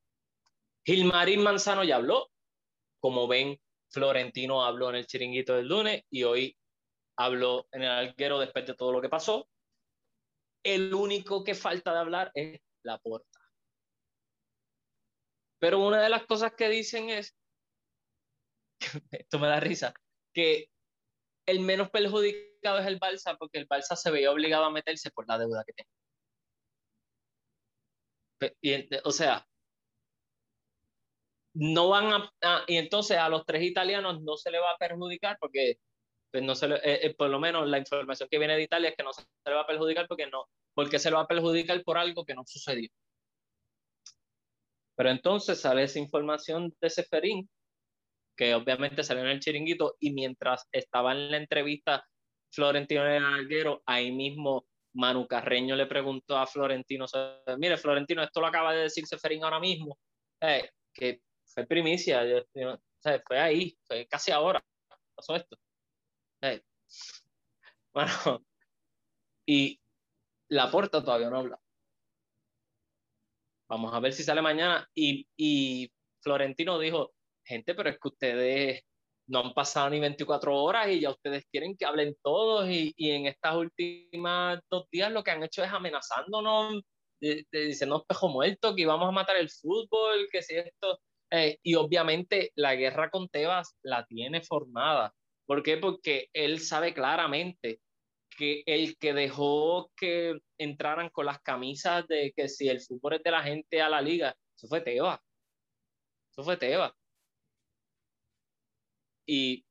Gilmarín 0.86 1.42
Manzano 1.42 1.84
ya 1.84 1.96
habló, 1.96 2.30
como 3.00 3.28
ven, 3.28 3.60
Florentino 3.90 4.64
habló 4.64 4.90
en 4.90 4.98
el 4.98 5.08
chiringuito 5.08 5.56
del 5.56 5.68
lunes 5.68 6.04
y 6.10 6.24
hoy 6.24 6.58
habló 7.18 7.68
en 7.72 7.84
el 7.84 7.90
alguero 7.90 8.40
después 8.40 8.66
de 8.66 8.76
todo 8.76 8.92
lo 8.92 9.02
que 9.02 9.10
pasó. 9.10 9.48
El 10.64 10.94
único 10.94 11.44
que 11.44 11.56
falta 11.56 11.94
de 11.94 12.00
hablar 12.00 12.32
es 12.34 12.62
la 12.84 12.98
puerta. 13.00 13.40
Pero 15.60 15.86
una 15.86 16.02
de 16.02 16.10
las 16.10 16.26
cosas 16.26 16.54
que 16.56 16.70
dicen 16.70 17.10
es, 17.10 17.36
esto 19.12 19.40
me 19.40 19.48
da 19.48 19.60
risa, 19.60 19.94
que 20.34 20.70
el 21.46 21.60
menos 21.60 21.90
perjudicado 21.90 22.80
es 22.80 22.88
el 22.88 23.00
Balsa 23.00 23.36
porque 23.38 23.58
el 23.58 23.66
Balsa 23.66 23.96
se 23.96 24.12
veía 24.12 24.32
obligado 24.32 24.66
a 24.66 24.72
meterse 24.72 25.12
por 25.12 25.28
la 25.28 25.38
deuda 25.38 25.66
que 25.66 25.74
tiene. 28.62 28.88
o 29.04 29.12
sea, 29.12 29.49
no 31.54 31.90
van 31.90 32.12
a, 32.14 32.64
y 32.68 32.78
entonces 32.78 33.18
a 33.18 33.30
los 33.30 33.46
tres 33.46 33.64
italianos 33.64 34.22
no 34.22 34.38
se 34.38 34.52
le 34.52 34.60
va 34.60 34.72
a 34.72 34.78
perjudicar 34.78 35.38
porque 35.40 35.78
pues 36.32 36.44
no 36.44 36.56
se 36.56 36.68
le, 36.68 36.76
eh, 36.76 37.08
eh, 37.08 37.16
por 37.16 37.30
lo 37.30 37.40
menos 37.40 37.68
la 37.68 37.80
información 37.80 38.30
que 38.30 38.38
viene 38.38 38.56
de 38.56 38.64
Italia 38.64 38.90
es 38.90 38.96
que 38.96 39.04
no 39.04 39.14
se 39.14 39.24
le 39.46 39.54
va 39.54 39.62
a 39.62 39.68
perjudicar 39.68 40.08
porque 40.08 40.28
no, 40.28 40.46
porque 40.74 41.00
se 41.00 41.10
le 41.10 41.16
va 41.16 41.24
a 41.24 41.28
perjudicar 41.28 41.84
por 41.84 41.98
algo 41.98 42.24
que 42.24 42.36
no 42.36 42.44
sucedió. 42.46 42.90
Pero 44.96 45.10
entonces 45.10 45.60
sale 45.60 45.84
esa 45.84 45.98
información 45.98 46.76
de 46.80 46.90
Seferín, 46.90 47.50
que 48.38 48.54
obviamente 48.54 49.04
salió 49.04 49.24
en 49.24 49.30
el 49.30 49.40
chiringuito, 49.40 49.96
y 50.00 50.12
mientras 50.12 50.68
estaba 50.72 51.14
en 51.14 51.32
la 51.32 51.38
entrevista 51.38 52.06
Florentino 52.52 53.04
alguero, 53.04 53.82
ahí 53.86 54.12
mismo 54.12 54.66
Manu 54.94 55.28
Carreño 55.28 55.76
le 55.76 55.86
preguntó 55.86 56.38
a 56.38 56.48
Florentino, 56.48 57.06
mire 57.58 57.78
Florentino, 57.78 58.24
esto 58.24 58.42
lo 58.42 58.48
acaba 58.48 58.74
de 58.74 58.84
decir 58.84 59.06
Seferín 59.06 59.44
ahora 59.44 59.60
mismo, 59.60 59.98
eh, 60.42 60.70
que 60.94 61.22
primicia, 61.68 62.22
fue 63.26 63.40
ahí, 63.40 63.78
fue 63.88 64.08
casi 64.08 64.32
ahora, 64.32 64.64
pasó 65.16 65.36
esto. 65.36 65.58
Bueno, 67.92 68.46
y 69.48 69.80
la 70.50 70.70
puerta 70.70 71.04
todavía 71.04 71.30
no 71.30 71.38
habla. 71.40 71.60
Vamos 73.68 73.94
a 73.94 74.00
ver 74.00 74.14
si 74.14 74.24
sale 74.24 74.44
mañana. 74.44 74.88
Y, 74.94 75.28
y 75.36 75.92
Florentino 76.22 76.78
dijo, 76.78 77.14
gente, 77.44 77.74
pero 77.74 77.90
es 77.90 78.00
que 78.00 78.08
ustedes 78.08 78.84
no 79.28 79.40
han 79.40 79.54
pasado 79.54 79.90
ni 79.90 80.00
24 80.00 80.56
horas 80.56 80.90
y 80.90 81.02
ya 81.02 81.12
ustedes 81.12 81.46
quieren 81.52 81.78
que 81.78 81.86
hablen 81.86 82.16
todos 82.24 82.68
y, 82.70 82.94
y 82.98 83.12
en 83.12 83.28
estas 83.28 83.56
últimas 83.56 84.60
dos 84.70 84.86
días 84.92 85.12
lo 85.12 85.24
que 85.24 85.32
han 85.32 85.44
hecho 85.44 85.64
es 85.64 85.72
amenazándonos, 85.72 86.82
diciendo 87.20 87.98
espejo 87.98 88.30
muerto, 88.30 88.76
que 88.76 88.82
íbamos 88.82 89.08
a 89.08 89.12
matar 89.12 89.38
el 89.38 89.50
fútbol, 89.50 90.28
que 90.32 90.42
si 90.42 90.56
esto, 90.56 91.00
eh, 91.32 91.60
y 91.64 91.76
obviamente 91.76 92.52
la 92.56 92.76
guerra 92.76 93.10
con 93.10 93.30
Tebas 93.30 93.76
la 93.84 94.06
tiene 94.06 94.42
formada. 94.42 95.14
¿Por 95.46 95.64
qué? 95.64 95.78
Porque 95.78 96.30
él 96.34 96.60
sabe 96.60 96.94
claramente 96.94 97.80
que 98.38 98.64
el 98.66 98.98
que 98.98 99.14
dejó 99.14 99.92
que 99.96 100.40
entraran 100.58 101.10
con 101.10 101.26
las 101.26 101.40
camisas 101.42 102.08
de 102.08 102.32
que 102.36 102.48
si 102.48 102.70
el 102.70 102.82
fútbol 102.82 103.16
es 103.16 103.24
de 103.24 103.32
la 103.32 103.44
gente 103.44 103.82
a 103.82 103.90
la 103.90 104.02
liga, 104.02 104.36
eso 104.56 104.68
fue 104.68 104.82
Tebas. 104.82 105.20
Eso 106.32 106.44
fue 106.44 106.58
Tebas. 106.58 106.94
Y 109.26 109.66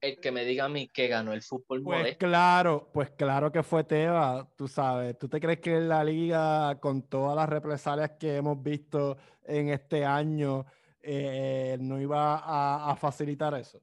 el 0.00 0.20
que 0.20 0.30
me 0.30 0.44
diga 0.44 0.64
a 0.64 0.68
mí 0.68 0.88
que 0.88 1.08
ganó 1.08 1.32
el 1.32 1.42
fútbol 1.42 1.82
pues 1.82 2.16
claro 2.18 2.88
pues 2.92 3.10
claro 3.10 3.50
que 3.50 3.64
fue 3.64 3.82
Tebas 3.82 4.46
tú 4.56 4.68
sabes 4.68 5.18
tú 5.18 5.28
te 5.28 5.40
crees 5.40 5.58
que 5.58 5.80
la 5.80 6.04
liga 6.04 6.78
con 6.78 7.02
todas 7.02 7.34
las 7.34 7.48
represalias 7.48 8.12
que 8.12 8.36
hemos 8.36 8.62
visto 8.62 9.16
en 9.42 9.70
este 9.70 10.04
año 10.04 10.66
eh, 11.02 11.76
no 11.80 12.00
iba 12.00 12.90
a, 12.90 12.96
facilitar 12.96 13.54
eso. 13.54 13.82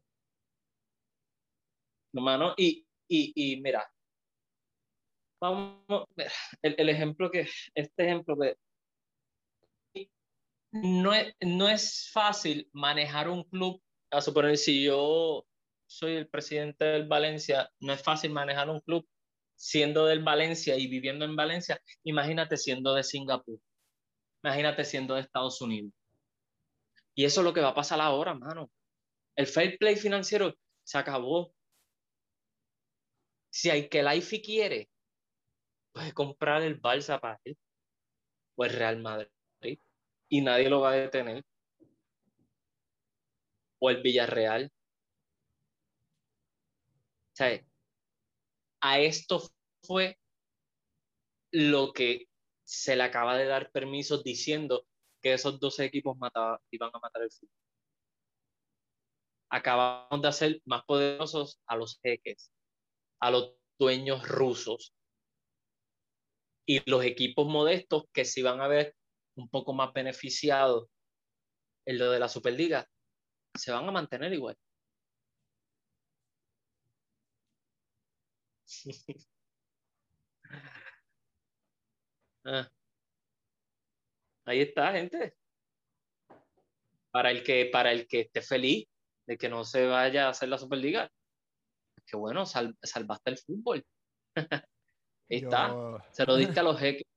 Hermano, 2.13 2.53
y, 2.57 2.85
y, 3.07 3.33
y 3.35 3.61
mira, 3.61 3.89
vamos, 5.41 6.07
el, 6.61 6.75
el, 6.77 6.89
ejemplo 6.89 7.29
que, 7.29 7.47
este 7.73 8.03
ejemplo 8.05 8.37
que 8.37 8.55
no 10.71 11.13
es, 11.13 11.33
no 11.41 11.69
es 11.69 12.09
fácil 12.11 12.69
manejar 12.73 13.29
un 13.29 13.43
club, 13.43 13.81
a 14.11 14.21
suponer 14.21 14.57
si 14.57 14.83
yo 14.83 15.45
soy 15.87 16.15
el 16.15 16.27
presidente 16.27 16.85
del 16.85 17.07
Valencia, 17.07 17.69
no 17.79 17.93
es 17.93 18.01
fácil 18.03 18.31
manejar 18.31 18.69
un 18.69 18.81
club 18.81 19.07
siendo 19.55 20.05
del 20.05 20.23
Valencia 20.23 20.77
y 20.77 20.87
viviendo 20.87 21.25
en 21.25 21.35
Valencia, 21.35 21.79
imagínate 22.03 22.57
siendo 22.57 22.93
de 22.93 23.03
Singapur, 23.03 23.59
imagínate 24.43 24.83
siendo 24.83 25.15
de 25.15 25.21
Estados 25.21 25.61
Unidos. 25.61 25.93
Y 27.15 27.25
eso 27.25 27.41
es 27.41 27.45
lo 27.45 27.53
que 27.53 27.61
va 27.61 27.69
a 27.69 27.75
pasar 27.75 28.01
ahora, 28.01 28.33
mano. 28.33 28.69
El 29.35 29.47
fair 29.47 29.77
play 29.77 29.95
financiero 29.95 30.53
se 30.83 30.97
acabó. 30.97 31.53
Si 33.49 33.69
hay 33.69 33.87
que 33.89 34.03
Life 34.03 34.41
quiere, 34.41 34.89
puede 35.93 36.13
comprar 36.13 36.61
el 36.61 36.75
Balsa 36.75 37.19
para 37.19 37.39
él 37.45 37.57
o 38.57 38.65
el 38.65 38.71
Real 38.71 39.01
Madrid 39.01 39.29
y 40.29 40.41
nadie 40.41 40.69
lo 40.69 40.81
va 40.81 40.91
a 40.91 40.95
detener. 40.95 41.43
O 43.79 43.89
el 43.89 44.01
Villarreal. 44.01 44.71
O 47.39 47.43
a 48.81 48.99
esto 48.99 49.41
fue 49.83 50.17
lo 51.51 51.91
que 51.93 52.27
se 52.63 52.95
le 52.95 53.03
acaba 53.03 53.37
de 53.37 53.45
dar 53.45 53.71
permiso 53.71 54.21
diciendo 54.21 54.85
que 55.25 55.33
esos 55.33 55.59
12 55.59 55.83
equipos 55.85 56.15
iban 56.69 56.91
a 56.93 56.99
matar 56.99 57.23
el 57.23 57.31
fútbol. 57.31 57.49
Acabamos 59.49 60.21
de 60.21 60.27
hacer 60.27 60.61
más 60.65 60.83
poderosos 60.85 61.59
a 61.65 61.75
los 61.75 61.99
jeques, 62.03 62.51
a 63.19 63.31
los 63.31 63.55
dueños 63.79 64.27
rusos 64.27 64.93
y 66.67 66.87
los 66.87 67.03
equipos 67.03 67.47
modestos 67.47 68.03
que 68.13 68.23
se 68.23 68.41
iban 68.41 68.61
a 68.61 68.67
ver 68.67 68.95
un 69.35 69.49
poco 69.49 69.73
más 69.73 69.91
beneficiados 69.93 70.89
en 71.87 71.97
lo 71.97 72.11
de 72.11 72.19
la 72.19 72.29
Superliga, 72.29 72.87
se 73.55 73.71
van 73.71 73.87
a 73.89 73.91
mantener 73.91 74.31
igual. 74.31 74.55
ah. 82.45 82.74
Ahí 84.45 84.61
está, 84.61 84.91
gente. 84.91 85.35
Para 87.11 87.31
el 87.31 87.43
que, 87.43 87.65
para 87.65 87.91
el 87.91 88.07
que 88.07 88.21
esté 88.21 88.41
feliz 88.41 88.87
de 89.25 89.37
que 89.37 89.49
no 89.49 89.63
se 89.63 89.87
vaya 89.87 90.27
a 90.27 90.29
hacer 90.29 90.49
la 90.49 90.57
Superliga. 90.57 91.11
qué 92.05 92.15
bueno, 92.15 92.45
salvaste 92.45 93.31
el 93.31 93.37
fútbol. 93.37 93.83
Ahí 95.29 95.37
está. 95.37 95.73
Se 96.11 96.25
lo 96.25 96.35
diste 96.35 96.59
a 96.59 96.63
los 96.63 96.79
jeques. 96.79 97.07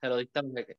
Se 0.00 0.06
lo 0.06 0.16
diste 0.16 0.38
a 0.38 0.42
los 0.42 0.54
jeques. 0.54 0.76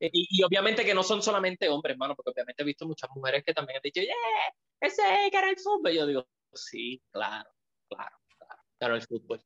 Y, 0.00 0.42
obviamente 0.42 0.84
que 0.84 0.94
no 0.94 1.02
son 1.02 1.22
solamente 1.22 1.68
hombres, 1.68 1.94
hermano, 1.94 2.14
porque 2.14 2.30
obviamente 2.30 2.62
he 2.62 2.66
visto 2.66 2.86
muchas 2.86 3.10
mujeres 3.14 3.44
que 3.44 3.54
también 3.54 3.76
han 3.76 3.82
dicho, 3.82 4.00
yeah, 4.00 4.14
ese 4.80 5.02
que 5.30 5.36
era 5.36 5.50
el 5.50 5.58
fútbol. 5.58 5.92
Yo 5.92 6.06
digo, 6.06 6.26
sí, 6.52 7.00
claro, 7.10 7.50
claro, 7.88 8.16
claro, 8.36 8.62
claro, 8.78 8.96
el 8.96 9.02
fútbol. 9.02 9.38
O 9.38 9.42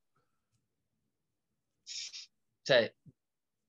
sea, 2.63 2.91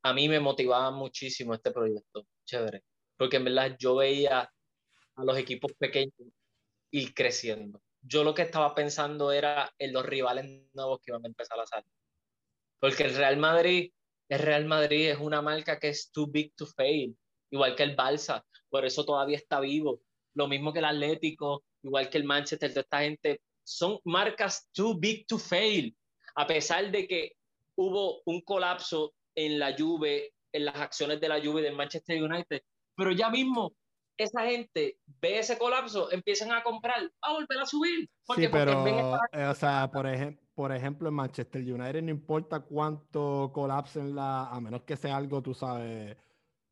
a 0.02 0.12
mí 0.12 0.28
me 0.28 0.40
motivaba 0.40 0.90
muchísimo 0.90 1.54
este 1.54 1.70
proyecto, 1.70 2.26
chévere, 2.44 2.82
porque 3.16 3.36
en 3.36 3.44
verdad 3.44 3.76
yo 3.78 3.96
veía 3.96 4.50
a 5.14 5.24
los 5.24 5.38
equipos 5.38 5.72
pequeños 5.74 6.14
ir 6.90 7.14
creciendo. 7.14 7.80
Yo 8.00 8.24
lo 8.24 8.34
que 8.34 8.42
estaba 8.42 8.74
pensando 8.74 9.30
era 9.30 9.72
en 9.78 9.92
los 9.92 10.04
rivales 10.04 10.44
nuevos 10.72 11.00
que 11.00 11.12
iban 11.12 11.24
a 11.24 11.28
empezar 11.28 11.58
a 11.60 11.66
salir. 11.66 11.90
Porque 12.80 13.04
el 13.04 13.14
Real 13.14 13.36
Madrid, 13.36 13.92
el 14.28 14.38
Real 14.40 14.64
Madrid 14.64 15.10
es 15.10 15.18
una 15.18 15.40
marca 15.40 15.78
que 15.78 15.90
es 15.90 16.10
too 16.10 16.26
big 16.26 16.52
to 16.56 16.66
fail, 16.66 17.16
igual 17.50 17.76
que 17.76 17.84
el 17.84 17.94
Balsa, 17.94 18.44
por 18.68 18.84
eso 18.84 19.04
todavía 19.04 19.36
está 19.36 19.60
vivo. 19.60 20.00
Lo 20.34 20.48
mismo 20.48 20.72
que 20.72 20.80
el 20.80 20.86
Atlético, 20.86 21.64
igual 21.82 22.10
que 22.10 22.18
el 22.18 22.24
Manchester, 22.24 22.70
toda 22.70 22.80
esta 22.80 23.00
gente, 23.00 23.40
son 23.62 24.00
marcas 24.04 24.68
too 24.72 24.98
big 24.98 25.26
to 25.26 25.38
fail. 25.38 25.96
A 26.34 26.46
pesar 26.46 26.90
de 26.90 27.06
que 27.06 27.36
hubo 27.76 28.22
un 28.24 28.40
colapso 28.40 29.14
en 29.34 29.58
la 29.58 29.74
Juve, 29.76 30.32
en 30.52 30.64
las 30.64 30.76
acciones 30.76 31.20
de 31.20 31.28
la 31.28 31.40
Juve 31.40 31.62
del 31.62 31.76
Manchester 31.76 32.22
United, 32.22 32.62
pero 32.94 33.12
ya 33.12 33.30
mismo 33.30 33.72
esa 34.16 34.42
gente 34.42 34.98
ve 35.20 35.38
ese 35.38 35.58
colapso, 35.58 36.10
empiezan 36.12 36.52
a 36.52 36.62
comprar, 36.62 37.10
a 37.22 37.32
volver 37.32 37.58
a 37.58 37.66
subir. 37.66 38.08
sí, 38.36 38.48
pero, 38.50 38.86
eh, 39.32 39.44
o 39.46 39.54
sea, 39.54 39.90
por, 39.90 40.06
ejemplo 40.06 40.42
por 40.54 40.72
ejemplo, 40.72 41.08
en 41.08 41.14
Manchester 41.14 41.62
United 41.62 42.02
no 42.02 42.10
importa 42.10 42.60
cuánto 42.60 43.50
colapsen 43.54 44.14
la, 44.14 44.48
a 44.48 44.60
menos 44.60 44.82
que 44.82 44.96
sea 44.96 45.16
algo, 45.16 45.42
tú 45.42 45.54
sabes, 45.54 46.16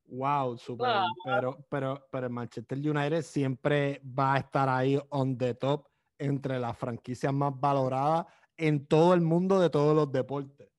wow, 0.07 0.57
super, 0.59 1.03
pero, 1.25 1.67
pero, 1.69 2.07
pero 2.11 2.27
en 2.27 2.33
Manchester 2.33 2.79
United 2.79 3.23
siempre 3.23 4.03
va 4.07 4.35
a 4.35 4.39
estar 4.39 4.69
ahí 4.69 5.01
on 5.09 5.37
the 5.39 5.55
top 5.55 5.89
entre 6.19 6.59
las 6.59 6.77
franquicias 6.77 7.33
más 7.33 7.59
valoradas 7.59 8.27
en 8.57 8.87
todo 8.87 9.15
el 9.15 9.23
mundo 9.23 9.59
de 9.59 9.71
todos 9.71 9.97
los 9.97 10.13
deportes. 10.13 10.70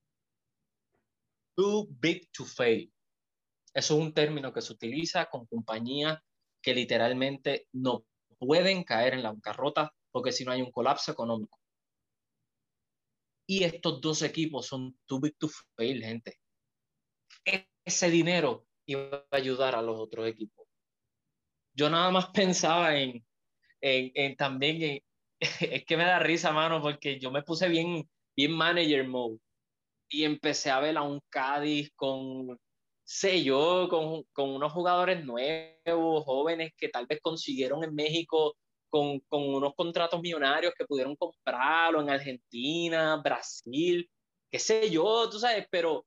Too 1.56 1.86
big 1.90 2.30
to 2.32 2.44
fail. 2.44 2.92
Eso 3.74 3.94
es 3.94 4.00
un 4.00 4.12
término 4.12 4.52
que 4.52 4.60
se 4.60 4.72
utiliza 4.72 5.26
con 5.26 5.46
compañías 5.46 6.18
que 6.62 6.74
literalmente 6.74 7.68
no 7.72 8.04
pueden 8.38 8.84
caer 8.84 9.14
en 9.14 9.22
la 9.22 9.32
bancarrota 9.32 9.92
porque 10.10 10.32
si 10.32 10.44
no 10.44 10.52
hay 10.52 10.62
un 10.62 10.70
colapso 10.70 11.12
económico. 11.12 11.58
Y 13.46 13.64
estos 13.64 14.00
dos 14.00 14.22
equipos 14.22 14.66
son 14.66 14.98
too 15.06 15.20
big 15.20 15.36
to 15.38 15.48
fail, 15.76 16.02
gente. 16.02 16.38
Ese 17.84 18.10
dinero 18.10 18.66
iba 18.86 19.26
a 19.30 19.36
ayudar 19.36 19.74
a 19.74 19.82
los 19.82 19.98
otros 19.98 20.28
equipos. 20.28 20.66
Yo 21.74 21.90
nada 21.90 22.10
más 22.10 22.26
pensaba 22.34 22.96
en, 22.98 23.24
en, 23.80 24.12
en 24.14 24.36
también, 24.36 25.02
es 25.40 25.84
que 25.84 25.96
me 25.96 26.04
da 26.04 26.18
risa, 26.18 26.52
mano, 26.52 26.80
porque 26.80 27.18
yo 27.18 27.30
me 27.30 27.42
puse 27.42 27.68
bien, 27.68 28.08
bien 28.36 28.52
manager 28.52 29.06
mode 29.08 29.40
y 30.12 30.24
empecé 30.24 30.70
a 30.70 30.80
ver 30.80 30.96
a 30.96 31.02
un 31.02 31.20
Cádiz 31.30 31.90
con, 31.96 32.58
sé 33.02 33.42
yo, 33.42 33.88
con, 33.88 34.22
con 34.32 34.50
unos 34.50 34.72
jugadores 34.72 35.24
nuevos, 35.24 36.24
jóvenes 36.24 36.72
que 36.76 36.88
tal 36.88 37.06
vez 37.06 37.20
consiguieron 37.20 37.82
en 37.82 37.94
México 37.94 38.56
con, 38.90 39.20
con, 39.20 39.42
unos 39.54 39.74
contratos 39.74 40.20
millonarios 40.20 40.74
que 40.76 40.84
pudieron 40.84 41.16
comprarlo 41.16 42.02
en 42.02 42.10
Argentina, 42.10 43.16
Brasil, 43.16 44.08
qué 44.50 44.58
sé 44.58 44.90
yo, 44.90 45.28
tú 45.30 45.38
sabes, 45.38 45.66
pero, 45.70 46.06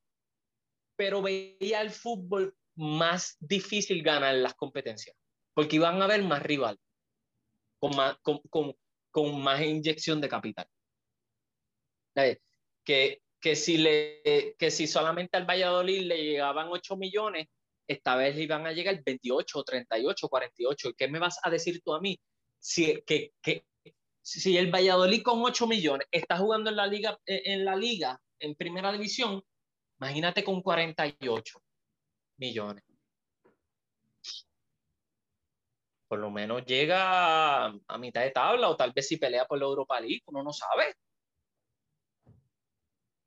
pero 0.96 1.22
veía 1.22 1.82
el 1.82 1.90
fútbol 1.90 2.56
más 2.76 3.38
difícil 3.40 4.04
ganar 4.04 4.36
las 4.36 4.54
competencias, 4.54 5.16
porque 5.56 5.78
iban 5.78 6.00
a 6.00 6.06
haber 6.06 6.24
más 6.24 6.44
rival, 6.44 6.78
con 7.80 7.96
más, 7.96 8.18
con, 8.22 8.40
con, 8.52 8.76
con 9.10 9.42
más 9.42 9.62
inyección 9.62 10.22
de 10.22 10.30
capital. 10.30 10.68
Que, 12.84 13.22
que 13.46 13.56
si, 13.56 13.78
le, 13.78 14.56
que 14.58 14.72
si 14.72 14.88
solamente 14.88 15.38
al 15.38 15.46
Valladolid 15.46 16.02
le 16.02 16.18
llegaban 16.18 16.68
8 16.68 16.98
millones, 16.98 17.48
esta 17.88 18.16
vez 18.16 18.36
le 18.36 18.42
iban 18.42 18.66
a 18.66 18.72
llegar 18.72 19.00
28, 19.06 19.64
38, 19.64 20.28
48. 20.28 20.94
¿Qué 20.98 21.08
me 21.08 21.20
vas 21.20 21.38
a 21.44 21.52
decir 21.52 21.80
tú 21.84 21.94
a 21.94 22.02
mí? 22.02 22.20
Si, 22.58 23.04
que, 23.06 23.34
que, 23.44 23.68
si 24.20 24.58
el 24.58 24.74
Valladolid 24.74 25.22
con 25.22 25.44
8 25.44 25.68
millones 25.68 26.08
está 26.10 26.40
jugando 26.40 26.72
en 26.72 26.76
la 26.76 26.88
liga, 26.88 27.20
en 27.28 27.66
la 27.66 27.76
liga, 27.76 28.20
en 28.40 28.56
primera 28.56 28.92
división, 28.92 29.44
imagínate 30.00 30.44
con 30.44 30.64
48 30.64 31.62
millones. 32.38 32.84
Por 36.08 36.18
lo 36.18 36.32
menos 36.32 36.66
llega 36.66 37.66
a, 37.66 37.98
mitad 38.00 38.22
de 38.22 38.32
tabla 38.32 38.70
o 38.70 38.76
tal 38.76 38.92
vez 38.92 39.08
si 39.08 39.18
pelea 39.18 39.46
por 39.46 39.60
la 39.60 39.66
Europa 39.66 40.02
League, 40.02 40.24
uno 40.26 40.42
no 40.42 40.52
sabe. 40.52 40.96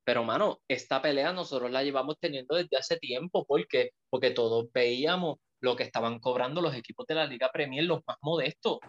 Pero, 0.09 0.23
mano, 0.23 0.59
esta 0.67 0.99
pelea 1.03 1.31
nosotros 1.31 1.69
la 1.69 1.83
llevamos 1.83 2.17
teniendo 2.19 2.55
desde 2.55 2.77
hace 2.77 2.97
tiempo. 2.97 3.45
¿Por 3.45 3.67
qué? 3.67 3.91
Porque 4.09 4.31
todos 4.31 4.67
veíamos 4.73 5.37
lo 5.61 5.75
que 5.75 5.83
estaban 5.83 6.17
cobrando 6.17 6.61
los 6.61 6.73
equipos 6.73 7.05
de 7.05 7.13
la 7.13 7.27
Liga 7.27 7.51
Premier, 7.51 7.83
los 7.83 8.01
más 8.07 8.17
modestos. 8.23 8.79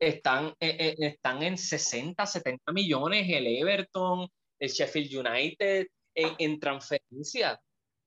Están, 0.00 0.48
eh, 0.58 0.76
eh, 0.80 0.96
están 0.98 1.44
en 1.44 1.56
60, 1.56 2.26
70 2.26 2.72
millones 2.72 3.24
el 3.30 3.46
Everton, 3.46 4.26
el 4.58 4.68
Sheffield 4.68 5.28
United 5.28 5.86
en, 6.16 6.34
en 6.38 6.58
transferencia. 6.58 7.60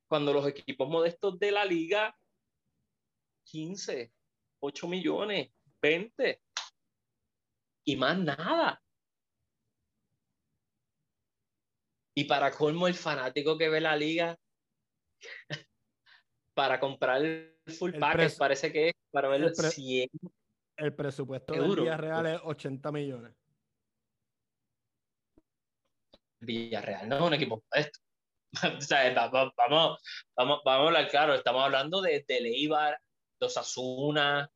Cuando 0.10 0.34
los 0.34 0.46
equipos 0.46 0.90
modestos 0.90 1.40
de 1.40 1.52
la 1.54 1.64
liga, 1.64 2.14
15, 3.46 4.12
8 4.60 4.88
millones, 4.90 5.52
20 5.82 6.42
y 7.86 7.96
más 7.96 8.20
nada. 8.20 8.82
Y 12.20 12.26
para 12.26 12.52
colmo, 12.52 12.86
el 12.86 12.96
fanático 12.96 13.58
que 13.58 13.70
ve 13.70 13.80
la 13.80 13.96
liga 13.96 14.38
para 16.54 16.78
comprar 16.78 17.24
el 17.24 17.58
full 17.66 17.94
pack 17.94 18.36
parece 18.38 18.74
que 18.74 18.90
es 18.90 18.94
para 19.10 19.30
ver 19.30 19.42
el 19.42 19.56
100. 19.56 20.10
El 20.76 20.94
presupuesto 20.94 21.54
de 21.54 21.62
Villarreal 21.62 22.26
es 22.26 22.42
80 22.44 22.92
millones. 22.92 23.34
Villarreal 26.42 27.08
no 27.08 27.16
es 27.16 27.22
un 27.22 27.34
equipo 27.36 27.64
esto. 27.72 28.00
vamos, 29.16 29.54
vamos, 29.56 30.00
vamos, 30.36 30.62
a 30.66 30.74
hablar 30.74 31.08
claro, 31.08 31.36
estamos 31.36 31.64
hablando 31.64 32.02
de, 32.02 32.26
de 32.28 32.42
Leibar, 32.42 33.00
de 33.40 33.46
Osasuna, 33.46 34.52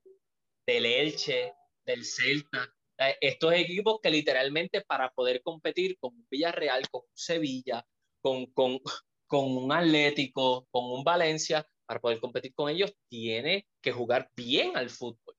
del 0.67 0.85
Elche, 0.85 1.53
del 1.85 2.03
Celta, 2.03 2.67
estos 2.97 3.53
equipos 3.53 3.99
que 4.01 4.09
literalmente 4.09 4.81
para 4.81 5.09
poder 5.09 5.41
competir 5.41 5.97
con 5.99 6.15
un 6.15 6.27
Villarreal, 6.29 6.89
con 6.89 7.01
un 7.01 7.15
Sevilla, 7.17 7.85
con, 8.21 8.45
con, 8.47 8.79
con 9.27 9.57
un 9.57 9.71
Atlético, 9.71 10.67
con 10.71 10.85
un 10.85 11.03
Valencia, 11.03 11.67
para 11.85 11.99
poder 11.99 12.19
competir 12.19 12.53
con 12.53 12.69
ellos, 12.69 12.93
tiene 13.09 13.67
que 13.81 13.91
jugar 13.91 14.31
bien 14.35 14.77
al 14.77 14.89
fútbol. 14.89 15.35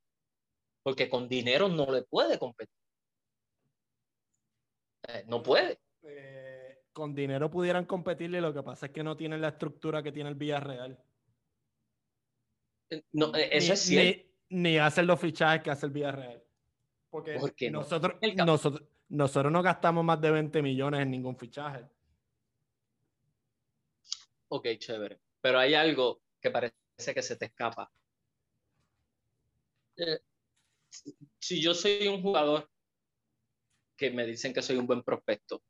Porque 0.82 1.08
con 1.08 1.28
dinero 1.28 1.68
no 1.68 1.90
le 1.90 2.02
puede 2.02 2.38
competir. 2.38 2.76
Eh, 5.08 5.24
no 5.26 5.42
puede. 5.42 5.80
Eh, 6.02 6.82
con 6.92 7.14
dinero 7.14 7.50
pudieran 7.50 7.86
competirle, 7.86 8.40
lo 8.40 8.52
que 8.52 8.62
pasa 8.62 8.86
es 8.86 8.92
que 8.92 9.02
no 9.02 9.16
tienen 9.16 9.40
la 9.40 9.48
estructura 9.48 10.02
que 10.02 10.12
tiene 10.12 10.28
el 10.28 10.34
Villarreal. 10.34 11.02
Eh, 12.90 13.02
no, 13.12 13.34
eso 13.34 13.72
es 13.72 13.80
cierto. 13.80 14.28
Ni, 14.50 14.62
ni 14.62 14.78
hacen 14.78 15.06
los 15.06 15.18
fichajes 15.18 15.62
que 15.62 15.70
hace 15.70 15.86
el 15.86 15.92
Villarreal. 15.92 16.43
Porque 17.14 17.70
nosotros, 17.70 18.16
nosotros, 18.44 18.88
nosotros 19.08 19.52
no 19.52 19.62
gastamos 19.62 20.04
más 20.04 20.20
de 20.20 20.32
20 20.32 20.60
millones 20.62 21.00
en 21.00 21.12
ningún 21.12 21.36
fichaje. 21.36 21.86
Ok, 24.48 24.66
chévere. 24.78 25.20
Pero 25.40 25.60
hay 25.60 25.74
algo 25.74 26.22
que 26.40 26.50
parece 26.50 26.74
que 27.14 27.22
se 27.22 27.36
te 27.36 27.44
escapa. 27.44 27.88
Eh, 29.96 30.18
si 31.38 31.62
yo 31.62 31.72
soy 31.72 32.08
un 32.08 32.20
jugador 32.20 32.68
que 33.96 34.10
me 34.10 34.26
dicen 34.26 34.52
que 34.52 34.62
soy 34.62 34.76
un 34.76 34.88
buen 34.88 35.04
prospecto 35.04 35.62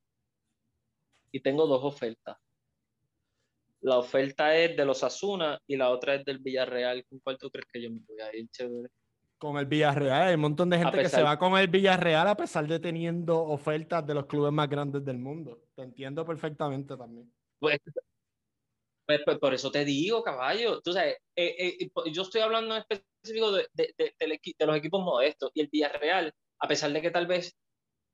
y 1.31 1.41
tengo 1.41 1.66
dos 1.66 1.85
ofertas. 1.85 2.39
La 3.83 3.99
oferta 3.99 4.57
es 4.57 4.75
de 4.75 4.87
los 4.87 5.05
Asuna 5.05 5.61
y 5.66 5.77
la 5.77 5.91
otra 5.91 6.15
es 6.15 6.25
del 6.25 6.39
Villarreal. 6.39 7.05
¿Con 7.05 7.19
cuál 7.19 7.37
tú 7.37 7.51
crees 7.51 7.69
que 7.71 7.83
yo 7.83 7.91
me 7.91 8.01
voy 8.09 8.21
a 8.21 8.35
ir, 8.35 8.49
chévere? 8.49 8.89
Con 9.45 9.59
el 9.59 9.66
Villarreal, 9.66 10.29
hay 10.29 10.35
un 10.37 10.41
montón 10.41 10.71
de 10.71 10.79
gente 10.79 11.03
que 11.03 11.09
se 11.11 11.23
va 11.23 11.39
con 11.39 11.55
el 11.59 11.69
Villarreal 11.69 12.27
a 12.29 12.35
pesar 12.35 12.66
de 12.66 12.81
teniendo 12.81 13.45
ofertas 13.45 14.07
de 14.07 14.15
los 14.15 14.25
clubes 14.25 14.51
más 14.51 14.71
grandes 14.71 15.05
del 15.05 15.19
mundo. 15.19 15.61
Te 15.75 15.83
entiendo 15.83 16.25
perfectamente 16.25 16.97
también. 16.97 17.31
Pues, 17.59 17.79
pues, 19.07 19.21
pues 19.23 19.39
por 19.39 19.53
eso 19.53 19.71
te 19.71 19.85
digo, 19.85 20.23
caballo. 20.23 20.81
Tú 20.81 20.95
sabes, 20.95 21.19
eh, 21.37 21.77
eh, 21.79 21.91
yo 22.11 22.23
estoy 22.23 22.41
hablando 22.41 22.75
en 22.75 22.85
específico 22.89 23.53
de, 23.53 23.69
de, 23.75 24.66
los 24.66 24.77
equipos 24.77 25.05
modestos 25.05 25.51
y 25.53 25.61
el 25.61 25.69
Villarreal, 25.71 26.33
a 26.61 26.66
pesar 26.66 26.91
de 26.91 27.03
que 27.03 27.11
tal 27.11 27.27
vez 27.27 27.55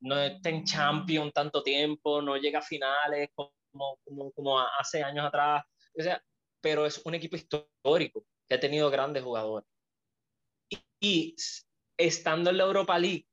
no 0.00 0.18
esté 0.18 0.48
en 0.48 0.64
champion 0.64 1.30
tanto 1.30 1.62
tiempo, 1.62 2.20
no 2.20 2.38
llega 2.38 2.58
a 2.58 2.62
finales 2.62 3.30
como, 3.36 4.00
como, 4.02 4.32
como 4.32 4.58
hace 4.58 5.04
años 5.04 5.26
atrás, 5.26 5.62
o 5.96 6.02
sea, 6.02 6.20
pero 6.60 6.86
es 6.86 7.00
un 7.04 7.14
equipo 7.14 7.36
histórico 7.36 8.24
que 8.48 8.56
ha 8.56 8.58
tenido 8.58 8.90
grandes 8.90 9.22
jugadores. 9.22 9.68
Y, 11.00 11.34
estando 11.96 12.50
en 12.50 12.58
la 12.58 12.64
Europa 12.64 12.98
League, 12.98 13.26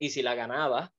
y 0.00 0.10
si 0.10 0.22
la 0.22 0.34
ganaba, 0.34 0.92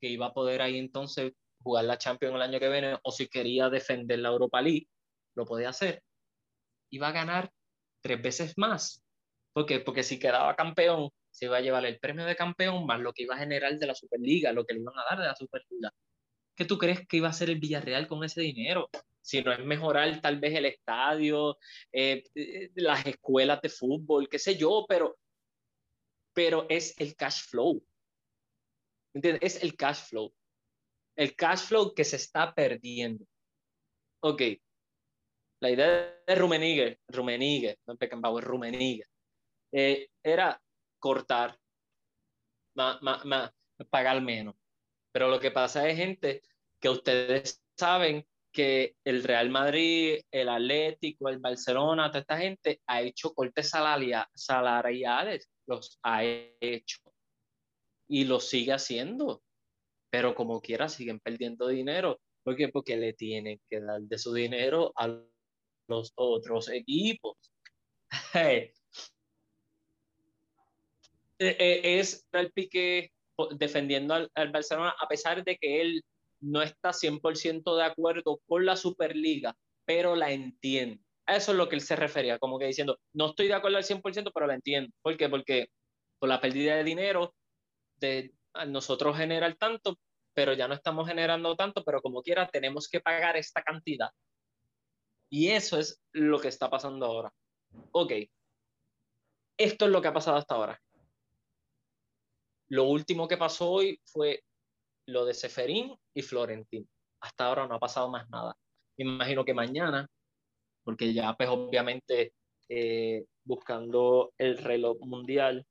que 0.00 0.08
iba 0.08 0.26
a 0.26 0.32
poder 0.32 0.62
ahí 0.62 0.78
entonces 0.78 1.32
jugar 1.62 1.84
la 1.84 1.98
Champions 1.98 2.34
el 2.36 2.42
año 2.42 2.60
que 2.60 2.68
viene, 2.68 2.98
o 3.02 3.10
si 3.10 3.28
quería 3.28 3.68
defender 3.68 4.20
la 4.20 4.28
Europa 4.28 4.62
League, 4.62 4.88
lo 5.34 5.44
podía 5.44 5.70
hacer. 5.70 6.02
Iba 6.90 7.08
a 7.08 7.12
ganar 7.12 7.50
tres 8.02 8.22
veces 8.22 8.54
más. 8.56 9.02
¿Por 9.52 9.66
qué? 9.66 9.80
Porque 9.80 10.02
si 10.02 10.18
quedaba 10.18 10.54
campeón, 10.54 11.10
se 11.30 11.46
iba 11.46 11.58
a 11.58 11.60
llevar 11.60 11.84
el 11.86 11.98
premio 11.98 12.24
de 12.24 12.36
campeón 12.36 12.86
más 12.86 13.00
lo 13.00 13.12
que 13.12 13.24
iba 13.24 13.34
a 13.34 13.38
generar 13.38 13.76
de 13.76 13.86
la 13.86 13.94
Superliga, 13.94 14.52
lo 14.52 14.64
que 14.64 14.74
le 14.74 14.80
iban 14.80 14.98
a 14.98 15.04
dar 15.10 15.18
de 15.18 15.26
la 15.26 15.36
Superliga. 15.36 15.92
¿Qué 16.56 16.64
tú 16.64 16.78
crees 16.78 17.06
que 17.06 17.18
iba 17.18 17.28
a 17.28 17.30
hacer 17.30 17.50
el 17.50 17.60
Villarreal 17.60 18.08
con 18.08 18.24
ese 18.24 18.40
dinero? 18.40 18.88
Si 19.20 19.42
no 19.42 19.52
es 19.52 19.58
mejorar 19.64 20.20
tal 20.22 20.40
vez 20.40 20.54
el 20.54 20.64
estadio, 20.64 21.58
eh, 21.92 22.24
eh, 22.34 22.70
las 22.76 23.04
escuelas 23.06 23.60
de 23.60 23.68
fútbol, 23.68 24.28
qué 24.28 24.38
sé 24.38 24.56
yo, 24.56 24.86
pero, 24.88 25.18
pero 26.32 26.66
es 26.70 26.98
el 26.98 27.14
cash 27.14 27.42
flow. 27.42 27.84
¿Entiendes? 29.14 29.56
Es 29.56 29.62
el 29.62 29.76
cash 29.76 30.08
flow. 30.08 30.32
El 31.16 31.36
cash 31.36 31.66
flow 31.66 31.94
que 31.94 32.04
se 32.04 32.16
está 32.16 32.54
perdiendo. 32.54 33.26
Ok. 34.22 34.42
La 35.60 35.70
idea 35.70 36.20
de 36.26 36.34
Rummenigge, 36.34 37.00
Rummenigge, 37.08 37.78
no 37.86 37.96
es 37.98 38.44
Rummenigge, 38.44 39.04
eh, 39.72 40.08
era 40.22 40.60
cortar, 40.98 41.58
pagar 43.90 44.20
menos. 44.20 44.54
Pero 45.16 45.30
lo 45.30 45.40
que 45.40 45.50
pasa 45.50 45.88
es, 45.88 45.96
gente, 45.96 46.42
que 46.78 46.90
ustedes 46.90 47.64
saben 47.74 48.26
que 48.52 48.96
el 49.02 49.24
Real 49.24 49.48
Madrid, 49.48 50.20
el 50.30 50.50
Atlético, 50.50 51.30
el 51.30 51.38
Barcelona, 51.38 52.10
toda 52.10 52.20
esta 52.20 52.36
gente 52.36 52.82
ha 52.86 53.00
hecho 53.00 53.32
cortes 53.32 53.70
salariales, 53.70 55.50
los 55.66 55.98
ha 56.02 56.22
hecho 56.22 57.00
y 58.06 58.26
lo 58.26 58.40
sigue 58.40 58.74
haciendo, 58.74 59.42
pero 60.10 60.34
como 60.34 60.60
quiera 60.60 60.86
siguen 60.86 61.18
perdiendo 61.18 61.68
dinero. 61.68 62.20
¿Por 62.44 62.54
qué? 62.54 62.68
Porque 62.68 62.98
le 62.98 63.14
tienen 63.14 63.58
que 63.70 63.80
dar 63.80 64.02
de 64.02 64.18
su 64.18 64.34
dinero 64.34 64.92
a 64.96 65.18
los 65.88 66.12
otros 66.14 66.68
equipos. 66.68 67.38
Eh, 71.38 71.54
eh, 71.58 72.00
es 72.00 72.26
el 72.32 72.50
pique 72.50 73.12
defendiendo 73.56 74.14
al, 74.14 74.50
Barcelona, 74.50 74.94
a 74.98 75.08
pesar 75.08 75.44
de 75.44 75.56
que 75.56 75.80
él 75.80 76.04
no 76.40 76.62
está 76.62 76.92
100% 76.92 77.76
de 77.76 77.84
acuerdo 77.84 78.40
con 78.46 78.64
la 78.64 78.76
Superliga, 78.76 79.54
pero 79.84 80.16
la 80.16 80.32
entiende. 80.32 81.02
A 81.26 81.36
eso 81.36 81.52
es 81.52 81.58
lo 81.58 81.68
que 81.68 81.76
él 81.76 81.80
se 81.80 81.96
refería, 81.96 82.38
como 82.38 82.58
que 82.58 82.66
diciendo, 82.66 82.98
no 83.12 83.30
estoy 83.30 83.48
de 83.48 83.54
acuerdo 83.54 83.78
al 83.78 83.84
100%, 83.84 84.30
pero 84.32 84.46
la 84.46 84.54
entiendo. 84.54 84.92
¿Por 85.02 85.16
qué? 85.16 85.28
Porque 85.28 85.68
por 86.18 86.28
la 86.28 86.40
pérdida 86.40 86.76
de 86.76 86.84
dinero, 86.84 87.34
de 87.96 88.32
nosotros 88.68 89.16
generar 89.16 89.54
tanto, 89.56 89.98
pero 90.34 90.52
ya 90.52 90.68
no 90.68 90.74
estamos 90.74 91.08
generando 91.08 91.56
tanto, 91.56 91.82
pero 91.84 92.00
como 92.00 92.22
quiera 92.22 92.48
tenemos 92.48 92.88
que 92.88 93.00
pagar 93.00 93.36
esta 93.36 93.62
cantidad. 93.62 94.10
Y 95.28 95.48
eso 95.48 95.78
es 95.78 96.00
lo 96.12 96.38
que 96.40 96.48
está 96.48 96.70
pasando 96.70 97.06
ahora. 97.06 97.32
Ok, 97.92 98.12
esto 99.58 99.86
es 99.86 99.90
lo 99.90 100.02
que 100.02 100.08
ha 100.08 100.12
pasado 100.12 100.36
hasta 100.36 100.54
ahora. 100.54 100.80
Lo 102.68 102.84
último 102.84 103.28
que 103.28 103.36
pasó 103.36 103.70
hoy 103.70 104.00
fue 104.04 104.42
lo 105.06 105.24
de 105.24 105.34
Seferín 105.34 105.96
y 106.14 106.22
Florentín. 106.22 106.88
Hasta 107.20 107.46
ahora 107.46 107.66
no 107.66 107.74
ha 107.74 107.78
pasado 107.78 108.08
más 108.08 108.28
nada. 108.28 108.56
Me 108.98 109.04
imagino 109.04 109.44
que 109.44 109.54
mañana, 109.54 110.08
porque 110.84 111.12
ya 111.12 111.34
pues 111.36 111.48
obviamente 111.48 112.32
eh, 112.68 113.24
buscando 113.44 114.32
el 114.38 114.58
reloj 114.58 114.98
mundial, 115.00 115.64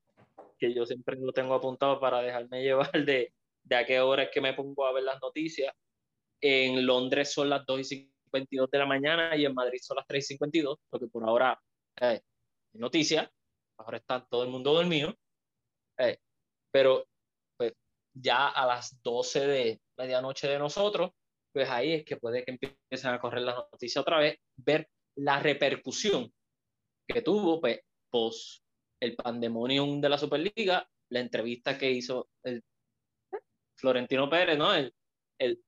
que 0.58 0.74
yo 0.74 0.86
siempre 0.86 1.18
lo 1.18 1.34
tengo 1.34 1.54
apuntado 1.54 2.00
para 2.00 2.22
dejarme 2.22 2.64
llevar 2.64 2.92
de, 2.92 3.34
de 3.64 3.76
a 3.76 3.86
qué 3.86 4.00
hora 4.00 4.24
es 4.24 4.30
que 4.32 4.42
me 4.42 4.54
pongo 4.54 4.86
a 4.86 4.94
ver 4.94 5.04
las 5.04 5.22
noticias. 5.22 5.74
En 6.42 6.86
Londres 6.86 7.34
son 7.34 7.50
las 7.50 7.66
2 7.66 7.80
y 7.80 7.84
52 8.26 8.70
de 8.70 8.78
la 8.78 8.86
mañana 8.86 9.36
y 9.36 9.46
en 9.46 9.54
Madrid 9.54 9.80
son 9.82 9.98
las 9.98 10.08
3 10.08 10.24
y 10.24 10.28
52, 10.34 10.78
porque 10.90 11.08
por 11.08 11.24
ahora 11.28 11.60
eh, 12.02 12.22
noticias, 12.74 13.30
ahora 13.78 13.98
está 13.98 14.26
todo 14.26 14.44
el 14.44 14.50
mundo 14.50 14.74
dormido. 14.74 15.16
Eh, 15.98 16.18
pero 16.76 17.08
pues 17.58 17.72
ya 18.14 18.50
a 18.50 18.66
las 18.66 19.02
12 19.02 19.48
de 19.48 19.82
medianoche 19.98 20.50
de 20.50 20.60
nosotros, 20.60 21.12
pues 21.54 21.70
ahí 21.70 21.94
es 21.94 22.04
que 22.04 22.18
puede 22.18 22.44
que 22.44 22.52
empiecen 22.52 23.12
a 23.12 23.20
correr 23.22 23.44
las 23.44 23.56
noticias 23.56 24.02
otra 24.02 24.20
vez, 24.20 24.38
ver 24.58 24.90
la 25.18 25.40
repercusión 25.40 26.30
que 27.08 27.22
tuvo 27.22 27.62
pues, 27.62 27.80
post 28.12 28.62
el 29.02 29.16
pandemonium 29.16 30.02
de 30.02 30.10
la 30.10 30.18
Superliga, 30.18 30.86
la 31.14 31.22
entrevista 31.22 31.78
que 31.78 31.92
hizo 31.92 32.28
el 32.44 32.62
Florentino 33.78 34.30
Pérez, 34.30 34.58
¿no? 34.58 34.74
El, 34.74 34.94
el 35.40 35.64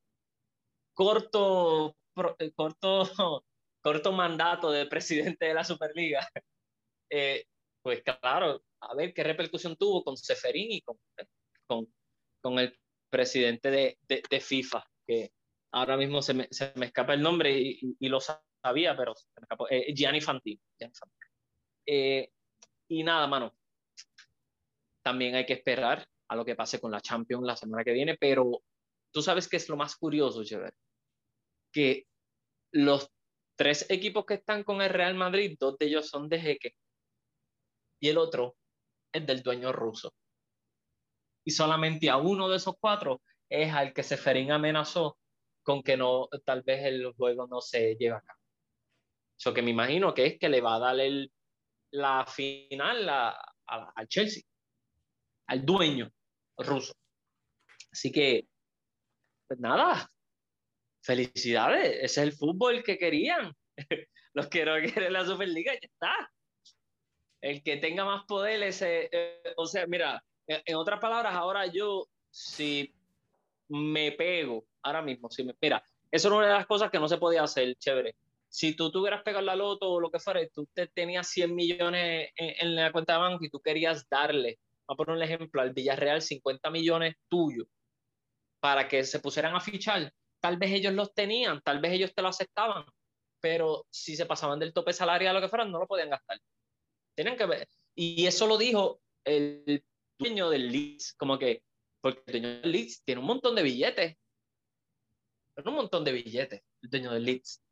corto, 0.93 1.95
el 2.37 2.53
corto, 2.53 3.03
corto 3.81 4.11
mandato 4.11 4.71
de 4.71 4.87
presidente 4.87 5.45
de 5.45 5.53
la 5.53 5.63
Superliga. 5.63 6.27
Eh, 7.09 7.45
pues 7.81 8.03
claro, 8.03 8.61
a 8.81 8.95
ver 8.95 9.13
qué 9.13 9.23
repercusión 9.23 9.75
tuvo 9.75 10.03
con 10.03 10.17
Seferín 10.17 10.71
y 10.71 10.81
con, 10.81 10.97
con, 11.65 11.93
con 12.41 12.59
el 12.59 12.77
presidente 13.09 13.71
de, 13.71 13.97
de, 14.01 14.21
de, 14.29 14.39
FIFA, 14.39 14.85
que 15.05 15.31
ahora 15.71 15.97
mismo 15.97 16.21
se 16.21 16.33
me, 16.33 16.47
se 16.51 16.73
me 16.75 16.87
escapa 16.87 17.13
el 17.13 17.21
nombre 17.21 17.57
y, 17.57 17.95
lo 18.07 18.19
sabía, 18.19 18.95
pero 18.95 19.15
se 19.15 19.27
me 19.35 19.43
escapó, 19.43 19.67
eh. 19.69 19.93
Gianni 19.93 20.21
Fantino. 20.21 20.61
Eh, 21.85 22.31
y 22.89 23.03
nada, 23.03 23.27
mano, 23.27 23.55
también 25.03 25.35
hay 25.35 25.45
que 25.45 25.53
esperar 25.53 26.07
a 26.29 26.35
lo 26.35 26.43
que 26.43 26.55
pase 26.55 26.79
con 26.79 26.91
la 26.91 27.01
Champions 27.01 27.45
la 27.45 27.55
semana 27.55 27.83
que 27.83 27.93
viene, 27.93 28.17
pero 28.17 28.63
tú 29.11 29.21
sabes 29.21 29.47
que 29.47 29.57
es 29.57 29.69
lo 29.69 29.77
más 29.77 29.95
curioso, 29.95 30.43
Chever, 30.43 30.73
que 31.71 32.05
los 32.71 33.09
tres 33.55 33.89
equipos 33.89 34.25
que 34.25 34.35
están 34.35 34.63
con 34.63 34.81
el 34.81 34.89
Real 34.89 35.15
Madrid, 35.15 35.55
dos 35.59 35.77
de 35.77 35.85
ellos 35.87 36.09
son 36.09 36.29
de 36.29 36.39
Jeque 36.39 36.75
y 37.99 38.09
el 38.09 38.17
otro 38.17 38.55
es 39.11 39.25
del 39.25 39.41
dueño 39.41 39.71
ruso. 39.71 40.13
Y 41.45 41.51
solamente 41.51 42.09
a 42.09 42.17
uno 42.17 42.49
de 42.49 42.57
esos 42.57 42.75
cuatro 42.79 43.21
es 43.49 43.73
al 43.73 43.93
que 43.93 44.03
Seferín 44.03 44.51
amenazó 44.51 45.17
con 45.63 45.81
que 45.81 45.97
no, 45.97 46.27
tal 46.45 46.61
vez 46.63 46.85
el 46.85 47.13
juego 47.13 47.47
no 47.47 47.61
se 47.61 47.95
lleve 47.95 48.15
a 48.15 48.21
cabo. 48.21 48.39
Eso 49.37 49.53
que 49.53 49.61
me 49.61 49.71
imagino 49.71 50.13
que 50.13 50.25
es 50.25 50.39
que 50.39 50.49
le 50.49 50.61
va 50.61 50.75
a 50.75 50.79
dar 50.79 50.99
el, 50.99 51.31
la 51.91 52.25
final 52.25 53.09
al 53.09 54.07
Chelsea, 54.07 54.43
al 55.47 55.65
dueño 55.65 56.11
ruso. 56.57 56.93
Así 57.91 58.11
que, 58.11 58.47
pues 59.47 59.59
nada, 59.59 60.09
felicidades, 61.01 61.95
ese 61.95 62.03
es 62.03 62.17
el 62.17 62.33
fútbol 62.33 62.83
que 62.83 62.97
querían. 62.97 63.53
Los 64.33 64.47
que 64.49 64.65
no 64.65 64.75
quieren 64.79 65.13
la 65.13 65.25
Superliga, 65.25 65.73
ya 65.73 65.79
está 65.81 66.31
el 67.41 67.63
que 67.63 67.77
tenga 67.77 68.05
más 68.05 68.25
poder, 68.25 68.63
ese, 68.63 69.09
eh, 69.11 69.41
o 69.57 69.65
sea, 69.65 69.85
mira, 69.87 70.23
en, 70.47 70.75
otras 70.75 70.99
palabras, 70.99 71.33
ahora 71.35 71.65
yo, 71.67 72.07
si 72.29 72.93
me 73.69 74.11
pego, 74.13 74.65
ahora 74.83 75.01
mismo, 75.01 75.29
si 75.29 75.43
me, 75.43 75.53
mira, 75.61 75.83
eso 76.11 76.27
es 76.27 76.33
una 76.33 76.47
de 76.47 76.53
las 76.53 76.67
cosas 76.67 76.89
que 76.89 76.99
no 76.99 77.07
se 77.07 77.17
podía 77.17 77.43
hacer, 77.43 77.75
chévere. 77.75 78.15
Si 78.49 78.75
tú 78.75 78.91
tuvieras 78.91 79.23
pegado 79.23 79.43
la 79.43 79.55
loto 79.55 79.91
o 79.91 79.99
lo 79.99 80.09
que 80.09 80.19
fuera, 80.19 80.39
tú 80.53 80.67
te 80.73 80.87
tenías 80.87 81.27
100 81.27 81.53
millones 81.53 82.29
en, 82.35 82.75
la 82.75 82.91
cuenta 82.91 83.13
de 83.13 83.19
banco 83.19 83.43
y 83.43 83.49
tú 83.49 83.59
querías 83.59 84.07
darle, 84.09 84.59
a 84.87 84.95
poner 84.95 85.17
un 85.17 85.23
ejemplo, 85.23 85.61
al 85.61 85.73
Villarreal 85.73 86.21
50 86.21 86.69
millones 86.71 87.15
tuyos 87.27 87.67
para 88.61 88.87
que 88.87 89.03
se 89.03 89.19
pusieran 89.19 89.53
a 89.55 89.59
fichar, 89.59 90.11
tal 90.39 90.57
vez 90.57 90.71
ellos 90.71 90.93
los 90.93 91.13
tenían, 91.13 91.61
tal 91.61 91.79
vez 91.79 91.91
ellos 91.91 92.13
te 92.15 92.21
lo 92.21 92.29
aceptaban, 92.29 92.85
pero 93.41 93.85
si 93.89 94.15
se 94.15 94.25
pasaban 94.25 94.59
del 94.59 94.73
tope 94.73 94.93
salarial 94.93 95.35
o 95.35 95.39
lo 95.39 95.45
que 95.45 95.49
fuera, 95.49 95.65
no 95.65 95.79
lo 95.79 95.87
podían 95.87 96.09
gastar. 96.09 96.39
Tienen 97.17 97.35
que 97.35 97.47
ver. 97.47 97.67
Y 97.95 98.27
eso 98.27 98.45
lo 98.45 98.59
dijo 98.59 99.01
el 99.25 99.83
dueño 100.19 100.51
del 100.51 100.71
Leeds, 100.71 101.13
como 101.13 101.39
que, 101.39 101.63
porque 101.99 102.21
el 102.27 102.31
dueño 102.41 102.61
del 102.61 102.71
Leeds 102.71 103.03
tiene 103.03 103.21
un 103.21 103.25
montón 103.25 103.55
de 103.55 103.63
billetes. 103.63 104.17
Tiene 105.55 105.69
un 105.71 105.75
montón 105.77 106.03
de 106.03 106.11
billetes, 106.11 106.61
el 106.83 106.89
dueño 106.91 107.11
del 107.11 107.23
Leeds. 107.23 107.63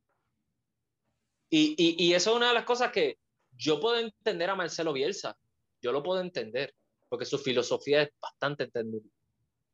Y, 1.52 1.76
y, 1.78 2.04
y 2.04 2.14
eso 2.16 2.32
es 2.32 2.38
una 2.38 2.48
de 2.48 2.56
las 2.56 2.66
cosas 2.66 2.92
que 2.92 3.20
yo 3.52 3.80
puedo 3.80 4.00
entender 4.00 4.50
a 4.50 4.56
Marcelo 4.56 4.94
Bielsa. 4.94 5.38
Yo 5.80 5.92
lo 5.92 6.02
puedo 6.02 6.22
entender, 6.22 6.74
porque 7.08 7.26
su 7.26 7.38
filosofía 7.38 8.02
es 8.02 8.10
bastante 8.20 8.64
entendible. 8.64 9.12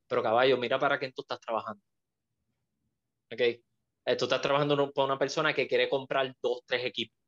Pero 0.05 0.21
caballo, 0.21 0.57
mira 0.57 0.77
para 0.79 0.99
quién 0.99 1.13
tú 1.13 1.21
estás 1.21 1.39
trabajando. 1.39 1.81
¿Ok? 3.31 3.39
Eh, 3.39 4.15
tú 4.17 4.25
estás 4.25 4.41
trabajando 4.41 4.91
con 4.91 5.05
una 5.05 5.17
persona 5.17 5.53
que 5.53 5.65
quiere 5.65 5.87
comprar 5.87 6.35
dos, 6.41 6.61
tres 6.65 6.83
equipos 6.83 7.20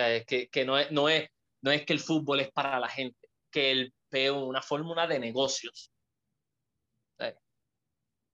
sea, 0.00 0.24
que, 0.24 0.48
que 0.48 0.64
no, 0.64 0.78
es, 0.78 0.90
no, 0.90 1.08
es, 1.08 1.28
no 1.62 1.70
es 1.70 1.84
que 1.84 1.92
el 1.92 2.00
fútbol 2.00 2.40
es 2.40 2.50
para 2.52 2.78
la 2.78 2.88
gente, 2.88 3.28
que 3.50 3.70
el, 3.72 3.94
peo, 4.08 4.44
una 4.44 4.62
fórmula 4.62 5.06
de 5.06 5.18
negocios. 5.18 5.92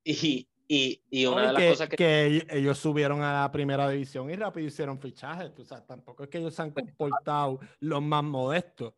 Y, 0.04 0.48
y, 0.66 1.00
y 1.10 1.26
una 1.26 1.46
de 1.46 1.52
las 1.52 1.64
cosas 1.64 1.88
que... 1.88 1.96
que... 1.96 2.46
ellos 2.50 2.76
subieron 2.76 3.22
a 3.22 3.42
la 3.42 3.52
primera 3.52 3.88
división 3.88 4.28
y 4.30 4.34
rápido 4.34 4.66
hicieron 4.66 5.00
fichajes, 5.00 5.54
tú 5.54 5.64
sabes, 5.64 5.86
tampoco 5.86 6.24
es 6.24 6.28
que 6.28 6.38
ellos 6.38 6.54
se 6.54 6.62
han 6.62 6.72
comportado 6.72 7.60
los 7.78 8.02
más 8.02 8.24
modestos, 8.24 8.94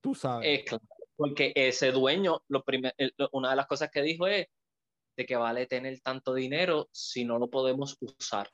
tú 0.00 0.14
sabes. 0.14 0.60
Es 0.60 0.64
claro, 0.64 0.84
porque 1.16 1.52
ese 1.56 1.90
dueño, 1.90 2.40
lo 2.46 2.62
primer, 2.62 2.94
una 3.32 3.50
de 3.50 3.56
las 3.56 3.66
cosas 3.66 3.90
que 3.90 4.02
dijo 4.02 4.28
es 4.28 4.46
de 5.16 5.26
que 5.26 5.34
vale 5.34 5.66
tener 5.66 6.00
tanto 6.00 6.34
dinero 6.34 6.88
si 6.92 7.24
no 7.24 7.40
lo 7.40 7.50
podemos 7.50 7.96
usar. 8.00 8.48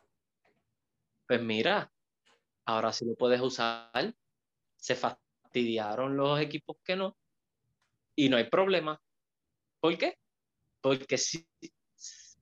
Pues 1.27 1.43
mira, 1.43 1.93
ahora 2.71 2.93
sí 2.93 3.05
lo 3.05 3.15
puedes 3.15 3.41
usar, 3.41 4.15
se 4.77 4.95
fastidiaron 4.95 6.17
los 6.17 6.41
equipos 6.41 6.77
que 6.85 6.97
no, 6.97 7.17
y 8.17 8.29
no 8.29 8.37
hay 8.37 8.49
problema. 8.49 9.01
¿Por 9.81 9.97
qué? 9.99 10.19
Porque 10.81 11.19
si, 11.19 11.47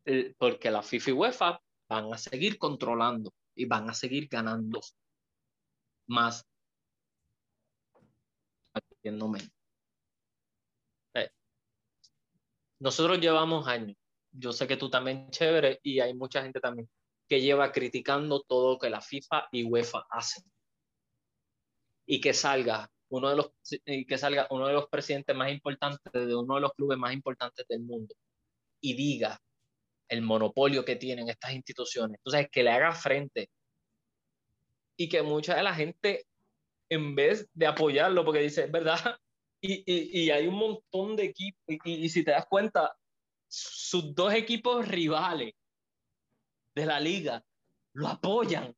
eh, 0.05 0.35
porque 0.39 0.71
la 0.71 0.83
FIFA 0.83 1.11
y 1.11 1.13
UEFA 1.13 1.61
van 1.89 2.13
a 2.13 2.19
seguir 2.19 2.59
controlando 2.59 3.33
y 3.55 3.65
van 3.65 3.89
a 3.89 3.95
seguir 3.95 4.29
ganando 4.29 4.81
más. 6.07 6.47
Eh, 11.15 11.31
nosotros 12.81 13.19
llevamos 13.21 13.67
años. 13.67 13.97
Yo 14.33 14.53
sé 14.53 14.67
que 14.67 14.77
tú 14.77 14.91
también 14.91 15.31
chévere 15.31 15.81
y 15.83 16.01
hay 16.01 16.15
mucha 16.15 16.43
gente 16.43 16.61
también 16.61 16.89
que 17.29 17.41
lleva 17.41 17.73
criticando 17.73 18.43
todo 18.43 18.75
lo 18.75 18.79
que 18.79 18.91
la 18.91 19.01
FIFA 19.01 19.49
y 19.53 19.65
UEFA 19.65 20.07
hacen. 20.11 20.45
Y 22.07 22.21
que 22.21 22.33
salga 22.33 22.91
uno 23.11 23.31
de 23.31 23.37
los 23.37 23.53
que 23.85 24.19
salga 24.19 24.47
uno 24.51 24.67
de 24.67 24.75
los 24.75 24.89
presidentes 24.89 25.35
más 25.35 25.51
importantes 25.51 26.13
de 26.13 26.35
uno 26.35 26.57
de 26.57 26.61
los 26.61 26.73
clubes 26.75 26.99
más 26.99 27.13
importantes 27.13 27.67
del 27.69 27.81
mundo 27.81 28.15
y 28.81 28.95
diga 28.95 29.41
el 30.09 30.23
monopolio 30.23 30.85
que 30.85 30.97
tienen 30.97 31.29
estas 31.29 31.53
instituciones. 31.53 32.19
Entonces, 32.19 32.49
que 32.51 32.63
le 32.63 32.71
haga 32.71 32.93
frente 32.93 33.51
y 34.97 35.09
que 35.09 35.23
mucha 35.23 35.55
de 35.55 35.63
la 35.63 35.75
gente, 35.75 36.27
en 36.89 37.15
vez 37.15 37.49
de 37.53 37.67
apoyarlo, 37.67 38.25
porque 38.25 38.41
dice, 38.41 38.65
es 38.65 38.73
verdad, 38.73 39.19
y, 39.61 39.85
y, 39.87 40.31
hay 40.31 40.47
un 40.47 40.55
montón 40.55 41.17
de 41.17 41.25
equipos, 41.25 41.61
y, 41.85 42.09
si 42.09 42.25
te 42.25 42.31
das 42.31 42.47
cuenta, 42.47 42.97
sus 43.49 44.15
dos 44.15 44.33
equipos 44.33 44.87
rivales 44.87 45.55
de 46.79 46.87
la 46.87 47.01
liga 47.01 47.45
lo 47.95 48.09
apoyan 48.09 48.75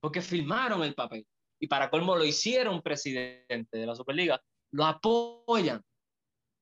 porque 0.00 0.22
firmaron 0.22 0.82
el 0.82 0.94
papel. 0.94 1.26
Y 1.60 1.66
para 1.66 1.90
colmo 1.90 2.16
lo 2.16 2.24
hicieron 2.24 2.82
presidente 2.82 3.78
de 3.78 3.86
la 3.86 3.94
Superliga, 3.94 4.42
lo 4.72 4.84
apoyan. 4.84 5.82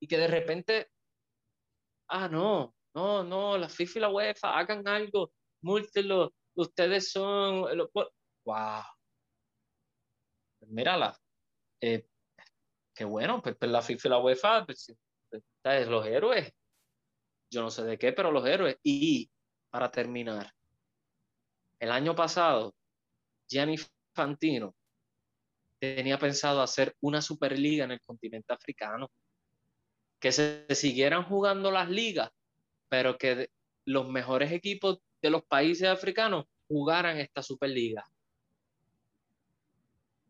Y 0.01 0.07
que 0.07 0.17
de 0.17 0.27
repente, 0.27 0.91
ah, 2.09 2.27
no, 2.27 2.75
no, 2.93 3.23
no, 3.23 3.57
la 3.57 3.69
FIFA 3.69 3.99
y 3.99 4.01
la 4.01 4.09
UEFA, 4.09 4.57
hagan 4.57 4.87
algo, 4.87 5.31
múltelo, 5.61 6.33
ustedes 6.55 7.11
son... 7.11 7.65
¡Wow! 7.93 8.83
Pues 10.59 10.71
mírala. 10.71 11.17
Eh, 11.81 12.05
qué 12.93 13.05
bueno, 13.05 13.41
pues, 13.41 13.55
pues, 13.57 13.71
la 13.71 13.81
FIFA 13.81 14.07
y 14.07 14.11
la 14.11 14.19
UEFA, 14.19 14.65
pues, 14.65 14.93
pues 15.29 15.87
los 15.87 16.05
héroes. 16.05 16.51
Yo 17.51 17.61
no 17.61 17.69
sé 17.69 17.83
de 17.83 17.97
qué, 17.97 18.11
pero 18.11 18.31
los 18.31 18.45
héroes. 18.45 18.77
Y 18.83 19.31
para 19.71 19.89
terminar, 19.89 20.51
el 21.79 21.91
año 21.91 22.15
pasado, 22.15 22.73
Gianni 23.47 23.77
Fantino 24.13 24.75
tenía 25.79 26.19
pensado 26.19 26.61
hacer 26.61 26.95
una 27.01 27.21
superliga 27.21 27.85
en 27.85 27.91
el 27.91 28.01
continente 28.01 28.53
africano, 28.53 29.09
que 30.19 30.31
se 30.31 30.65
siguieran 30.75 31.23
jugando 31.23 31.71
las 31.71 31.89
ligas 31.89 32.29
pero 32.89 33.17
que 33.17 33.49
los 33.85 34.09
mejores 34.09 34.51
equipos 34.51 34.99
de 35.21 35.29
los 35.29 35.43
países 35.45 35.87
africanos 35.87 36.45
jugaran 36.67 37.17
esta 37.17 37.41
Superliga. 37.41 38.03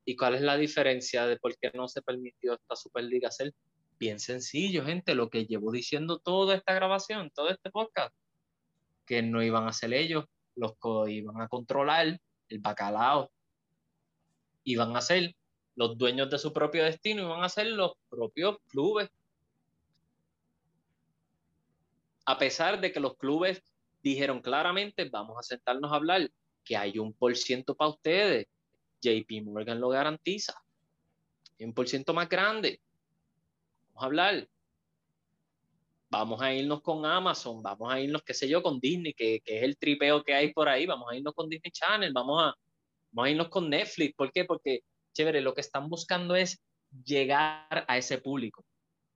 ¿Y 0.05 0.15
cuál 0.15 0.35
es 0.35 0.41
la 0.41 0.57
diferencia 0.57 1.25
de 1.25 1.37
por 1.37 1.57
qué 1.57 1.71
no 1.73 1.87
se 1.87 2.01
permitió 2.01 2.53
esta 2.53 2.75
Superliga 2.75 3.31
ser? 3.31 3.53
Bien 3.97 4.19
sencillo, 4.19 4.85
gente, 4.85 5.15
lo 5.15 5.29
que 5.29 5.45
llevo 5.45 5.71
diciendo 5.71 6.19
toda 6.19 6.55
esta 6.55 6.73
grabación, 6.73 7.31
todo 7.31 7.49
este 7.49 7.69
podcast, 7.69 8.15
que 9.05 9.21
no 9.21 9.43
iban 9.43 9.67
a 9.67 9.73
ser 9.73 9.93
ellos 9.93 10.25
los 10.59 10.73
que 10.73 11.11
iban 11.11 11.41
a 11.41 11.47
controlar 11.47 12.19
el 12.49 12.59
bacalao, 12.59 13.31
iban 14.63 14.95
a 14.95 15.01
ser 15.01 15.35
los 15.75 15.97
dueños 15.97 16.29
de 16.29 16.37
su 16.37 16.51
propio 16.51 16.83
destino, 16.83 17.23
iban 17.23 17.43
a 17.43 17.49
ser 17.49 17.67
los 17.67 17.93
propios 18.09 18.57
clubes 18.67 19.09
a 22.29 22.37
pesar 22.37 22.79
de 22.79 22.91
que 22.91 22.99
los 22.99 23.17
clubes 23.17 23.63
dijeron 24.03 24.39
claramente, 24.39 25.09
vamos 25.09 25.35
a 25.39 25.41
sentarnos 25.41 25.91
a 25.91 25.95
hablar, 25.95 26.29
que 26.63 26.77
hay 26.77 26.99
un 26.99 27.11
por 27.11 27.35
ciento 27.35 27.73
para 27.73 27.89
ustedes. 27.89 28.45
JP 29.01 29.45
Morgan 29.45 29.79
lo 29.79 29.89
garantiza. 29.89 30.61
Un 31.59 31.73
por 31.73 31.89
ciento 31.89 32.13
más 32.13 32.29
grande. 32.29 32.79
Vamos 33.87 34.03
a 34.03 34.05
hablar. 34.05 34.47
Vamos 36.09 36.41
a 36.41 36.53
irnos 36.53 36.81
con 36.81 37.05
Amazon, 37.05 37.61
vamos 37.61 37.93
a 37.93 37.99
irnos, 37.99 38.23
qué 38.23 38.33
sé 38.33 38.47
yo, 38.47 38.63
con 38.63 38.79
Disney, 38.79 39.13
que, 39.13 39.41
es 39.45 39.63
el 39.63 39.77
tripeo 39.77 40.23
que 40.23 40.33
hay 40.33 40.53
por 40.53 40.67
ahí. 40.67 40.85
Vamos 40.85 41.07
a 41.11 41.15
irnos 41.15 41.33
con 41.33 41.49
Disney 41.49 41.71
Channel, 41.71 42.11
vamos 42.13 42.41
a, 42.43 42.55
vamos 43.11 43.27
a 43.27 43.31
irnos 43.31 43.49
con 43.49 43.69
Netflix. 43.69 44.15
¿Por 44.15 44.31
qué? 44.31 44.45
Porque, 44.45 44.81
chévere, 45.13 45.41
lo 45.41 45.53
que 45.53 45.61
están 45.61 45.87
buscando 45.87 46.35
es 46.35 46.59
llegar 47.03 47.85
a 47.87 47.97
ese 47.97 48.17
público 48.17 48.65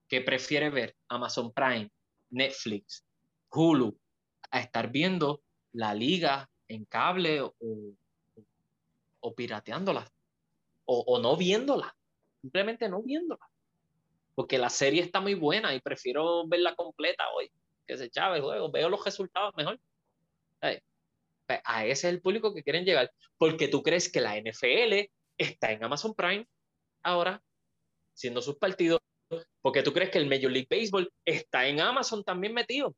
que 0.08 0.22
prefiere 0.22 0.70
ver 0.70 0.96
Amazon 1.08 1.52
Prime, 1.52 1.90
Netflix, 2.30 3.04
Hulu, 3.50 3.98
a 4.52 4.60
estar 4.60 4.92
viendo 4.92 5.42
la 5.72 5.96
liga 5.96 6.48
en 6.68 6.86
cable 6.86 7.42
o, 7.42 7.54
o 9.20 9.36
pirateándola 9.36 10.08
o, 10.86 11.00
o, 11.00 11.20
no 11.20 11.38
viéndola, 11.38 11.96
simplemente 12.42 12.90
no 12.90 13.02
viéndola, 13.02 13.50
porque 14.36 14.58
la 14.58 14.70
serie 14.70 15.02
está 15.02 15.20
muy 15.20 15.36
buena 15.36 15.74
y 15.74 15.80
prefiero 15.80 16.48
verla 16.48 16.76
completa 16.76 17.24
hoy 17.32 17.52
que 17.86 17.98
se 17.98 18.06
echaba 18.06 18.36
el 18.36 18.42
juego, 18.42 18.72
veo 18.72 18.90
los 18.90 19.04
resultados 19.04 19.54
mejor. 19.56 19.80
Pues, 20.60 20.82
a 21.66 21.86
ese 21.86 22.08
es 22.08 22.14
el 22.14 22.22
público 22.22 22.54
que 22.54 22.64
quieren 22.64 22.86
llegar, 22.86 23.12
porque 23.38 23.68
tú 23.68 23.84
crees 23.84 24.10
que 24.10 24.22
la 24.22 24.38
NFL 24.38 25.10
está 25.38 25.72
en 25.72 25.84
Amazon 25.84 26.14
Prime 26.14 26.48
ahora, 27.02 27.44
siendo 28.14 28.42
sus 28.42 28.58
partidos, 28.58 29.02
porque 29.62 29.84
tú 29.84 29.92
crees 29.92 30.10
que 30.10 30.20
el 30.20 30.30
Major 30.30 30.52
League 30.52 30.68
Baseball 30.70 31.12
está 31.26 31.68
en 31.68 31.82
Amazon 31.82 32.24
también 32.24 32.54
metido. 32.54 32.96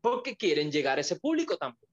Porque 0.00 0.36
quieren 0.36 0.70
llegar 0.72 0.98
a 0.98 1.00
ese 1.00 1.16
público 1.16 1.56
también. 1.56 1.87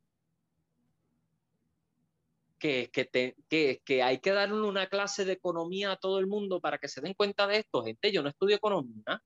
Que, 2.57 2.90
que, 2.91 3.82
que, 3.84 4.03
hay 4.03 4.19
que 4.19 4.32
darle 4.32 4.61
una 4.61 4.88
clase 4.88 5.26
de 5.26 5.34
economía 5.34 5.91
a 5.91 5.98
todo 5.98 6.19
el 6.19 6.26
mundo 6.26 6.60
para 6.60 6.77
que 6.77 6.88
se 6.88 7.02
den 7.02 7.14
cuenta 7.14 7.45
de 7.45 7.57
esto. 7.57 7.84
Gente, 7.84 8.11
yo 8.11 8.23
no 8.23 8.30
estudio 8.30 8.56
economía. 8.56 9.22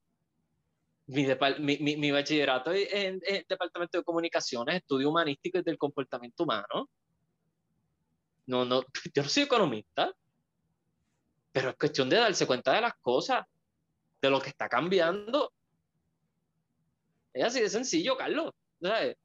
Mi, 1.08 1.26
mi, 1.60 1.98
mi, 1.98 2.12
bachillerato 2.12 2.72
en, 2.74 3.22
el 3.26 3.46
Departamento 3.48 3.98
de 3.98 4.04
Comunicaciones, 4.04 4.76
estudio 4.76 5.10
humanístico 5.10 5.60
y 5.60 5.64
del 5.64 5.78
comportamiento 5.78 6.44
humano. 6.44 6.90
No, 8.48 8.66
no, 8.66 8.82
yo 9.14 9.24
no 9.24 9.30
soy 9.30 9.44
economista 9.44 10.14
pero 11.52 11.70
es 11.70 11.76
cuestión 11.76 12.10
de 12.10 12.18
darse 12.18 12.46
cuenta 12.46 12.74
de 12.74 12.82
las 12.82 12.96
cosas, 12.96 13.46
de 14.22 14.30
lo 14.30 14.40
que 14.40 14.50
está 14.50 14.70
cambiando. 14.70 15.52
Es 17.34 17.44
así 17.44 17.62
de 17.62 17.70
sencillo, 17.70 18.18
Carlos. 18.18 18.54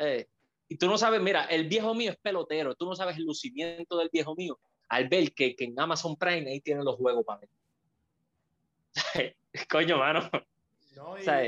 Eh, 0.00 0.28
y 0.68 0.76
tú 0.76 0.86
no 0.86 0.98
sabes, 0.98 1.20
mira, 1.20 1.44
el 1.44 1.68
viejo 1.68 1.94
mío 1.94 2.10
es 2.10 2.18
pelotero, 2.18 2.74
tú 2.74 2.86
no 2.86 2.94
sabes 2.94 3.16
el 3.16 3.24
lucimiento 3.24 3.96
del 3.96 4.10
viejo 4.12 4.34
mío 4.36 4.58
al 4.88 5.08
ver 5.08 5.32
que, 5.34 5.54
que 5.54 5.64
en 5.64 5.78
Amazon 5.78 6.16
Prime 6.16 6.50
ahí 6.50 6.60
tienen 6.60 6.84
los 6.84 6.96
juegos 6.96 7.24
para 7.24 7.40
ver. 7.40 7.50
Coño, 9.70 9.98
mano. 9.98 10.28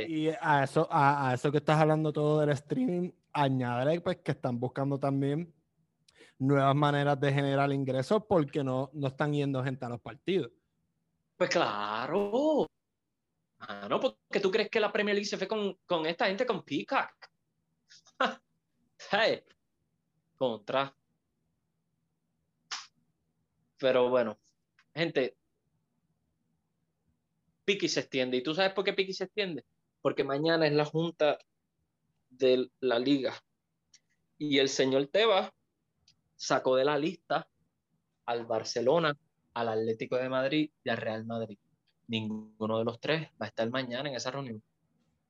y, 0.09 0.29
a, 0.41 0.65
eso, 0.65 0.89
a, 0.91 1.33
eso 1.35 1.51
que 1.51 1.59
estás 1.59 1.81
hablando 1.81 2.13
todo 2.13 2.41
del 2.41 2.51
streaming, 2.51 3.11
añade 3.33 4.01
pues, 4.01 4.19
que 4.19 4.33
están 4.33 4.59
buscando 4.59 4.99
también 4.99 5.53
nuevas 6.39 6.75
maneras 6.75 7.21
de 7.21 7.33
generar 7.33 7.71
ingresos 7.73 8.23
porque 8.29 8.65
no, 8.65 8.91
no 8.95 9.09
están 9.09 9.33
yendo 9.33 9.63
gente 9.63 9.85
a 9.85 9.91
los 9.91 10.01
partidos. 10.01 10.51
Pues 11.37 11.51
claro. 11.51 12.67
Ah, 13.61 13.87
no, 13.89 14.01
porque 14.01 14.41
tú 14.41 14.51
crees 14.51 14.71
que 14.71 14.81
la 14.81 14.93
Premier 14.93 15.15
League 15.15 15.29
se 15.29 15.37
fue 15.37 15.47
con, 15.47 15.77
con 15.87 16.07
esta 16.07 16.27
gente 16.27 16.47
con 16.47 16.63
Peacock. 16.63 17.13
hey. 19.11 19.43
Contra. 20.37 20.95
Pero 23.79 24.09
bueno, 24.09 24.39
gente, 24.95 25.37
Piki 27.65 27.89
se 27.89 28.01
extiende. 28.01 28.37
¿Y 28.37 28.43
tú 28.43 28.55
sabes 28.55 28.73
por 28.73 28.85
qué 28.85 28.93
Piki 28.93 29.13
se 29.13 29.25
extiende? 29.25 29.65
Porque 30.03 30.25
mañana 30.25 30.67
es 30.67 30.73
la 30.73 30.85
junta 30.85 31.39
de 32.31 32.71
la 32.81 32.99
liga. 32.99 33.35
Y 34.39 34.59
el 34.59 34.69
señor 34.69 35.07
Tebas 35.09 35.51
sacó 36.37 36.77
de 36.77 36.85
la 36.85 36.99
lista 36.99 37.49
al 38.25 38.47
Barcelona 38.47 39.17
al 39.55 39.69
Atlético 39.69 40.17
de 40.17 40.29
Madrid 40.29 40.71
y 40.85 40.91
al 40.91 40.97
Real 40.97 41.25
Madrid. 41.25 41.59
Ninguno 42.09 42.79
de 42.79 42.85
los 42.85 43.01
tres 43.01 43.29
va 43.41 43.47
a 43.47 43.49
estar 43.49 43.69
mañana 43.71 44.09
en 44.09 44.15
esa 44.17 44.31
reunión. 44.31 44.63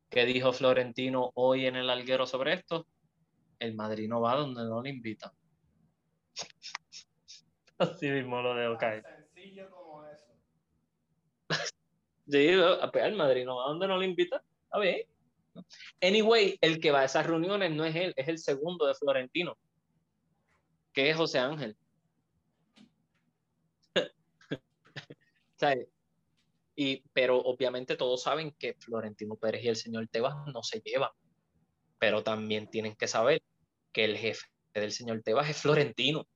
¿Qué 0.09 0.25
dijo 0.25 0.53
Florentino 0.53 1.31
hoy 1.35 1.67
en 1.67 1.77
el 1.77 1.91
Alguero 1.91 2.27
sobre 2.27 2.55
esto? 2.55 2.87
El 3.61 3.75
Madrid 3.75 4.09
no 4.09 4.23
va 4.23 4.35
donde 4.37 4.65
no 4.65 4.83
le 4.83 4.91
invitan. 4.91 5.31
Así 7.79 8.09
mismo 8.09 8.41
lo 8.41 8.55
dejo 8.55 8.77
caer. 8.79 9.05
Sencillo 9.05 9.71
como 9.71 10.05
eso. 10.07 10.35
sí, 12.27 12.49
el 12.49 13.17
Madrid 13.17 13.45
no 13.45 13.57
va 13.57 13.69
donde 13.69 13.87
no 13.87 13.99
le 13.99 14.07
invitan. 14.07 14.41
A 14.71 14.79
ver. 14.79 15.07
Anyway, 16.01 16.59
el 16.63 16.81
que 16.81 16.91
va 16.91 17.01
a 17.01 17.05
esas 17.05 17.27
reuniones 17.27 17.71
no 17.73 17.85
es 17.85 17.95
él, 17.95 18.15
es 18.17 18.29
el 18.29 18.39
segundo 18.39 18.87
de 18.87 18.95
Florentino, 18.95 19.59
que 20.93 21.11
es 21.11 21.17
José 21.17 21.39
Ángel. 21.39 21.77
Y, 26.77 27.03
pero 27.13 27.39
obviamente 27.39 27.95
todos 27.95 28.23
saben 28.23 28.53
que 28.53 28.73
Florentino 28.73 29.37
Pérez 29.37 29.63
y 29.65 29.69
el 29.69 29.77
señor 29.77 30.09
Tebas 30.09 30.35
no 30.47 30.63
se 30.63 30.81
llevan. 30.81 31.11
Pero 31.99 32.23
también 32.23 32.71
tienen 32.71 32.97
que 32.97 33.07
saber 33.07 33.43
que 33.93 34.05
el 34.05 34.17
jefe 34.17 34.47
del 34.75 34.93
señor 34.93 35.23
Tebas 35.23 35.49
es 35.49 35.59
Florentino. 35.59 36.27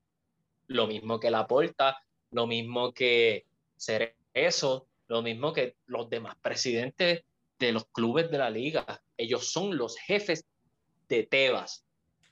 Lo 0.67 0.87
mismo 0.87 1.21
que 1.21 1.31
Laporta, 1.31 1.99
lo 2.31 2.47
mismo 2.47 2.93
que 2.93 3.47
Cerezo, 3.77 4.89
lo 5.09 5.23
mismo 5.23 5.53
que 5.53 5.77
los 5.87 6.09
demás 6.09 6.37
presidentes 6.41 7.23
de 7.59 7.73
los 7.73 7.87
clubes 7.87 8.31
de 8.31 8.39
la 8.39 8.51
liga. 8.51 9.03
Ellos 9.17 9.51
son 9.51 9.77
los 9.77 9.97
jefes 9.97 10.45
de 11.09 11.25
Tebas, 11.25 11.85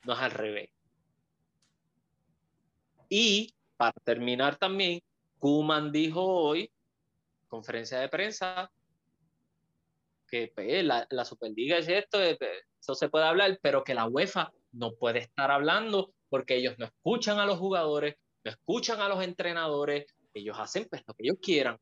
no 0.05 0.15
es 0.15 0.19
al 0.19 0.31
revés. 0.31 0.70
Y 3.09 3.55
para 3.77 3.93
terminar 4.05 4.57
también, 4.57 5.03
Kuman 5.39 5.93
dijo 5.93 6.24
hoy 6.24 6.70
conferencia 7.49 8.01
de 8.01 8.09
prensa 8.09 8.73
que 10.28 10.51
pues, 10.55 10.82
la, 10.82 11.07
la, 11.11 11.24
Superliga 11.27 11.77
es 11.77 11.89
esto, 11.89 12.23
eh, 12.23 12.36
pues, 12.39 12.51
eso 12.81 12.94
se 12.94 13.11
puede 13.11 13.27
hablar, 13.27 13.59
pero 13.61 13.85
que 13.85 13.93
la 13.93 14.07
UEFA 14.07 14.51
no 14.73 14.94
puede 14.94 15.20
estar 15.20 15.51
hablando 15.51 16.12
porque 16.28 16.57
ellos 16.57 16.74
no 16.78 16.86
escuchan 16.86 17.39
a 17.39 17.47
los 17.47 17.59
jugadores, 17.59 18.16
no 18.44 18.51
escuchan 18.51 19.01
a 19.01 19.09
los 19.09 19.23
entrenadores, 19.23 20.07
ellos 20.35 20.59
hacen 20.59 20.86
pues, 20.89 21.03
lo 21.07 21.15
que 21.15 21.24
ellos 21.24 21.39
quieran. 21.40 21.78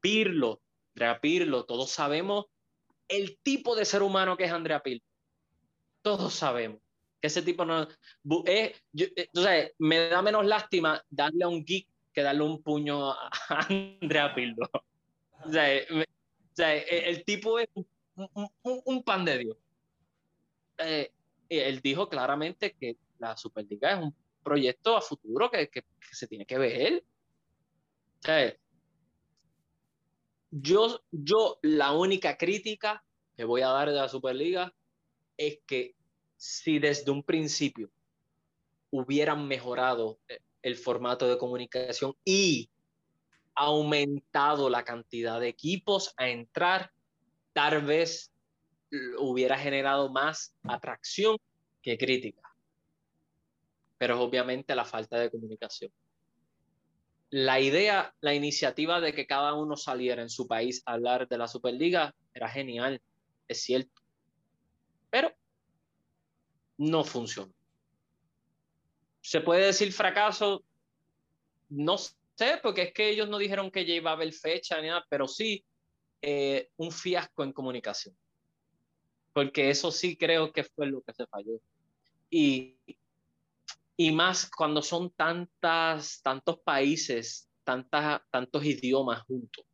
Pirlo, 0.00 0.60
Andrea 0.94 1.20
Pirlo, 1.20 1.64
todos 1.64 1.90
sabemos 1.90 2.46
el 3.08 3.38
tipo 3.42 3.76
de 3.76 3.84
ser 3.84 4.02
humano 4.02 4.36
que 4.36 4.44
es 4.44 4.52
Andrea 4.52 4.82
Pirlo. 4.82 5.04
Todos 6.02 6.34
sabemos 6.34 6.80
que 7.20 7.28
ese 7.28 7.42
tipo 7.42 7.64
no 7.64 7.88
es, 8.44 8.82
yo, 8.92 9.06
eh, 9.16 9.74
me 9.78 10.08
da 10.08 10.20
menos 10.20 10.44
lástima 10.44 11.02
darle 11.08 11.44
a 11.44 11.48
un 11.48 11.64
geek 11.64 11.88
que 12.14 12.22
darle 12.22 12.42
un 12.44 12.62
puño 12.62 13.10
a 13.10 13.30
Andrea 13.48 14.34
Pildo. 14.34 14.70
O 15.46 16.56
sea, 16.56 16.74
el 16.74 17.22
tipo 17.26 17.58
es 17.58 17.68
un, 17.74 19.02
pan 19.02 19.26
de 19.26 19.38
Dios. 19.38 19.56
Eh, 20.78 21.12
él 21.48 21.80
dijo 21.80 22.08
claramente 22.08 22.74
que 22.78 22.96
la 23.18 23.36
Superliga 23.36 23.92
es 23.92 24.02
un 24.02 24.14
proyecto 24.42 24.96
a 24.96 25.00
futuro 25.00 25.50
que, 25.50 25.70
se 26.10 26.26
tiene 26.26 26.46
que 26.46 26.58
ver. 26.58 27.04
yo, 30.50 31.00
yo 31.10 31.58
la 31.62 31.92
única 31.92 32.36
crítica 32.36 33.04
que 33.36 33.44
voy 33.44 33.62
a 33.62 33.68
dar 33.68 33.88
de 33.88 33.96
la 33.96 34.08
Superliga 34.08 34.74
es 35.36 35.58
que 35.66 35.94
si 36.36 36.78
desde 36.78 37.10
un 37.10 37.22
principio 37.22 37.90
hubieran 38.90 39.48
mejorado 39.48 40.18
eh, 40.28 40.40
el 40.62 40.76
formato 40.76 41.28
de 41.28 41.38
comunicación 41.38 42.14
y 42.24 42.70
aumentado 43.54 44.70
la 44.70 44.84
cantidad 44.84 45.40
de 45.40 45.48
equipos 45.48 46.14
a 46.16 46.28
entrar, 46.28 46.92
tal 47.52 47.82
vez 47.82 48.33
hubiera 49.18 49.58
generado 49.58 50.10
más 50.10 50.54
atracción 50.62 51.36
que 51.82 51.98
crítica. 51.98 52.42
Pero 53.98 54.20
obviamente 54.20 54.74
la 54.74 54.84
falta 54.84 55.18
de 55.18 55.30
comunicación. 55.30 55.92
La 57.30 57.60
idea, 57.60 58.14
la 58.20 58.34
iniciativa 58.34 59.00
de 59.00 59.12
que 59.12 59.26
cada 59.26 59.54
uno 59.54 59.76
saliera 59.76 60.22
en 60.22 60.30
su 60.30 60.46
país 60.46 60.82
a 60.86 60.92
hablar 60.92 61.26
de 61.28 61.38
la 61.38 61.48
Superliga 61.48 62.14
era 62.32 62.48
genial, 62.48 63.00
es 63.48 63.62
cierto. 63.62 64.00
Pero 65.10 65.32
no 66.76 67.04
funcionó. 67.04 67.52
¿Se 69.20 69.40
puede 69.40 69.66
decir 69.66 69.92
fracaso? 69.92 70.62
No 71.70 71.96
sé, 71.98 72.60
porque 72.62 72.82
es 72.82 72.92
que 72.92 73.08
ellos 73.08 73.28
no 73.28 73.38
dijeron 73.38 73.70
que 73.70 73.86
ya 73.86 73.94
iba 73.94 74.12
a 74.12 74.32
fecha 74.32 74.80
ni 74.80 74.88
nada, 74.88 75.04
pero 75.08 75.26
sí 75.26 75.64
eh, 76.20 76.68
un 76.76 76.92
fiasco 76.92 77.42
en 77.42 77.52
comunicación. 77.52 78.16
Porque 79.34 79.68
eso 79.68 79.90
sí 79.90 80.16
creo 80.16 80.52
que 80.52 80.64
fue 80.64 80.86
lo 80.86 81.02
que 81.02 81.12
se 81.12 81.26
falló. 81.26 81.60
Y, 82.30 82.78
y 83.96 84.12
más 84.12 84.48
cuando 84.48 84.80
son 84.80 85.10
tantas, 85.10 86.22
tantos 86.22 86.60
países, 86.60 87.50
tantas, 87.64 88.22
tantos 88.30 88.64
idiomas 88.64 89.22
juntos, 89.22 89.66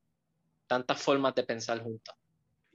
tantas 0.67 1.01
formas 1.01 1.35
de 1.35 1.43
pensar 1.45 1.83
juntas. 1.83 2.17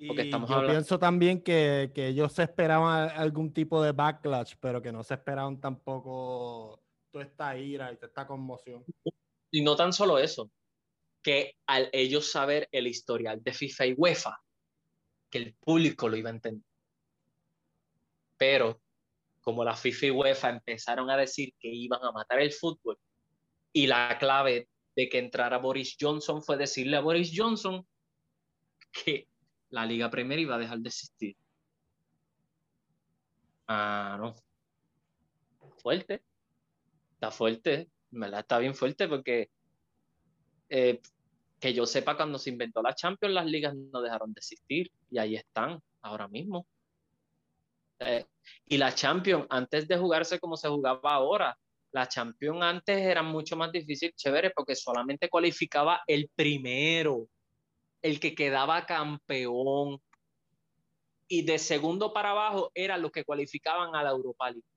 Porque 0.08 0.24
estamos 0.24 0.50
yo 0.50 0.68
pienso 0.68 1.00
también 1.00 1.42
que, 1.42 1.92
que, 1.96 2.08
ellos 2.08 2.34
se 2.34 2.44
esperaban 2.44 3.10
algún 3.16 3.52
tipo 3.52 3.82
de 3.82 3.94
backlash, 3.94 4.54
pero 4.60 4.82
que 4.82 4.92
no 4.92 5.04
se 5.04 5.16
esperaban 5.16 5.60
tampoco 5.60 6.84
toda 7.12 7.24
esta 7.24 7.58
ira 7.58 7.92
y 7.92 7.96
toda 7.96 8.08
esta 8.08 8.28
conmoción. 8.28 8.84
Y 9.50 9.64
no 9.64 9.76
tan 9.76 9.94
solo 9.94 10.20
eso, 10.20 10.52
que 11.24 11.56
al 11.66 11.90
ellos 11.94 12.30
saber 12.30 12.68
el 12.72 12.88
historial 12.88 13.42
de 13.42 13.54
FIFA 13.54 13.86
y 13.86 13.94
UEFA, 13.94 14.38
que 15.30 15.38
el 15.40 15.56
público 15.56 16.10
lo 16.10 16.18
iba 16.18 16.30
a 16.30 16.34
entender. 16.34 16.75
Pero 18.38 18.82
como 19.42 19.64
la 19.64 19.76
FIFA 19.76 20.06
y 20.08 20.12
UEFA 20.12 20.50
empezaron 20.50 21.10
a 21.10 21.18
decir 21.18 21.54
que 21.60 21.68
iban 21.70 22.04
a 22.04 22.12
matar 22.12 22.42
el 22.42 22.52
fútbol, 22.52 22.98
y 23.72 23.88
la 23.88 24.18
clave 24.18 24.70
de 24.96 25.10
que 25.10 25.20
entrara 25.20 25.58
Boris 25.58 25.98
Johnson 26.00 26.42
fue 26.42 26.58
decirle 26.58 26.96
a 26.98 27.02
Boris 27.02 27.32
Johnson 27.36 27.86
que 28.92 29.28
la 29.70 29.86
Liga 29.86 30.10
Premier 30.10 30.40
iba 30.40 30.56
a 30.56 30.60
dejar 30.60 30.80
de 30.80 30.88
existir. 30.88 31.36
Ah, 33.68 34.18
no. 34.20 34.36
Fuerte. 35.78 36.24
Está 37.16 37.32
fuerte. 37.32 37.90
Está 38.12 38.60
bien 38.60 38.74
fuerte 38.74 39.10
porque 39.10 39.50
eh, 40.70 41.02
que 41.60 41.74
yo 41.74 41.86
sepa, 41.86 42.16
cuando 42.16 42.40
se 42.40 42.52
inventó 42.52 42.82
la 42.82 42.96
Champions, 42.96 43.34
las 43.34 43.46
ligas 43.46 43.76
no 43.76 44.02
dejaron 44.02 44.34
de 44.34 44.40
existir 44.40 44.90
y 45.12 45.18
ahí 45.18 45.36
están 45.36 45.82
ahora 46.02 46.28
mismo. 46.28 46.66
Eh, 48.00 48.26
y 48.66 48.78
la 48.78 48.94
Champions, 48.94 49.46
antes 49.50 49.88
de 49.88 49.98
jugarse 49.98 50.40
como 50.40 50.58
se 50.58 50.68
jugaba 50.68 51.14
ahora, 51.14 51.58
la 51.92 52.08
Champions 52.08 52.62
antes 52.62 52.98
era 52.98 53.24
mucho 53.24 53.56
más 53.56 53.72
difícil, 53.72 54.14
chévere, 54.16 54.52
porque 54.52 54.76
solamente 54.76 55.30
cualificaba 55.30 56.02
el 56.08 56.30
primero 56.36 57.30
el 58.02 58.20
que 58.20 58.36
quedaba 58.36 58.86
campeón. 58.86 60.00
Y 61.28 61.42
de 61.42 61.58
segundo 61.58 62.14
para 62.14 62.32
abajo 62.32 62.72
era 62.76 62.98
los 63.00 63.12
que 63.12 63.24
cualificaban 63.24 63.96
a 63.96 64.04
la 64.04 64.12
Europa 64.12 64.52
League. 64.52 64.68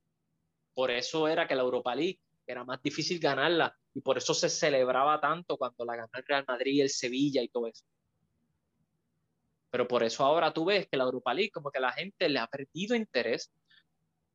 Por 0.72 0.90
eso 0.90 1.28
era 1.28 1.46
que 1.46 1.54
la 1.54 1.62
Europa 1.62 1.94
League 1.94 2.20
era 2.46 2.64
más 2.64 2.80
difícil 2.80 3.18
ganarla 3.18 3.76
y 3.92 4.00
por 4.00 4.16
eso 4.16 4.32
se 4.32 4.48
celebraba 4.48 5.20
tanto 5.20 5.58
cuando 5.58 5.84
la 5.84 5.96
ganó 5.96 6.10
el 6.14 6.24
Real 6.24 6.44
Madrid, 6.48 6.82
el 6.82 6.88
Sevilla 6.88 7.42
y 7.42 7.48
todo 7.48 7.66
eso. 7.66 7.84
Pero 9.70 9.86
por 9.86 10.02
eso 10.02 10.24
ahora 10.24 10.52
tú 10.52 10.64
ves 10.64 10.88
que 10.90 10.96
la 10.96 11.04
Europa 11.04 11.34
League 11.34 11.50
como 11.50 11.70
que 11.70 11.80
la 11.80 11.92
gente 11.92 12.28
le 12.28 12.38
ha 12.38 12.46
perdido 12.46 12.96
interés. 12.96 13.50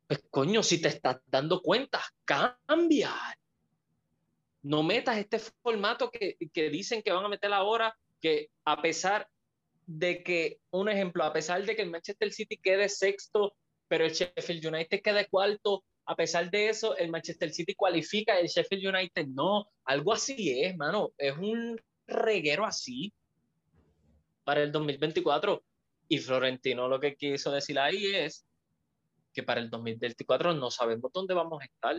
Pues 0.07 0.21
coño, 0.29 0.61
si 0.61 0.81
te 0.81 0.89
estás 0.89 1.21
dando 1.25 1.61
cuenta, 1.61 2.01
cambia. 2.25 3.13
No 4.61 4.83
metas 4.83 5.17
este 5.17 5.39
formato 5.39 6.09
que, 6.09 6.37
que 6.53 6.69
dicen 6.69 7.01
que 7.01 7.11
van 7.11 7.25
a 7.25 7.29
meter 7.29 7.51
ahora 7.51 7.97
que 8.21 8.49
a 8.65 8.81
pesar 8.81 9.27
de 9.85 10.23
que, 10.23 10.59
un 10.71 10.87
ejemplo, 10.87 11.23
a 11.23 11.33
pesar 11.33 11.65
de 11.65 11.75
que 11.75 11.81
el 11.81 11.89
Manchester 11.89 12.31
City 12.31 12.57
quede 12.57 12.87
sexto, 12.87 13.53
pero 13.87 14.05
el 14.05 14.13
Sheffield 14.13 14.65
United 14.65 15.01
quede 15.01 15.27
cuarto, 15.27 15.83
a 16.05 16.15
pesar 16.15 16.49
de 16.49 16.69
eso, 16.69 16.95
el 16.97 17.09
Manchester 17.09 17.51
City 17.51 17.75
cualifica, 17.75 18.39
el 18.39 18.47
Sheffield 18.47 18.95
United 18.95 19.27
no. 19.27 19.67
Algo 19.85 20.13
así 20.13 20.61
es, 20.61 20.75
mano. 20.75 21.11
Es 21.17 21.37
un 21.37 21.79
reguero 22.07 22.65
así 22.65 23.13
para 24.43 24.63
el 24.63 24.71
2024. 24.71 25.63
Y 26.09 26.17
Florentino 26.19 26.87
lo 26.87 26.99
que 26.99 27.15
quiso 27.15 27.51
decir 27.51 27.79
ahí 27.79 28.05
es 28.07 28.45
que 29.33 29.43
para 29.43 29.61
el 29.61 29.69
2024 29.69 30.53
no 30.53 30.69
sabemos 30.69 31.11
dónde 31.13 31.33
vamos 31.33 31.61
a 31.61 31.65
estar, 31.65 31.95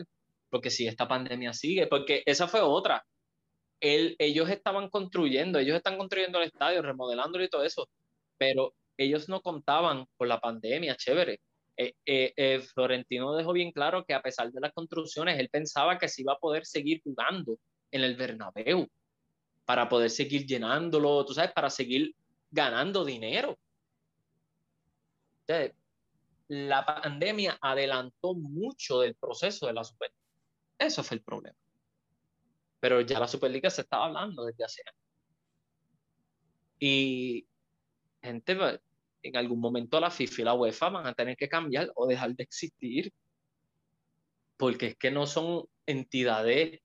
porque 0.51 0.71
si 0.71 0.87
esta 0.87 1.09
pandemia 1.09 1.53
sigue, 1.53 1.87
porque 1.87 2.23
esa 2.27 2.47
fue 2.47 2.61
otra 2.61 3.05
ellos 3.85 4.49
estaban 4.49 4.89
construyendo, 4.89 5.59
ellos 5.59 5.77
están 5.77 5.99
construyendo 5.99 6.39
el 6.39 6.47
estadio, 6.47 6.83
remodelándolo 6.83 7.45
y 7.45 7.49
todo 7.49 7.65
eso, 7.65 7.89
pero 8.39 8.75
ellos 8.97 9.29
no 9.29 9.41
contaban 9.41 10.07
con 10.16 10.29
la 10.29 10.41
pandemia, 10.41 10.97
chévere. 10.97 11.41
Eh, 11.77 11.93
eh, 12.07 12.33
eh, 12.37 12.61
Florentino 12.61 13.35
dejó 13.35 13.53
bien 13.53 13.73
claro 13.73 14.05
que 14.05 14.15
a 14.15 14.23
pesar 14.23 14.51
de 14.53 14.61
las 14.61 14.73
construcciones, 14.73 15.39
él 15.39 15.49
pensaba 15.51 15.99
que 15.99 16.09
se 16.09 16.23
iba 16.23 16.35
a 16.35 16.39
poder 16.39 16.65
seguir 16.65 17.01
jugando 17.03 17.59
en 17.91 18.03
el 18.03 18.16
Bernabéu 18.16 18.89
para 19.65 19.89
poder 19.89 20.11
seguir 20.11 20.47
llenándolo, 20.47 21.25
tú 21.25 21.35
sabes, 21.35 21.53
para 21.53 21.71
seguir 21.71 22.15
ganando 22.55 23.05
dinero. 23.05 23.59
la 26.48 26.86
pandemia 26.86 27.59
adelantó 27.60 28.35
mucho 28.35 29.01
del 29.01 29.14
proceso 29.16 29.66
de 29.66 29.72
la 29.72 29.85
Superliga. 29.85 30.22
Eso 30.78 31.02
fue 31.02 31.16
el 31.16 31.22
problema. 31.22 31.56
Pero 32.81 33.01
ya 33.01 33.18
la 33.18 33.28
Superliga 33.28 33.70
se 33.70 33.82
estaba 33.82 34.06
hablando 34.06 34.44
desde 34.44 34.64
hace 34.64 34.82
años. 34.86 35.02
Y 36.78 37.47
gente, 38.22 38.56
pues, 38.56 38.81
en 39.22 39.36
algún 39.36 39.60
momento 39.60 39.98
la 40.01 40.10
FIFA 40.10 40.43
y 40.43 40.44
la 40.44 40.55
UEFA 40.55 40.90
van 40.90 41.06
a 41.06 41.14
tener 41.14 41.36
que 41.36 41.48
cambiar 41.48 41.90
o 41.97 42.06
dejar 42.06 42.35
de 42.35 42.43
existir. 42.44 43.12
Porque 44.56 44.89
es 44.89 44.97
que 44.97 45.10
no 45.10 45.26
son 45.26 45.64
entidades 45.86 46.81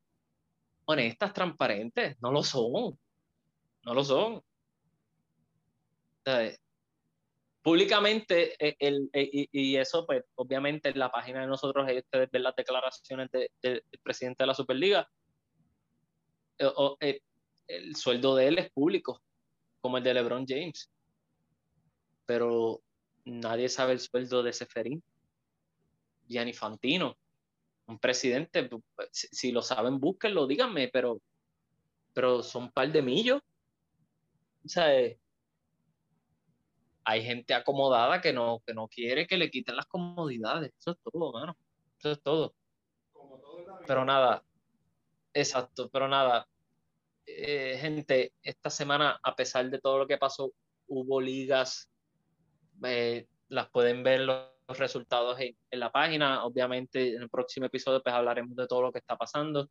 honestas, 0.85 1.33
transparentes. 1.33 2.17
No 2.21 2.31
lo 2.31 2.43
son. 2.43 2.97
No 3.83 3.93
lo 3.93 4.03
son. 4.03 4.41
Públicamente, 7.61 8.56
eh, 8.65 8.76
el, 8.80 9.10
eh, 9.14 9.47
y, 9.51 9.76
eso, 9.76 10.06
pues, 10.06 10.23
obviamente, 10.35 10.89
en 10.89 10.99
la 10.99 11.11
página 11.11 11.41
de 11.41 11.47
nosotros, 11.47 11.85
ustedes 11.88 12.30
ven 12.31 12.43
las 12.43 12.56
declaraciones 12.56 13.30
del 13.31 13.84
presidente 14.01 14.43
de 14.43 14.47
la 14.47 14.53
Superliga. 14.53 15.10
Eh, 16.57 17.22
el 17.68 17.95
sueldo 17.95 18.35
de 18.35 18.47
él 18.47 18.57
es 18.60 18.72
público, 18.72 19.22
como 19.81 19.97
el 19.97 20.03
de 20.03 20.14
LeBron 20.14 20.45
James. 20.47 20.91
Pero 22.26 22.81
nadie 23.26 23.69
sabe 23.69 23.93
el 23.93 23.99
sueldo 23.99 24.43
de 24.43 24.53
Seferín, 24.53 25.03
Gianni 26.27 26.53
Fantino, 26.53 27.18
un 27.88 27.99
presidente, 27.99 28.69
si, 29.11 29.51
lo 29.51 29.61
saben, 29.61 29.99
búsquenlo, 29.99 30.47
díganme, 30.47 30.89
pero, 30.89 31.22
pero 32.14 32.43
son 32.43 32.64
un 32.64 32.72
par 32.72 32.91
de 32.91 33.01
millos. 33.01 33.41
O 34.64 34.68
sea, 34.68 34.95
eh, 34.95 35.19
hay 37.10 37.23
gente 37.23 37.56
acomodada 37.56 38.22
que 38.22 38.31
no, 38.31 38.61
que 38.65 38.73
no 38.76 38.88
quiere 38.88 39.26
que 39.26 39.38
le 39.38 39.49
quiten 39.49 39.76
las 39.76 39.88
comodidades. 39.88 40.72
Eso 40.77 40.91
es 40.91 40.98
todo, 41.02 41.34
mano. 41.34 41.57
Eso 41.98 42.11
es 42.11 42.22
todo. 42.22 42.53
pero 43.88 44.06
nada, 44.06 44.44
exacto, 45.34 45.90
pero 45.90 46.07
nada. 46.07 46.48
Eh, 47.26 47.77
gente, 47.81 48.34
esta 48.44 48.69
semana, 48.69 49.19
a 49.23 49.36
pesar 49.36 49.69
de 49.72 49.80
todo 49.80 49.98
lo 49.98 50.07
que 50.07 50.19
pasó, 50.19 50.52
hubo 50.88 51.19
ligas, 51.19 51.90
eh, 52.84 53.27
las 53.48 53.69
pueden 53.69 54.03
ver 54.03 54.22
los 54.22 54.48
resultados 54.68 55.40
en, 55.40 55.56
la 55.72 55.91
página. 55.91 56.44
Obviamente, 56.45 57.15
en 57.15 57.23
el 57.23 57.30
próximo 57.30 57.65
episodio 57.65 58.03
pues 58.03 58.14
hablaremos 58.14 58.56
de 58.56 58.68
todo 58.68 58.84
lo 58.84 58.91
que 58.91 58.99
está 58.99 59.18
pasando. 59.18 59.68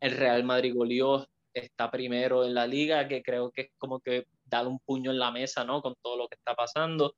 El 0.00 0.16
Real 0.16 0.42
Madrid 0.42 0.74
goleó, 0.74 1.24
está 1.52 1.90
primero 1.90 2.44
en 2.44 2.54
la 2.54 2.66
liga, 2.66 3.08
que 3.08 3.22
creo 3.22 3.50
que 3.50 3.62
es 3.62 3.70
como 3.78 4.00
que 4.00 4.26
dar 4.44 4.66
un 4.66 4.78
puño 4.80 5.10
en 5.10 5.18
la 5.18 5.30
mesa, 5.30 5.64
¿no? 5.64 5.82
Con 5.82 5.94
todo 6.02 6.16
lo 6.16 6.28
que 6.28 6.36
está 6.36 6.54
pasando. 6.54 7.16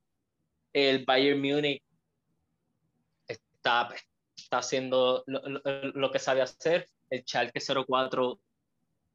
El 0.73 1.05
Bayern 1.05 1.41
Múnich 1.41 1.83
está, 3.27 3.89
está 4.37 4.59
haciendo 4.59 5.25
lo, 5.27 6.11
que 6.11 6.19
sabe 6.19 6.43
hacer. 6.43 6.89
El 7.11 7.25
Schalke 7.25 7.61
04 7.61 8.41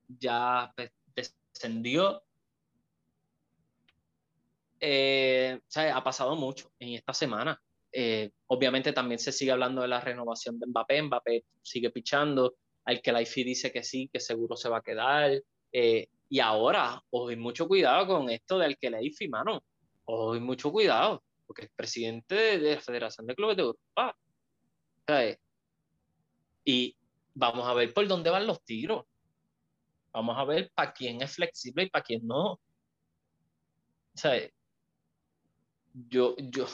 ya 0.07 0.71
pues, 0.75 0.91
descendió. 1.15 2.23
Eh, 4.79 5.59
ha 5.75 6.03
pasado 6.03 6.35
mucho 6.35 6.71
en 6.79 6.93
esta 6.93 7.13
semana. 7.13 7.59
Eh, 7.91 8.31
obviamente 8.47 8.93
también 8.93 9.17
se 9.17 9.31
sigue 9.31 9.51
hablando 9.51 9.81
de 9.81 9.87
la 9.87 9.99
renovación 9.99 10.59
de 10.59 10.67
Mbappé. 10.67 11.01
Mbappé 11.01 11.45
sigue 11.61 11.89
pichando. 11.89 12.55
Al 12.87 13.01
que 13.01 13.11
la 13.11 13.21
IFI 13.21 13.43
dice 13.43 13.71
que 13.71 13.83
sí, 13.83 14.09
que 14.11 14.21
seguro 14.21 14.55
se 14.55 14.69
va 14.69 14.77
a 14.77 14.81
quedar. 14.81 15.43
Eh, 15.73 16.07
y 16.29 16.39
ahora, 16.39 17.03
ojo, 17.09 17.35
mucho 17.35 17.67
cuidado 17.67 18.07
con 18.07 18.29
esto 18.29 18.57
del 18.57 18.77
que 18.77 18.89
IFI, 19.01 19.27
mano. 19.27 19.61
Ojo, 20.05 20.39
mucho 20.39 20.71
cuidado, 20.71 21.21
porque 21.45 21.65
es 21.65 21.71
presidente 21.75 22.57
de, 22.59 22.75
la 22.75 22.81
Federación 22.81 23.27
de 23.27 23.35
Clubes 23.35 23.57
de 23.57 23.63
Europa. 23.63 24.17
Y 26.63 26.95
vamos 27.33 27.67
a 27.67 27.73
ver 27.73 27.93
por 27.93 28.07
dónde 28.07 28.29
van 28.29 28.47
los 28.47 28.63
tiros. 28.63 29.03
Vamos 30.13 30.37
a 30.37 30.45
ver 30.45 30.71
para 30.73 30.93
quién 30.93 31.21
es 31.21 31.35
flexible 31.35 31.83
y 31.83 31.89
para 31.89 32.05
quién 32.05 32.25
no. 32.25 32.57
¿Sabes? 34.15 34.53
Yo, 35.93 36.37
yo, 36.37 36.67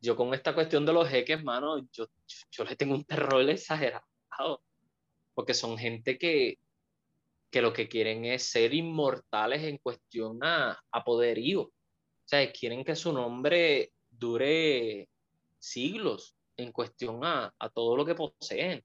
yo 0.00 0.14
con 0.14 0.32
esta 0.32 0.54
cuestión 0.54 0.86
de 0.86 0.92
los 0.92 1.08
jeques, 1.08 1.42
mano, 1.42 1.78
yo, 1.90 2.06
yo, 2.52 2.64
le 2.64 2.76
tengo 2.76 2.94
un 2.94 3.04
terror 3.04 3.42
exagerado, 3.50 4.62
porque 5.34 5.54
son 5.54 5.76
gente 5.78 6.18
que, 6.18 6.58
que 7.50 7.62
lo 7.62 7.72
que 7.72 7.88
quieren 7.88 8.24
es 8.24 8.44
ser 8.50 8.74
inmortales 8.74 9.62
en 9.62 9.78
cuestión 9.78 10.42
a, 10.42 10.78
a 10.90 11.04
poderío. 11.04 11.62
O 11.62 11.72
sea, 12.26 12.50
quieren 12.52 12.84
que 12.84 12.96
su 12.96 13.12
nombre 13.12 13.92
dure 14.10 15.08
siglos 15.58 16.36
en 16.56 16.72
cuestión 16.72 17.24
a, 17.24 17.54
a 17.58 17.68
todo 17.68 17.96
lo 17.96 18.04
que 18.04 18.14
poseen. 18.14 18.84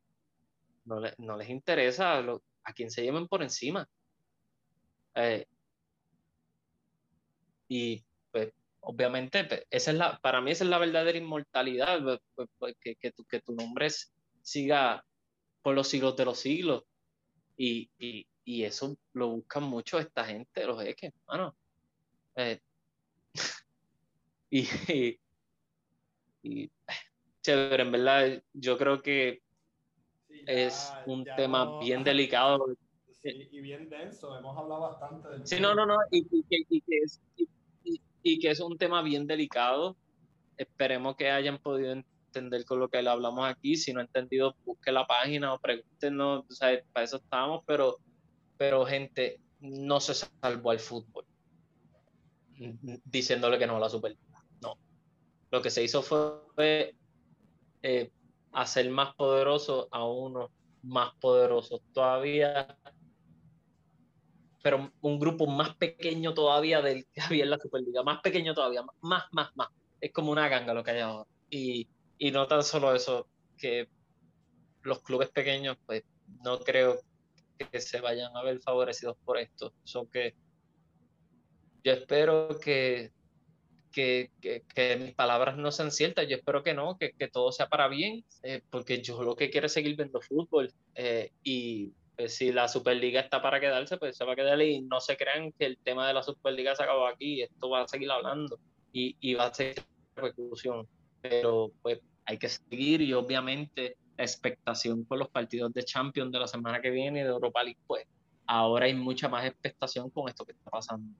No, 0.85 1.01
no 1.17 1.37
les 1.37 1.49
interesa 1.49 2.19
a 2.19 2.73
quien 2.73 2.89
se 2.91 3.03
lleven 3.03 3.27
por 3.27 3.43
encima. 3.43 3.87
Eh, 5.15 5.45
y 7.67 8.03
pues 8.31 8.51
obviamente, 8.81 9.43
pues, 9.43 9.65
esa 9.69 9.91
es 9.91 9.97
la, 9.97 10.19
para 10.19 10.41
mí 10.41 10.51
esa 10.51 10.63
es 10.63 10.69
la 10.69 10.77
verdadera 10.79 11.17
inmortalidad, 11.17 12.01
pues, 12.03 12.19
pues, 12.35 12.49
pues, 12.57 12.75
que, 12.79 12.95
que, 12.95 13.11
tu, 13.11 13.23
que 13.25 13.41
tu 13.41 13.53
nombre 13.53 13.87
siga 14.41 15.05
por 15.61 15.75
los 15.75 15.87
siglos 15.87 16.15
de 16.15 16.25
los 16.25 16.39
siglos. 16.39 16.83
Y, 17.57 17.89
y, 17.97 18.25
y 18.45 18.63
eso 18.63 18.97
lo 19.13 19.29
buscan 19.29 19.63
mucho 19.63 19.99
esta 19.99 20.25
gente, 20.25 20.65
los 20.65 20.81
eques, 20.83 21.13
hermano. 21.27 21.55
Eh, 22.35 22.59
y, 24.49 24.67
y, 26.43 26.71
chévere, 27.41 27.83
en 27.83 27.91
verdad, 27.91 28.43
yo 28.53 28.77
creo 28.77 29.01
que 29.01 29.41
es 30.47 30.91
un 31.05 31.25
tema 31.25 31.79
bien 31.79 32.03
delicado. 32.03 32.65
y 33.23 33.59
bien 33.61 33.89
denso, 33.89 34.37
hemos 34.37 34.57
hablado 34.57 34.81
bastante 34.81 35.27
del 35.29 35.45
Sí, 35.45 35.59
no, 35.59 35.75
no, 35.75 35.85
no, 35.85 35.97
y, 36.11 36.25
y 36.49 36.81
que 36.81 36.97
es, 37.03 37.21
y 38.23 38.39
que 38.39 38.51
es 38.51 38.59
un 38.59 38.77
tema 38.77 39.01
bien 39.01 39.27
delicado. 39.27 39.97
Esperemos 40.57 41.15
que 41.15 41.29
hayan 41.29 41.57
podido 41.59 41.91
entender 41.91 42.18
con 42.65 42.79
lo 42.79 42.89
que 42.89 43.01
le 43.01 43.09
hablamos 43.09 43.47
aquí. 43.47 43.75
Si 43.75 43.93
no 43.93 43.99
han 43.99 44.07
entendido, 44.07 44.55
busque 44.65 44.91
la 44.91 45.05
página 45.05 45.53
o 45.53 45.59
pregúntenos, 45.59 46.45
o 46.49 46.53
sea, 46.53 46.81
para 46.93 47.05
eso 47.05 47.17
estamos, 47.17 47.63
pero, 47.65 47.97
pero 48.57 48.85
gente, 48.85 49.39
no 49.59 49.99
se 49.99 50.13
salvó 50.13 50.71
al 50.71 50.79
fútbol 50.79 51.25
diciéndole 53.05 53.57
que 53.57 53.67
no 53.67 53.79
la 53.79 53.89
Superliga. 53.89 54.43
No. 54.61 54.77
Lo 55.51 55.61
que 55.61 55.69
se 55.69 55.83
hizo 55.83 56.01
fue 56.01 56.95
eh, 57.81 58.11
hacer 58.51 58.89
más 58.89 59.15
poderoso 59.15 59.87
a 59.91 60.05
unos 60.05 60.51
más 60.81 61.13
poderosos 61.19 61.81
todavía 61.93 62.77
pero 64.61 64.91
un 65.01 65.19
grupo 65.19 65.47
más 65.47 65.75
pequeño 65.75 66.33
todavía 66.33 66.81
del 66.81 67.05
que 67.13 67.21
había 67.21 67.43
en 67.43 67.49
la 67.51 67.59
Superliga, 67.59 68.03
más 68.03 68.21
pequeño 68.21 68.53
todavía, 68.53 68.83
más, 69.01 69.25
más, 69.31 69.55
más. 69.55 69.69
Es 70.01 70.11
como 70.11 70.31
una 70.31 70.47
ganga 70.49 70.73
lo 70.73 70.83
que 70.83 70.91
hay 70.91 70.99
ahora. 70.99 71.29
Y, 71.49 71.87
y 72.19 72.31
no 72.31 72.45
tan 72.45 72.63
solo 72.63 72.93
eso, 72.93 73.27
que 73.57 73.87
los 74.83 75.01
clubes 75.01 75.29
pequeños, 75.29 75.77
pues 75.85 76.03
no 76.43 76.59
creo 76.59 76.99
que 77.71 77.81
se 77.81 78.01
vayan 78.01 78.35
a 78.35 78.43
ver 78.43 78.59
favorecidos 78.61 79.17
por 79.25 79.37
esto. 79.37 79.73
Son 79.83 80.07
que 80.07 80.35
yo 81.83 81.93
espero 81.93 82.59
que, 82.59 83.11
que, 83.91 84.31
que, 84.41 84.97
mis 84.97 85.15
palabras 85.15 85.57
no 85.57 85.71
sean 85.71 85.91
ciertas, 85.91 86.27
yo 86.27 86.35
espero 86.35 86.61
que 86.61 86.73
no, 86.73 86.97
que, 86.97 87.13
que 87.13 87.29
todo 87.29 87.51
sea 87.51 87.69
para 87.69 87.87
bien, 87.87 88.25
eh, 88.43 88.61
porque 88.69 89.01
yo 89.01 89.23
lo 89.23 89.35
que 89.35 89.49
quiero 89.49 89.67
es 89.67 89.73
seguir 89.73 89.95
viendo 89.95 90.21
fútbol 90.21 90.73
eh, 90.95 91.31
y 91.43 91.93
pues, 92.17 92.35
si 92.35 92.51
la 92.51 92.67
Superliga 92.67 93.21
está 93.21 93.41
para 93.41 93.61
quedarse, 93.61 93.97
pues 93.97 94.17
se 94.17 94.25
va 94.25 94.33
a 94.33 94.35
quedar 94.35 94.61
y 94.61 94.81
no 94.81 94.99
se 94.99 95.15
crean 95.15 95.53
que 95.53 95.65
el 95.65 95.77
tema 95.77 96.07
de 96.07 96.13
la 96.13 96.23
Superliga 96.23 96.75
se 96.75 96.83
acabó 96.83 97.07
aquí, 97.07 97.41
esto 97.41 97.69
va 97.69 97.83
a 97.83 97.87
seguir 97.87 98.11
hablando 98.11 98.59
y, 98.91 99.15
y 99.21 99.35
va 99.35 99.45
a 99.45 99.53
ser 99.53 99.75
repercusión, 100.15 100.87
pero 101.21 101.71
pues 101.81 101.99
hay 102.25 102.37
que 102.37 102.49
seguir 102.49 103.01
y 103.01 103.13
obviamente 103.13 103.97
la 104.17 104.23
expectación 104.23 105.05
por 105.05 105.17
los 105.17 105.29
partidos 105.29 105.73
de 105.73 105.83
Champions 105.83 106.31
de 106.31 106.39
la 106.39 106.47
semana 106.47 106.81
que 106.81 106.89
viene 106.89 107.23
de 107.23 107.29
Europa 107.29 107.63
League, 107.63 107.79
pues 107.87 108.05
ahora 108.45 108.85
hay 108.85 108.93
mucha 108.93 109.29
más 109.29 109.45
expectación 109.45 110.09
con 110.09 110.29
esto 110.29 110.45
que 110.45 110.51
está 110.51 110.69
pasando. 110.69 111.13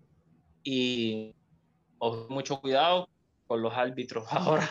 Y 0.63 1.33
mucho 2.29 2.59
cuidado 2.61 3.09
con 3.47 3.61
los 3.61 3.73
árbitros 3.73 4.25
ahora 4.31 4.69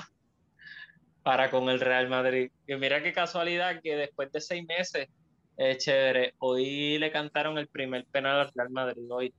para 1.23 1.51
con 1.51 1.69
el 1.69 1.81
Real 1.81 2.09
Madrid. 2.09 2.51
Y 2.67 2.77
mira 2.77 3.03
qué 3.03 3.13
casualidad 3.13 3.81
que 3.83 3.97
después 3.97 4.31
de 4.33 4.41
seis 4.41 4.65
meses 4.67 5.09
es 5.57 5.79
chévere. 5.79 6.35
Hoy 6.39 6.99
le 6.99 7.11
cantaron 7.11 7.59
el 7.59 7.69
primer 7.69 8.07
penal 8.07 8.41
al 8.41 8.53
Real 8.55 8.71
Madrid, 8.71 9.03
hoy, 9.11 9.35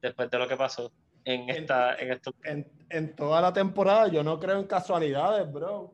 después 0.00 0.30
de 0.30 0.38
lo 0.38 0.48
que 0.48 0.56
pasó 0.56 0.92
en, 1.26 1.50
esta, 1.50 1.96
en, 1.96 2.12
esto. 2.12 2.34
En, 2.88 3.16
toda 3.16 3.40
la 3.40 3.52
temporada, 3.52 4.06
yo 4.08 4.22
no 4.22 4.38
creo 4.38 4.60
en 4.60 4.66
casualidades, 4.66 5.52
bro. 5.52 5.92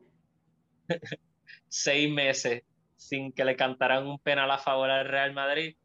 Seis 1.67 2.11
meses 2.11 2.61
sin 2.95 3.33
que 3.33 3.43
le 3.43 3.55
cantaran 3.55 4.05
un 4.05 4.19
penal 4.19 4.49
a 4.51 4.59
favor 4.59 4.89
al 4.89 5.07
Real 5.07 5.33
Madrid. 5.33 5.75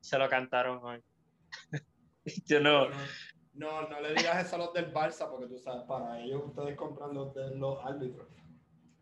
se 0.00 0.18
lo 0.18 0.28
cantaron 0.28 0.80
hoy. 0.82 1.02
Yo 2.46 2.60
no. 2.60 2.88
No, 3.52 3.88
no 3.88 4.00
le 4.00 4.14
digas 4.14 4.46
eso 4.46 4.56
a 4.56 4.58
los 4.58 4.72
del 4.72 4.92
Barça 4.92 5.30
porque 5.30 5.46
tú 5.46 5.58
sabes, 5.58 5.84
para 5.86 6.20
ellos 6.20 6.42
ustedes 6.46 6.76
compran 6.76 7.14
los 7.14 7.34
de 7.34 7.54
los 7.56 7.78
árbitros. 7.84 8.26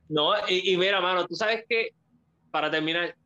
No, 0.08 0.32
y, 0.48 0.76
mira, 0.76 1.00
mano, 1.00 1.26
tú 1.26 1.34
sabes 1.34 1.64
que, 1.68 1.90
para 2.50 2.70
terminar, 2.70 3.16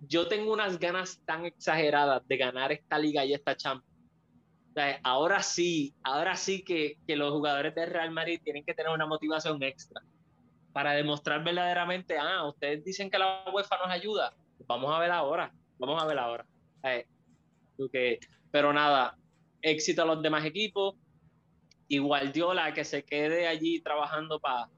yo 0.00 0.28
tengo 0.28 0.52
unas 0.52 0.78
ganas 0.78 1.20
tan 1.24 1.46
exageradas 1.46 2.26
de 2.26 2.36
ganar 2.36 2.72
esta 2.72 2.98
liga 2.98 3.24
y 3.24 3.32
esta 3.32 3.56
Champions. 3.56 3.89
Ahora 5.02 5.42
sí, 5.42 5.94
ahora 6.02 6.36
sí 6.36 6.62
que, 6.62 6.96
que 7.06 7.16
los 7.16 7.32
jugadores 7.32 7.74
de 7.74 7.86
Real 7.86 8.10
Madrid 8.10 8.40
tienen 8.42 8.64
que 8.64 8.74
tener 8.74 8.92
una 8.92 9.06
motivación 9.06 9.62
extra 9.62 10.02
para 10.72 10.92
demostrar 10.92 11.42
verdaderamente, 11.42 12.16
ah, 12.18 12.46
ustedes 12.46 12.84
dicen 12.84 13.10
que 13.10 13.18
la 13.18 13.44
UEFA 13.52 13.78
nos 13.78 13.90
ayuda, 13.90 14.32
vamos 14.66 14.94
a 14.94 14.98
ver 15.00 15.10
ahora, 15.10 15.52
vamos 15.78 16.00
a 16.00 16.06
ver 16.06 16.18
ahora. 16.18 16.46
Eh, 16.84 17.06
pero 18.50 18.72
nada, 18.72 19.16
éxito 19.62 20.02
a 20.02 20.06
los 20.06 20.22
demás 20.22 20.44
equipos 20.44 20.94
y 21.88 21.98
Guardiola 21.98 22.72
que 22.72 22.84
se 22.84 23.04
quede 23.04 23.48
allí 23.48 23.80
trabajando 23.80 24.38
para 24.38 24.68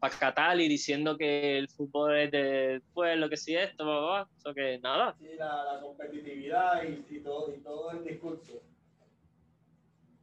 para 0.00 0.18
Qatar 0.18 0.58
y 0.58 0.66
diciendo 0.66 1.16
que 1.16 1.58
el 1.58 1.68
fútbol 1.68 2.16
es 2.16 2.30
del 2.30 2.80
pueblo, 2.94 3.28
que 3.28 3.36
si 3.36 3.54
esto, 3.54 3.86
va, 3.86 4.26
eso 4.38 4.54
que 4.54 4.78
nada. 4.78 5.14
Sí, 5.18 5.28
la, 5.36 5.78
competitividad 5.82 6.82
y, 6.82 7.20
todo, 7.20 7.54
y 7.54 7.58
todo 7.60 7.90
el 7.92 8.04
discurso. 8.04 8.62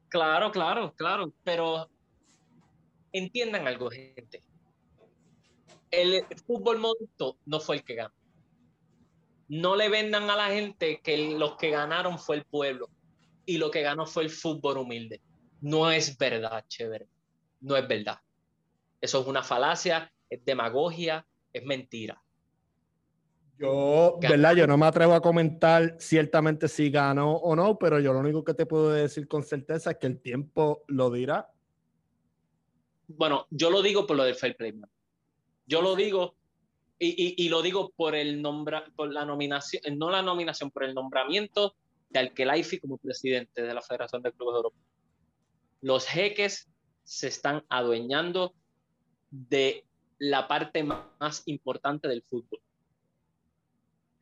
Claro, 0.09 0.51
claro, 0.51 0.93
claro, 0.95 1.33
pero 1.43 1.89
entiendan 3.11 3.67
algo, 3.67 3.89
gente. 3.89 4.41
El 5.91 6.25
fútbol 6.45 6.79
modesto 6.79 7.37
no 7.45 7.59
fue 7.59 7.77
el 7.77 7.83
que 7.83 7.95
ganó. 7.95 8.13
No 9.49 9.75
le 9.75 9.89
vendan 9.89 10.29
a 10.29 10.35
la 10.35 10.47
gente 10.47 11.01
que 11.01 11.35
los 11.37 11.55
que 11.55 11.71
ganaron 11.71 12.19
fue 12.19 12.37
el 12.37 12.45
pueblo 12.45 12.89
y 13.45 13.57
lo 13.57 13.71
que 13.71 13.81
ganó 13.81 14.05
fue 14.05 14.23
el 14.23 14.29
fútbol 14.29 14.77
humilde. 14.77 15.21
No 15.61 15.89
es 15.89 16.17
verdad, 16.17 16.65
chévere. 16.67 17.07
No 17.61 17.75
es 17.77 17.87
verdad. 17.87 18.19
Eso 18.99 19.21
es 19.21 19.27
una 19.27 19.43
falacia, 19.43 20.11
es 20.29 20.43
demagogia, 20.43 21.25
es 21.53 21.63
mentira. 21.63 22.21
Yo, 23.59 24.19
¿verdad? 24.21 24.55
Yo 24.55 24.67
no 24.67 24.77
me 24.77 24.85
atrevo 24.85 25.13
a 25.13 25.21
comentar 25.21 25.95
ciertamente 25.99 26.67
si 26.67 26.91
ganó 26.91 27.33
o 27.33 27.55
no, 27.55 27.77
pero 27.77 27.99
yo 27.99 28.13
lo 28.13 28.19
único 28.19 28.43
que 28.43 28.53
te 28.53 28.65
puedo 28.65 28.91
decir 28.91 29.27
con 29.27 29.43
certeza 29.43 29.91
es 29.91 29.97
que 29.97 30.07
el 30.07 30.19
tiempo 30.21 30.83
lo 30.87 31.09
dirá. 31.09 31.51
Bueno, 33.07 33.47
yo 33.49 33.69
lo 33.69 33.81
digo 33.81 34.05
por 34.05 34.17
lo 34.17 34.23
del 34.23 34.35
fair 34.35 34.55
play. 34.55 34.73
Yo 35.65 35.81
lo 35.81 35.95
digo 35.95 36.35
y, 36.99 37.49
lo 37.49 37.61
digo 37.61 37.91
por 37.95 38.15
el 38.15 38.41
nombra, 38.41 38.85
por 38.95 39.11
la 39.11 39.25
nominación, 39.25 39.81
no 39.97 40.09
la 40.09 40.21
nominación, 40.21 40.71
por 40.71 40.83
el 40.83 40.93
nombramiento 40.93 41.75
de 42.09 42.19
Alkelaifi 42.19 42.79
como 42.79 42.97
presidente 42.97 43.61
de 43.61 43.73
la 43.73 43.81
Federación 43.81 44.21
de 44.21 44.31
Clubes 44.31 44.55
Europeos. 44.55 44.85
Los 45.81 46.07
jeques 46.07 46.67
se 47.03 47.27
están 47.27 47.63
adueñando 47.69 48.53
de 49.29 49.85
la 50.17 50.47
parte 50.47 50.83
más 50.83 51.43
importante 51.45 52.07
del 52.07 52.23
fútbol. 52.23 52.59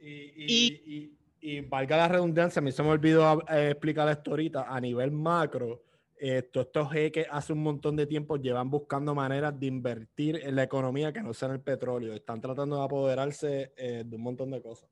Y, 0.08 1.62
valga 1.70 1.98
la 1.98 2.08
redundancia, 2.08 2.60
a 2.60 2.64
mí 2.64 2.72
se 2.72 2.82
me 2.82 2.90
olvidó 2.90 3.44
eh, 3.50 3.70
explicar 3.72 4.10
esto 4.10 4.32
ahorita, 4.32 4.66
a 4.68 4.82
nivel 4.82 5.12
macro, 5.12 5.84
esto, 6.18 6.62
estos 6.62 6.92
jeques 6.92 7.28
hace 7.30 7.54
un 7.54 7.62
montón 7.62 7.96
de 7.96 8.08
tiempo 8.08 8.38
llevan 8.38 8.70
buscando 8.70 9.14
maneras 9.14 9.60
de 9.60 9.68
invertir 9.68 10.40
en 10.44 10.56
la 10.56 10.64
economía 10.64 11.12
que 11.12 11.22
no 11.22 11.34
sea 11.34 11.50
en 11.50 11.56
el 11.56 11.62
petróleo. 11.62 12.14
Están 12.14 12.42
tratando 12.42 12.78
de 12.78 12.84
apoderarse 12.84 13.74
eh, 13.76 14.04
de 14.06 14.16
un 14.16 14.24
montón 14.24 14.50
de 14.52 14.62
cosas. 14.62 14.90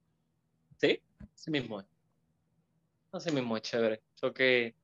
Sí, 0.77 1.01
así 1.33 1.49
mismo 1.49 1.79
es. 1.79 1.85
Así 3.11 3.31
mismo 3.31 3.55
es 3.55 3.63
chévere. 3.63 4.01
Que 4.35 4.75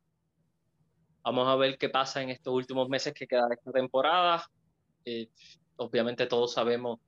vamos 1.24 1.48
a 1.48 1.56
ver 1.56 1.78
qué 1.78 1.90
pasa 1.90 2.22
en 2.22 2.30
estos 2.30 2.54
últimos 2.54 2.90
meses 2.90 3.14
que 3.14 3.28
queda 3.28 3.48
esta 3.52 3.72
temporada. 3.72 4.50
Eh, 5.06 5.30
obviamente 5.76 6.26
todos 6.26 6.54
sabemos 6.54 7.00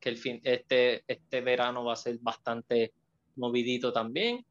que 0.00 0.08
el 0.08 0.16
fin, 0.16 0.40
este, 0.44 1.04
este 1.06 1.40
verano 1.40 1.84
va 1.84 1.94
a 1.94 1.96
ser 1.96 2.18
bastante 2.20 2.92
movidito 3.36 3.92
también. 3.92 4.44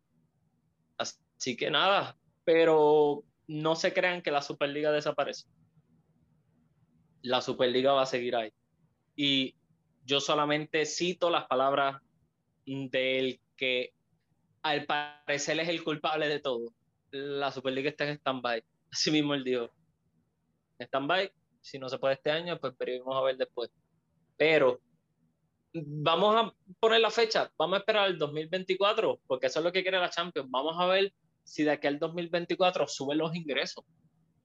Así 0.98 1.56
que 1.56 1.70
nada, 1.70 2.18
pero 2.44 3.24
no 3.48 3.76
se 3.76 3.94
crean 3.94 4.22
que 4.22 4.32
la 4.32 4.42
Superliga 4.42 4.92
desaparece. 4.92 5.48
La 7.22 7.42
Superliga 7.42 7.94
va 7.94 8.04
a 8.04 8.08
seguir 8.08 8.36
ahí. 8.36 8.52
Y 9.16 9.56
yo 10.06 10.20
solamente 10.20 10.86
cito 10.86 11.30
las 11.30 11.46
palabras 11.48 12.02
del 12.66 13.40
que 13.56 13.94
al 14.62 14.86
parecer 14.86 15.60
es 15.60 15.70
el 15.70 15.84
culpable 15.84 16.28
de 16.28 16.40
todo. 16.40 16.74
La 17.12 17.52
Superliga 17.52 17.90
está 17.90 18.06
en 18.06 18.18
stand-by. 18.18 18.64
Así 18.92 19.12
mismo 19.12 19.34
él 19.34 19.44
dijo. 19.44 19.70
Stand-by, 20.80 21.32
si 21.62 21.80
no 21.80 21.90
se 21.90 21.98
puede 21.98 22.16
este 22.16 22.32
año, 22.32 22.60
pues 22.60 22.78
veremos 22.78 23.16
a 23.16 23.22
ver 23.22 23.38
después. 23.38 23.72
Pero 24.38 24.80
vamos 25.86 26.36
a 26.36 26.54
poner 26.80 27.02
la 27.02 27.12
fecha, 27.12 27.52
vamos 27.58 27.76
a 27.76 27.80
esperar 27.80 28.08
el 28.08 28.18
2024, 28.18 29.22
porque 29.28 29.48
eso 29.48 29.60
es 29.60 29.66
lo 29.66 29.72
que 29.72 29.82
quiere 29.82 30.00
la 30.00 30.10
Champions. 30.10 30.50
Vamos 30.50 30.76
a 30.80 30.86
ver 30.86 31.14
si 31.44 31.64
de 31.64 31.72
aquí 31.72 31.88
al 31.88 32.00
2024 32.00 32.88
suben 32.88 33.18
los 33.18 33.36
ingresos. 33.36 33.86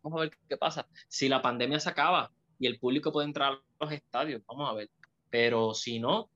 Vamos 0.03 0.19
a 0.19 0.25
ver 0.25 0.39
qué 0.49 0.57
pasa. 0.57 0.89
Si 1.09 1.29
la 1.29 1.43
pandemia 1.43 1.81
se 1.81 1.91
acaba 1.91 2.31
y 2.59 2.67
el 2.67 2.79
público 2.79 3.13
puede 3.13 3.27
entrar 3.27 3.53
a 3.53 3.85
los 3.85 3.93
estadios, 3.93 4.43
vamos 4.47 4.71
a 4.71 4.75
ver. 4.75 4.91
Pero 5.31 5.75
si 5.75 5.99
no, 5.99 6.31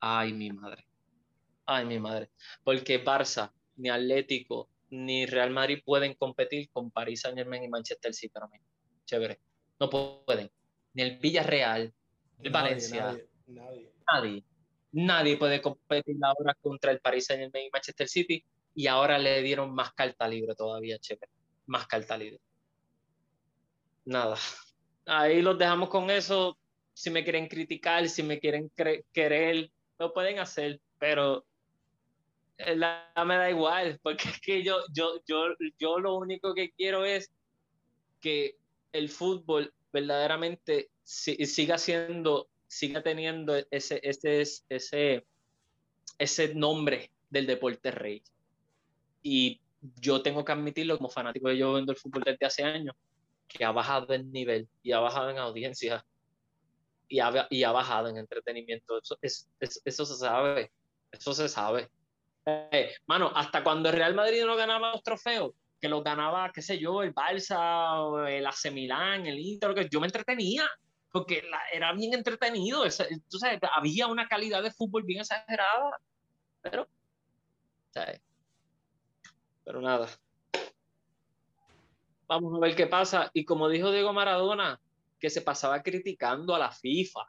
ay, 0.00 0.32
mi 0.32 0.50
madre. 0.50 0.86
Ay, 1.66 1.84
mi 1.84 1.98
madre. 1.98 2.30
Porque 2.64 3.04
Barça, 3.04 3.52
ni 3.76 3.88
Atlético, 3.88 4.68
ni 4.90 5.26
Real 5.26 5.50
Madrid 5.50 5.80
pueden 5.84 6.14
competir 6.14 6.68
con 6.70 6.90
París 6.90 7.22
Saint 7.22 7.38
Germain 7.38 7.62
y 7.64 7.68
Manchester 7.68 8.12
City 8.12 8.34
chévere. 9.06 9.40
No 9.80 9.88
pueden. 9.88 10.50
Ni 10.94 11.02
el 11.02 11.18
Villarreal, 11.18 11.94
Valencia. 12.50 13.18
Nadie, 13.46 13.92
nadie. 14.06 14.44
nadie. 14.92 15.36
puede 15.36 15.60
competir 15.60 16.16
ahora 16.22 16.54
contra 16.60 16.92
el 16.92 17.00
Paris 17.00 17.26
Saint 17.26 17.42
Germain 17.42 17.66
y 17.66 17.70
Manchester 17.70 18.08
City. 18.08 18.44
Y 18.74 18.86
ahora 18.86 19.18
le 19.18 19.42
dieron 19.42 19.74
más 19.74 19.92
carta 19.92 20.26
libre 20.26 20.54
todavía, 20.54 20.98
chévere. 20.98 21.30
Más 21.66 21.86
carta 21.86 22.16
libre. 22.16 22.40
Nada. 24.04 24.36
Ahí 25.06 25.42
los 25.42 25.58
dejamos 25.58 25.88
con 25.88 26.10
eso. 26.10 26.56
Si 26.94 27.10
me 27.10 27.24
quieren 27.24 27.48
criticar, 27.48 28.08
si 28.08 28.22
me 28.22 28.38
quieren 28.38 28.70
querer, 29.12 29.70
lo 29.98 30.12
pueden 30.12 30.38
hacer, 30.38 30.80
pero 30.98 31.44
eh, 32.58 32.76
la, 32.76 33.10
me 33.24 33.36
da 33.36 33.50
igual, 33.50 33.98
porque 34.02 34.28
es 34.28 34.40
que 34.40 34.62
yo, 34.62 34.80
yo, 34.92 35.20
yo, 35.26 35.54
yo 35.78 35.98
lo 35.98 36.16
único 36.16 36.54
que 36.54 36.70
quiero 36.72 37.04
es 37.04 37.30
que 38.20 38.56
el 38.92 39.08
fútbol 39.08 39.72
verdaderamente 39.92 40.90
siga 41.02 41.78
siendo, 41.78 42.48
siga 42.66 43.02
teniendo 43.02 43.54
ese, 43.70 44.00
ese, 44.02 44.42
ese, 44.68 45.26
ese 46.18 46.54
nombre 46.54 47.10
del 47.30 47.46
deporte 47.46 47.90
rey. 47.90 48.22
Y 49.22 49.60
yo 49.96 50.22
tengo 50.22 50.44
que 50.44 50.52
admitirlo 50.52 50.96
como 50.96 51.10
fanático 51.10 51.48
de 51.48 51.58
yo 51.58 51.74
viendo 51.74 51.92
el 51.92 51.98
fútbol 51.98 52.22
desde 52.24 52.46
hace 52.46 52.64
años, 52.64 52.94
que 53.48 53.64
ha 53.64 53.72
bajado 53.72 54.12
en 54.14 54.32
nivel 54.32 54.68
y 54.82 54.92
ha 54.92 55.00
bajado 55.00 55.30
en 55.30 55.38
audiencia 55.38 56.04
y 57.08 57.20
ha, 57.20 57.46
y 57.50 57.64
ha 57.64 57.72
bajado 57.72 58.08
en 58.08 58.16
entretenimiento. 58.16 58.98
Eso, 58.98 59.18
es, 59.20 59.48
eso 59.60 60.06
se 60.06 60.16
sabe, 60.16 60.72
eso 61.10 61.34
se 61.34 61.48
sabe. 61.48 61.90
Eh, 62.46 62.94
mano, 63.06 63.30
hasta 63.34 63.62
cuando 63.62 63.90
el 63.90 63.96
Real 63.96 64.14
Madrid 64.14 64.44
no 64.44 64.56
ganaba 64.56 64.92
los 64.92 65.02
trofeos, 65.02 65.52
que 65.82 65.88
los 65.88 66.04
ganaba, 66.04 66.52
qué 66.52 66.62
sé 66.62 66.78
yo, 66.78 67.02
el 67.02 67.12
Barça, 67.12 68.28
el 68.28 68.46
AC 68.46 68.70
Milán, 68.70 69.26
el 69.26 69.40
Inter, 69.40 69.74
que 69.74 69.88
yo 69.90 69.98
me 69.98 70.06
entretenía, 70.06 70.64
porque 71.10 71.42
era 71.72 71.92
bien 71.92 72.14
entretenido, 72.14 72.84
entonces 72.84 73.58
había 73.74 74.06
una 74.06 74.28
calidad 74.28 74.62
de 74.62 74.70
fútbol 74.70 75.02
bien 75.02 75.22
exagerada, 75.22 75.98
pero, 76.60 76.86
pero 79.64 79.80
nada. 79.80 80.06
Vamos 82.28 82.54
a 82.54 82.60
ver 82.60 82.76
qué 82.76 82.86
pasa. 82.86 83.32
Y 83.34 83.44
como 83.44 83.68
dijo 83.68 83.90
Diego 83.90 84.12
Maradona, 84.12 84.80
que 85.18 85.30
se 85.30 85.42
pasaba 85.42 85.82
criticando 85.82 86.54
a 86.54 86.60
la 86.60 86.70
FIFA, 86.70 87.26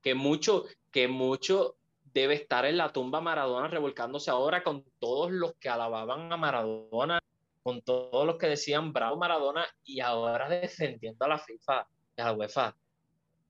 que 0.00 0.14
mucho, 0.14 0.64
que 0.90 1.08
mucho 1.08 1.76
debe 2.14 2.36
estar 2.36 2.64
en 2.64 2.78
la 2.78 2.90
tumba 2.90 3.20
Maradona 3.20 3.68
revolcándose 3.68 4.30
ahora 4.30 4.62
con 4.62 4.82
todos 4.98 5.30
los 5.30 5.52
que 5.56 5.68
alababan 5.68 6.32
a 6.32 6.38
Maradona 6.38 7.20
con 7.62 7.82
todos 7.82 8.26
los 8.26 8.36
que 8.36 8.48
decían 8.48 8.92
bravo 8.92 9.16
Maradona 9.16 9.66
y 9.84 10.00
ahora 10.00 10.48
defendiendo 10.48 11.24
a 11.24 11.28
la 11.28 11.38
FIFA 11.38 11.86
y 12.16 12.20
a 12.20 12.24
la 12.24 12.32
UEFA. 12.32 12.76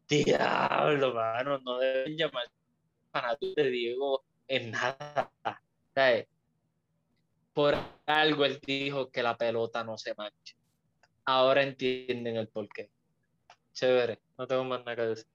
Diablo, 0.09 1.15
mano, 1.15 1.59
no 1.61 1.79
deben 1.79 2.17
llamar 2.17 2.45
fanáticos 3.13 3.55
de 3.57 3.71
Diego 3.71 4.25
en 4.49 4.73
nada. 4.73 5.31
Por 7.53 7.75
algo 8.07 8.45
él 8.45 8.61
dijo 8.65 9.11
que 9.11 9.23
la 9.23 9.37
pelota 9.37 9.85
no 9.85 9.99
se 9.99 10.15
mancha. 10.15 10.57
Ahora 11.25 11.63
entienden 11.63 12.37
el 12.37 12.49
porqué. 12.49 12.91
Chévere, 13.73 14.21
no 14.37 14.47
tengo 14.47 14.65
más 14.65 14.81
nada 14.81 14.97
que 14.97 15.03
decir. 15.03 15.27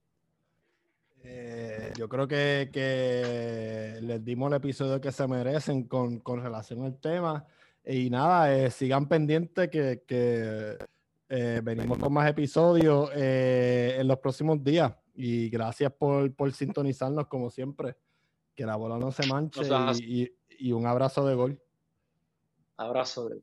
Eh, 1.23 1.91
yo 1.97 2.07
creo 2.07 2.27
que, 2.27 2.69
que, 2.71 3.99
les 4.01 4.23
dimos 4.23 4.51
el 4.51 4.57
episodio 4.57 5.01
que 5.01 5.11
se 5.11 5.27
merecen 5.27 5.87
con, 5.87 6.19
con 6.19 6.41
relación 6.41 6.83
al 6.83 6.99
tema. 6.99 7.47
Y 7.85 8.09
nada, 8.09 8.55
eh, 8.55 8.71
sigan 8.71 9.07
pendientes 9.07 9.69
que, 9.69 10.03
que 10.07 10.77
eh, 11.29 11.61
venimos 11.63 11.97
con 11.97 12.11
más 12.11 12.29
episodios 12.29 13.09
en 13.13 14.07
los 14.07 14.19
próximos 14.19 14.63
días. 14.63 14.93
Y 15.13 15.49
gracias 15.49 15.91
por, 15.93 16.33
por, 16.33 16.51
sintonizarnos 16.51 17.27
como 17.27 17.49
siempre. 17.49 17.95
Que 18.55 18.65
la 18.65 18.75
bola 18.75 18.97
no 18.97 19.11
se 19.11 19.27
manche 19.27 19.61
y, 19.99 20.23
y, 20.23 20.35
y 20.59 20.71
un 20.71 20.85
abrazo 20.85 21.25
de 21.27 21.35
gol. 21.35 21.61
Abrazo 22.77 23.29
de 23.29 23.41